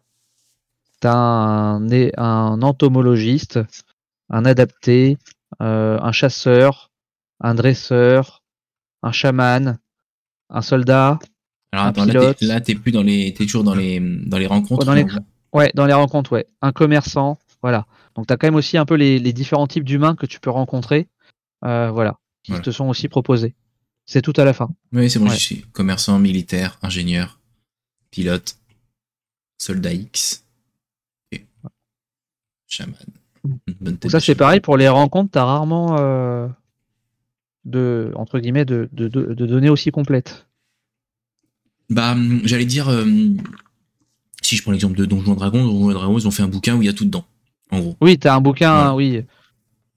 Tu 0.99 1.07
as 1.07 1.13
un, 1.15 1.87
un, 2.17 2.61
entomologiste, 2.63 3.59
un 4.31 4.45
adapté, 4.45 5.19
euh, 5.61 5.99
un 6.01 6.11
chasseur, 6.11 6.89
un 7.39 7.53
dresseur, 7.53 8.41
un 9.03 9.11
chaman, 9.11 9.77
un 10.49 10.61
soldat. 10.63 11.19
Alors 11.71 11.85
un 11.85 11.93
pilote. 11.93 12.41
là, 12.41 12.61
t'es 12.61 12.75
plus 12.75 12.91
dans 12.91 13.03
les, 13.03 13.27
es 13.27 13.33
toujours 13.33 13.63
dans 13.63 13.75
les, 13.75 13.99
dans 13.99 14.37
les 14.37 14.47
rencontres. 14.47 14.85
dans 14.85 14.93
les, 14.93 15.05
ouais, 15.53 15.71
dans 15.75 15.85
les 15.85 15.93
rencontres, 15.93 16.31
ouais. 16.31 16.47
Un 16.61 16.71
commerçant, 16.71 17.37
voilà. 17.61 17.85
Donc 18.15 18.27
tu 18.27 18.33
as 18.33 18.37
quand 18.37 18.47
même 18.47 18.55
aussi 18.55 18.77
un 18.77 18.85
peu 18.85 18.95
les, 18.95 19.19
différents 19.33 19.67
types 19.67 19.83
d'humains 19.83 20.15
que 20.15 20.25
tu 20.25 20.39
peux 20.39 20.49
rencontrer, 20.49 21.07
euh, 21.65 21.91
voilà, 21.91 22.17
qui 22.43 22.53
te 22.61 22.71
sont 22.71 22.87
aussi 22.87 23.07
proposés. 23.07 23.53
C'est 24.05 24.21
tout 24.21 24.33
à 24.37 24.45
la 24.45 24.53
fin. 24.53 24.69
Oui, 24.93 25.09
c'est 25.09 25.19
bon, 25.19 25.27
je 25.27 25.35
suis 25.35 25.61
commerçant, 25.73 26.17
militaire, 26.17 26.79
ingénieur, 26.81 27.39
pilote, 28.09 28.57
soldat 29.57 29.93
X 29.93 30.45
et 31.33 31.45
chaman. 32.67 32.95
ça, 34.07 34.21
c'est 34.21 34.35
pareil 34.35 34.61
pour 34.61 34.77
les 34.77 34.87
rencontres, 34.87 35.31
t'as 35.31 35.43
rarement 35.43 35.97
euh, 35.99 36.47
de, 37.65 38.11
entre 38.15 38.39
guillemets, 38.39 38.65
de, 38.65 38.89
données 38.93 39.69
aussi 39.69 39.91
complètes. 39.91 40.47
Bah, 41.89 42.15
j'allais 42.43 42.65
dire, 42.65 42.89
euh, 42.89 43.05
si 44.41 44.55
je 44.55 44.61
prends 44.61 44.71
l'exemple 44.71 44.97
de 44.97 45.05
Donjons 45.05 45.35
Dragons, 45.35 45.65
Donjons 45.65 45.93
Dragons, 45.93 46.19
ils 46.19 46.27
ont 46.27 46.31
fait 46.31 46.43
un 46.43 46.47
bouquin 46.47 46.75
où 46.75 46.81
il 46.81 46.85
y 46.85 46.89
a 46.89 46.93
tout 46.93 47.05
dedans, 47.05 47.25
en 47.71 47.79
gros. 47.79 47.97
Oui, 48.01 48.17
t'as 48.17 48.35
un 48.35 48.41
bouquin, 48.41 48.93
oui. 48.93 49.23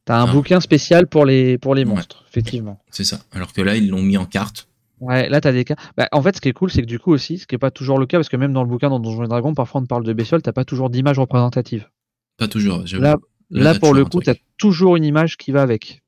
T'as 0.05 0.21
un 0.21 0.29
ah. 0.29 0.33
bouquin 0.33 0.61
spécial 0.61 1.07
pour 1.07 1.25
les, 1.27 1.59
pour 1.59 1.75
les 1.75 1.85
monstres, 1.85 2.25
effectivement. 2.29 2.81
C'est 2.91 3.05
ça. 3.05 3.21
Alors 3.33 3.53
que 3.53 3.61
là, 3.61 3.77
ils 3.77 3.89
l'ont 3.89 4.03
mis 4.03 4.17
en 4.17 4.25
carte. 4.25 4.69
Ouais, 5.01 5.29
là, 5.29 5.41
t'as 5.41 5.53
des 5.53 5.65
cas. 5.65 5.77
Bah, 5.97 6.09
en 6.13 6.23
fait, 6.23 6.37
ce 6.37 6.41
qui 6.41 6.49
est 6.49 6.53
cool, 6.53 6.71
c'est 6.71 6.83
que 6.83 6.87
du 6.87 6.99
coup 6.99 7.13
aussi, 7.13 7.39
ce 7.39 7.47
qui 7.47 7.55
n'est 7.55 7.59
pas 7.59 7.71
toujours 7.71 7.99
le 7.99 8.07
cas, 8.07 8.19
parce 8.19 8.29
que 8.29 8.37
même 8.37 8.53
dans 8.53 8.63
le 8.63 8.69
bouquin 8.69 8.91
dans 8.91 9.01
Donjons 9.01 9.25
et 9.25 9.29
Dragons, 9.29 9.55
parfois 9.55 9.81
on 9.81 9.87
parle 9.87 10.05
de 10.05 10.13
bestioles, 10.13 10.43
t'as 10.43 10.53
pas 10.53 10.65
toujours 10.65 10.91
d'image 10.91 11.19
représentative. 11.19 11.89
Pas 12.37 12.49
toujours. 12.49 12.85
Là, 12.99 13.17
là, 13.51 13.79
pour 13.79 13.95
le 13.95 14.05
coup, 14.05 14.21
t'as 14.21 14.35
toujours 14.59 14.97
une 14.97 15.05
image 15.05 15.37
qui 15.37 15.53
va 15.53 15.63
avec. 15.63 16.03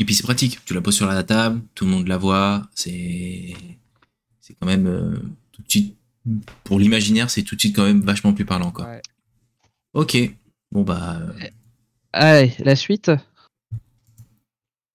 Et 0.00 0.04
puis 0.04 0.14
c'est 0.14 0.24
pratique. 0.24 0.58
Tu 0.64 0.74
la 0.74 0.80
poses 0.80 0.96
sur 0.96 1.06
la 1.06 1.22
table, 1.22 1.60
tout 1.74 1.84
le 1.84 1.90
monde 1.90 2.08
la 2.08 2.16
voit. 2.16 2.66
C'est, 2.74 3.54
c'est 4.40 4.56
quand 4.58 4.66
même 4.66 4.86
euh, 4.86 5.16
tout 5.52 5.62
de 5.62 5.70
suite. 5.70 5.96
Pour 6.64 6.80
l'imaginaire, 6.80 7.30
c'est 7.30 7.42
tout 7.42 7.54
de 7.54 7.60
suite 7.60 7.76
quand 7.76 7.84
même 7.84 8.00
vachement 8.00 8.32
plus 8.32 8.46
parlant, 8.46 8.72
quoi. 8.72 8.86
Ouais. 8.86 9.02
Ok. 9.92 10.16
Bon 10.72 10.82
bah. 10.82 11.20
Euh, 11.20 11.48
Allez, 12.12 12.54
la 12.60 12.76
suite. 12.76 13.10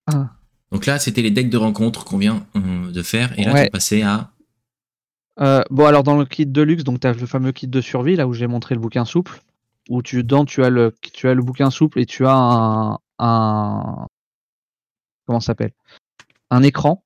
Ah. 0.07 0.31
Donc 0.71 0.87
là, 0.87 0.97
c'était 0.99 1.21
les 1.21 1.31
decks 1.31 1.49
de 1.49 1.57
rencontre 1.57 2.03
qu'on 2.03 2.17
vient 2.17 2.45
euh, 2.55 2.91
de 2.91 3.01
faire, 3.03 3.37
et 3.39 3.45
là, 3.45 3.63
tu 3.63 3.69
passé 3.69 4.01
à. 4.01 4.31
Euh, 5.39 5.63
bon, 5.69 5.85
alors 5.85 6.03
dans 6.03 6.17
le 6.17 6.25
kit 6.25 6.45
de 6.45 6.61
luxe, 6.61 6.83
donc 6.83 6.99
tu 6.99 7.07
as 7.07 7.13
le 7.13 7.25
fameux 7.25 7.51
kit 7.51 7.67
de 7.67 7.81
survie, 7.81 8.15
là 8.15 8.27
où 8.27 8.33
j'ai 8.33 8.47
montré 8.47 8.73
le 8.73 8.81
bouquin 8.81 9.05
souple, 9.05 9.41
où 9.89 10.01
tu, 10.01 10.17
dedans, 10.17 10.45
tu 10.45 10.63
as 10.63 10.69
le, 10.69 10.93
tu 11.01 11.27
as 11.27 11.33
le 11.33 11.43
bouquin 11.43 11.69
souple 11.69 11.99
et 11.99 12.05
tu 12.05 12.25
as 12.25 12.33
un. 12.33 12.99
un 13.19 14.07
comment 15.25 15.39
ça 15.39 15.47
s'appelle? 15.47 15.73
Un 16.49 16.63
écran. 16.63 17.03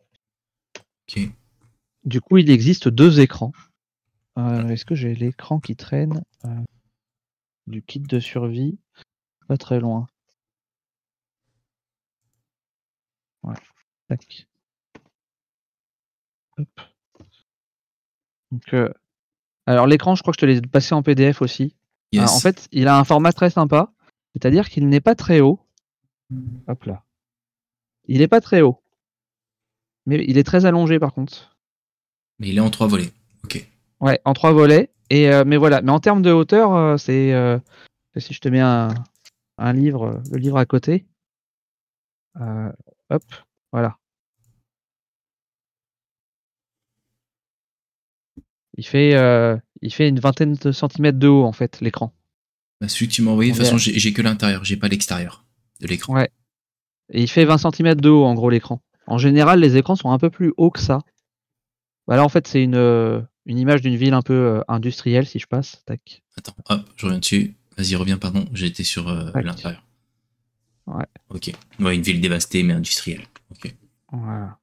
Du 2.04 2.22
coup, 2.22 2.38
il 2.38 2.50
existe 2.50 2.88
deux 2.88 3.20
écrans. 3.20 3.52
Est-ce 4.38 4.86
que 4.86 4.96
j'ai 4.96 5.16
l'écran 5.16 5.60
qui 5.60 5.76
traîne 5.76 6.24
du 7.68 7.82
kit 7.82 8.00
de 8.00 8.20
survie? 8.20 8.80
Pas 9.48 9.58
très 9.58 9.80
loin. 9.80 10.08
Ouais. 13.44 13.56
Tac. 14.08 14.48
Hop. 16.58 16.82
Donc, 18.52 18.74
euh, 18.74 18.92
alors 19.66 19.88
l'écran, 19.88 20.16
je 20.16 20.22
crois 20.22 20.34
que 20.34 20.40
je 20.40 20.46
te 20.46 20.46
l'ai 20.46 20.62
passé 20.62 20.96
en 20.96 21.04
PDF 21.04 21.42
aussi. 21.42 21.76
en 22.18 22.40
fait, 22.40 22.68
il 22.72 22.88
a 22.88 22.98
un 22.98 23.04
format 23.04 23.34
très 23.34 23.50
sympa, 23.50 23.92
c'est-à-dire 24.34 24.70
qu'il 24.70 24.88
n'est 24.90 25.02
pas 25.02 25.16
très 25.16 25.42
haut. 25.42 25.60
Hop 26.68 26.84
là. 26.86 27.04
Il 28.06 28.22
est 28.22 28.28
pas 28.28 28.42
très 28.42 28.62
haut. 28.62 28.82
Mais 30.06 30.24
il 30.28 30.38
est 30.38 30.44
très 30.44 30.66
allongé 30.66 31.00
par 31.00 31.14
contre. 31.14 31.58
Mais 32.40 32.50
il 32.50 32.58
est 32.58 32.62
en 32.62 32.70
trois 32.70 32.88
volets. 32.88 33.12
Ok. 33.44 33.68
Ouais, 34.00 34.20
en 34.26 34.34
trois 34.34 34.54
volets. 34.54 34.90
Et 35.10 35.30
mais 35.46 35.58
voilà. 35.58 35.82
Mais 35.82 35.92
en 35.92 36.00
termes 36.00 36.22
de 36.22 36.32
hauteur, 36.32 37.00
c'est 37.00 37.34
si 38.18 38.34
je 38.34 38.40
te 38.40 38.50
mets 38.50 38.60
un, 38.60 38.90
un 39.58 39.74
livre, 39.74 40.22
le 40.32 40.38
livre 40.38 40.58
à 40.58 40.66
côté. 40.66 41.06
hop, 42.40 43.24
voilà. 43.72 43.98
Il 48.78 48.86
fait, 48.86 49.12
il 49.82 49.94
fait 49.94 50.08
une 50.08 50.20
vingtaine 50.20 50.54
de 50.54 50.72
centimètres 50.72 51.20
de 51.20 51.28
haut 51.28 51.44
en 51.44 51.52
fait 51.52 51.82
l'écran. 51.82 52.14
Bah, 52.82 52.88
celui 52.88 53.10
que 53.10 53.14
tu 53.14 53.22
m'as 53.22 53.32
envoyé, 53.32 53.52
de 53.52 53.58
toute 53.58 53.66
façon, 53.66 53.78
j'ai 53.78 54.14
que 54.14 54.22
l'intérieur, 54.22 54.64
j'ai 54.64 54.78
pas 54.78 54.88
l'extérieur 54.88 55.46
de 55.82 55.88
l'écran. 55.88 56.14
Ouais. 56.14 56.30
Et 57.12 57.22
il 57.22 57.28
fait 57.30 57.46
20 57.46 57.58
cm 57.58 57.96
de 57.96 58.10
haut 58.10 58.26
en 58.26 58.34
gros 58.34 58.50
l'écran. 58.50 58.82
En 59.08 59.18
général, 59.18 59.60
les 59.60 59.78
écrans 59.78 59.96
sont 59.96 60.12
un 60.12 60.20
peu 60.20 60.30
plus 60.30 60.54
hauts 60.58 60.70
que 60.70 60.80
ça. 60.80 61.00
Bah 62.08 62.16
là, 62.16 62.24
en 62.24 62.30
fait, 62.30 62.48
c'est 62.48 62.64
une, 62.64 63.28
une 63.46 63.58
image 63.58 63.82
d'une 63.82 63.96
ville 63.96 64.14
un 64.14 64.22
peu 64.22 64.64
industrielle, 64.68 65.26
si 65.26 65.40
je 65.40 65.48
passe. 65.48 65.84
Tac. 65.86 66.24
Attends, 66.38 66.56
hop, 66.70 66.82
je 66.96 67.06
reviens 67.06 67.20
dessus. 67.20 67.56
Vas-y, 67.78 67.96
reviens, 67.96 68.18
pardon. 68.18 68.46
J'ai 68.54 68.68
été 68.68 68.84
sur 68.84 69.06
l'intérieur. 69.36 69.84
Ouais. 70.86 71.06
Ok. 71.30 71.52
Ouais, 71.80 71.96
une 71.96 72.02
ville 72.02 72.22
dévastée, 72.22 72.64
mais 72.64 72.74
industrielle. 72.74 73.22
Ok. 73.52 73.76
Voilà. 74.12 74.58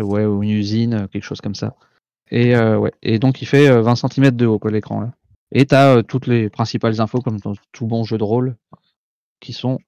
ouais, 0.00 0.24
ou 0.24 0.42
une 0.42 0.50
usine, 0.50 1.08
quelque 1.08 1.24
chose 1.24 1.40
comme 1.40 1.54
ça. 1.54 1.74
Et, 2.30 2.56
ouais. 2.56 2.92
Et 3.02 3.18
donc, 3.18 3.42
il 3.42 3.46
fait 3.46 3.80
20 3.80 3.96
cm 3.96 4.30
de 4.30 4.46
haut, 4.46 4.60
l'écran. 4.68 5.00
là. 5.00 5.12
Et 5.52 5.66
tu 5.66 5.74
as 5.74 6.02
toutes 6.02 6.26
les 6.26 6.50
principales 6.50 7.00
infos, 7.00 7.20
comme 7.20 7.38
dans 7.40 7.54
tout 7.72 7.86
bon 7.86 8.04
jeu 8.04 8.18
de 8.18 8.24
rôle, 8.24 8.56
qui 9.40 9.52
sont 9.52 9.78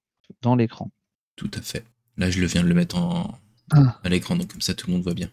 dans 0.41 0.55
l'écran. 0.55 0.91
Tout 1.37 1.51
à 1.53 1.61
fait. 1.61 1.85
Là, 2.17 2.29
je 2.29 2.41
le 2.41 2.47
viens 2.47 2.63
de 2.63 2.67
le 2.67 2.73
mettre 2.73 2.97
en... 2.97 3.39
Ah. 3.71 3.99
à 4.03 4.09
l'écran, 4.09 4.35
donc 4.35 4.51
comme 4.51 4.61
ça, 4.61 4.73
tout 4.73 4.87
le 4.87 4.93
monde 4.93 5.03
voit 5.03 5.13
bien. 5.13 5.29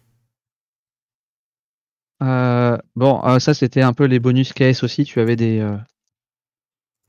Euh, 2.22 2.76
bon, 2.96 3.24
euh, 3.24 3.38
ça, 3.38 3.55
c'était 3.55 3.82
un 3.82 3.92
peu 3.92 4.05
les 4.05 4.18
bonus 4.18 4.52
KS 4.52 4.82
aussi. 4.82 5.05
Tu 5.05 5.20
avais 5.20 5.36
des, 5.36 5.61
euh, 5.61 5.76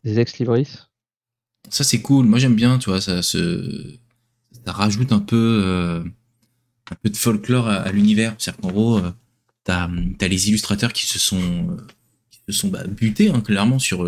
des 0.03 0.19
ex-libris. 0.19 0.79
Ça, 1.69 1.83
c'est 1.83 2.01
cool. 2.01 2.25
Moi, 2.25 2.39
j'aime 2.39 2.55
bien, 2.55 2.77
tu 2.77 2.89
vois, 2.89 3.01
ça, 3.01 3.21
se... 3.21 3.97
ça 4.65 4.71
rajoute 4.71 5.11
un 5.11 5.19
peu, 5.19 6.03
un 6.91 6.95
peu 7.01 7.09
de 7.09 7.17
folklore 7.17 7.67
à, 7.67 7.91
l'univers. 7.91 8.35
C'est-à-dire 8.37 8.61
qu'en 8.61 8.71
gros, 8.71 9.01
tu 9.65 9.71
as, 9.71 9.89
les 10.27 10.49
illustrateurs 10.49 10.93
qui 10.93 11.05
se 11.05 11.19
sont 11.19 11.77
se 12.47 12.51
sont 12.51 12.67
bah, 12.67 12.83
butés 12.85 13.29
hein, 13.29 13.41
clairement 13.41 13.79
sur, 13.79 14.07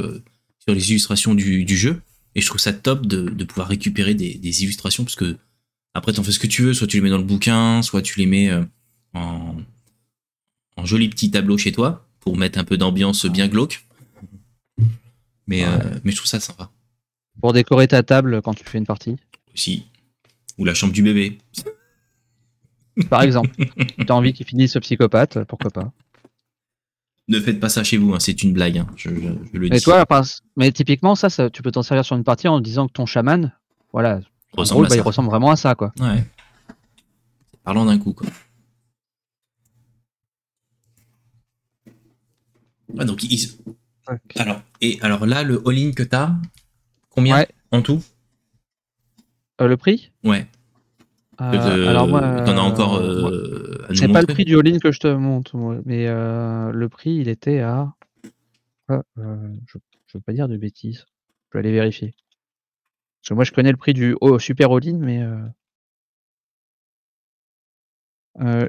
sur 0.59 0.75
les 0.75 0.91
illustrations 0.91 1.33
du, 1.33 1.65
du, 1.65 1.75
jeu. 1.75 1.99
Et 2.37 2.41
je 2.41 2.45
trouve 2.45 2.61
ça 2.61 2.71
top 2.71 3.07
de, 3.07 3.29
de 3.29 3.43
pouvoir 3.43 3.67
récupérer 3.67 4.13
des, 4.13 4.35
des, 4.35 4.63
illustrations 4.63 5.03
parce 5.03 5.15
que 5.15 5.37
après 5.95 6.13
t'en 6.13 6.21
fais 6.21 6.31
ce 6.31 6.37
que 6.37 6.45
tu 6.45 6.61
veux, 6.61 6.75
soit 6.75 6.85
tu 6.85 6.97
les 6.97 7.01
mets 7.01 7.09
dans 7.09 7.17
le 7.17 7.23
bouquin, 7.23 7.81
soit 7.81 8.03
tu 8.03 8.19
les 8.19 8.27
mets 8.27 8.51
euh, 8.51 8.63
en, 9.15 9.55
en 10.75 10.85
joli 10.85 11.09
petit 11.09 11.31
tableau 11.31 11.57
chez 11.57 11.71
toi 11.71 12.07
pour 12.19 12.37
mettre 12.37 12.59
un 12.59 12.63
peu 12.63 12.77
d'ambiance 12.77 13.25
bien 13.25 13.47
glauque. 13.47 13.87
Mais, 15.47 15.63
euh, 15.63 15.79
mais 16.03 16.11
je 16.11 16.17
trouve 16.17 16.27
ça 16.27 16.39
sympa. 16.39 16.69
Pour 17.41 17.53
décorer 17.53 17.87
ta 17.87 18.03
table 18.03 18.43
quand 18.43 18.53
tu 18.53 18.63
fais 18.63 18.77
une 18.77 18.85
partie 18.85 19.15
Aussi. 19.55 19.87
Ou 20.59 20.65
la 20.65 20.75
chambre 20.75 20.93
du 20.93 21.01
bébé. 21.01 21.39
Par 23.09 23.23
exemple. 23.23 23.49
T'as 24.05 24.13
envie 24.13 24.33
qu'il 24.33 24.45
finisse 24.45 24.73
ce 24.73 24.79
psychopathe, 24.79 25.39
pourquoi 25.45 25.71
pas 25.71 25.91
ne 27.27 27.39
faites 27.39 27.59
pas 27.59 27.69
ça 27.69 27.83
chez 27.83 27.97
vous, 27.97 28.13
hein, 28.13 28.19
c'est 28.19 28.43
une 28.43 28.53
blague. 28.53 28.77
Hein, 28.77 28.87
je, 28.95 29.09
je, 29.09 29.57
le 29.57 29.69
mais 29.69 29.79
toi, 29.79 30.05
mais 30.55 30.71
typiquement, 30.71 31.15
ça, 31.15 31.29
ça 31.29 31.49
tu 31.49 31.61
peux 31.61 31.71
t'en 31.71 31.83
servir 31.83 32.05
sur 32.05 32.15
une 32.15 32.23
partie 32.23 32.47
en 32.47 32.59
disant 32.59 32.87
que 32.87 32.93
ton 32.93 33.05
chaman, 33.05 33.53
voilà, 33.91 34.21
ressemble 34.53 34.87
bah, 34.87 34.95
il 34.95 35.01
ressemble 35.01 35.29
vraiment 35.29 35.51
à 35.51 35.55
ça, 35.55 35.75
quoi. 35.75 35.93
Ouais. 35.99 36.23
Parlons 37.63 37.85
d'un 37.85 37.97
coup, 37.97 38.13
quoi. 38.13 38.27
Ah, 42.97 43.03
donc, 43.03 43.21
alors, 44.35 44.61
et 44.79 44.97
alors 45.01 45.25
là, 45.25 45.43
le 45.43 45.61
all-in 45.67 45.91
que 45.91 46.03
t'as, 46.03 46.31
combien 47.09 47.45
en 47.71 47.81
tout? 47.81 48.01
Euh, 49.59 49.67
Le 49.67 49.75
prix? 49.75 50.11
Ouais. 50.23 50.47
Euh, 51.39 51.87
alors 51.87 52.07
moi, 52.07 52.21
as 52.23 52.59
encore. 52.59 52.95
Euh, 52.95 53.87
c'est 53.93 54.11
pas 54.11 54.21
le 54.21 54.27
prix 54.27 54.45
du 54.45 54.57
all-in 54.57 54.79
que 54.79 54.91
je 54.91 54.99
te 54.99 55.07
montre, 55.07 55.55
mais 55.85 56.07
euh, 56.07 56.71
le 56.71 56.89
prix 56.89 57.15
il 57.15 57.27
était 57.27 57.59
à. 57.59 57.93
Ah, 58.89 59.03
je, 59.15 59.77
veux 60.13 60.21
pas 60.21 60.33
dire 60.33 60.47
de 60.47 60.57
bêtises. 60.57 61.05
Je 61.49 61.57
vais 61.57 61.59
aller 61.59 61.71
vérifier. 61.71 62.15
Parce 63.21 63.29
que 63.29 63.33
moi 63.35 63.43
je 63.43 63.51
connais 63.51 63.71
le 63.71 63.77
prix 63.77 63.93
du 63.93 64.15
super 64.39 64.71
all-in, 64.71 64.97
mais. 64.97 65.23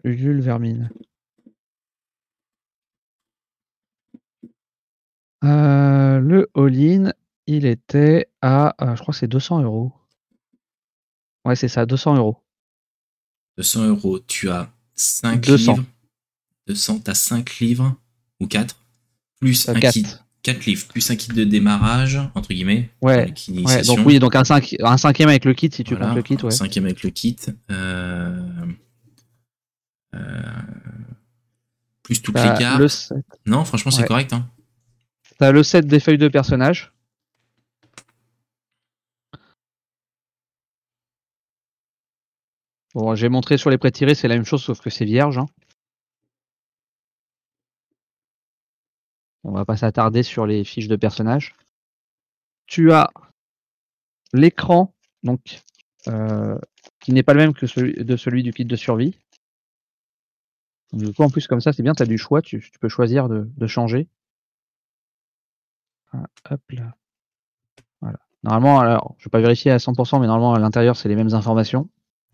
Ulule 0.05 0.41
Vermine. 0.41 0.91
le 5.43 6.51
all-in, 6.55 7.13
il 7.47 7.65
était 7.65 8.29
à, 8.43 8.75
je 8.81 9.01
crois 9.01 9.13
que 9.13 9.19
c'est 9.19 9.29
200 9.29 9.63
euros. 9.63 9.93
Ouais, 11.45 11.57
c'est 11.57 11.69
ça, 11.69 11.87
200 11.87 12.17
euros. 12.17 12.43
200 13.59 13.89
euros, 13.89 14.21
tu 14.21 14.49
as 14.49 14.71
5 14.95 15.47
livres. 15.47 15.85
200, 16.69 17.01
tu 17.01 17.11
as 17.11 17.15
5 17.15 17.59
livres 17.59 17.97
ou 18.41 18.47
4, 18.47 18.77
plus 19.41 19.69
euh, 19.69 19.73
un 19.75 19.81
4. 19.81 19.93
kit. 19.93 20.07
4 20.45 20.65
livres, 20.65 20.87
plus 20.87 21.11
un 21.11 21.17
kit 21.17 21.33
de 21.33 21.43
démarrage, 21.43 22.21
entre 22.37 22.51
guillemets. 22.51 22.91
Ouais, 23.03 23.33
ouais 23.53 23.83
donc 23.83 23.99
oui, 24.07 24.21
donc 24.21 24.37
un, 24.37 24.45
5, 24.45 24.77
un 24.81 24.97
cinquième 24.97 25.29
avec 25.29 25.45
le 25.45 25.55
kit, 25.55 25.71
si 25.73 25.83
tu 25.83 25.97
voilà, 25.97 26.15
le 26.15 26.23
kit. 26.23 26.37
Ouais. 26.37 26.47
Un 26.47 26.51
cinquième 26.51 26.85
avec 26.85 27.03
le 27.03 27.11
kit. 27.11 27.37
Euh, 27.73 28.41
euh, 30.15 30.19
plus 32.05 32.23
toutes 32.23 32.37
les 32.37 32.55
cartes. 32.59 33.13
Non, 33.45 33.65
franchement, 33.65 33.91
c'est 33.91 34.07
correct. 34.07 34.33
Hein. 34.33 34.49
T'as 35.39 35.51
le 35.51 35.65
set 35.65 35.87
des 35.87 35.99
feuilles 35.99 36.19
de 36.19 36.29
personnages. 36.29 36.93
Bon, 42.95 43.15
j'ai 43.15 43.29
montré 43.29 43.59
sur 43.59 43.71
les 43.71 43.79
prêts 43.79 43.91
tirés, 43.91 44.15
c'est 44.15 44.29
la 44.29 44.35
même 44.35 44.45
chose, 44.45 44.63
sauf 44.63 44.81
que 44.81 44.91
c'est 44.91 45.05
vierge. 45.05 45.39
Hein. 45.39 45.47
On 49.45 49.53
va 49.53 49.65
pas 49.65 49.77
s'attarder 49.77 50.23
sur 50.23 50.47
les 50.47 50.65
fiches 50.65 50.89
de 50.89 50.97
personnages. 50.97 51.55
Tu 52.67 52.93
as 52.93 53.11
l'écran, 54.33 54.95
donc 55.23 55.61
euh, 56.09 56.59
qui 57.01 57.13
n'est 57.13 57.23
pas 57.23 57.35
le 57.35 57.41
même 57.41 57.55
que 57.55 57.67
celui 57.67 58.05
de 58.05 58.17
celui 58.17 58.43
du 58.43 58.53
kit 58.53 58.65
de 58.65 58.77
survie. 58.77 59.15
Du 60.93 61.13
coup, 61.13 61.23
en 61.23 61.31
plus, 61.31 61.47
comme 61.47 61.61
ça, 61.61 61.73
c'est 61.73 61.83
bien, 61.83 61.93
tu 61.93 62.03
as 62.03 62.07
du 62.07 62.19
choix, 62.19 62.41
tu, 62.41 62.63
peux 62.81 62.89
choisir 62.89 63.29
de, 63.29 63.67
changer. 63.67 64.09
Ah, 66.13 66.25
hop 66.51 66.61
là. 66.71 66.95
Voilà. 68.01 68.19
Normalement, 68.43 68.81
alors, 68.81 69.15
je 69.19 69.25
vais 69.25 69.31
pas 69.31 69.41
vérifier 69.41 69.71
à 69.71 69.79
100%, 69.79 70.21
mais 70.21 70.27
normalement, 70.27 70.55
à 70.55 70.59
l'intérieur, 70.59 70.97
c'est 70.97 71.09
les 71.09 71.17
mêmes 71.17 71.35
informations. 71.35 71.91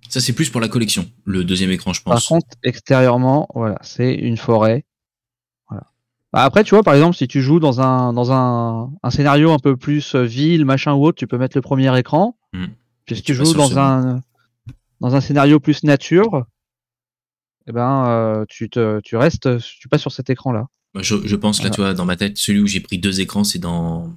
Ça, 0.08 0.20
c'est 0.20 0.32
plus 0.32 0.50
pour 0.50 0.60
la 0.60 0.68
collection, 0.68 1.10
le 1.24 1.44
deuxième 1.44 1.70
écran, 1.70 1.92
je 1.92 2.02
pense. 2.02 2.14
Par 2.14 2.28
contre, 2.28 2.46
extérieurement, 2.62 3.48
voilà, 3.54 3.78
c'est 3.82 4.14
une 4.14 4.36
forêt. 4.36 4.84
Voilà. 5.68 5.84
Bah, 6.32 6.44
après, 6.44 6.62
tu 6.62 6.74
vois, 6.74 6.82
par 6.82 6.94
exemple, 6.94 7.16
si 7.16 7.26
tu 7.26 7.40
joues 7.40 7.60
dans 7.60 7.80
un, 7.80 8.12
dans 8.12 8.32
un, 8.32 8.92
un 9.02 9.10
scénario 9.10 9.50
un 9.50 9.58
peu 9.58 9.76
plus 9.76 10.14
euh, 10.14 10.24
ville, 10.24 10.64
machin 10.64 10.92
ou 10.92 11.04
autre, 11.06 11.18
tu 11.18 11.26
peux 11.26 11.38
mettre 11.38 11.56
le 11.56 11.62
premier 11.62 11.96
écran. 11.98 12.36
Hmm. 12.52 12.66
Puis 13.06 13.16
si 13.16 13.22
tu, 13.22 13.34
joues 13.34 13.54
dans 13.54 13.78
un, 13.78 14.22
dans 15.00 15.14
un 15.14 15.20
scénario 15.20 15.60
plus 15.60 15.82
nature, 15.84 16.46
eh 17.66 17.72
ben, 17.72 18.06
euh, 18.06 18.44
tu, 18.48 18.70
te, 18.70 19.00
tu 19.00 19.16
restes, 19.16 19.58
tu 19.58 19.88
passes 19.88 20.02
sur 20.02 20.12
cet 20.12 20.30
écran-là. 20.30 20.66
Je, 21.00 21.16
je, 21.24 21.36
pense, 21.36 21.62
là, 21.62 21.70
tu 21.70 21.80
vois, 21.80 21.92
dans 21.92 22.04
ma 22.04 22.16
tête, 22.16 22.38
celui 22.38 22.60
où 22.60 22.66
j'ai 22.66 22.80
pris 22.80 22.98
deux 22.98 23.20
écrans, 23.20 23.42
c'est 23.42 23.58
dans 23.58 24.14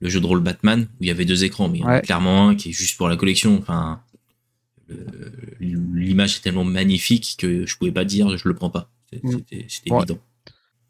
le 0.00 0.08
jeu 0.08 0.20
de 0.20 0.26
rôle 0.26 0.40
Batman, 0.40 0.88
où 1.00 1.04
il 1.04 1.08
y 1.08 1.10
avait 1.10 1.24
deux 1.24 1.44
écrans, 1.44 1.68
mais 1.68 1.78
il 1.78 1.80
y 1.82 1.84
en 1.84 1.88
a 1.88 2.00
clairement 2.00 2.48
un 2.48 2.54
qui 2.54 2.70
est 2.70 2.72
juste 2.72 2.96
pour 2.96 3.08
la 3.08 3.16
collection. 3.16 3.58
Enfin, 3.58 4.00
l'image 5.60 6.36
est 6.36 6.40
tellement 6.40 6.64
magnifique 6.64 7.36
que 7.38 7.66
je 7.66 7.76
pouvais 7.76 7.92
pas 7.92 8.04
dire 8.04 8.36
je 8.36 8.48
le 8.48 8.54
prends 8.54 8.70
pas. 8.70 8.90
C'était 9.12 9.66
mm. 9.90 9.96
évident. 9.96 10.18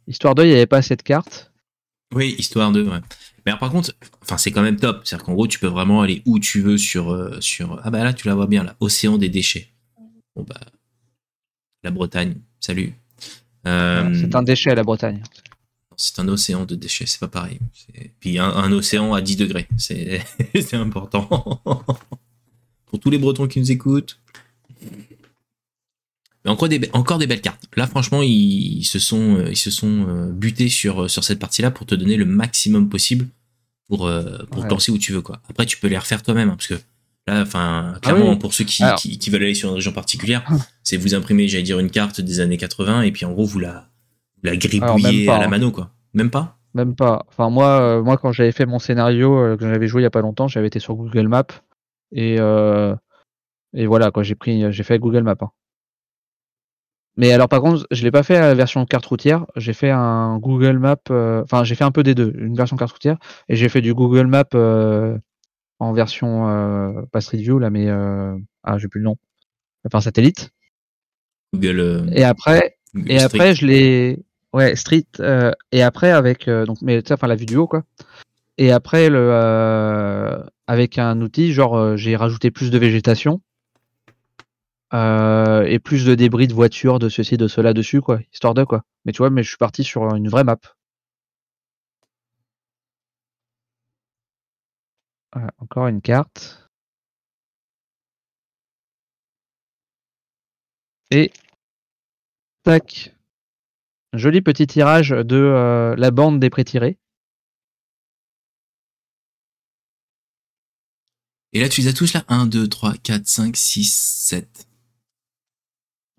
Histoire 0.07 0.35
2, 0.35 0.45
il 0.45 0.49
n'y 0.49 0.55
avait 0.55 0.67
pas 0.67 0.83
cette 0.83 1.03
carte. 1.03 1.53
Oui, 2.15 2.35
Histoire 2.39 2.73
2, 2.73 2.89
ouais. 2.89 3.01
Mais 3.45 3.53
par 3.59 3.71
contre, 3.71 3.95
enfin, 4.23 4.39
c'est 4.39 4.51
quand 4.51 4.63
même 4.63 4.77
top. 4.77 5.03
C'est-à-dire 5.05 5.27
qu'en 5.27 5.35
gros, 5.35 5.47
tu 5.47 5.59
peux 5.59 5.67
vraiment 5.67 6.01
aller 6.01 6.23
où 6.25 6.39
tu 6.39 6.61
veux 6.61 6.79
sur, 6.79 7.11
euh, 7.11 7.41
sur. 7.41 7.81
Ah 7.85 7.91
bah 7.91 8.03
là, 8.03 8.13
tu 8.13 8.27
la 8.27 8.35
vois 8.35 8.47
bien, 8.47 8.65
là. 8.65 8.77
Océan 8.81 9.19
des 9.19 9.29
déchets. 9.29 9.69
Bon 10.35 10.43
bah. 10.43 10.61
La 11.83 11.91
Bretagne, 11.91 12.37
salut. 12.61 12.95
Euh, 13.67 14.15
c'est 14.19 14.35
un 14.35 14.43
déchet, 14.43 14.75
la 14.75 14.83
Bretagne. 14.83 15.23
C'est 15.97 16.19
un 16.21 16.29
océan 16.29 16.65
de 16.65 16.75
déchets, 16.75 17.07
c'est 17.07 17.19
pas 17.19 17.29
pareil. 17.29 17.59
Puis 18.21 18.39
un, 18.39 18.49
un, 18.49 18.71
océan 18.73 19.15
à 19.15 19.21
10 19.21 19.37
degrés, 19.37 19.69
c'est 19.77 20.23
important. 20.73 21.61
pour 22.89 23.01
tous 23.01 23.11
les 23.11 23.19
Bretons 23.19 23.47
qui 23.49 23.61
nous 23.61 23.71
écoutent. 23.71 24.19
Mais 26.45 26.51
encore 26.51 26.69
des, 26.69 26.89
encore 26.93 27.19
des 27.19 27.27
belles 27.27 27.41
cartes. 27.41 27.65
Là, 27.77 27.87
franchement, 27.87 28.23
ils, 28.23 28.85
se 28.85 28.99
sont, 28.99 29.37
euh, 29.37 29.51
ils 29.51 29.57
se 29.57 29.71
sont 29.71 30.07
euh, 30.09 30.31
butés 30.31 30.69
sur, 30.69 31.05
euh, 31.05 31.09
sur 31.09 31.25
cette 31.25 31.39
partie-là 31.39 31.71
pour 31.71 31.87
te 31.87 31.95
donner 31.95 32.17
le 32.17 32.25
maximum 32.25 32.89
possible 32.89 33.27
pour, 33.89 34.11
pour 34.51 34.65
te 34.65 34.71
lancer 34.71 34.93
où 34.93 34.99
tu 34.99 35.13
veux. 35.13 35.23
Quoi. 35.23 35.41
Après, 35.49 35.65
tu 35.65 35.79
peux 35.79 35.89
les 35.89 35.97
refaire 35.97 36.23
toi-même, 36.23 36.51
hein, 36.51 36.57
parce 36.57 36.67
que 36.67 36.75
Là, 37.29 37.43
enfin, 37.43 37.93
ah 37.95 38.01
clairement, 38.01 38.37
pour 38.39 38.55
ceux 38.55 38.65
qui, 38.65 38.83
qui, 38.97 39.31
veulent 39.31 39.43
aller 39.43 39.55
sur 39.55 39.69
une 39.69 39.75
région 39.75 39.93
particulière, 39.93 40.43
ah. 40.47 40.57
c'est 40.83 40.97
vous 40.97 41.15
imprimer, 41.15 41.47
j'allais 41.47 41.63
dire, 41.63 41.79
une 41.79 41.91
carte 41.91 42.23
des 42.23 42.41
années 42.41 42.57
80 42.57 43.03
et 43.03 43.13
puis 43.13 43.27
en 43.27 43.33
gros, 43.33 43.45
vous 43.45 43.59
la, 43.59 43.87
la 44.43 44.57
gribouillez 44.57 45.29
à 45.29 45.39
la 45.39 45.45
hein. 45.45 45.49
mano, 45.49 45.71
quoi. 45.71 45.91
Même 46.15 46.31
pas? 46.31 46.57
Même 46.73 46.95
pas. 46.95 47.27
Enfin, 47.29 47.51
moi, 47.51 47.81
euh, 47.81 48.03
moi 48.03 48.17
quand 48.17 48.33
j'avais 48.33 48.53
fait 48.53 48.65
mon 48.65 48.79
scénario, 48.79 49.37
euh, 49.37 49.57
que 49.59 49.69
j'avais 49.69 49.89
joué 49.89 50.01
il 50.01 50.05
y 50.05 50.07
a 50.07 50.11
pas 50.11 50.23
longtemps, 50.23 50.49
j'avais 50.49 50.69
été 50.69 50.79
sur 50.79 50.95
Google 50.95 51.29
Maps 51.29 51.45
et, 52.13 52.37
euh, 52.39 52.95
et 53.75 53.87
voilà, 53.87 54.11
quoi, 54.11 54.23
j'ai 54.23 54.35
pris, 54.35 54.71
j'ai 54.73 54.83
fait 54.83 54.99
Google 54.99 55.23
Maps. 55.23 55.37
Hein. 55.41 55.51
Mais 57.17 57.33
alors, 57.33 57.49
par 57.49 57.61
contre, 57.61 57.87
je 57.91 58.05
l'ai 58.05 58.13
pas 58.13 58.23
fait 58.23 58.37
à 58.37 58.41
la 58.43 58.55
version 58.55 58.85
carte 58.87 59.07
routière, 59.07 59.45
j'ai 59.57 59.73
fait 59.73 59.91
un 59.91 60.39
Google 60.39 60.79
Maps, 60.79 60.97
enfin, 61.11 61.65
j'ai 61.65 61.75
fait 61.75 61.85
un 61.85 61.91
peu 61.91 62.03
des 62.03 62.15
deux, 62.15 62.33
une 62.39 62.55
version 62.55 62.77
carte 62.77 62.93
routière 62.93 63.19
et 63.49 63.57
j'ai 63.57 63.69
fait 63.69 63.81
du 63.81 63.93
Google 63.93 64.27
Maps 64.27 64.45
en 65.81 65.93
version 65.93 66.49
euh, 66.49 67.03
pas 67.13 67.21
Street 67.21 67.39
View 67.39 67.59
là, 67.59 67.71
mais 67.71 67.89
euh, 67.89 68.37
ah 68.65 68.79
j'ai 68.79 68.89
plus 68.89 69.01
le 69.01 69.05
nom, 69.05 69.17
enfin 69.87 70.01
satellite. 70.01 70.51
Google. 71.55 71.81
Euh, 71.81 72.07
et 72.13 72.25
après, 72.25 72.79
et 73.07 73.21
après 73.21 73.55
je 73.55 73.67
l'ai, 73.67 74.25
ouais 74.53 74.77
Street. 74.77 75.07
Euh, 75.21 75.53
et 75.73 75.83
après 75.83 76.11
avec 76.11 76.49
donc 76.49 76.79
mais 76.83 77.03
enfin 77.13 77.27
la 77.27 77.37
vidéo 77.37 77.67
quoi. 77.67 77.85
Et 78.59 78.73
après 78.73 79.09
le 79.09 80.45
avec 80.67 80.99
un 80.99 81.21
outil 81.23 81.53
genre 81.53 81.97
j'ai 81.97 82.17
rajouté 82.17 82.51
plus 82.51 82.71
de 82.71 82.79
végétation. 82.79 83.41
et 84.93 85.79
plus 85.83 86.05
de 86.05 86.15
débris 86.15 86.49
de 86.49 86.55
voitures, 86.55 86.99
de 86.99 87.09
ceci, 87.09 87.37
de 87.37 87.49
cela 87.49 87.73
dessus, 87.75 88.01
quoi, 88.01 88.21
histoire 88.33 88.55
de 88.55 88.65
quoi. 88.65 88.83
Mais 89.05 89.13
tu 89.13 89.19
vois, 89.19 89.31
mais 89.31 89.43
je 89.43 89.49
suis 89.49 89.59
parti 89.59 89.85
sur 89.85 90.15
une 90.15 90.29
vraie 90.29 90.45
map. 90.45 90.59
encore 95.59 95.87
une 95.89 96.01
carte. 96.01 96.69
Et 101.11 101.31
tac. 102.63 103.15
Joli 104.15 104.41
petit 104.43 104.67
tirage 104.67 105.11
de 105.11 105.37
euh, 105.37 105.95
la 105.97 106.11
bande 106.11 106.41
des 106.41 106.51
prétirés. 106.51 106.99
Et 111.53 111.61
là, 111.61 111.69
tu 111.69 111.81
les 111.81 111.89
as 111.89 111.93
tous 111.93 112.13
là 112.13 112.25
1, 112.29 112.47
2, 112.47 112.69
3, 112.69 112.95
4, 113.03 113.27
5, 113.27 113.57
6, 113.57 113.93
7. 114.29 114.69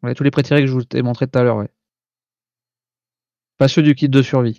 Ouais, 0.01 0.15
tous 0.15 0.23
les 0.23 0.31
prétirés 0.31 0.61
que 0.61 0.67
je 0.67 0.73
vous 0.73 0.83
ai 0.93 1.01
montré 1.01 1.27
tout 1.27 1.37
à 1.37 1.43
l'heure, 1.43 1.57
ouais. 1.57 1.69
Pas 3.57 3.67
ceux 3.67 3.83
du 3.83 3.93
kit 3.95 4.09
de 4.09 4.21
survie. 4.21 4.57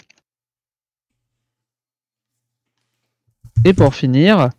Et 3.65 3.75
pour 3.75 3.95
finir, 3.95 4.51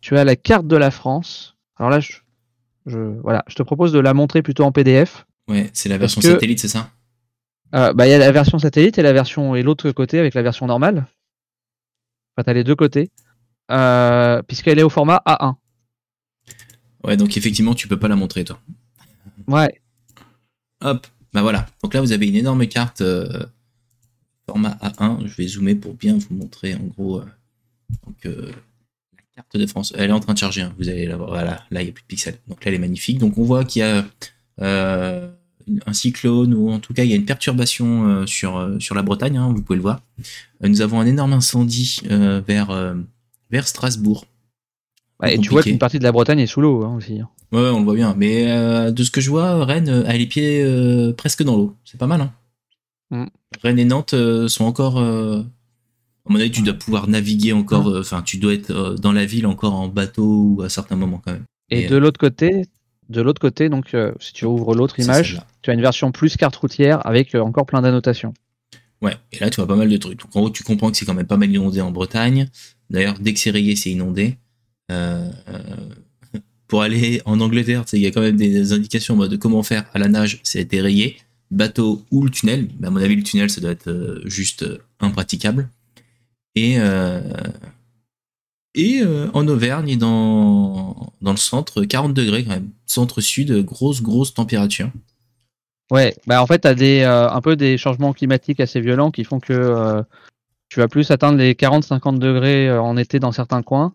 tu 0.00 0.16
as 0.16 0.24
la 0.24 0.36
carte 0.36 0.66
de 0.66 0.76
la 0.76 0.90
France. 0.90 1.56
Alors 1.76 1.90
là, 1.90 2.00
je, 2.00 2.98
voilà, 3.22 3.44
je 3.48 3.54
te 3.54 3.62
propose 3.62 3.92
de 3.92 3.98
la 3.98 4.14
montrer 4.14 4.42
plutôt 4.42 4.64
en 4.64 4.72
PDF. 4.72 5.26
Ouais, 5.48 5.70
c'est 5.72 5.88
la 5.88 5.98
version 5.98 6.20
satellite, 6.20 6.60
c'est 6.60 6.68
ça? 6.68 6.90
Euh, 7.74 7.92
Bah, 7.92 8.06
il 8.06 8.10
y 8.10 8.14
a 8.14 8.18
la 8.18 8.32
version 8.32 8.58
satellite 8.58 8.98
et 8.98 9.02
la 9.02 9.12
version 9.12 9.54
et 9.54 9.62
l'autre 9.62 9.90
côté 9.92 10.18
avec 10.18 10.34
la 10.34 10.42
version 10.42 10.66
normale. 10.66 11.06
Enfin, 12.36 12.44
t'as 12.44 12.52
les 12.52 12.64
deux 12.64 12.76
côtés, 12.76 13.10
euh, 13.70 14.42
puisqu'elle 14.42 14.78
est 14.78 14.82
au 14.82 14.90
format 14.90 15.22
A1. 15.26 15.54
Ouais, 17.04 17.16
donc 17.16 17.36
effectivement, 17.36 17.74
tu 17.74 17.88
peux 17.88 17.98
pas 17.98 18.08
la 18.08 18.16
montrer, 18.16 18.44
toi. 18.44 18.58
Ouais. 19.46 19.80
Hop, 20.80 21.06
bah 21.32 21.42
voilà. 21.42 21.66
Donc 21.82 21.94
là, 21.94 22.00
vous 22.00 22.12
avez 22.12 22.28
une 22.28 22.36
énorme 22.36 22.66
carte 22.66 23.00
euh, 23.00 23.46
format 24.46 24.78
A1. 24.82 25.26
Je 25.26 25.34
vais 25.34 25.46
zoomer 25.46 25.74
pour 25.74 25.94
bien 25.94 26.16
vous 26.16 26.34
montrer 26.34 26.74
en 26.74 26.84
gros 26.84 27.22
donc, 28.06 28.26
euh, 28.26 28.52
la 29.16 29.22
carte 29.36 29.56
de 29.56 29.66
France, 29.66 29.94
elle 29.96 30.10
est 30.10 30.12
en 30.12 30.20
train 30.20 30.34
de 30.34 30.38
charger. 30.38 30.62
Hein. 30.62 30.74
vous 30.78 30.88
allez 30.88 31.06
la 31.06 31.16
voir. 31.16 31.30
Voilà, 31.30 31.64
là, 31.70 31.80
il 31.80 31.84
n'y 31.84 31.90
a 31.90 31.92
plus 31.92 32.02
de 32.02 32.06
pixels. 32.06 32.38
Donc 32.48 32.64
là, 32.64 32.68
elle 32.68 32.74
est 32.74 32.80
magnifique. 32.80 33.18
Donc, 33.18 33.38
on 33.38 33.44
voit 33.44 33.64
qu'il 33.64 33.80
y 33.80 33.84
a 33.84 34.04
un 35.86 35.92
cyclone, 35.92 36.54
ou 36.54 36.70
en 36.70 36.80
tout 36.80 36.92
cas, 36.94 37.04
il 37.04 37.10
y 37.10 37.12
a 37.12 37.16
une 37.16 37.24
perturbation 37.24 38.06
euh, 38.08 38.26
sur, 38.26 38.76
sur 38.80 38.94
la 38.94 39.02
Bretagne. 39.02 39.38
Hein, 39.38 39.52
vous 39.54 39.62
pouvez 39.62 39.76
le 39.76 39.82
voir. 39.82 40.02
nous 40.60 40.82
avons 40.82 41.00
un 41.00 41.06
énorme 41.06 41.32
incendie 41.32 42.00
vers, 42.04 42.94
vers 43.50 43.66
Strasbourg. 43.66 44.24
et 45.24 45.38
tu 45.38 45.50
vois 45.50 45.62
qu'une 45.62 45.78
partie 45.78 45.98
de 45.98 46.04
la 46.04 46.12
Bretagne 46.12 46.40
est 46.40 46.46
sous 46.46 46.60
l'eau 46.60 46.84
hein, 46.84 46.96
aussi. 46.96 47.20
Ouais, 47.50 47.70
on 47.70 47.78
le 47.78 47.84
voit 47.84 47.94
bien. 47.94 48.14
Mais 48.16 48.44
de 48.92 49.02
ce 49.02 49.10
que 49.10 49.20
je 49.20 49.30
vois, 49.30 49.64
Rennes 49.64 49.88
a 49.88 50.16
les 50.16 50.26
pieds 50.26 50.64
presque 51.16 51.42
dans 51.42 51.56
l'eau. 51.56 51.76
C'est 51.84 51.98
pas 51.98 52.06
mal. 52.06 52.20
Hein. 52.20 52.32
Mm. 53.10 53.26
Rennes 53.62 53.78
et 53.78 53.84
Nantes 53.84 54.14
sont 54.48 54.64
encore 54.64 54.98
à 56.28 56.32
mon 56.32 56.40
avis, 56.40 56.50
tu 56.50 56.62
dois 56.62 56.74
pouvoir 56.74 57.08
naviguer 57.08 57.52
encore, 57.52 57.88
euh, 57.88 58.00
enfin, 58.00 58.22
tu 58.22 58.36
dois 58.36 58.52
être 58.52 58.70
euh, 58.70 58.94
dans 58.96 59.12
la 59.12 59.24
ville 59.24 59.46
encore 59.46 59.74
en 59.74 59.88
bateau 59.88 60.56
ou 60.56 60.62
à 60.62 60.68
certains 60.68 60.96
moments 60.96 61.22
quand 61.24 61.32
même. 61.32 61.44
Et, 61.70 61.86
de 61.86 61.96
l'autre 61.96 62.20
côté, 62.20 62.66
de 63.08 63.22
l'autre 63.22 63.40
côté, 63.40 63.70
donc 63.70 63.94
euh, 63.94 64.12
si 64.20 64.34
tu 64.34 64.44
ouvres 64.44 64.74
l'autre 64.74 65.00
image, 65.00 65.40
tu 65.62 65.70
as 65.70 65.74
une 65.74 65.80
version 65.80 66.12
plus 66.12 66.36
carte 66.36 66.56
routière 66.56 67.06
avec 67.06 67.34
encore 67.34 67.64
plein 67.64 67.80
d'annotations. 67.80 68.34
Ouais, 69.00 69.16
et 69.32 69.38
là 69.38 69.48
tu 69.48 69.56
vois 69.56 69.66
pas 69.66 69.76
mal 69.76 69.88
de 69.88 69.96
trucs. 69.96 70.20
Donc 70.20 70.36
en 70.36 70.40
gros, 70.40 70.50
tu 70.50 70.64
comprends 70.64 70.90
que 70.90 70.96
c'est 70.96 71.06
quand 71.06 71.14
même 71.14 71.26
pas 71.26 71.36
mal 71.36 71.50
inondé 71.50 71.80
en 71.80 71.92
Bretagne. 71.92 72.48
D'ailleurs, 72.90 73.18
dès 73.20 73.34
que 73.34 73.40
c'est 73.40 73.50
rayé, 73.50 73.76
c'est 73.76 73.90
inondé. 73.90 74.36
pour 76.66 76.82
aller 76.82 77.22
en 77.24 77.40
Angleterre, 77.40 77.84
il 77.92 78.00
y 78.00 78.06
a 78.06 78.10
quand 78.10 78.20
même 78.20 78.36
des 78.36 78.72
indications 78.72 79.16
de 79.16 79.36
comment 79.36 79.62
faire 79.62 79.88
à 79.94 79.98
la 79.98 80.08
nage, 80.08 80.40
c'est 80.42 80.68
rayé. 80.72 81.16
Bateau 81.50 82.04
ou 82.10 82.24
le 82.24 82.30
tunnel. 82.30 82.68
À 82.82 82.90
mon 82.90 83.00
avis, 83.00 83.16
le 83.16 83.22
tunnel, 83.22 83.48
ça 83.48 83.62
doit 83.62 83.70
être 83.70 84.20
juste 84.26 84.66
impraticable. 85.00 85.70
Et, 86.54 86.78
euh, 86.78 87.20
euh, 88.76 89.30
en 89.32 89.46
Auvergne 89.48 89.96
dans, 89.96 91.12
le 91.22 91.36
centre, 91.36 91.84
40 91.84 92.14
degrés 92.14 92.44
quand 92.44 92.50
même. 92.50 92.70
Centre-sud, 92.86 93.64
grosse, 93.64 94.02
grosse 94.02 94.34
température. 94.34 94.90
Ouais, 95.90 96.14
bah 96.26 96.42
en 96.42 96.46
fait, 96.46 96.60
tu 96.60 96.68
as 96.68 96.74
des, 96.74 97.00
euh, 97.00 97.30
un 97.30 97.40
peu 97.40 97.56
des 97.56 97.78
changements 97.78 98.12
climatiques 98.12 98.60
assez 98.60 98.80
violents 98.80 99.10
qui 99.10 99.24
font 99.24 99.40
que 99.40 100.02
tu 100.68 100.80
vas 100.80 100.88
plus 100.88 101.10
atteindre 101.10 101.38
les 101.38 101.54
40-50 101.54 102.18
degrés 102.18 102.70
en 102.70 102.96
été 102.96 103.18
dans 103.18 103.32
certains 103.32 103.62
coins. 103.62 103.94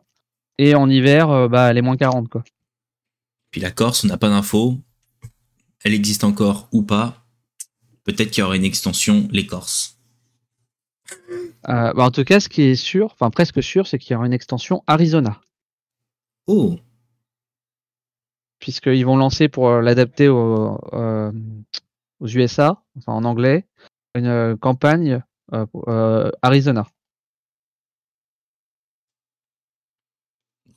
Et 0.57 0.75
en 0.75 0.89
hiver, 0.89 1.49
bah, 1.49 1.73
les 1.73 1.81
moins 1.81 1.97
40. 1.97 2.29
Quoi. 2.29 2.43
Puis 3.51 3.61
la 3.61 3.71
Corse, 3.71 4.03
on 4.03 4.07
n'a 4.07 4.17
pas 4.17 4.29
d'infos. 4.29 4.77
Elle 5.83 5.93
existe 5.93 6.23
encore 6.23 6.67
ou 6.71 6.83
pas? 6.83 7.23
Peut-être 8.03 8.31
qu'il 8.31 8.41
y 8.41 8.43
aura 8.43 8.55
une 8.55 8.65
extension, 8.65 9.27
les 9.31 9.45
Corses. 9.45 9.97
Euh, 11.69 11.93
bah, 11.93 12.03
en 12.03 12.11
tout 12.11 12.23
cas, 12.23 12.39
ce 12.39 12.49
qui 12.49 12.63
est 12.63 12.75
sûr, 12.75 13.11
enfin 13.13 13.29
presque 13.29 13.61
sûr, 13.63 13.87
c'est 13.87 13.97
qu'il 13.97 14.13
y 14.13 14.15
aura 14.15 14.25
une 14.25 14.33
extension 14.33 14.83
Arizona. 14.87 15.39
Oh 16.47 16.77
Puisqu'ils 18.59 19.05
vont 19.05 19.17
lancer 19.17 19.47
pour 19.47 19.69
euh, 19.69 19.81
l'adapter 19.81 20.27
euh, 20.27 21.31
aux 22.19 22.27
USA, 22.27 22.81
enfin 22.97 23.13
en 23.13 23.23
anglais, 23.23 23.65
une 24.15 24.57
campagne 24.57 25.23
Arizona. 26.41 26.87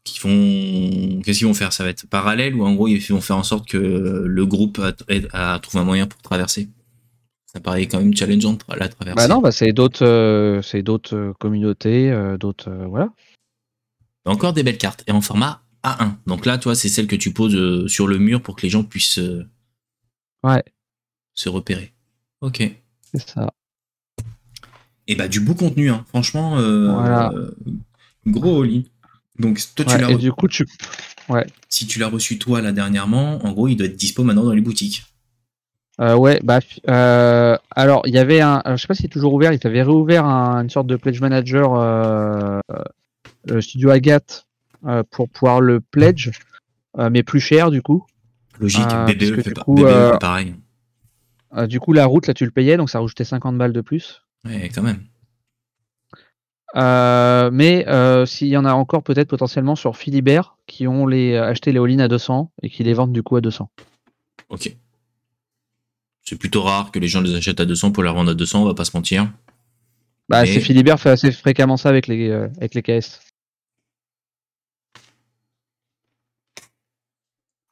Qu'est-ce 0.05 1.39
qu'ils 1.39 1.47
vont 1.47 1.55
faire? 1.55 1.73
Ça 1.73 1.85
va 1.85 1.91
être 1.91 2.07
parallèle 2.09 2.55
ou 2.55 2.65
en 2.65 2.75
gros 2.75 2.89
ils 2.89 2.99
vont 2.99 3.21
faire 3.21 3.37
en 3.37 3.43
sorte 3.43 3.69
que 3.69 3.77
le 3.77 4.47
groupe 4.47 4.81
a 5.33 5.59
trouvé 5.59 5.83
un 5.83 5.85
moyen 5.85 6.07
pour 6.07 6.23
traverser? 6.23 6.69
Ça 7.57 7.61
paraît 7.61 7.87
quand 7.87 7.99
même 7.99 8.15
challengeant 8.15 8.59
la 8.77 8.89
traverser. 8.89 9.17
Bah 9.17 9.29
non, 9.29 9.41
bah 9.41 9.51
c'est 9.51 9.73
d'autres, 9.73 10.05
euh, 10.05 10.61
c'est 10.61 10.83
d'autres 10.83 11.17
euh, 11.17 11.33
communautés, 11.39 12.11
euh, 12.11 12.37
d'autres, 12.37 12.71
voilà. 12.89 13.11
Encore 14.27 14.53
des 14.53 14.63
belles 14.63 14.77
cartes 14.77 15.05
et 15.07 15.13
en 15.13 15.21
format 15.23 15.63
A1. 15.83 16.17
Donc 16.27 16.45
là, 16.45 16.59
toi, 16.59 16.75
c'est 16.75 16.91
celle 16.91 17.07
que 17.07 17.17
tu 17.17 17.33
poses 17.33 17.87
sur 17.87 18.09
le 18.09 18.19
mur 18.19 18.43
pour 18.43 18.57
que 18.57 18.63
les 18.63 18.69
gens 18.69 18.85
puissent 18.85 19.21
ouais. 20.43 20.65
se 21.33 21.49
repérer. 21.49 21.95
Ok. 22.43 22.63
C'est 23.01 23.27
ça. 23.27 23.51
Et 25.09 25.15
bah 25.15 25.29
du 25.29 25.41
beau 25.41 25.55
contenu, 25.55 25.91
hein. 25.91 26.05
franchement, 26.09 26.57
voilà. 26.57 27.33
gros 28.27 28.63
all 28.63 28.83
Donc 29.39 29.61
toi, 29.75 29.85
tu 29.85 29.99
l'as. 29.99 30.11
Et 30.11 30.17
du 30.17 30.33
coup, 30.33 30.49
tu. 30.49 30.67
Ouais. 31.29 31.47
Si 31.69 31.87
tu 31.87 31.99
l'as 31.99 32.09
reçu 32.09 32.39
toi 32.39 32.61
là 32.61 32.73
dernièrement, 32.73 33.45
en 33.45 33.53
gros, 33.53 33.69
il 33.69 33.77
doit 33.77 33.87
être 33.87 33.97
dispo 33.97 34.23
maintenant 34.23 34.45
dans 34.45 34.53
les 34.53 34.61
boutiques. 34.61 35.05
Euh, 35.99 36.15
ouais, 36.15 36.41
bah, 36.45 36.61
euh, 36.89 37.57
alors 37.71 38.03
il 38.05 38.15
y 38.15 38.19
avait 38.19 38.43
un, 38.43 38.63
je 38.67 38.77
sais 38.77 38.87
pas 38.87 38.95
s'il 38.95 39.07
est 39.07 39.11
toujours 39.11 39.33
ouvert, 39.33 39.53
il 39.53 39.67
avait 39.67 39.83
réouvert 39.83 40.25
une 40.27 40.69
sorte 40.69 40.87
de 40.87 40.97
pledge 40.97 41.21
manager, 41.23 41.75
euh, 41.75 42.61
le 43.47 43.61
studio 43.63 43.91
Agathe, 43.91 44.47
pour 45.11 45.29
pouvoir 45.31 45.61
le 45.61 45.81
pledge, 45.81 46.31
mais 46.99 47.23
plus 47.23 47.41
cher 47.41 47.71
du 47.71 47.81
coup. 47.81 48.05
Logique, 48.61 48.87
BBE 49.07 49.41
fait 49.43 49.55
pas, 49.55 50.19
pareil. 50.19 50.55
du 51.67 51.81
coup, 51.81 51.95
la 51.95 52.05
route 52.05 52.27
là, 52.27 52.35
tu 52.35 52.45
le 52.45 52.51
payais, 52.51 52.77
donc 52.77 52.91
ça 52.91 53.01
rajoutait 53.01 53.25
50 53.25 53.57
balles 53.57 53.73
de 53.73 53.81
plus. 53.81 54.23
Ouais, 54.47 54.71
quand 54.75 54.83
même. 54.83 55.03
mais 57.53 57.85
s'il 58.27 58.49
y 58.49 58.57
en 58.57 58.65
a 58.65 58.73
encore 58.73 59.03
peut-être 59.03 59.29
potentiellement 59.29 59.77
sur 59.77 59.97
Philibert 59.97 60.57
qui 60.67 60.87
ont 60.87 61.07
les 61.07 61.37
acheté 61.37 61.73
les 61.73 61.79
all 61.79 62.01
à 62.01 62.09
200 62.09 62.53
et 62.63 62.71
qui 62.71 62.85
les 62.85 62.95
vendent 62.95 63.13
du 63.13 63.23
coup 63.23 63.37
à 63.37 63.41
200. 63.41 63.71
Ok. 64.49 64.77
C'est 66.23 66.37
plutôt 66.37 66.63
rare 66.63 66.91
que 66.91 66.99
les 66.99 67.07
gens 67.07 67.21
les 67.21 67.35
achètent 67.37 67.61
à 67.61 67.65
200 67.65 67.93
pour 67.93 68.03
les 68.03 68.09
revendre 68.09 68.31
à 68.31 68.35
200, 68.35 68.63
on 68.63 68.65
va 68.65 68.75
pas 68.75 68.85
se 68.85 68.97
mentir. 68.97 69.33
Bah, 70.29 70.45
c'est 70.45 70.61
Philibert 70.61 70.99
fait 70.99 71.11
assez 71.11 71.31
fréquemment 71.31 71.77
ça 71.77 71.89
avec 71.89 72.09
les, 72.09 72.29
euh, 72.29 72.49
avec 72.57 72.75
les 72.75 72.83
caisses. 72.83 73.21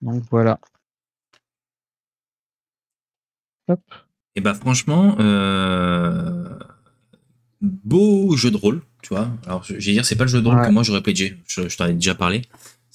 Donc 0.01 0.23
voilà. 0.31 0.61
Hop. 3.69 4.04
Et 4.37 4.41
bah 4.41 4.55
franchement, 4.55 5.17
euh, 5.21 6.49
beau 7.61 8.37
jeu 8.37 8.51
de 8.51 8.57
rôle, 8.57 8.83
tu 9.03 9.15
vois. 9.15 9.29
Alors 9.47 9.65
je 9.65 9.75
vais 9.75 9.93
dire, 9.93 10.05
c'est 10.05 10.17
pas 10.17 10.25
le 10.25 10.31
jeu 10.31 10.43
de 10.43 10.49
rôle 10.49 10.67
que 10.67 10.71
moi 10.71 10.83
j'aurais 10.83 11.03
pledgé. 11.03 11.39
Je, 11.47 11.69
je 11.69 11.77
t'en 11.77 11.87
ai 11.87 11.95
déjà 11.95 12.15
parlé. 12.15 12.43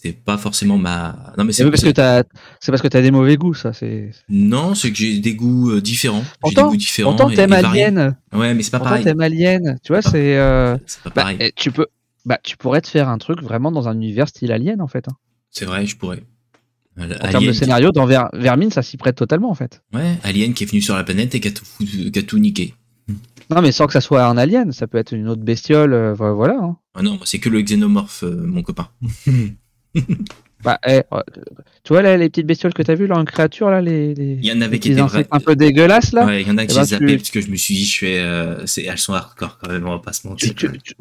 C'est 0.01 0.13
pas 0.13 0.37
forcément 0.37 0.77
ma. 0.77 1.33
Non 1.37 1.43
mais 1.43 1.51
c'est 1.51 1.69
parce 1.69 1.83
que 1.83 1.89
t'as, 1.89 2.23
c'est 2.61 2.71
parce 2.71 2.81
que 2.81 2.87
t'as 2.87 3.01
des 3.01 3.11
mauvais 3.11 3.35
goûts, 3.35 3.53
ça. 3.53 3.73
C'est. 3.73 4.11
Non, 4.29 4.73
c'est 4.73 4.91
que 4.91 4.97
j'ai 4.97 5.19
des 5.19 5.35
goûts 5.35 5.71
euh, 5.71 5.81
différents. 5.81 6.23
J'ai 6.45 6.55
des 6.55 6.61
goûts 6.61 6.77
différents. 6.77 7.15
Pourtant 7.15 7.29
t'aimes 7.33 7.51
Alien. 7.51 8.15
Ouais, 8.31 8.53
mais 8.53 8.63
c'est 8.63 8.71
pas 8.71 8.79
pareil. 8.79 9.03
t'aimes 9.03 9.19
Alien. 9.19 9.77
Tu 9.83 9.91
vois, 9.91 10.01
c'est. 10.01 10.37
Euh... 10.37 10.77
C'est 10.85 11.01
pas 11.03 11.09
pareil. 11.09 11.37
Bah, 11.37 11.45
eh, 11.47 11.51
tu 11.53 11.71
peux, 11.71 11.87
bah, 12.25 12.39
tu 12.41 12.55
pourrais 12.55 12.79
te 12.79 12.87
faire 12.87 13.09
un 13.09 13.17
truc 13.17 13.41
vraiment 13.41 13.73
dans 13.73 13.89
un 13.89 13.93
univers 13.93 14.29
style 14.29 14.53
Alien 14.53 14.81
en 14.81 14.87
fait. 14.87 15.05
Hein. 15.09 15.15
C'est 15.51 15.65
vrai, 15.65 15.85
je 15.85 15.97
pourrais. 15.97 16.23
En 16.99 17.31
termes 17.31 17.45
de 17.45 17.53
scénario, 17.53 17.91
dans 17.91 18.05
Vermine, 18.05 18.71
ça 18.71 18.81
s'y 18.81 18.97
prête 18.97 19.15
totalement 19.15 19.49
en 19.49 19.55
fait. 19.55 19.81
Ouais, 19.93 20.17
Alien 20.23 20.53
qui 20.53 20.63
est 20.63 20.67
venu 20.67 20.81
sur 20.81 20.95
la 20.95 21.03
planète 21.03 21.33
et 21.35 21.39
qui 21.39 21.47
a 21.47 21.51
tout, 21.51 21.65
qui 21.79 22.19
a 22.19 22.23
tout 22.23 22.39
niqué. 22.39 22.73
Non, 23.49 23.61
mais 23.61 23.71
sans 23.71 23.87
que 23.87 23.93
ça 23.93 24.01
soit 24.01 24.25
un 24.25 24.37
alien, 24.37 24.71
ça 24.71 24.85
peut 24.85 24.99
être 24.99 25.11
une 25.11 25.27
autre 25.27 25.41
bestiole, 25.41 25.93
euh, 25.93 26.13
voilà. 26.13 26.55
Hein. 26.61 26.77
Ah 26.93 27.01
non, 27.01 27.19
c'est 27.23 27.39
que 27.39 27.49
le 27.49 27.61
xénomorphe, 27.61 28.23
euh, 28.23 28.45
mon 28.45 28.61
copain. 28.61 28.89
bah, 30.63 30.79
eh, 30.87 31.01
euh, 31.11 31.21
tu 31.83 31.93
vois 31.93 32.03
là, 32.03 32.15
les 32.15 32.29
petites 32.29 32.45
bestioles 32.45 32.75
que 32.75 32.83
t'as 32.83 32.93
vues 32.93 33.07
là 33.07 33.17
en 33.17 33.25
créature 33.25 33.71
là, 33.71 33.81
les, 33.81 34.11
il 34.11 34.45
y 34.45 34.51
en 34.51 34.61
avait 34.61 34.77
qui 34.77 34.91
étaient 34.91 35.01
un 35.01 35.39
peu 35.39 35.55
dégueulasses 35.55 36.11
là. 36.13 36.27
Ouais, 36.27 36.43
il 36.43 36.47
y 36.47 36.51
en 36.51 36.59
a 36.59 36.67
qui 36.67 36.75
j'ai 36.75 36.83
zappé 36.83 37.17
parce 37.17 37.31
que 37.31 37.41
je 37.41 37.49
me 37.49 37.55
suis 37.55 37.73
dit, 37.73 37.85
je 37.85 37.97
fais, 37.97 38.83
elles 38.83 38.97
sont 38.97 39.13
hardcore 39.13 39.57
quand 39.57 39.71
même, 39.71 39.87
on 39.87 39.91
va 39.91 39.99
pas 39.99 40.13
se 40.13 40.27
mentir. 40.27 40.53
Tu, 40.53 40.69
tu, 40.83 40.95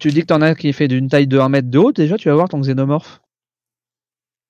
tu 0.00 0.08
dis 0.08 0.22
que 0.22 0.26
t'en 0.26 0.40
as 0.40 0.56
qui 0.56 0.72
fait 0.72 0.88
d'une 0.88 1.08
taille 1.08 1.28
de 1.28 1.38
1 1.38 1.48
mètre 1.50 1.70
de 1.70 1.78
haut, 1.78 1.92
déjà, 1.92 2.16
tu 2.16 2.28
vas 2.28 2.34
voir 2.34 2.48
ton 2.48 2.60
xénomorphe. 2.60 3.20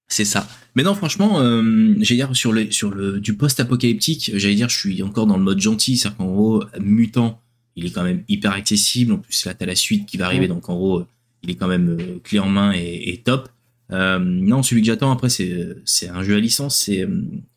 C'est 0.08 0.24
ça. 0.24 0.48
Mais 0.76 0.82
non, 0.82 0.94
franchement, 0.94 1.40
euh, 1.40 1.94
j'allais 2.00 2.20
dire 2.20 2.36
sur 2.36 2.52
le 2.52 2.70
sur 2.70 2.90
le 2.90 3.18
du 3.18 3.34
post-apocalyptique, 3.34 4.30
j'allais 4.34 4.54
dire, 4.54 4.68
je 4.68 4.78
suis 4.78 5.02
encore 5.02 5.26
dans 5.26 5.36
le 5.36 5.42
mode 5.42 5.58
gentil, 5.58 5.96
c'est-à-dire 5.96 6.18
qu'en 6.18 6.26
gros, 6.26 6.64
mutant, 6.78 7.40
il 7.74 7.86
est 7.86 7.90
quand 7.90 8.04
même 8.04 8.22
hyper 8.28 8.52
accessible. 8.52 9.14
En 9.14 9.18
plus, 9.18 9.44
là, 9.46 9.54
t'as 9.54 9.66
la 9.66 9.74
suite 9.74 10.06
qui 10.06 10.16
va 10.16 10.26
arriver, 10.26 10.48
donc 10.48 10.68
en 10.68 10.76
gros, 10.76 11.06
il 11.42 11.50
est 11.50 11.54
quand 11.54 11.66
même 11.66 11.96
euh, 11.98 12.20
clé 12.22 12.38
en 12.38 12.48
main 12.48 12.72
et, 12.72 13.20
top. 13.24 13.48
Euh, 13.90 14.18
non, 14.18 14.62
celui 14.62 14.82
que 14.82 14.86
j'attends 14.86 15.10
après, 15.10 15.28
c'est 15.28 15.66
c'est 15.84 16.08
un 16.08 16.22
jeu 16.22 16.36
à 16.36 16.40
licence, 16.40 16.76
c'est 16.76 17.08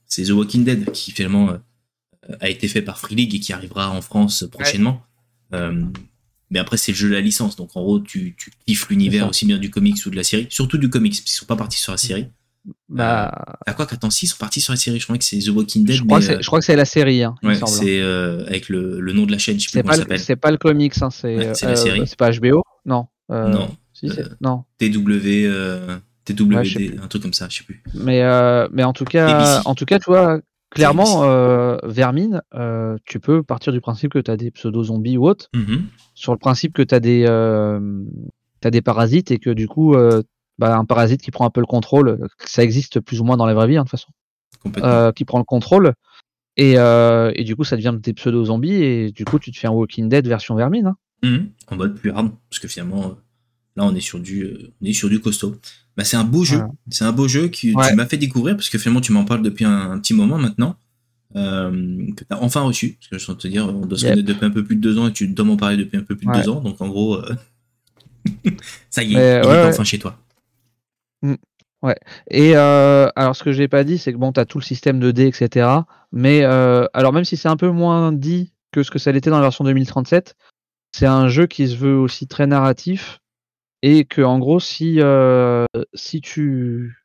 c'est 0.06 0.24
The 0.24 0.32
Walking 0.32 0.64
Dead 0.64 0.92
qui 0.92 1.12
finalement 1.12 1.58
a 2.40 2.50
été 2.50 2.68
fait 2.68 2.82
par 2.82 3.00
Free 3.00 3.16
League 3.16 3.36
et 3.36 3.40
qui 3.40 3.54
arrivera 3.54 3.92
en 3.92 4.02
France 4.02 4.46
prochainement. 4.52 5.04
mais 5.52 6.60
après, 6.60 6.78
c'est 6.78 6.94
le 6.94 6.98
jeu 6.98 7.10
de 7.10 7.14
la 7.14 7.22
licence, 7.22 7.56
donc 7.58 7.76
en 7.76 7.82
gros, 7.82 8.00
tu, 8.00 8.34
tu 8.38 8.52
kiffes 8.66 8.88
l'univers 8.90 9.28
aussi 9.28 9.46
bien 9.46 9.58
du 9.58 9.70
comics 9.70 9.98
ou 10.06 10.10
de 10.10 10.16
la 10.16 10.24
série, 10.24 10.48
surtout 10.50 10.78
du 10.78 10.90
comics, 10.90 11.12
parce 11.12 11.22
qu'ils 11.22 11.36
sont 11.36 11.46
pas 11.46 11.56
partis 11.56 11.80
sur 11.80 11.92
la 11.92 11.98
série. 11.98 12.28
Bah. 12.90 13.32
à 13.66 13.74
quoi 13.74 13.86
qu'attends, 13.86 14.10
si, 14.10 14.26
ils 14.26 14.30
sont 14.30 14.38
partis 14.38 14.62
sur 14.62 14.74
la 14.74 14.78
série. 14.78 15.00
Je 15.00 15.06
crois 15.06 15.18
que 15.18 15.24
c'est 15.24 15.40
The 15.40 15.50
Walking 15.50 15.86
Dead. 15.86 15.96
Je 15.96 16.04
crois, 16.04 16.20
que, 16.20 16.32
euh, 16.32 16.62
c'est 16.62 16.76
la 16.76 16.86
série. 16.86 17.24
Hein, 17.24 17.36
ouais, 17.44 17.56
c'est 17.66 18.02
euh, 18.02 18.46
avec 18.48 18.70
le, 18.70 19.00
le, 19.00 19.14
nom 19.14 19.26
de 19.26 19.32
la 19.32 19.38
chaîne. 19.38 19.60
Je 19.60 19.70
sais 19.70 19.84
plus 19.84 19.90
comment 19.90 20.18
C'est 20.18 20.36
pas 20.36 20.52
le 20.52 20.58
comics, 20.58 20.94
hein, 21.02 21.10
c'est 21.10 21.36
ouais, 21.36 21.46
la 21.46 21.52
euh, 21.52 21.76
série. 21.76 22.08
C'est 22.08 22.18
pas 22.18 22.32
HBO 22.32 22.64
Non. 22.86 23.08
non. 23.30 23.70
Si, 23.94 24.10
non. 24.42 24.64
TW. 24.80 26.00
TWD, 26.26 27.00
un 27.02 27.08
truc 27.08 27.24
comme 27.24 27.34
ça, 27.34 27.48
je 27.50 27.58
sais 27.58 27.64
plus. 27.64 27.82
Mais, 27.94 28.22
mais 28.72 28.84
en 28.84 28.94
tout 28.94 29.06
cas, 29.06 29.62
en 29.66 29.76
tout 29.76 29.86
cas, 29.86 30.00
tu 30.00 30.06
vois, 30.06 30.40
clairement, 30.70 31.22
Vermine, 31.84 32.42
tu 33.06 33.20
peux 33.20 33.44
partir 33.44 33.74
du 33.74 33.82
principe 33.82 34.14
que 34.14 34.20
tu 34.20 34.32
as 34.32 34.38
des 34.38 34.52
pseudo-zombies 34.52 35.18
ou 35.18 35.28
autres, 35.28 35.50
mm-hmm. 35.54 35.82
sur 36.16 36.32
le 36.32 36.40
principe 36.40 36.74
que 36.74 36.82
tu 36.82 36.96
as 36.96 37.00
des, 37.00 37.26
as 37.26 38.72
des 38.72 38.82
parasites 38.82 39.32
et 39.32 39.40
que 39.40 39.52
du 39.52 39.68
coup, 39.68 39.96
bah, 40.60 40.78
un 40.78 40.84
parasite 40.84 41.22
qui 41.22 41.32
prend 41.32 41.46
un 41.46 41.50
peu 41.50 41.62
le 41.62 41.66
contrôle, 41.66 42.10
euh, 42.10 42.28
ça 42.46 42.64
existe 42.64 43.00
plus 43.00 43.22
ou 43.22 43.24
moins 43.24 43.38
dans 43.38 43.46
la 43.46 43.54
vraie 43.54 43.68
vie 43.68 43.78
hein, 43.78 43.86
de 43.86 43.90
toute 43.90 44.00
façon, 44.00 44.12
euh, 44.84 45.14
qui 45.14 45.24
prend 45.24 45.40
le 45.40 45.46
contrôle. 45.46 45.94
Et, 46.58 46.74
euh, 46.78 47.32
et, 47.36 47.46
du 47.46 47.56
coup, 47.56 47.64
ça 47.64 47.78
devient 47.78 47.96
des 47.98 48.14
pseudo-zombies, 48.14 48.74
et 48.74 49.12
du 49.12 49.24
coup, 49.24 49.40
tu 49.40 49.52
te 49.54 49.58
fais 49.58 49.68
un 49.68 49.72
Walking 49.72 50.10
Dead 50.10 50.28
version 50.28 50.56
vermine. 50.56 50.88
Hein. 50.88 50.98
Mhm. 51.22 51.50
en 51.68 51.76
mode 51.76 51.96
plus 51.96 52.12
hard, 52.12 52.32
parce 52.50 52.60
que 52.60 52.68
finalement, 52.68 53.18
là, 53.78 53.86
on 53.86 53.96
est 53.96 54.02
sur 54.02 54.20
du, 54.20 54.54
on 54.82 54.86
est 54.86 54.94
sur 54.94 55.10
du 55.10 55.22
costaud. 55.22 55.56
Bah, 55.96 56.04
c'est 56.04 56.18
un 56.18 56.26
beau 56.26 56.44
jeu, 56.44 56.62
c'est 56.90 57.06
un 57.06 57.12
beau 57.14 57.30
jeu 57.30 57.48
que 57.48 57.56
tu 57.56 57.96
m'as 57.96 58.06
fait 58.06 58.18
découvrir, 58.18 58.56
parce 58.56 58.70
que 58.70 58.78
finalement, 58.78 59.02
tu 59.02 59.14
m'en 59.14 59.24
parles 59.24 59.42
depuis 59.42 59.64
un, 59.64 59.98
petit 60.00 60.14
moment 60.14 60.38
maintenant, 60.38 60.76
que 61.34 62.12
tu 62.16 62.26
as 62.30 62.42
enfin 62.44 62.62
reçu, 62.62 62.98
parce 63.00 63.08
que 63.08 63.18
je 63.18 63.24
sens 63.24 63.38
te 63.38 63.48
dire, 63.48 63.66
on 63.68 63.86
doit 63.86 63.98
se 63.98 64.04
connaître 64.04 64.28
depuis 64.28 64.46
un 64.46 64.52
peu 64.52 64.66
plus 64.66 64.76
de 64.76 64.82
deux 64.82 64.98
ans, 64.98 65.08
et 65.08 65.14
tu 65.14 65.28
dois 65.30 65.46
m'en 65.46 65.58
parler 65.58 65.78
depuis 65.78 65.98
un 65.98 66.04
peu 66.04 66.18
plus 66.18 66.28
de 66.28 66.34
deux 66.34 66.50
ans, 66.50 66.60
donc 66.60 66.82
en 66.82 66.90
gros, 66.90 67.22
ça 68.90 69.04
y 69.04 69.16
est, 69.16 69.42
il 69.44 69.50
est 69.50 69.64
enfin 69.64 69.86
chez 69.86 70.00
toi. 70.00 70.20
Mmh. 71.22 71.36
Ouais. 71.82 71.96
Et 72.30 72.56
euh, 72.56 73.08
alors, 73.16 73.36
ce 73.36 73.44
que 73.44 73.52
j'ai 73.52 73.68
pas 73.68 73.84
dit, 73.84 73.98
c'est 73.98 74.12
que 74.12 74.18
bon, 74.18 74.34
tu 74.34 74.40
as 74.40 74.46
tout 74.46 74.58
le 74.60 74.64
système 74.64 75.00
de 75.00 75.12
dés, 75.12 75.28
etc. 75.28 75.70
Mais 76.12 76.44
euh, 76.44 76.86
alors, 76.94 77.14
même 77.14 77.24
si 77.24 77.38
c'est 77.38 77.48
un 77.48 77.58
peu 77.58 77.70
moins 77.70 78.12
dit 78.12 78.54
que 78.72 78.84
ce 78.84 78.92
que 78.92 79.00
ça 79.00 79.12
l'était 79.12 79.30
dans 79.30 79.38
la 79.38 79.44
version 79.44 79.64
2037, 79.64 80.36
c'est 80.92 81.06
un 81.06 81.28
jeu 81.30 81.48
qui 81.48 81.68
se 81.70 81.76
veut 81.78 81.96
aussi 81.98 82.28
très 82.28 82.48
narratif 82.48 83.20
et 83.82 84.06
que 84.06 84.22
en 84.22 84.40
gros, 84.40 84.60
si 84.60 85.00
euh, 85.02 85.66
si 85.94 86.22
tu 86.22 86.96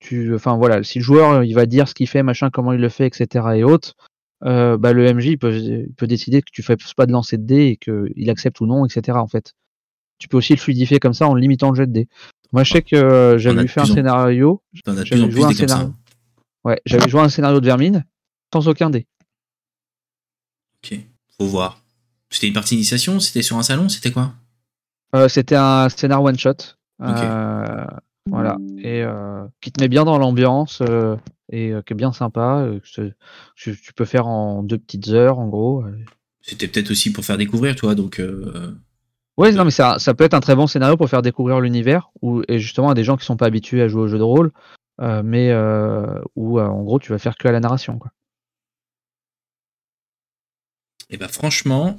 tu, 0.00 0.34
enfin 0.34 0.56
voilà, 0.56 0.82
si 0.82 0.98
le 0.98 1.04
joueur 1.04 1.44
il 1.44 1.54
va 1.54 1.66
dire 1.66 1.88
ce 1.88 1.94
qu'il 1.94 2.08
fait, 2.08 2.22
machin, 2.22 2.50
comment 2.50 2.72
il 2.72 2.80
le 2.80 2.88
fait, 2.88 3.06
etc. 3.06 3.46
et 3.56 3.64
autres, 3.64 3.94
bah 4.42 4.92
le 4.92 5.12
MJ 5.14 5.36
peut, 5.38 5.86
peut 5.96 6.06
décider 6.06 6.42
que 6.42 6.50
tu 6.52 6.62
fais 6.62 6.76
pas 6.96 7.06
de 7.06 7.12
lancer 7.12 7.38
de 7.38 7.44
dés 7.44 7.68
et 7.68 7.76
qu'il 7.76 8.30
accepte 8.30 8.60
ou 8.60 8.66
non, 8.66 8.86
etc. 8.86 9.18
En 9.18 9.28
fait, 9.28 9.54
tu 10.20 10.28
peux 10.28 10.36
aussi 10.36 10.52
le 10.52 10.58
fluidifier 10.58 11.00
comme 11.00 11.14
ça 11.14 11.26
en 11.26 11.34
limitant 11.34 11.70
le 11.70 11.76
jet 11.76 11.86
de 11.86 11.92
dés. 11.92 12.08
Moi, 12.52 12.62
je 12.62 12.72
sais 12.74 12.82
que 12.82 12.94
euh, 12.94 13.38
j'avais 13.38 13.66
fait 13.66 13.80
un 13.80 13.86
scénario. 13.86 14.62
J'avais 14.84 15.30
joué 15.30 15.44
un 15.44 15.52
scénario. 15.52 15.94
Ouais, 16.62 16.80
j'avais 16.84 17.08
joué 17.08 17.22
un 17.22 17.28
scénario 17.28 17.58
de 17.60 17.66
Vermine 17.66 18.04
sans 18.52 18.68
aucun 18.68 18.90
dé. 18.90 19.06
Ok, 20.84 20.98
faut 21.38 21.46
voir. 21.46 21.82
C'était 22.28 22.48
une 22.48 22.52
partie 22.52 22.74
d'initiation 22.74 23.18
C'était 23.18 23.42
sur 23.42 23.56
un 23.56 23.62
salon 23.62 23.88
C'était 23.88 24.12
quoi? 24.12 24.34
Euh, 25.16 25.28
C'était 25.28 25.56
un 25.56 25.88
scénario 25.88 26.28
one 26.28 26.38
shot. 26.38 26.76
Euh, 27.02 27.86
voilà. 28.28 28.58
Et 28.78 29.04
qui 29.62 29.72
te 29.72 29.80
met 29.80 29.88
bien 29.88 30.04
dans 30.04 30.18
l'ambiance 30.18 30.82
et 31.50 31.72
qui 31.86 31.92
est 31.92 31.96
bien 31.96 32.12
sympa. 32.12 32.68
tu 33.54 33.92
peux 33.96 34.04
faire 34.04 34.26
en 34.26 34.62
deux 34.62 34.78
petites 34.78 35.08
heures, 35.08 35.38
en 35.38 35.48
gros. 35.48 35.82
C'était 36.42 36.68
peut-être 36.68 36.90
aussi 36.90 37.10
pour 37.10 37.24
faire 37.24 37.38
découvrir, 37.38 37.74
toi, 37.74 37.94
donc. 37.94 38.20
Oui, 39.40 39.54
non, 39.54 39.64
mais 39.64 39.70
ça, 39.70 39.98
ça, 39.98 40.12
peut 40.12 40.24
être 40.24 40.34
un 40.34 40.40
très 40.40 40.54
bon 40.54 40.66
scénario 40.66 40.98
pour 40.98 41.08
faire 41.08 41.22
découvrir 41.22 41.60
l'univers, 41.60 42.10
ou 42.20 42.42
et 42.46 42.58
justement 42.58 42.90
à 42.90 42.94
des 42.94 43.04
gens 43.04 43.16
qui 43.16 43.24
sont 43.24 43.38
pas 43.38 43.46
habitués 43.46 43.80
à 43.80 43.88
jouer 43.88 44.02
au 44.02 44.06
jeu 44.06 44.18
de 44.18 44.22
rôle, 44.22 44.52
euh, 45.00 45.22
mais 45.24 45.48
euh, 45.48 46.20
où 46.36 46.58
euh, 46.58 46.66
en 46.66 46.82
gros 46.82 46.98
tu 46.98 47.10
vas 47.10 47.18
faire 47.18 47.38
que 47.38 47.48
à 47.48 47.52
la 47.52 47.60
narration. 47.60 47.98
Quoi. 47.98 48.12
Et 51.08 51.14
eh 51.14 51.16
bah 51.16 51.24
ben, 51.24 51.32
franchement, 51.32 51.98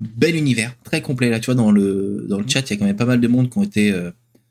bel 0.00 0.34
univers, 0.34 0.74
très 0.82 1.02
complet 1.02 1.28
là. 1.28 1.40
Tu 1.40 1.46
vois 1.46 1.56
dans 1.56 1.70
le 1.70 2.24
dans 2.26 2.38
le 2.38 2.48
chat, 2.48 2.70
il 2.70 2.72
y 2.72 2.76
a 2.76 2.78
quand 2.78 2.86
même 2.86 2.96
pas 2.96 3.04
mal 3.04 3.20
de 3.20 3.28
monde 3.28 3.50
qui 3.50 3.58
ont 3.58 3.62
été 3.62 3.94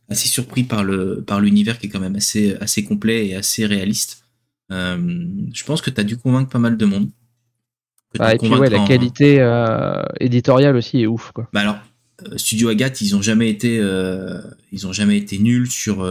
assez 0.10 0.28
surpris 0.28 0.64
par 0.64 0.84
le 0.84 1.24
par 1.24 1.42
l'univers 1.42 1.80
qui 1.80 1.88
est 1.88 1.90
quand 1.90 2.00
même 2.00 2.18
assez 2.18 2.56
assez 2.62 2.84
complet 2.84 3.30
et 3.30 3.36
assez 3.36 3.66
réaliste. 3.66 4.26
je 4.70 5.64
pense 5.66 5.82
que 5.82 5.90
tu 5.90 6.00
as 6.00 6.04
dû 6.04 6.18
convaincre 6.18 6.52
pas 6.52 6.60
mal 6.60 6.78
de 6.78 6.86
monde. 6.86 7.10
Bah, 8.18 8.34
et 8.34 8.38
puis 8.38 8.50
ouais, 8.50 8.70
la 8.70 8.86
qualité 8.86 9.40
euh, 9.40 10.04
éditoriale 10.20 10.76
aussi 10.76 11.02
est 11.02 11.08
ouf 11.08 11.32
quoi. 11.32 11.48
Bah 11.54 11.62
alors, 11.62 11.78
euh, 12.24 12.38
Studio 12.38 12.70
Agathe, 12.70 13.00
ils 13.02 13.16
ont 13.16 13.22
jamais 13.22 13.50
été, 13.50 13.80
euh, 13.80 14.42
ils 14.72 14.86
ont 14.86 14.94
jamais 14.94 15.18
été 15.18 15.40
nuls 15.40 15.70
sur 15.70 16.08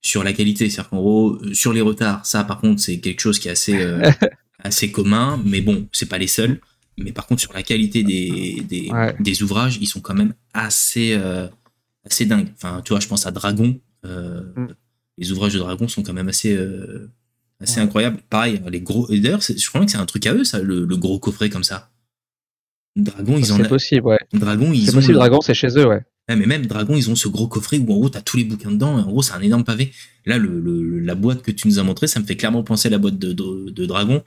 sur 0.00 0.24
la 0.24 0.32
qualité. 0.32 0.70
C'est-à-dire 0.70 0.90
qu'en 0.90 0.98
gros, 0.98 1.38
sur 1.52 1.72
les 1.72 1.82
retards, 1.82 2.24
ça 2.24 2.44
par 2.44 2.60
contre 2.60 2.80
c'est 2.80 3.00
quelque 3.00 3.20
chose 3.20 3.38
qui 3.38 3.48
est 3.48 3.52
assez 3.52 3.78
assez 4.62 4.90
commun, 4.90 5.40
mais 5.44 5.60
bon, 5.60 5.88
c'est 5.92 6.08
pas 6.08 6.18
les 6.18 6.26
seuls. 6.26 6.60
Mais 6.96 7.12
par 7.12 7.26
contre 7.26 7.40
sur 7.40 7.52
la 7.52 7.62
qualité 7.62 8.02
des 8.02 8.64
des, 8.66 8.90
des 9.18 9.42
ouvrages, 9.42 9.78
ils 9.80 9.86
sont 9.86 10.00
quand 10.00 10.14
même 10.14 10.32
assez 10.54 11.18
assez 12.04 12.24
dingues. 12.24 12.48
Enfin, 12.56 12.80
tu 12.82 12.92
vois, 12.92 13.00
je 13.00 13.08
pense 13.08 13.26
à 13.26 13.30
Dragon. 13.30 13.78
Mm. 14.04 14.68
Les 15.18 15.32
ouvrages 15.32 15.52
de 15.52 15.58
Dragon 15.58 15.86
sont 15.86 16.02
quand 16.02 16.14
même 16.14 16.28
assez 16.30 16.58
c'est 17.62 17.80
incroyable. 17.80 18.18
Pareil, 18.28 18.60
les 18.70 18.80
gros. 18.80 19.06
D'ailleurs, 19.08 19.40
je 19.42 19.68
crois 19.68 19.84
que 19.84 19.90
c'est 19.90 19.98
un 19.98 20.06
truc 20.06 20.26
à 20.26 20.34
eux, 20.34 20.44
ça, 20.44 20.60
le, 20.60 20.86
gros 20.96 21.18
coffret 21.18 21.50
comme 21.50 21.64
ça. 21.64 21.90
Dragon, 22.96 23.36
ils 23.38 23.52
ont. 23.52 23.56
C'est 23.56 23.68
possible, 23.68 24.06
ouais. 24.06 24.18
Dragon, 24.32 24.72
ils 24.72 24.86
C'est 24.86 24.92
possible, 24.92 25.14
Dragon, 25.14 25.40
c'est 25.40 25.54
chez 25.54 25.68
eux, 25.78 25.86
ouais. 25.86 26.02
mais 26.28 26.46
même 26.46 26.66
Dragon, 26.66 26.96
ils 26.96 27.10
ont 27.10 27.14
ce 27.14 27.28
gros 27.28 27.46
coffret 27.46 27.78
où 27.78 27.92
en 27.92 27.96
gros, 27.96 28.08
t'as 28.08 28.22
tous 28.22 28.36
les 28.36 28.44
bouquins 28.44 28.70
dedans. 28.70 28.96
en 28.96 29.02
gros, 29.02 29.22
c'est 29.22 29.34
un 29.34 29.40
énorme 29.40 29.64
pavé. 29.64 29.92
Là, 30.26 30.38
le, 30.38 31.00
la 31.00 31.14
boîte 31.14 31.42
que 31.42 31.50
tu 31.50 31.68
nous 31.68 31.78
as 31.78 31.82
montré, 31.82 32.06
ça 32.06 32.20
me 32.20 32.24
fait 32.24 32.36
clairement 32.36 32.62
penser 32.62 32.88
à 32.88 32.90
la 32.90 32.98
boîte 32.98 33.18
de, 33.18 33.32
de, 33.32 33.86
Dragon. 33.86 34.22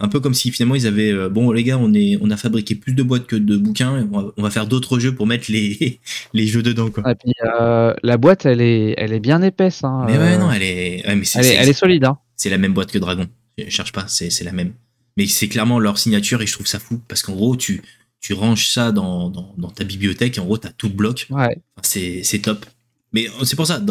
Un 0.00 0.08
peu 0.08 0.20
comme 0.20 0.34
si 0.34 0.52
finalement 0.52 0.76
ils 0.76 0.86
avaient 0.86 1.12
euh, 1.12 1.28
bon 1.28 1.50
les 1.50 1.64
gars 1.64 1.76
on 1.76 1.92
est 1.92 2.16
on 2.20 2.30
a 2.30 2.36
fabriqué 2.36 2.76
plus 2.76 2.92
de 2.92 3.02
boîtes 3.02 3.26
que 3.26 3.34
de 3.34 3.56
bouquins 3.56 4.08
on 4.12 4.42
va, 4.42 4.50
faire 4.50 4.68
d'autres 4.68 5.00
jeux 5.00 5.12
pour 5.12 5.26
mettre 5.26 5.50
les, 5.50 5.98
les 6.34 6.46
jeux 6.46 6.62
dedans 6.62 6.88
quoi. 6.88 7.02
Puis 7.16 7.32
euh, 7.44 7.92
la 8.04 8.16
boîte 8.16 8.46
elle 8.46 8.60
est 8.60 8.94
elle 8.96 9.12
est 9.12 9.20
bien 9.20 9.42
épaisse 9.42 9.82
hein, 9.82 10.04
Mais 10.06 10.16
ouais 10.16 10.38
non 10.38 10.52
elle 10.52 10.62
est 10.62 11.02
mais 11.04 11.24
elle, 11.34 11.44
est, 11.44 11.54
elle 11.54 11.68
est 11.68 11.72
solide 11.72 12.04
hein 12.04 12.18
c'est 12.38 12.50
la 12.50 12.56
même 12.56 12.72
boîte 12.72 12.90
que 12.90 12.98
Dragon. 12.98 13.26
Je 13.58 13.68
cherche 13.68 13.92
pas, 13.92 14.06
c'est 14.08 14.44
la 14.44 14.52
même. 14.52 14.72
Mais 15.18 15.26
c'est 15.26 15.48
clairement 15.48 15.80
leur 15.80 15.98
signature 15.98 16.40
et 16.40 16.46
je 16.46 16.52
trouve 16.52 16.68
ça 16.68 16.78
fou 16.78 17.00
parce 17.08 17.22
qu'en 17.22 17.34
gros, 17.34 17.56
tu, 17.56 17.82
tu 18.20 18.32
ranges 18.32 18.68
ça 18.68 18.92
dans, 18.92 19.28
dans, 19.30 19.70
ta 19.70 19.84
bibliothèque 19.84 20.38
et 20.38 20.40
en 20.40 20.44
gros, 20.44 20.56
tu 20.56 20.68
as 20.68 20.72
tout 20.72 20.86
le 20.86 20.94
bloc. 20.94 21.26
Ouais. 21.30 21.58
C'est 21.82 22.40
top. 22.40 22.64
Mais 23.12 23.26
c'est 23.42 23.56
pour 23.56 23.66
ça, 23.66 23.82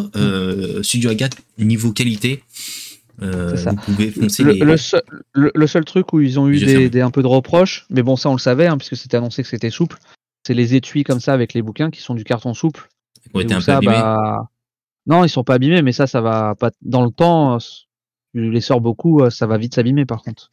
Studio 0.82 1.10
Agathe, 1.10 1.36
niveau 1.60 1.92
qualité, 1.92 2.42
vous 3.18 3.76
pouvez 3.86 4.12
foncer 4.12 4.44
le, 4.44 4.54
les... 4.54 4.78
seul, 4.78 5.02
le, 5.34 5.68
seul, 5.68 5.86
truc 5.86 6.14
où 6.14 6.22
ils 6.22 6.40
ont 6.40 6.48
eu 6.48 6.90
des, 6.90 7.02
un 7.02 7.12
peu 7.12 7.22
de 7.22 7.28
reproches, 7.28 7.86
mais 7.90 8.04
bon, 8.04 8.16
ça 8.16 8.30
on 8.30 8.34
le 8.34 8.40
savait, 8.40 8.68
hein, 8.68 8.78
puisque 8.78 8.96
c'était 8.96 9.18
annoncé 9.18 9.42
que 9.44 9.50
c'était 9.50 9.70
souple, 9.70 9.98
c'est 10.46 10.54
les 10.54 10.76
étuis 10.76 11.04
comme 11.04 11.20
ça 11.20 11.34
avec 11.34 11.54
les 11.54 11.62
bouquins 11.62 11.90
qui 11.90 12.02
sont 12.02 12.16
du 12.16 12.24
carton 12.24 12.54
souple. 12.54 12.88
Ils 13.26 13.38
ont 13.38 13.42
été 13.42 13.54
un 13.54 13.62
peu 13.62 13.72
abîmés. 13.72 13.94
Bah... 13.94 14.50
Non, 15.08 15.24
ils 15.24 15.30
sont 15.30 15.44
pas 15.44 15.56
abîmés, 15.56 15.82
mais 15.82 15.94
ça, 15.94 16.06
ça 16.06 16.22
va 16.22 16.56
pas. 16.56 16.72
Dans 16.82 17.04
le 17.04 17.12
temps, 17.12 17.58
tu 18.34 18.52
les 18.52 18.62
sors 18.62 18.82
beaucoup, 18.82 19.30
ça 19.30 19.48
va 19.48 19.58
vite 19.58 19.76
s'abîmer 19.76 20.06
par 20.06 20.22
contre. 20.22 20.52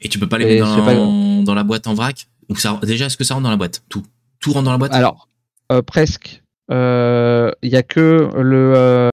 Et 0.00 0.08
tu 0.08 0.18
peux 0.18 0.28
pas 0.28 0.38
les 0.38 0.46
mettre 0.46 0.66
dans, 0.66 1.42
dans, 1.42 1.54
la 1.54 1.62
boîte 1.62 1.86
en 1.86 1.94
vrac? 1.94 2.26
Ou 2.48 2.56
ça... 2.56 2.80
Déjà, 2.82 3.06
est-ce 3.06 3.16
que 3.16 3.24
ça 3.24 3.34
rentre 3.34 3.44
dans 3.44 3.50
la 3.50 3.56
boîte? 3.56 3.84
Tout 3.88 4.02
Tout 4.40 4.52
rentre 4.52 4.64
dans 4.64 4.72
la 4.72 4.78
boîte? 4.78 4.92
Alors, 4.92 5.28
euh, 5.70 5.82
presque. 5.82 6.42
Il 6.68 6.74
euh, 6.74 7.52
y 7.62 7.76
a 7.76 7.82
que 7.82 8.30
le, 8.34 8.72
euh, 8.76 9.10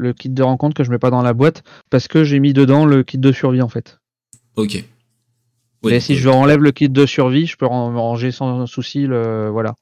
le 0.00 0.12
kit 0.12 0.30
de 0.30 0.42
rencontre 0.42 0.74
que 0.74 0.82
je 0.82 0.90
mets 0.90 0.98
pas 0.98 1.10
dans 1.10 1.22
la 1.22 1.32
boîte 1.32 1.62
parce 1.90 2.08
que 2.08 2.24
j'ai 2.24 2.40
mis 2.40 2.52
dedans 2.52 2.84
le 2.84 3.02
kit 3.02 3.18
de 3.18 3.32
survie 3.32 3.62
en 3.62 3.68
fait. 3.68 4.00
Ok. 4.56 4.84
Mais 5.84 6.00
si 6.00 6.16
je 6.16 6.28
enlève 6.28 6.60
le 6.60 6.72
kit 6.72 6.88
de 6.88 7.06
survie, 7.06 7.46
je 7.46 7.56
peux 7.56 7.66
ranger 7.66 8.32
sans 8.32 8.66
souci 8.66 9.06
le 9.06 9.48
voilà. 9.48 9.74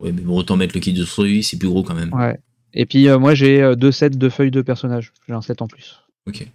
Ouais, 0.00 0.12
mais 0.12 0.22
bon, 0.22 0.36
autant 0.36 0.56
mettre 0.56 0.74
le 0.74 0.80
kit 0.80 0.92
de 0.92 1.04
survie, 1.04 1.42
c'est 1.44 1.58
plus 1.58 1.68
gros 1.68 1.82
quand 1.82 1.94
même. 1.94 2.12
Ouais. 2.12 2.38
Et 2.72 2.86
puis 2.86 3.08
moi 3.18 3.34
j'ai 3.34 3.74
deux 3.76 3.92
sets 3.92 4.10
de 4.10 4.28
feuilles 4.28 4.50
de 4.50 4.62
personnages. 4.62 5.12
J'ai 5.28 5.34
un 5.34 5.42
set 5.42 5.62
en 5.62 5.66
plus. 5.66 6.00
Ok. 6.26 6.46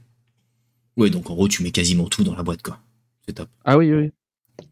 Ouais, 0.97 1.09
donc 1.09 1.29
en 1.29 1.35
gros 1.35 1.47
tu 1.47 1.63
mets 1.63 1.71
quasiment 1.71 2.07
tout 2.07 2.23
dans 2.23 2.35
la 2.35 2.43
boîte 2.43 2.61
quoi. 2.61 2.79
C'est 3.25 3.33
top. 3.33 3.49
Ah 3.63 3.77
oui, 3.77 3.93
oui. 3.93 4.11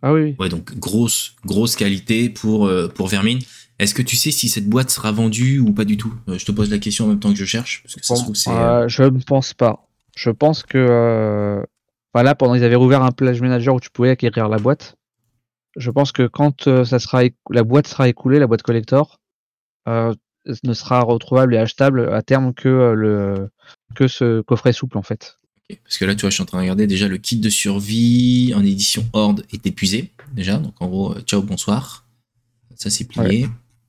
Ah 0.02 0.12
oui, 0.12 0.36
Ouais, 0.38 0.50
donc 0.50 0.78
grosse, 0.78 1.36
grosse 1.46 1.78
qualité 1.78 2.28
pour, 2.30 2.70
pour 2.94 3.08
Vermine. 3.08 3.40
Est-ce 3.80 3.94
que 3.94 4.02
tu 4.02 4.16
sais 4.16 4.32
si 4.32 4.50
cette 4.50 4.68
boîte 4.68 4.90
sera 4.90 5.12
vendue 5.12 5.60
ou 5.60 5.72
pas 5.72 5.86
du 5.86 5.98
tout? 5.98 6.14
Euh, 6.30 6.38
Je 6.38 6.46
te 6.46 6.52
pose 6.52 6.70
la 6.72 6.80
question 6.80 7.06
en 7.06 7.10
même 7.10 7.20
temps 7.20 7.30
que 7.30 7.38
je 7.38 7.46
cherche. 7.46 7.84
Parce 7.84 7.96
que 7.96 8.06
ça 8.06 8.16
se 8.16 8.50
euh, 8.50 8.88
je 8.88 9.04
ne 9.04 9.22
pense 9.22 9.54
pas. 9.54 9.88
Je 10.16 10.32
pense 10.32 10.64
que 10.64 10.78
euh, 10.78 11.64
là, 12.16 12.36
pendant 12.36 12.56
ils 12.56 12.64
avaient 12.64 12.76
rouvert 12.76 13.04
un 13.04 13.12
plage 13.12 13.40
manager 13.40 13.76
où 13.76 13.80
tu 13.80 13.92
pouvais 13.92 14.10
acquérir 14.10 14.50
la 14.50 14.58
boîte. 14.58 14.96
Je 15.76 15.92
pense 15.92 16.12
que 16.12 16.26
quand 16.26 16.64
ça 16.86 16.98
sera 16.98 17.22
la 17.52 17.64
boîte 17.64 17.88
sera 17.88 18.10
écoulée, 18.10 18.40
la 18.40 18.48
boîte 18.48 18.64
collector, 18.64 19.20
ne 19.86 20.74
sera 20.74 21.02
retrouvable 21.02 21.54
et 21.54 21.60
achetable 21.60 22.12
à 22.12 22.24
terme 22.24 22.56
que 22.56 22.94
le 22.98 23.52
que 23.94 24.08
ce 24.08 24.42
coffret 24.42 24.74
souple 24.74 24.98
en 24.98 25.04
fait. 25.04 25.38
Parce 25.84 26.00
que 26.00 26.06
là, 26.06 26.16
tu 26.16 26.22
vois, 26.22 26.32
je 26.32 26.36
suis 26.36 26.42
en 26.42 26.46
train 26.46 26.58
de 26.58 26.64
regarder 26.64 26.88
déjà 26.88 27.08
le 27.08 27.18
kit 27.18 27.38
de 27.38 27.50
survie 27.50 28.54
en 28.56 28.62
édition 28.62 29.06
Horde 29.14 29.46
est 29.52 29.68
épuisé 29.68 30.12
déjà. 30.34 30.58
Donc 30.58 30.74
en 30.80 30.88
gros, 30.88 31.14
ciao, 31.20 31.44
bonsoir. 31.44 32.08
Ça 32.76 32.90
c'est 32.90 33.06
plié. 33.06 33.48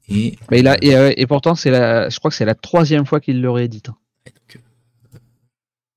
Et, 0.08 0.38
Mais 0.50 0.60
il 0.60 0.68
a, 0.68 0.76
euh, 0.82 1.12
et, 1.16 1.26
pourtant, 1.26 1.54
c'est 1.54 1.70
la, 1.70 2.08
je 2.08 2.18
crois 2.18 2.30
que 2.30 2.36
c'est 2.36 2.44
la 2.44 2.54
troisième 2.54 3.04
fois 3.04 3.20
qu'il 3.20 3.40
le 3.40 3.50
réédite. 3.50 3.90
Hein. 3.90 3.96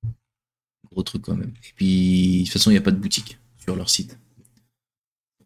Euh, 0.06 0.10
gros 0.92 1.04
truc 1.04 1.22
quand 1.22 1.36
même. 1.36 1.54
Et 1.64 1.74
puis, 1.76 2.40
de 2.40 2.44
toute 2.44 2.54
façon, 2.54 2.70
il 2.72 2.74
n'y 2.74 2.80
a 2.80 2.82
pas 2.82 2.92
de 2.92 2.98
boutique 2.98 3.38
sur 3.64 3.76
leur 3.76 3.90
site. 3.90 4.18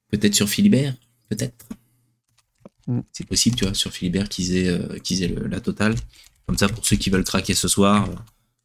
Peut-être 0.09 0.33
sur 0.33 0.49
Philibert, 0.49 0.95
peut-être. 1.29 1.67
Mm. 2.87 3.01
C'est 3.11 3.27
possible, 3.27 3.55
tu 3.55 3.65
vois, 3.65 3.73
sur 3.75 3.91
Philibert 3.91 4.29
qu'ils 4.29 4.55
aient, 4.57 4.69
euh, 4.69 5.47
la 5.47 5.59
totale. 5.59 5.93
Comme 6.47 6.57
ça, 6.57 6.67
pour 6.67 6.85
ceux 6.85 6.95
qui 6.95 7.09
veulent 7.09 7.23
craquer 7.23 7.53
ce 7.53 7.67
soir, 7.67 8.07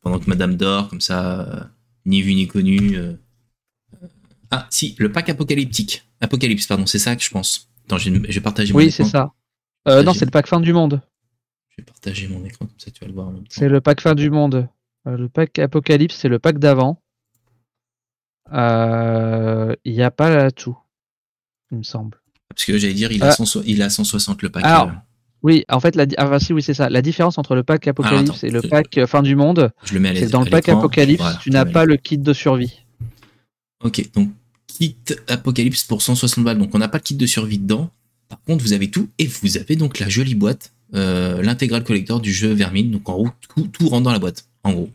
pendant 0.01 0.19
que 0.19 0.29
Madame 0.29 0.57
dort, 0.57 0.89
comme 0.89 1.01
ça, 1.01 1.71
ni 2.07 2.23
vu 2.23 2.35
ni 2.35 2.47
connu. 2.47 2.99
Ah, 4.51 4.67
si, 4.71 4.95
le 4.99 5.13
pack 5.13 5.31
apocalyptique. 5.31 6.05
Apocalypse, 6.21 6.67
pardon, 6.67 6.85
c'est 6.85 6.99
ça 6.99 7.17
que 7.17 7.23
je 7.23 7.31
pense. 7.31 7.71
Attends, 7.87 7.97
je 7.99 8.11
vais, 8.11 8.41
partager 8.41 8.73
mon 8.73 8.79
Oui, 8.79 8.91
c'est 8.91 9.05
ça. 9.05 9.33
Euh, 9.89 10.03
non, 10.03 10.13
c'est 10.13 10.25
le 10.25 10.31
pack 10.31 10.47
fin 10.47 10.61
du 10.61 10.73
monde. 10.73 11.01
Je 11.71 11.77
vais 11.79 11.85
partager 11.85 12.29
mon 12.29 12.45
écran 12.45 12.67
comme 12.67 12.79
ça 12.79 12.91
tu 12.91 13.01
vas 13.01 13.07
le 13.07 13.15
voir. 13.15 13.33
C'est 13.49 13.69
le 13.69 13.81
pack 13.81 14.01
fin 14.01 14.15
du 14.15 14.31
monde. 14.31 14.69
Euh, 15.07 15.17
le 15.17 15.29
pack 15.29 15.59
Apocalypse, 15.59 16.17
c'est 16.17 16.29
le 16.29 16.39
pack 16.39 16.59
d'avant. 16.59 17.01
Euh, 18.53 19.75
il 19.85 19.95
n'y 19.95 20.03
a 20.03 20.11
pas 20.11 20.29
là 20.29 20.51
tout, 20.51 20.77
il 21.71 21.79
me 21.79 21.83
semble. 21.83 22.21
Parce 22.49 22.65
que 22.65 22.77
j'allais 22.77 22.95
dire, 22.95 23.13
il 23.13 23.23
a, 23.23 23.31
160 23.31 24.43
le 24.43 24.51
pack. 24.51 24.65
Alors, 24.65 24.91
oui, 25.43 25.65
en 25.69 25.79
fait, 25.79 25.95
la, 25.95 26.05
ah, 26.19 26.39
si, 26.41 26.53
oui, 26.53 26.63
c'est 26.63 26.75
ça. 26.75 26.91
La 26.91 27.01
différence 27.01 27.39
entre 27.39 27.55
le 27.55 27.63
pack 27.63 27.87
Apocalypse 27.87 28.45
et 28.45 28.51
le 28.51 28.61
pack 28.61 29.07
fin 29.07 29.23
du 29.23 29.37
monde, 29.37 29.71
c'est 29.85 30.31
dans 30.31 30.43
le 30.43 30.51
pack 30.51 30.69
Apocalypse, 30.69 31.39
tu 31.41 31.51
n'as 31.51 31.65
pas 31.65 31.85
le 31.85 31.97
kit 31.97 32.19
de 32.19 32.33
survie. 32.33 32.83
Ok, 33.83 34.11
donc 34.13 34.31
kit 34.67 34.97
Apocalypse 35.29 35.85
pour 35.85 36.03
160 36.03 36.45
balles. 36.45 36.59
Donc 36.59 36.75
on 36.75 36.79
n'a 36.79 36.89
pas 36.89 36.99
le 36.99 37.03
kit 37.03 37.15
de 37.15 37.27
survie 37.27 37.59
dedans. 37.59 37.91
Par 38.31 38.41
contre, 38.43 38.65
vous 38.65 38.73
avez 38.73 38.91
tout 38.91 39.11
et 39.19 39.27
vous 39.27 39.59
avez 39.59 39.77
donc 39.77 39.99
la 39.99 40.09
jolie 40.09 40.35
boîte, 40.35 40.73
euh, 40.95 41.43
l'intégral 41.43 41.85
collector 41.85 42.21
du 42.21 42.33
jeu 42.33 42.53
Vermine. 42.53 42.91
Donc 42.91 43.09
en 43.09 43.15
gros, 43.15 43.29
tout, 43.73 43.89
rentre 43.89 44.05
dans 44.05 44.13
la 44.13 44.19
boîte, 44.19 44.47
en 44.65 44.73
gros. 44.73 44.91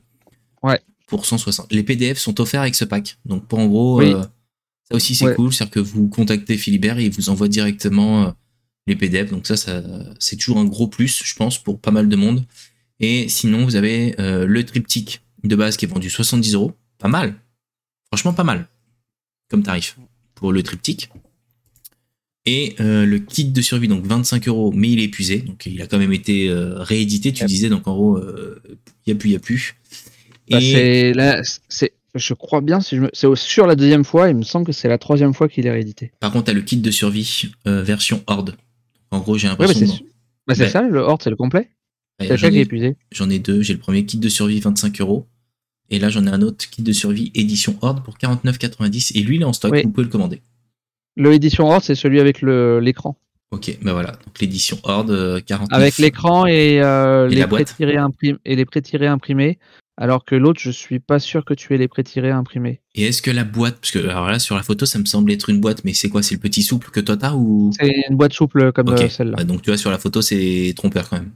Ouais. 0.64 0.80
Pour 1.06 1.26
160. 1.26 1.72
Les 1.72 1.84
PDF 1.84 2.18
sont 2.18 2.42
offerts 2.42 2.62
avec 2.62 2.74
ce 2.74 2.86
pack. 2.86 3.20
Donc 3.26 3.46
pour 3.46 3.60
en 3.60 3.68
gros, 3.68 4.02
euh, 4.02 4.24
ça 4.90 4.96
aussi 4.96 5.14
c'est 5.14 5.36
cool. 5.36 5.54
C'est-à-dire 5.54 5.74
que 5.74 5.80
vous 5.80 6.08
contactez 6.08 6.58
Philibert 6.58 6.98
et 6.98 7.06
il 7.06 7.12
vous 7.12 7.30
envoie 7.30 7.50
directement 7.50 8.24
euh, 8.24 8.32
les 8.88 8.96
PDF. 8.96 9.30
Donc 9.30 9.46
ça, 9.46 9.58
ça 9.58 9.84
c'est 10.18 10.38
toujours 10.38 10.58
un 10.58 10.66
gros 10.66 10.88
plus, 10.88 11.22
je 11.24 11.36
pense, 11.36 11.60
pour 11.60 11.80
pas 11.80 11.92
mal 11.92 12.10
de 12.10 12.16
monde. 12.16 12.44
Et 13.00 13.28
sinon, 13.28 13.66
vous 13.66 13.76
avez 13.76 14.16
le 14.18 14.64
triptyque 14.64 15.22
de 15.44 15.56
base 15.56 15.76
qui 15.76 15.84
est 15.84 15.90
vendu 15.90 16.10
70 16.10 16.54
euros. 16.54 16.72
Pas 16.98 17.10
mal. 17.10 17.36
Franchement, 18.10 18.34
pas 18.34 18.46
mal 18.46 18.70
comme 19.50 19.64
tarif 19.64 19.98
pour 20.34 20.52
le 20.52 20.64
triptyque. 20.64 21.10
Et 22.48 22.76
euh, 22.80 23.06
le 23.06 23.18
kit 23.18 23.46
de 23.46 23.62
survie, 23.62 23.88
donc 23.88 24.06
25 24.06 24.48
euros, 24.48 24.72
mais 24.72 24.90
il 24.90 25.00
est 25.00 25.06
épuisé. 25.06 25.40
Donc 25.40 25.66
il 25.66 25.82
a 25.82 25.88
quand 25.88 25.98
même 25.98 26.14
été 26.14 26.48
euh, 26.48 26.76
réédité, 26.78 27.34
tu 27.34 27.44
disais. 27.46 27.70
Donc 27.70 27.88
en 27.88 27.96
gros, 27.96 28.20
il 28.20 28.24
euh, 28.24 28.62
n'y 29.08 29.14
a 29.14 29.16
plus, 29.16 29.30
il 29.30 29.32
n'y 29.32 29.38
a 29.38 29.40
plus. 29.40 29.76
Bah, 30.52 30.60
et... 30.62 31.14
là, 31.14 31.42
c'est, 31.70 31.94
je 32.14 32.34
crois 32.36 32.62
bien, 32.62 32.82
si 32.82 32.98
je 32.98 33.04
c'est 33.14 33.36
sur 33.36 33.66
la 33.66 33.76
deuxième 33.76 34.06
fois, 34.06 34.30
il 34.30 34.36
me 34.36 34.44
semble 34.44 34.66
que 34.66 34.74
c'est 34.74 34.88
la 34.88 35.00
troisième 35.00 35.34
fois 35.34 35.50
qu'il 35.50 35.66
est 35.66 35.72
réédité. 35.72 36.12
Par 36.20 36.32
contre, 36.32 36.46
tu 36.46 36.52
as 36.52 36.54
le 36.54 36.62
kit 36.62 36.78
de 36.78 36.92
survie 36.92 37.50
version 37.66 38.24
Horde. 38.28 38.56
En 39.10 39.20
gros, 39.20 39.38
j'ai 39.40 39.48
l'impression. 39.48 39.88
Ouais, 39.88 40.00
bah, 40.46 40.54
c'est, 40.54 40.70
ça, 40.70 40.84
le 40.84 41.00
Horde, 41.00 41.24
c'est 41.24 41.32
le 41.32 41.36
complet. 41.36 41.72
c'est 42.20 42.30
le 42.30 42.38
qui 42.38 42.58
est 42.58 42.62
épuisé. 42.62 42.96
J'en 43.12 43.30
ai 43.32 43.40
deux. 43.40 43.64
J'ai 43.64 43.74
le 43.74 43.80
premier 43.80 44.06
kit 44.06 44.18
de 44.18 44.30
survie 44.30 44.60
25 44.60 45.02
euros. 45.02 45.26
Et 45.90 45.98
là, 45.98 46.10
j'en 46.10 46.26
ai 46.28 46.30
un 46.30 46.42
autre 46.42 46.70
kit 46.70 46.84
de 46.84 46.92
survie 46.92 47.32
édition 47.34 47.76
Horde 47.82 48.04
pour 48.04 48.18
49,90. 48.18 49.18
Et 49.18 49.24
lui, 49.24 49.38
il 49.38 49.42
est 49.42 49.46
en 49.46 49.54
stock, 49.54 49.76
vous 49.76 49.90
pouvez 49.90 50.06
le 50.06 50.12
commander. 50.12 50.42
Le 51.16 51.34
édition 51.34 51.68
Horde, 51.70 51.84
c'est 51.84 51.96
celui 51.96 52.20
avec 52.20 52.42
l'écran. 52.42 53.18
Ok, 53.52 53.78
ben 53.82 53.94
voilà. 53.94 54.12
Donc 54.12 54.40
l'édition 54.40 54.78
Horde, 54.84 55.44
49. 55.46 55.72
Euh, 55.72 55.82
avec 55.82 55.98
l'écran 55.98 56.46
et, 56.46 56.82
euh, 56.82 57.28
les 57.28 57.46
pré-tirés 57.48 57.98
et 58.44 58.56
les 58.56 58.66
pré-tirés 58.66 59.08
imprimés. 59.08 59.60
Alors 59.98 60.26
que 60.26 60.36
l'autre, 60.36 60.60
je 60.60 60.72
suis 60.72 61.00
pas 61.00 61.20
sûr 61.20 61.46
que 61.46 61.54
tu 61.54 61.74
aies 61.74 61.78
les 61.78 61.88
pré-tirés 61.88 62.32
imprimés. 62.32 62.82
Et 62.96 63.04
est-ce 63.04 63.22
que 63.22 63.32
la 63.32 63.46
boîte, 63.46 63.78
parce 63.80 63.92
que 63.92 64.00
alors 64.00 64.28
là 64.28 64.40
sur 64.40 64.58
la 64.58 64.64
photo, 64.64 64.86
ça 64.86 65.00
me 65.00 65.06
semble 65.06 65.32
être 65.32 65.50
une 65.50 65.62
boîte, 65.62 65.86
mais 65.86 65.94
c'est 65.94 66.10
quoi? 66.10 66.22
C'est 66.22 66.36
le 66.36 66.42
petit 66.42 66.64
souple 66.64 66.90
que 66.90 67.00
toi 67.00 67.16
t'as 67.16 67.34
ou? 67.34 67.72
C'est 67.80 68.04
une 68.10 68.18
boîte 68.18 68.34
souple 68.34 68.74
comme 68.74 68.90
euh, 68.90 69.08
celle-là. 69.08 69.42
donc 69.46 69.62
tu 69.62 69.70
vois 69.70 69.78
sur 69.78 69.92
la 69.92 69.98
photo, 69.98 70.22
c'est 70.22 70.74
trompeur 70.76 71.08
quand 71.10 71.20
même. 71.20 71.32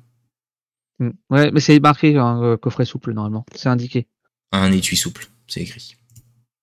Hmm. 0.99 1.11
Ouais, 1.30 1.51
mais 1.51 1.61
c'est 1.61 1.80
marqué 1.80 2.18
un 2.18 2.57
coffret 2.57 2.84
souple 2.84 3.14
normalement. 3.14 3.45
C'est 3.56 3.69
indiqué 3.69 4.07
un 4.51 4.72
étui 4.72 4.97
souple. 4.97 5.27
C'est 5.47 5.61
écrit. 5.61 5.95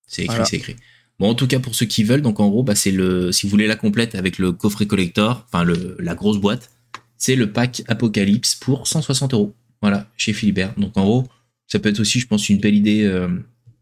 C'est 0.05 0.23
écrit, 0.23 0.45
c'est 0.45 0.57
écrit. 0.57 0.75
Bon, 1.19 1.29
en 1.29 1.35
tout 1.35 1.47
cas, 1.47 1.59
pour 1.59 1.73
ceux 1.73 1.85
qui 1.85 2.03
veulent, 2.03 2.21
donc 2.21 2.39
en 2.39 2.49
gros, 2.49 2.63
bah, 2.63 2.75
c'est 2.75 2.91
le, 2.91 3.31
si 3.31 3.47
vous 3.47 3.51
voulez 3.51 3.67
la 3.67 3.75
complète 3.75 4.15
avec 4.15 4.37
le 4.37 4.51
coffret 4.51 4.85
collector, 4.85 5.45
enfin 5.47 5.63
le, 5.63 5.95
la 5.99 6.13
grosse 6.13 6.37
boîte, 6.37 6.69
c'est 7.17 7.35
le 7.35 7.51
pack 7.51 7.81
Apocalypse 7.87 8.55
pour 8.55 8.87
160 8.87 9.33
euros. 9.33 9.55
Voilà, 9.81 10.07
chez 10.15 10.33
Philibert. 10.33 10.73
Donc 10.77 10.95
en 10.97 11.03
gros, 11.03 11.27
ça 11.65 11.79
peut 11.79 11.89
être 11.89 11.99
aussi, 11.99 12.19
je 12.19 12.27
pense, 12.27 12.49
une 12.49 12.59
belle 12.59 12.75
idée, 12.75 13.03
euh, 13.03 13.29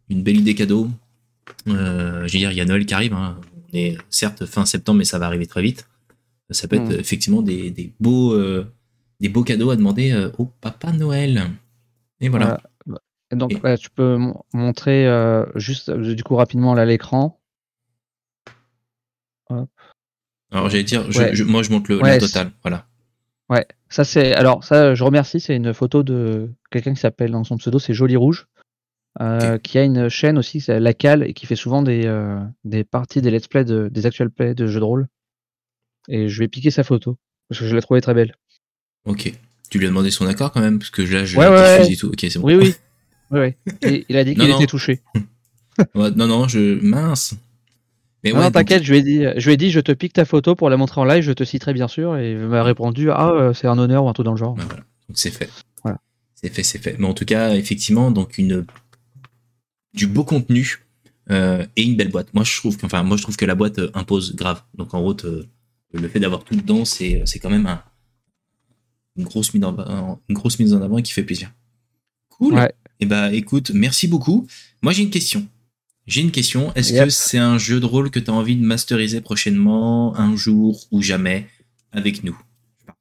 une 0.09 0.23
belle 0.23 0.37
idée 0.37 0.55
cadeau. 0.55 0.89
Euh, 1.67 2.25
je 2.27 2.33
veux 2.33 2.39
dire, 2.39 2.51
il 2.51 2.57
y 2.57 2.61
a 2.61 2.65
Noël 2.65 2.85
qui 2.85 2.93
arrive. 2.93 3.13
Hein. 3.13 3.39
On 3.73 3.77
est 3.77 3.97
certes 4.09 4.45
fin 4.45 4.65
septembre, 4.65 4.99
mais 4.99 5.05
ça 5.05 5.19
va 5.19 5.25
arriver 5.25 5.45
très 5.45 5.61
vite. 5.61 5.87
Ça 6.51 6.67
peut 6.67 6.77
être 6.77 6.95
hmm. 6.95 6.99
effectivement 6.99 7.41
des, 7.41 7.69
des 7.71 7.91
beaux, 7.99 8.33
euh, 8.33 8.65
des 9.19 9.29
beaux 9.29 9.43
cadeaux 9.43 9.71
à 9.71 9.75
demander 9.75 10.29
au 10.37 10.45
Papa 10.45 10.93
Noël. 10.93 11.49
Et 12.21 12.29
voilà 12.29 12.61
donc, 13.31 13.51
tu 13.79 13.89
peux 13.89 14.17
montrer 14.53 15.07
euh, 15.07 15.45
juste 15.55 15.89
du 15.91 16.23
coup 16.23 16.35
rapidement 16.35 16.73
là 16.73 16.85
l'écran. 16.85 17.39
Alors 19.49 20.69
j'allais 20.69 20.83
dire, 20.83 21.03
moi 21.45 21.63
je 21.63 21.71
montre 21.71 21.91
le, 21.91 22.19
total, 22.19 22.51
voilà. 22.61 22.87
Ouais, 23.49 23.65
ça 23.89 24.03
c'est. 24.03 24.33
Alors 24.33 24.63
ça, 24.63 24.95
je 24.95 25.03
remercie, 25.03 25.39
c'est 25.39 25.55
une 25.55 25.73
photo 25.73 26.03
de 26.03 26.51
quelqu'un 26.71 26.93
qui 26.93 26.99
s'appelle 26.99 27.31
dans 27.31 27.43
son 27.43 27.57
pseudo, 27.57 27.77
c'est 27.77 27.93
Joli 27.93 28.15
Rouge, 28.15 28.47
euh, 29.21 29.59
qui 29.59 29.77
a 29.77 29.83
une 29.83 30.09
chaîne 30.09 30.37
aussi, 30.37 30.61
c'est 30.61 30.79
La 30.79 30.93
Cale, 30.93 31.23
et 31.23 31.33
qui 31.33 31.45
fait 31.45 31.55
souvent 31.55 31.83
des, 31.83 32.05
euh, 32.05 32.39
des 32.63 32.83
parties, 32.83 33.21
des 33.21 33.31
let's 33.31 33.47
play, 33.47 33.63
de, 33.63 33.87
des 33.91 34.05
actual 34.05 34.31
plays 34.31 34.55
de 34.55 34.65
jeux 34.65 34.79
de 34.79 34.85
rôle. 34.85 35.07
Et 36.07 36.27
je 36.27 36.39
vais 36.39 36.47
piquer 36.47 36.71
sa 36.71 36.83
photo 36.83 37.17
parce 37.49 37.59
que 37.59 37.67
je 37.67 37.75
l'ai 37.75 37.81
trouvée 37.81 38.01
très 38.01 38.13
belle. 38.13 38.35
Ok. 39.05 39.31
Tu 39.69 39.79
lui 39.79 39.85
as 39.85 39.89
demandé 39.89 40.11
son 40.11 40.27
accord 40.27 40.51
quand 40.51 40.61
même 40.61 40.79
parce 40.79 40.91
que 40.91 41.01
là 41.01 41.25
je 41.25 41.37
ouais, 41.37 41.95
tout. 41.95 42.07
Ok, 42.07 42.19
c'est 42.21 42.39
bon. 42.39 42.47
Oui, 42.47 42.55
oui. 42.55 42.75
Oui, 43.31 43.53
il 44.09 44.17
a 44.17 44.23
dit 44.23 44.35
qu'il 44.35 44.49
était 44.49 44.67
touché. 44.67 45.01
non, 45.95 46.27
non, 46.27 46.47
je 46.47 46.79
mince. 46.81 47.35
Mais 48.23 48.31
non, 48.31 48.49
t'inquiète, 48.49 48.83
je 48.83 48.91
lui 48.91 48.99
ai 48.99 49.03
dit, 49.03 49.23
je 49.37 49.45
lui 49.47 49.53
ai 49.53 49.57
dit, 49.57 49.69
je 49.69 49.79
te 49.79 49.91
pique 49.91 50.13
ta 50.13 50.25
photo 50.25 50.55
pour 50.55 50.69
la 50.69 50.77
montrer 50.77 50.99
en 50.99 51.05
live, 51.05 51.21
je 51.21 51.31
te 51.31 51.43
citerai 51.43 51.73
bien 51.73 51.87
sûr, 51.87 52.17
et 52.17 52.31
il 52.31 52.37
m'a 52.39 52.63
répondu, 52.63 53.11
ah, 53.11 53.29
euh, 53.29 53.53
c'est 53.53 53.67
un 53.67 53.77
honneur 53.77 54.03
ou 54.03 54.09
un 54.09 54.13
truc 54.13 54.25
dans 54.25 54.31
le 54.31 54.37
genre. 54.37 54.55
Bah, 54.55 54.63
donc 54.67 55.15
c'est 55.15 55.31
fait. 55.31 55.49
C'est 56.33 56.53
fait, 56.53 56.63
c'est 56.63 56.79
fait. 56.79 56.97
Mais 56.99 57.07
en 57.07 57.13
tout 57.13 57.25
cas, 57.25 57.55
effectivement, 57.55 58.11
donc 58.11 58.37
une 58.37 58.65
du 59.93 60.05
beau 60.05 60.23
contenu 60.23 60.85
euh, 61.31 61.65
et 61.75 61.83
une 61.83 61.95
belle 61.95 62.09
boîte. 62.09 62.33
Moi, 62.33 62.43
je 62.43 62.55
trouve, 62.57 62.77
enfin, 62.83 63.03
moi, 63.03 63.17
je 63.17 63.23
trouve 63.23 63.37
que 63.37 63.45
la 63.45 63.55
boîte 63.55 63.79
euh, 63.79 63.89
impose 63.93 64.35
grave. 64.35 64.61
Donc, 64.75 64.93
en 64.93 65.01
gros, 65.01 65.15
le 65.93 66.07
fait 66.07 66.19
d'avoir 66.19 66.43
tout 66.43 66.55
dedans, 66.55 66.85
c'est, 66.85 67.23
c'est 67.25 67.39
quand 67.39 67.49
même 67.49 67.65
un, 67.65 67.81
une 69.15 69.23
grosse 69.23 69.53
mise 69.53 69.63
en, 69.63 70.19
une 70.27 70.35
grosse 70.35 70.59
mise 70.59 70.73
en 70.73 70.81
avant 70.81 71.01
qui 71.01 71.13
fait 71.13 71.23
plaisir. 71.23 71.51
Cool. 72.29 72.59
Et 72.59 72.67
eh 72.99 73.05
bah, 73.05 73.33
écoute, 73.33 73.71
merci 73.73 74.07
beaucoup. 74.07 74.47
Moi, 74.81 74.93
j'ai 74.93 75.03
une 75.03 75.09
question. 75.09 75.47
J'ai 76.07 76.21
une 76.21 76.31
question. 76.31 76.71
Est-ce 76.75 76.93
que 76.93 77.09
c'est 77.09 77.37
un 77.37 77.57
jeu 77.57 77.79
de 77.79 77.85
rôle 77.85 78.11
que 78.11 78.19
tu 78.19 78.29
as 78.29 78.33
envie 78.33 78.55
de 78.55 78.63
masteriser 78.63 79.21
prochainement, 79.21 80.17
un 80.17 80.35
jour 80.35 80.79
ou 80.91 81.01
jamais, 81.01 81.47
avec 81.91 82.23
nous? 82.23 82.37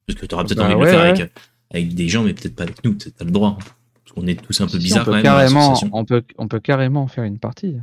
Parce 0.07 0.19
que 0.19 0.25
tu 0.25 0.35
auras 0.35 0.43
peut-être 0.43 0.57
bah 0.57 0.65
envie 0.65 0.75
de 0.75 0.79
le 0.79 0.87
faire 0.87 0.99
avec, 1.01 1.31
avec, 1.71 1.93
des 1.93 2.09
gens, 2.09 2.23
mais 2.23 2.33
peut-être 2.33 2.55
pas 2.55 2.63
avec 2.63 2.83
nous. 2.83 2.95
Tu 2.95 3.09
as 3.19 3.23
le 3.23 3.31
droit. 3.31 3.57
Hein. 3.59 3.65
Parce 4.03 4.15
qu'on 4.15 4.27
est 4.27 4.41
tous 4.41 4.59
un 4.61 4.67
peu 4.67 4.77
bizarres 4.77 5.05
quand 5.05 5.13
même. 5.13 5.23
Carrément, 5.23 5.79
on, 5.91 6.05
peut, 6.05 6.23
on 6.37 6.47
peut 6.47 6.59
carrément 6.59 7.07
faire 7.07 7.23
une 7.23 7.39
partie. 7.39 7.75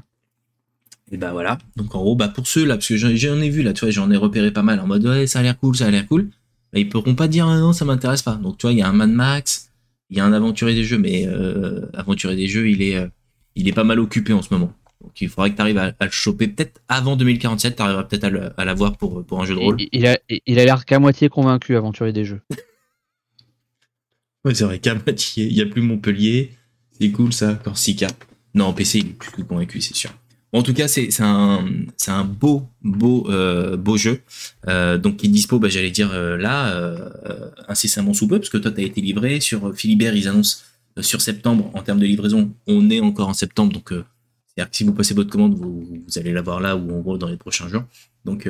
Et 1.11 1.17
bah 1.17 1.33
voilà. 1.33 1.59
Donc 1.77 1.95
en 1.95 2.01
gros, 2.01 2.17
bah 2.17 2.29
pour 2.29 2.47
ceux 2.47 2.65
là, 2.65 2.77
parce 2.77 2.89
que 2.89 2.97
j'en 2.97 3.41
ai 3.41 3.51
vu 3.51 3.63
là, 3.63 3.73
tu 3.73 3.85
vois, 3.85 3.91
j'en 3.91 4.11
ai 4.11 4.17
repéré 4.17 4.51
pas 4.51 4.63
mal 4.63 4.81
en 4.81 4.87
mode 4.87 5.07
ouais, 5.07 5.27
ça 5.27 5.41
a 5.41 5.43
l'air 5.43 5.59
cool, 5.59 5.77
ça 5.77 5.87
a 5.87 5.91
l'air 5.91 6.07
cool. 6.07 6.31
Bah, 6.73 6.79
ils 6.79 6.89
pourront 6.89 7.15
pas 7.15 7.29
dire 7.29 7.47
ah 7.47 7.59
non, 7.59 7.73
ça 7.73 7.85
m'intéresse 7.85 8.23
pas. 8.23 8.37
Donc 8.37 8.57
tu 8.57 8.67
vois, 8.67 8.73
il 8.73 8.79
y 8.79 8.83
a 8.83 8.89
un 8.89 8.93
Mad 8.93 9.11
Max, 9.11 9.71
il 10.13 10.19
y 10.19 10.21
a 10.21 10.27
un 10.27 10.35
aventurier 10.35 10.75
des 10.75 10.85
jeux, 10.85 10.99
mais 10.99 11.27
euh, 11.27 11.87
aventurier 11.95 12.37
des 12.37 12.47
jeux, 12.47 12.69
il 12.69 12.83
est, 12.83 12.97
euh, 12.97 13.09
il 13.57 13.67
est 13.67 13.73
pas 13.73 13.83
mal 13.83 13.99
occupé 13.99 14.35
en 14.35 14.43
ce 14.43 14.53
moment. 14.53 14.75
Donc 15.01 15.19
il 15.23 15.29
faudrait 15.31 15.51
que 15.51 15.57
tu 15.57 15.63
arrives 15.63 15.79
à, 15.79 15.95
le 15.99 16.11
choper 16.11 16.49
peut-être 16.49 16.83
avant 16.87 17.17
2047, 17.17 17.77
tu 17.77 17.83
arriveras 17.83 18.05
peut-être 18.05 18.53
à 18.59 18.65
l'avoir 18.67 18.99
pour, 18.99 19.25
pour 19.25 19.41
un 19.41 19.47
jeu 19.47 19.55
de 19.55 19.61
rôle. 19.61 19.79
Il, 19.91 20.07
a 20.07 20.19
il 20.29 20.59
a 20.59 20.67
l'air 20.67 20.85
qu'à 20.85 20.99
moitié 20.99 21.31
convaincu, 21.31 21.77
aventurier 21.77 22.13
des 22.13 22.27
jeux. 22.27 22.43
ouais, 24.45 24.55
c'est 24.55 24.65
vrai, 24.65 24.81
qu'à 24.81 24.95
moitié. 24.95 25.47
Il 25.47 25.55
y 25.55 25.63
a 25.63 25.67
plus 25.67 25.81
Montpellier. 25.81 26.53
C'est 27.01 27.11
cool 27.11 27.33
ça, 27.33 27.55
Corsica. 27.55 28.09
Non, 28.55 28.67
en 28.67 28.75
PC, 28.75 28.99
il 28.99 29.07
est 29.07 29.13
plus 29.15 29.31
que 29.31 29.41
convaincu, 29.41 29.81
c'est 29.81 29.97
sûr. 29.97 30.11
En 30.55 30.63
tout 30.63 30.75
cas, 30.75 30.87
c'est 30.87 31.09
un, 31.21 31.65
un 32.09 32.25
beau, 32.25 32.67
beau, 32.83 33.27
euh, 33.31 33.79
beau 33.79 33.97
jeu. 33.97 34.21
Euh, 34.69 34.99
donc, 34.99 35.17
qui 35.17 35.27
est 35.27 35.31
dispo, 35.31 35.59
bah, 35.59 35.71
j'allais 35.71 35.91
dire 35.91 36.11
euh, 36.13 36.37
là, 36.37 36.75
euh, 36.75 37.49
incessamment 37.69 38.13
sous 38.13 38.29
peu, 38.29 38.39
parce 38.39 38.51
que 38.51 38.59
toi, 38.59 38.71
tu 38.71 38.81
as 38.81 38.85
été 38.85 39.01
livré. 39.01 39.41
Sur 39.41 39.75
Philibert, 39.75 40.15
ils 40.15 40.29
annoncent 40.29 40.59
sur 41.01 41.23
septembre, 41.23 41.71
en 41.73 41.83
termes 41.83 42.01
de 42.01 42.05
livraison, 42.05 42.53
on 42.67 42.91
est 42.91 43.01
encore 43.01 43.31
en 43.31 43.33
septembre. 43.33 43.73
Donc, 43.73 43.93
c'est-à-dire 43.93 44.71
que 44.71 44.77
si 44.77 44.85
vous 44.85 44.93
passez 44.93 45.15
votre 45.15 45.31
commande, 45.31 45.55
vous, 45.55 45.87
vous 46.07 46.19
allez 46.19 46.33
l'avoir 46.33 46.61
là 46.61 46.77
ou 46.77 46.95
en 46.95 47.01
gros 47.01 47.17
dans 47.17 47.29
les 47.29 47.39
prochains 47.39 47.69
jours. 47.69 47.85
Donc, 48.27 48.47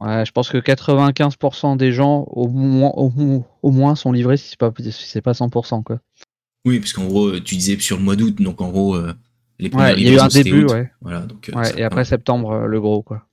ouais, 0.00 0.24
je 0.24 0.32
pense 0.32 0.48
que 0.48 0.56
95% 0.56 1.76
des 1.76 1.92
gens, 1.92 2.24
au 2.30 2.48
moins, 2.48 2.92
au, 2.96 3.70
moins, 3.70 3.94
sont 3.94 4.10
livrés 4.10 4.38
si 4.38 4.48
c'est 4.48 4.58
pas, 4.58 4.72
si 4.90 5.20
pas 5.20 5.32
100%. 5.32 5.82
Quoi. 5.82 6.00
Oui, 6.64 6.80
parce 6.80 6.94
qu'en 6.94 7.04
gros, 7.04 7.38
tu 7.40 7.56
disais 7.56 7.78
sur 7.78 7.98
le 7.98 8.04
mois 8.04 8.16
d'août, 8.16 8.40
donc 8.40 8.62
en 8.62 8.70
gros 8.70 8.96
il 9.58 9.72
y 9.72 10.08
a 10.08 10.12
eu 10.12 10.18
un 10.18 10.28
début, 10.28 10.64
ouais. 10.66 10.90
Voilà, 11.00 11.20
donc, 11.20 11.50
euh, 11.54 11.62
et 11.76 11.82
après 11.82 12.04
septembre, 12.04 12.52
euh, 12.52 12.66
le 12.66 12.80
gros, 12.80 13.02
quoi. 13.02 13.26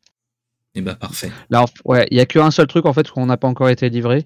Et 0.76 0.80
eh 0.80 0.82
bah 0.82 0.96
parfait. 0.96 1.32
Là, 1.50 1.66
ouais, 1.86 2.08
il 2.10 2.18
y 2.18 2.20
a 2.20 2.26
qu'un 2.26 2.50
seul 2.50 2.66
truc 2.66 2.88
en 2.88 2.94
fait 2.94 3.08
qu'on 3.10 3.28
n'a 3.28 3.38
pas 3.38 3.48
encore 3.48 3.70
été 3.70 3.90
livré. 3.90 4.26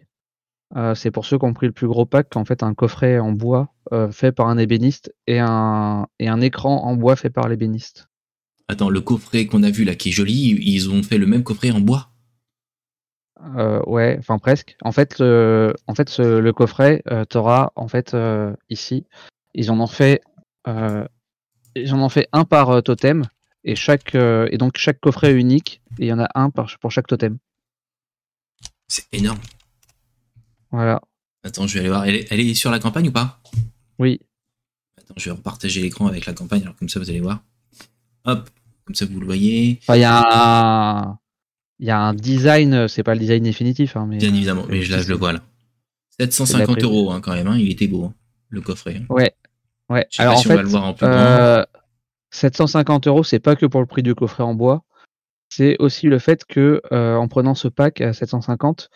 Euh, 0.76 0.96
c'est 0.96 1.12
pour 1.12 1.26
ceux 1.26 1.38
qui 1.38 1.46
ont 1.46 1.54
pris 1.54 1.66
le 1.66 1.74
plus 1.74 1.88
gros 1.88 2.06
pack, 2.06 2.36
en 2.38 2.46
fait 2.46 2.64
un 2.64 2.74
coffret 2.74 3.20
en 3.20 3.32
bois 3.32 3.74
fait 4.12 4.32
par 4.34 4.48
un 4.48 4.58
ébéniste 4.58 5.14
et 5.28 5.40
un, 5.40 6.08
et 6.20 6.28
un 6.28 6.42
écran 6.42 6.84
en 6.84 6.96
bois 6.96 7.16
fait 7.16 7.30
par 7.30 7.48
l'ébéniste. 7.48 8.08
Attends, 8.68 8.90
le 8.90 9.00
coffret 9.02 9.46
qu'on 9.46 9.64
a 9.64 9.70
vu 9.70 9.86
là 9.86 9.96
qui 9.96 10.10
est 10.10 10.12
joli, 10.12 10.58
ils 10.62 10.90
ont 10.90 11.04
fait 11.04 11.18
le 11.18 11.26
même 11.26 11.44
coffret 11.44 11.72
en 11.72 11.80
bois? 11.80 12.10
Ouais, 13.86 14.18
enfin 14.20 14.40
presque. 14.40 14.76
En 14.82 14.92
fait, 14.92 15.20
le, 15.20 15.74
en 15.86 15.96
fait, 15.96 16.18
le 16.20 16.52
coffret, 16.52 17.02
tu 17.30 17.38
auras 17.38 17.72
en 17.76 17.88
fait 17.88 18.16
ici, 18.70 19.06
ils 19.54 19.72
en 19.72 19.80
ont 19.80 19.88
fait 19.88 20.22
J'en 21.86 22.06
ai 22.06 22.10
fait 22.10 22.28
un 22.32 22.46
par 22.46 22.70
euh, 22.70 22.82
totem 22.82 23.24
et 23.64 23.76
chaque 23.76 24.16
euh, 24.16 24.48
et 24.52 24.58
donc 24.58 24.78
chaque 24.78 25.00
coffret 25.00 25.32
est 25.32 25.36
unique 25.36 25.82
et 26.00 26.06
il 26.06 26.08
y 26.08 26.14
en 26.14 26.20
a 26.20 26.30
un 26.36 26.50
par, 26.50 26.70
pour 26.80 26.92
chaque 26.92 27.08
totem. 27.08 27.38
C'est 28.88 29.06
énorme. 29.12 29.40
Voilà. 30.72 31.02
Attends, 31.44 31.68
je 31.68 31.74
vais 31.74 31.80
aller 31.82 31.90
voir. 31.90 32.06
Elle 32.06 32.16
est, 32.16 32.54
sur 32.54 32.72
la 32.72 32.80
campagne 32.80 33.10
ou 33.10 33.12
pas? 33.12 33.42
Oui. 34.00 34.20
Attends, 34.98 35.14
je 35.18 35.26
vais 35.26 35.36
repartager 35.36 35.82
l'écran 35.82 36.08
avec 36.08 36.26
la 36.26 36.34
campagne, 36.34 36.62
alors 36.64 36.76
comme 36.76 36.90
ça 36.90 37.00
vous 37.00 37.10
allez 37.10 37.22
voir. 37.22 37.44
Hop, 38.26 38.50
comme 38.86 38.96
ça 38.96 39.06
vous 39.06 39.20
le 39.20 39.26
voyez. 39.26 39.80
Il 39.90 40.00
y 40.00 40.04
a 40.04 40.24
un, 41.02 41.18
il 41.80 41.88
y 41.88 41.92
a 41.92 42.00
un 42.00 42.14
design, 42.14 42.88
c'est 42.88 43.04
pas 43.04 43.14
le 43.14 43.20
design 43.20 43.44
définitif, 43.44 43.96
hein, 43.96 44.06
mais. 44.10 44.18
Bien 44.18 44.34
évidemment, 44.34 44.66
mais 44.70 44.84
là 44.86 45.02
je 45.02 45.10
le 45.10 45.16
vois 45.16 45.34
là. 45.34 45.42
750 46.20 46.84
euros 46.84 47.12
hein, 47.12 47.22
quand 47.22 47.34
même, 47.34 47.48
hein, 47.48 47.58
il 47.58 47.70
était 47.70 47.88
beau, 47.88 48.12
le 48.50 48.62
coffret. 48.62 49.02
Ouais, 49.10 49.34
Ouais, 49.90 50.06
alors 50.18 50.38
en 50.38 50.42
fait, 50.42 50.66
750 52.32 53.08
euh, 53.08 53.10
euros, 53.10 53.24
c'est 53.24 53.40
pas 53.40 53.56
que 53.56 53.66
pour 53.66 53.80
le 53.80 53.88
prix 53.88 54.04
du 54.04 54.16
coffret 54.16 54.44
en 54.44 54.54
bois, 54.54 54.84
c'est 55.50 55.78
aussi 55.80 56.08
le 56.08 56.20
fait 56.20 56.44
que 56.46 56.82
euh, 56.92 57.16
en 57.16 57.28
prenant 57.28 57.56
ce 57.56 57.70
pack 57.70 58.02
à 58.02 58.12
750, 58.12 58.90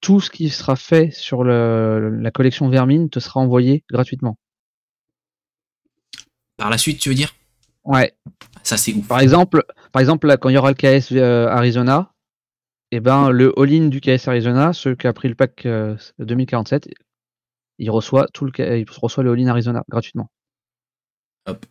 tout 0.00 0.20
ce 0.20 0.30
qui 0.30 0.48
sera 0.48 0.76
fait 0.76 1.10
sur 1.10 1.42
la 1.44 2.30
collection 2.30 2.68
Vermine 2.68 3.10
te 3.10 3.18
sera 3.18 3.40
envoyé 3.40 3.84
gratuitement. 3.90 4.38
Par 6.56 6.70
la 6.70 6.78
suite, 6.78 7.00
tu 7.00 7.08
veux 7.08 7.14
dire? 7.14 7.34
Ouais. 7.84 8.14
Ça 8.62 8.76
c'est 8.76 8.92
ouf. 8.92 9.08
Par 9.08 9.20
exemple, 9.20 9.64
par 9.90 10.00
exemple 10.00 10.28
là, 10.28 10.36
quand 10.36 10.48
il 10.48 10.54
y 10.54 10.58
aura 10.58 10.70
le 10.70 10.76
KS 10.76 11.12
euh, 11.12 11.48
Arizona, 11.48 12.12
et 12.92 12.96
eh 12.96 13.00
ben 13.00 13.30
le 13.30 13.52
all-in 13.58 13.86
du 13.86 14.00
KS 14.00 14.28
Arizona, 14.28 14.72
ceux 14.72 14.94
qui 14.94 15.06
a 15.06 15.12
pris 15.12 15.28
le 15.28 15.34
pack 15.34 15.66
2047, 16.18 16.88
il 17.80 17.90
reçoit 17.90 18.28
tout 18.32 18.44
le, 18.44 18.52
il 18.78 18.86
reçoit 18.90 19.24
le 19.24 19.32
All-in 19.32 19.48
Arizona 19.48 19.82
gratuitement. 19.88 20.30
Hop, 21.46 21.66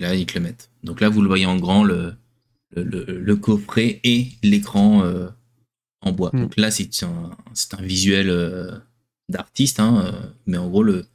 là 0.00 0.14
ils 0.14 0.24
te 0.24 0.38
le 0.38 0.44
mettent. 0.44 0.70
Donc 0.84 1.00
là 1.00 1.08
vous 1.08 1.20
le 1.20 1.28
voyez 1.28 1.46
en 1.46 1.56
grand 1.56 1.84
le, 1.84 2.14
le, 2.74 3.34
coffret 3.36 4.00
et 4.04 4.28
l'écran 4.42 5.02
euh, 5.02 5.28
en 6.00 6.12
bois. 6.12 6.30
Hmm. 6.32 6.42
Donc 6.42 6.56
là 6.56 6.70
c'est 6.70 7.02
un, 7.02 7.36
un, 7.78 7.82
visuel 7.82 8.30
euh, 8.30 8.70
d'artiste, 9.28 9.80
hein, 9.80 10.04
euh, 10.06 10.30
mais 10.46 10.56
en 10.56 10.68
gros 10.68 10.84
le, 10.84 11.06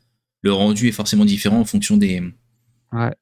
le 0.41 0.53
rendu 0.53 0.89
est 0.89 0.93
forcément 0.93 1.25
différent 1.25 1.59
en 1.59 1.65
fonction 1.65 1.95
des, 1.95 2.21
ouais. 2.91 3.13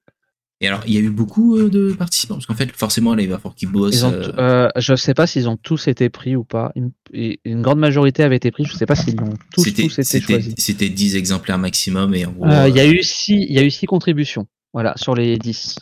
Et 0.63 0.67
alors, 0.67 0.81
il 0.85 0.93
y 0.93 0.97
a 0.97 0.99
eu 0.99 1.09
beaucoup 1.09 1.57
euh, 1.57 1.69
de 1.69 1.91
participants, 1.91 2.35
parce 2.35 2.45
qu'en 2.45 2.53
fait, 2.53 2.71
forcément, 2.71 3.15
là, 3.15 3.23
il 3.23 3.29
va 3.29 3.37
falloir 3.37 3.55
qu'ils 3.55 3.71
bossent. 3.71 4.03
Euh, 4.03 4.31
euh, 4.37 4.69
je 4.77 4.91
ne 4.91 4.95
sais 4.95 5.15
pas 5.15 5.25
s'ils 5.25 5.49
ont 5.49 5.57
tous 5.57 5.87
été 5.87 6.09
pris 6.09 6.35
ou 6.35 6.43
pas. 6.43 6.71
Une, 6.75 7.61
grande 7.63 7.79
majorité 7.79 8.21
avait 8.21 8.35
été 8.35 8.51
pris, 8.51 8.65
je 8.65 8.73
ne 8.73 8.77
sais 8.77 8.85
pas 8.85 8.95
s'ils 8.95 9.19
ont 9.21 9.33
tous, 9.51 9.67
été 9.67 9.89
choisis. 9.89 10.53
C'était 10.59 10.89
10 10.89 11.15
exemplaires 11.15 11.57
maximum. 11.57 12.13
et 12.13 12.27
Il 12.69 12.75
y, 12.75 12.79
a 12.79 12.85
eu 12.87 13.01
6, 13.01 13.47
y 13.49 13.57
a 13.57 13.63
eu 13.63 13.71
6 13.71 13.87
contributions, 13.87 14.45
voilà, 14.71 14.93
sur 14.97 15.15
les 15.15 15.35
10. 15.39 15.79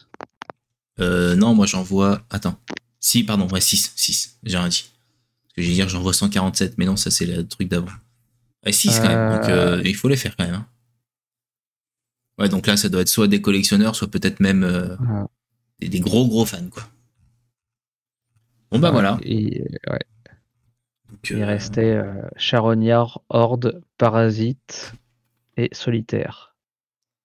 non, 1.00 1.54
moi 1.54 1.66
j'en 1.66 1.84
vois. 1.84 2.22
Attends. 2.30 2.58
Si, 3.02 3.24
pardon, 3.24 3.50
ouais, 3.50 3.62
6. 3.62 3.92
6, 3.98 4.40
j'ai 4.44 4.58
rien 4.58 4.70
dit. 4.70 4.86
Parce 5.44 5.56
que 5.58 5.62
j'ai 5.62 5.74
dire 5.74 5.90
j'en 5.90 6.02
vois 6.02 6.14
147, 6.14 6.76
mais 6.78 6.86
non, 6.86 6.96
ça 6.96 7.12
c'est 7.12 7.26
le 7.26 7.46
truc 7.46 7.68
d'avant. 7.68 7.88
Ouais, 8.66 8.72
6 8.72 9.02
quand 9.02 9.10
même, 9.10 9.42
donc 9.42 9.84
il 9.86 9.96
faut 9.96 10.08
les 10.08 10.16
faire 10.16 10.38
quand 10.38 10.46
même. 10.46 10.56
Hein. 10.56 10.66
Ouais, 12.40 12.48
donc 12.48 12.68
là, 12.68 12.78
ça 12.78 12.88
doit 12.88 13.02
être 13.02 13.10
soit 13.10 13.28
des 13.28 13.42
collectionneurs, 13.42 13.96
soit 13.96 14.10
peut-être 14.10 14.40
même 14.40 14.64
euh, 14.64 14.96
des, 15.82 16.00
gros 16.00 16.26
gros 16.26 16.46
fans, 16.46 16.70
quoi. 16.70 16.90
Bon 18.72 18.80
bah 18.80 18.92
voilà. 18.92 19.20
Il 19.26 19.66
euh, 21.32 21.46
restait 21.46 21.96
euh, 21.96 22.14
Charognard, 22.38 23.22
Horde, 23.30 23.82
Parasite 23.98 24.94
et 25.58 25.70
Solitaire. 25.74 26.56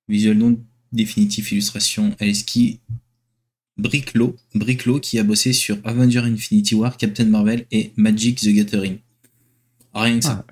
Visuel 0.09 0.39
non 0.39 0.59
définitif, 0.91 1.53
illustration, 1.53 2.17
Aleski, 2.19 2.81
Bricklow, 3.77 4.37
Bricklow 4.55 5.01
qui 5.01 5.19
a 5.19 5.23
bossé 5.23 5.53
sur 5.53 5.77
Avenger 5.85 6.21
Infinity 6.21 6.75
War, 6.75 6.97
Captain 6.97 7.27
Marvel 7.27 7.67
et 7.71 7.93
Magic 7.97 8.41
the 8.41 8.49
Gathering. 8.49 8.99
Rien 9.93 10.19
que 10.19 10.25
ça. 10.25 10.45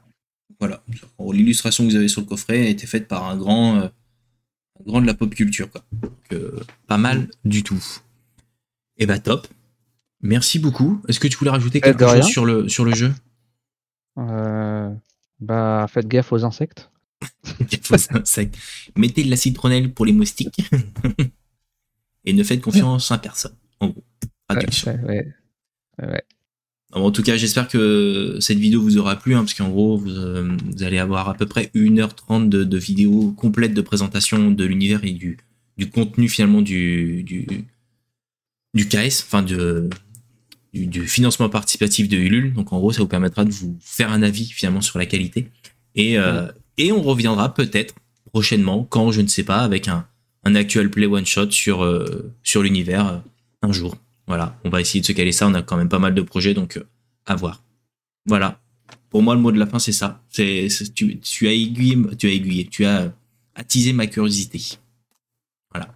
Voilà. 0.61 0.85
L'illustration 1.33 1.85
que 1.85 1.91
vous 1.91 1.97
avez 1.97 2.09
sur 2.09 2.21
le 2.21 2.27
coffret 2.27 2.67
a 2.67 2.69
été 2.69 2.87
faite 2.87 3.09
par 3.09 3.29
un 3.29 3.37
grand 3.37 3.91
grand 4.87 5.01
de 5.01 5.07
la 5.07 5.15
pop 5.15 5.35
culture, 5.35 5.71
quoi. 5.71 5.85
Euh, 6.33 6.61
pas 6.87 6.99
mal 6.99 7.29
du 7.45 7.63
tout. 7.63 7.83
Et 8.97 9.05
eh 9.05 9.07
bah 9.07 9.19
top. 9.19 9.47
Merci 10.21 10.59
beaucoup. 10.59 11.03
Est-ce 11.09 11.19
que 11.19 11.29
tu 11.29 11.37
voulais 11.37 11.51
rajouter 11.51 11.79
eh, 11.79 11.81
quelque 11.81 12.07
chose 12.07 12.27
sur 12.27 12.45
le, 12.45 12.69
sur 12.69 12.85
le 12.85 12.95
jeu? 12.95 13.13
Euh, 14.19 14.91
Bah 15.41 15.87
faites 15.89 16.07
gaffe 16.07 16.33
aux 16.33 16.45
insectes. 16.45 16.91
gaffe 17.61 17.91
aux 17.91 18.17
insectes. 18.17 18.57
Mettez 18.97 19.25
de 19.25 19.31
la 19.31 19.37
citronelle 19.37 19.93
pour 19.93 20.07
les 20.07 20.13
moustiques. 20.13 20.71
Et 22.25 22.33
ne 22.33 22.45
faites 22.45 22.61
confiance 22.61 23.11
à 23.11 23.19
personne. 23.19 23.57
En 23.81 23.89
gros. 23.89 24.05
ouais. 24.51 25.27
ouais 26.01 26.25
en 27.01 27.11
tout 27.11 27.23
cas, 27.23 27.37
j'espère 27.37 27.69
que 27.69 28.37
cette 28.41 28.59
vidéo 28.59 28.83
vous 28.83 28.99
aura 28.99 29.17
plu, 29.17 29.35
hein, 29.35 29.41
parce 29.41 29.55
qu'en 29.55 29.71
gros, 29.71 30.03
euh, 30.07 30.57
vous, 30.65 30.83
allez 30.83 30.99
avoir 30.99 31.29
à 31.29 31.35
peu 31.35 31.47
près 31.47 31.71
1h30 31.75 32.49
de, 32.49 32.65
de 32.65 32.79
vidéo 32.79 33.33
complète 33.33 33.73
de 33.73 33.81
présentation 33.81 34.51
de 34.51 34.65
l'univers 34.65 35.03
et 35.05 35.13
du, 35.13 35.39
du, 35.79 35.89
contenu 35.89 36.29
finalement 36.29 36.61
du, 36.61 37.23
du, 37.23 37.47
du 38.75 38.89
KS, 38.89 39.25
enfin 39.27 39.43
du, 39.43 39.57
du, 40.75 41.07
financement 41.07 41.49
participatif 41.49 42.09
de 42.09 42.19
Ulule. 42.19 42.53
Donc 42.53 42.75
en 42.75 42.79
gros, 42.79 42.93
ça 42.93 43.01
vous 43.01 43.09
permettra 43.09 43.47
de 43.47 43.51
vous 43.51 43.79
faire 43.81 44.13
un 44.13 44.23
avis 44.23 44.45
finalement 44.45 44.83
sur 44.83 44.99
la 44.99 45.07
qualité. 45.07 45.49
Et, 45.95 46.19
euh, 46.19 46.47
et 46.77 46.93
on 46.93 47.01
reviendra 47.01 47.55
peut-être 47.55 47.95
prochainement, 48.27 48.85
quand 48.85 49.13
je 49.13 49.23
ne 49.23 49.29
sais 49.29 49.45
pas, 49.45 49.61
avec 49.61 49.89
un, 49.89 50.07
un 50.45 50.55
actual 50.55 50.91
play 50.91 51.07
one 51.07 51.25
shot 51.25 51.51
sur, 51.51 51.87
sur 52.43 52.63
l'univers 52.63 53.23
un 53.63 53.73
jour. 53.73 53.97
Voilà, 54.27 54.59
on 54.65 54.71
va 54.71 54.81
essayer 54.81 55.01
de 55.01 55.07
se 55.07 55.13
caler 55.13 55.33
ça. 55.33 55.49
On 55.49 55.55
a 55.55 55.63
quand 55.63 55.77
même 55.77 55.89
pas 55.89 55.99
mal 55.99 56.15
de 56.15 56.23
projets, 56.23 56.55
donc 56.55 56.83
à 57.27 57.35
voir. 57.35 57.63
Voilà. 58.27 58.61
Pour 59.11 59.23
moi, 59.23 59.35
le 59.35 59.41
mot 59.41 59.53
de 59.53 59.59
la 59.59 59.67
fin, 59.67 59.79
c'est 59.79 59.93
ça. 59.93 60.23
C'est, 60.31 60.69
tu, 60.95 61.21
tu, 61.21 61.49
as 61.49 61.53
aiguillé, 61.53 61.99
tu 62.17 62.29
as 62.29 62.31
aiguillé, 62.31 62.67
tu 62.67 62.85
as 62.85 63.13
attisé 63.55 63.93
ma 63.93 64.07
curiosité. 64.07 64.79
Voilà. 65.71 65.89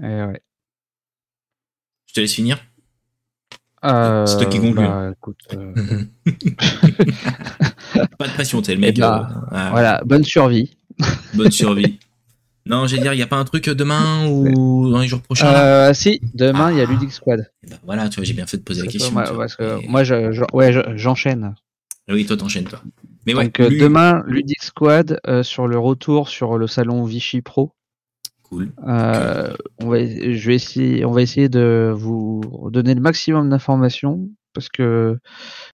Eh 0.00 0.24
ouais. 0.24 0.42
Je 2.06 2.14
te 2.14 2.20
laisse 2.20 2.34
finir. 2.34 2.58
Euh, 3.84 4.26
c'est 4.26 4.36
toi 4.36 4.46
qui 4.46 4.60
conclue. 4.60 4.84
bah, 4.86 5.10
écoute, 5.12 5.38
euh, 5.54 5.72
Pas 8.18 8.28
de 8.28 8.32
pression, 8.34 8.62
t'es 8.62 8.74
le 8.74 8.80
mec. 8.80 8.94
Eh 8.96 9.00
ben, 9.00 9.44
euh, 9.52 9.68
Voilà, 9.70 10.02
bonne 10.04 10.22
survie. 10.22 10.76
Bonne 11.34 11.50
survie. 11.50 11.98
Non, 12.66 12.86
j'allais 12.86 13.02
dire, 13.02 13.12
il 13.12 13.16
n'y 13.16 13.22
a 13.22 13.26
pas 13.26 13.36
un 13.36 13.44
truc 13.44 13.68
demain 13.68 14.26
ou 14.30 14.90
dans 14.90 15.00
les 15.00 15.08
jours 15.08 15.20
prochains? 15.22 15.52
Euh, 15.52 15.94
si, 15.94 16.20
demain 16.34 16.70
il 16.72 16.78
y 16.78 16.80
a 16.80 16.84
Ah. 16.88 16.90
Ludic 16.92 17.12
Squad. 17.12 17.50
Eh 17.64 17.70
ben, 17.70 17.78
Voilà, 17.84 18.08
tu 18.08 18.16
vois, 18.16 18.24
j'ai 18.24 18.34
bien 18.34 18.46
fait 18.46 18.56
de 18.58 18.62
poser 18.62 18.82
la 18.82 18.88
question. 18.88 19.12
moi, 19.12 19.24
parce 19.36 19.56
que 19.56 19.82
Et- 19.82 19.88
moi, 19.88 20.04
je, 20.04 20.32
je- 20.32 20.42
ouais, 20.52 20.72
je- 20.72 20.96
j'enchaîne. 20.96 21.54
Oui, 22.08 22.26
toi, 22.26 22.36
t'enchaînes, 22.36 22.64
toi. 22.64 22.80
Mais 23.26 23.34
ouais, 23.34 23.44
Donc 23.44 23.60
euh, 23.60 23.68
lui- 23.68 23.78
demain, 23.78 24.24
Ludic 24.26 24.62
Squad 24.62 25.20
euh, 25.28 25.42
sur 25.42 25.66
le 25.68 25.78
retour 25.78 26.28
sur 26.28 26.58
le 26.58 26.66
salon 26.66 27.04
Vichy 27.04 27.40
Pro. 27.40 27.72
Cool. 28.42 28.72
Euh, 28.86 29.54
on 29.80 29.88
va, 29.88 30.04
je 30.04 30.46
vais 30.46 30.54
essayer, 30.56 31.04
on 31.04 31.12
va 31.12 31.22
essayer 31.22 31.48
de 31.48 31.92
vous 31.96 32.42
donner 32.70 32.94
le 32.94 33.00
maximum 33.00 33.48
d'informations 33.48 34.28
parce 34.54 34.68
que 34.68 35.16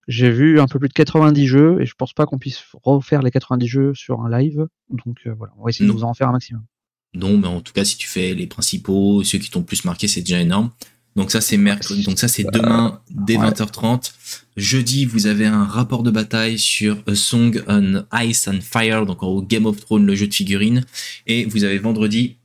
j'ai 0.06 0.31
vu 0.31 0.60
un 0.60 0.66
peu 0.69 0.78
plus 0.78 0.89
de 0.89 0.93
90 0.93 1.47
jeux 1.48 1.78
et 1.81 1.86
je 1.86 1.94
pense 1.98 2.12
pas 2.12 2.27
qu'on 2.27 2.39
puisse 2.39 2.62
refaire 2.85 3.23
les 3.23 3.31
90 3.32 3.66
jeux 3.66 3.94
sur 3.94 4.20
un 4.20 4.31
live. 4.39 4.66
Donc 4.90 5.16
euh, 5.27 5.32
voilà, 5.36 5.52
on 5.59 5.65
va 5.65 5.70
essayer 5.70 5.86
Non. 5.89 5.94
de 5.94 5.98
vous 5.98 6.05
en 6.05 6.15
faire 6.15 6.28
un 6.28 6.32
maximum. 6.32 6.62
Non, 7.14 7.39
mais 7.39 7.48
en 7.48 7.60
tout 7.60 7.72
cas, 7.72 7.85
si 7.85 7.97
tu 7.97 8.09
fais 8.09 8.35
les 8.35 8.47
principaux, 8.47 9.22
ceux 9.24 9.39
qui 9.39 9.51
t'ont 9.51 9.60
le 9.60 9.64
plus 9.64 9.85
marqué, 9.85 10.09
c'est 10.09 10.20
déjà 10.20 10.40
énorme. 10.40 10.70
Donc 11.16 11.30
ça, 11.30 11.40
c'est 11.40 11.56
mercredi. 11.56 12.05
Donc 12.05 12.18
ça, 12.18 12.28
c'est 12.28 12.44
demain 12.44 13.01
dès 13.10 13.36
ouais. 13.36 13.48
20h30. 13.48 14.12
Jeudi, 14.56 15.05
vous 15.05 15.26
avez 15.26 15.47
un 15.47 15.64
rapport 15.64 16.02
de 16.02 16.10
bataille 16.10 16.59
sur 16.59 17.02
A 17.06 17.14
Song 17.14 17.62
on 17.66 18.05
Ice 18.22 18.47
and 18.47 18.60
Fire, 18.60 19.05
donc 19.05 19.22
en 19.22 19.30
gros 19.30 19.43
Game 19.43 19.66
of 19.66 19.80
Thrones, 19.80 20.06
le 20.06 20.14
jeu 20.14 20.28
de 20.28 20.35
figurines. 20.35 20.85
Et 21.26 21.44
vous 21.47 21.64
avez 21.64 21.78
vendredi 21.78 22.36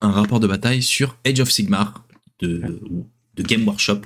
un 0.00 0.10
rapport 0.10 0.40
de 0.40 0.46
bataille 0.46 0.82
sur 0.82 1.16
Age 1.26 1.40
of 1.40 1.50
Sigmar 1.50 2.06
de, 2.40 2.80
de 3.36 3.42
Game 3.42 3.66
Workshop. 3.66 4.02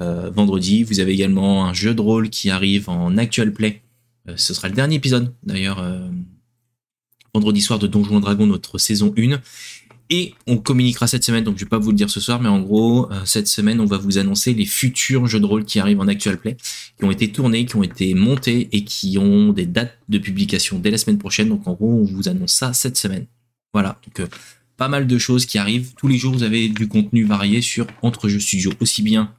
Euh, 0.00 0.30
vendredi, 0.30 0.82
vous 0.82 1.00
avez 1.00 1.12
également 1.12 1.66
un 1.66 1.72
jeu 1.72 1.94
de 1.94 2.00
rôle 2.00 2.30
qui 2.30 2.50
arrive 2.50 2.88
en 2.88 3.16
actual 3.16 3.52
play. 3.52 3.82
Euh, 4.28 4.34
ce 4.36 4.54
sera 4.54 4.68
le 4.68 4.74
dernier 4.74 4.96
épisode, 4.96 5.32
d'ailleurs, 5.42 5.78
euh, 5.78 6.08
vendredi 7.36 7.60
soir 7.60 7.78
de 7.78 7.86
Donjons 7.86 8.18
et 8.18 8.22
Dragons, 8.22 8.46
notre 8.46 8.78
saison 8.78 9.14
1. 9.16 9.40
Et 10.08 10.34
on 10.46 10.56
communiquera 10.56 11.06
cette 11.06 11.24
semaine, 11.24 11.44
donc 11.44 11.58
je 11.58 11.64
vais 11.64 11.68
pas 11.68 11.78
vous 11.78 11.90
le 11.90 11.96
dire 11.96 12.08
ce 12.08 12.20
soir, 12.20 12.40
mais 12.40 12.48
en 12.48 12.60
gros, 12.60 13.10
euh, 13.10 13.20
cette 13.24 13.48
semaine, 13.48 13.80
on 13.80 13.86
va 13.86 13.98
vous 13.98 14.18
annoncer 14.18 14.54
les 14.54 14.64
futurs 14.64 15.26
jeux 15.26 15.40
de 15.40 15.44
rôle 15.44 15.64
qui 15.64 15.80
arrivent 15.80 16.00
en 16.00 16.06
actual 16.06 16.38
play, 16.38 16.56
qui 16.96 17.04
ont 17.04 17.10
été 17.10 17.30
tournés, 17.32 17.66
qui 17.66 17.76
ont 17.76 17.82
été 17.82 18.14
montés 18.14 18.68
et 18.72 18.84
qui 18.84 19.18
ont 19.18 19.52
des 19.52 19.66
dates 19.66 19.98
de 20.08 20.18
publication 20.18 20.78
dès 20.78 20.92
la 20.92 20.98
semaine 20.98 21.18
prochaine. 21.18 21.48
Donc 21.48 21.66
en 21.66 21.74
gros, 21.74 21.92
on 21.92 22.04
vous 22.04 22.28
annonce 22.28 22.52
ça 22.52 22.72
cette 22.72 22.96
semaine. 22.96 23.26
Voilà, 23.74 24.00
donc 24.06 24.20
euh, 24.20 24.28
pas 24.76 24.88
mal 24.88 25.06
de 25.06 25.18
choses 25.18 25.44
qui 25.44 25.58
arrivent. 25.58 25.92
Tous 25.96 26.08
les 26.08 26.18
jours, 26.18 26.32
vous 26.32 26.44
avez 26.44 26.68
du 26.68 26.86
contenu 26.86 27.24
varié 27.24 27.60
sur 27.60 27.86
Entre 28.02 28.28
Jeux 28.28 28.40
Studio, 28.40 28.72
aussi 28.80 29.02
bien 29.02 29.34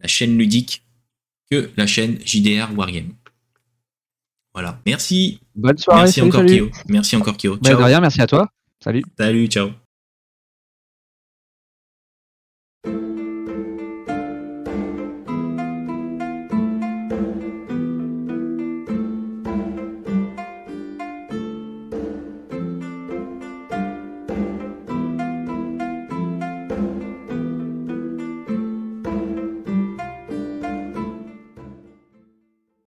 la 0.00 0.08
chaîne 0.08 0.36
ludique 0.36 0.82
que 1.50 1.70
la 1.76 1.86
chaîne 1.86 2.18
JDR 2.24 2.68
Wargame. 2.76 3.12
Voilà, 4.54 4.78
merci. 4.86 5.40
Bonne 5.54 5.78
soirée. 5.78 6.02
Merci 6.02 6.20
salut, 6.20 6.28
encore 6.28 6.40
salut. 6.40 6.56
Kyo. 6.56 6.70
Merci 6.88 7.16
encore 7.16 7.36
Kyo. 7.36 7.54
Bah, 7.56 7.70
Ciao. 7.70 7.78
de 7.78 7.84
rien, 7.84 8.00
merci 8.00 8.20
à 8.20 8.26
toi. 8.26 8.48
Salut. 8.82 9.02
Salut, 9.18 9.46
ciao. 9.46 9.70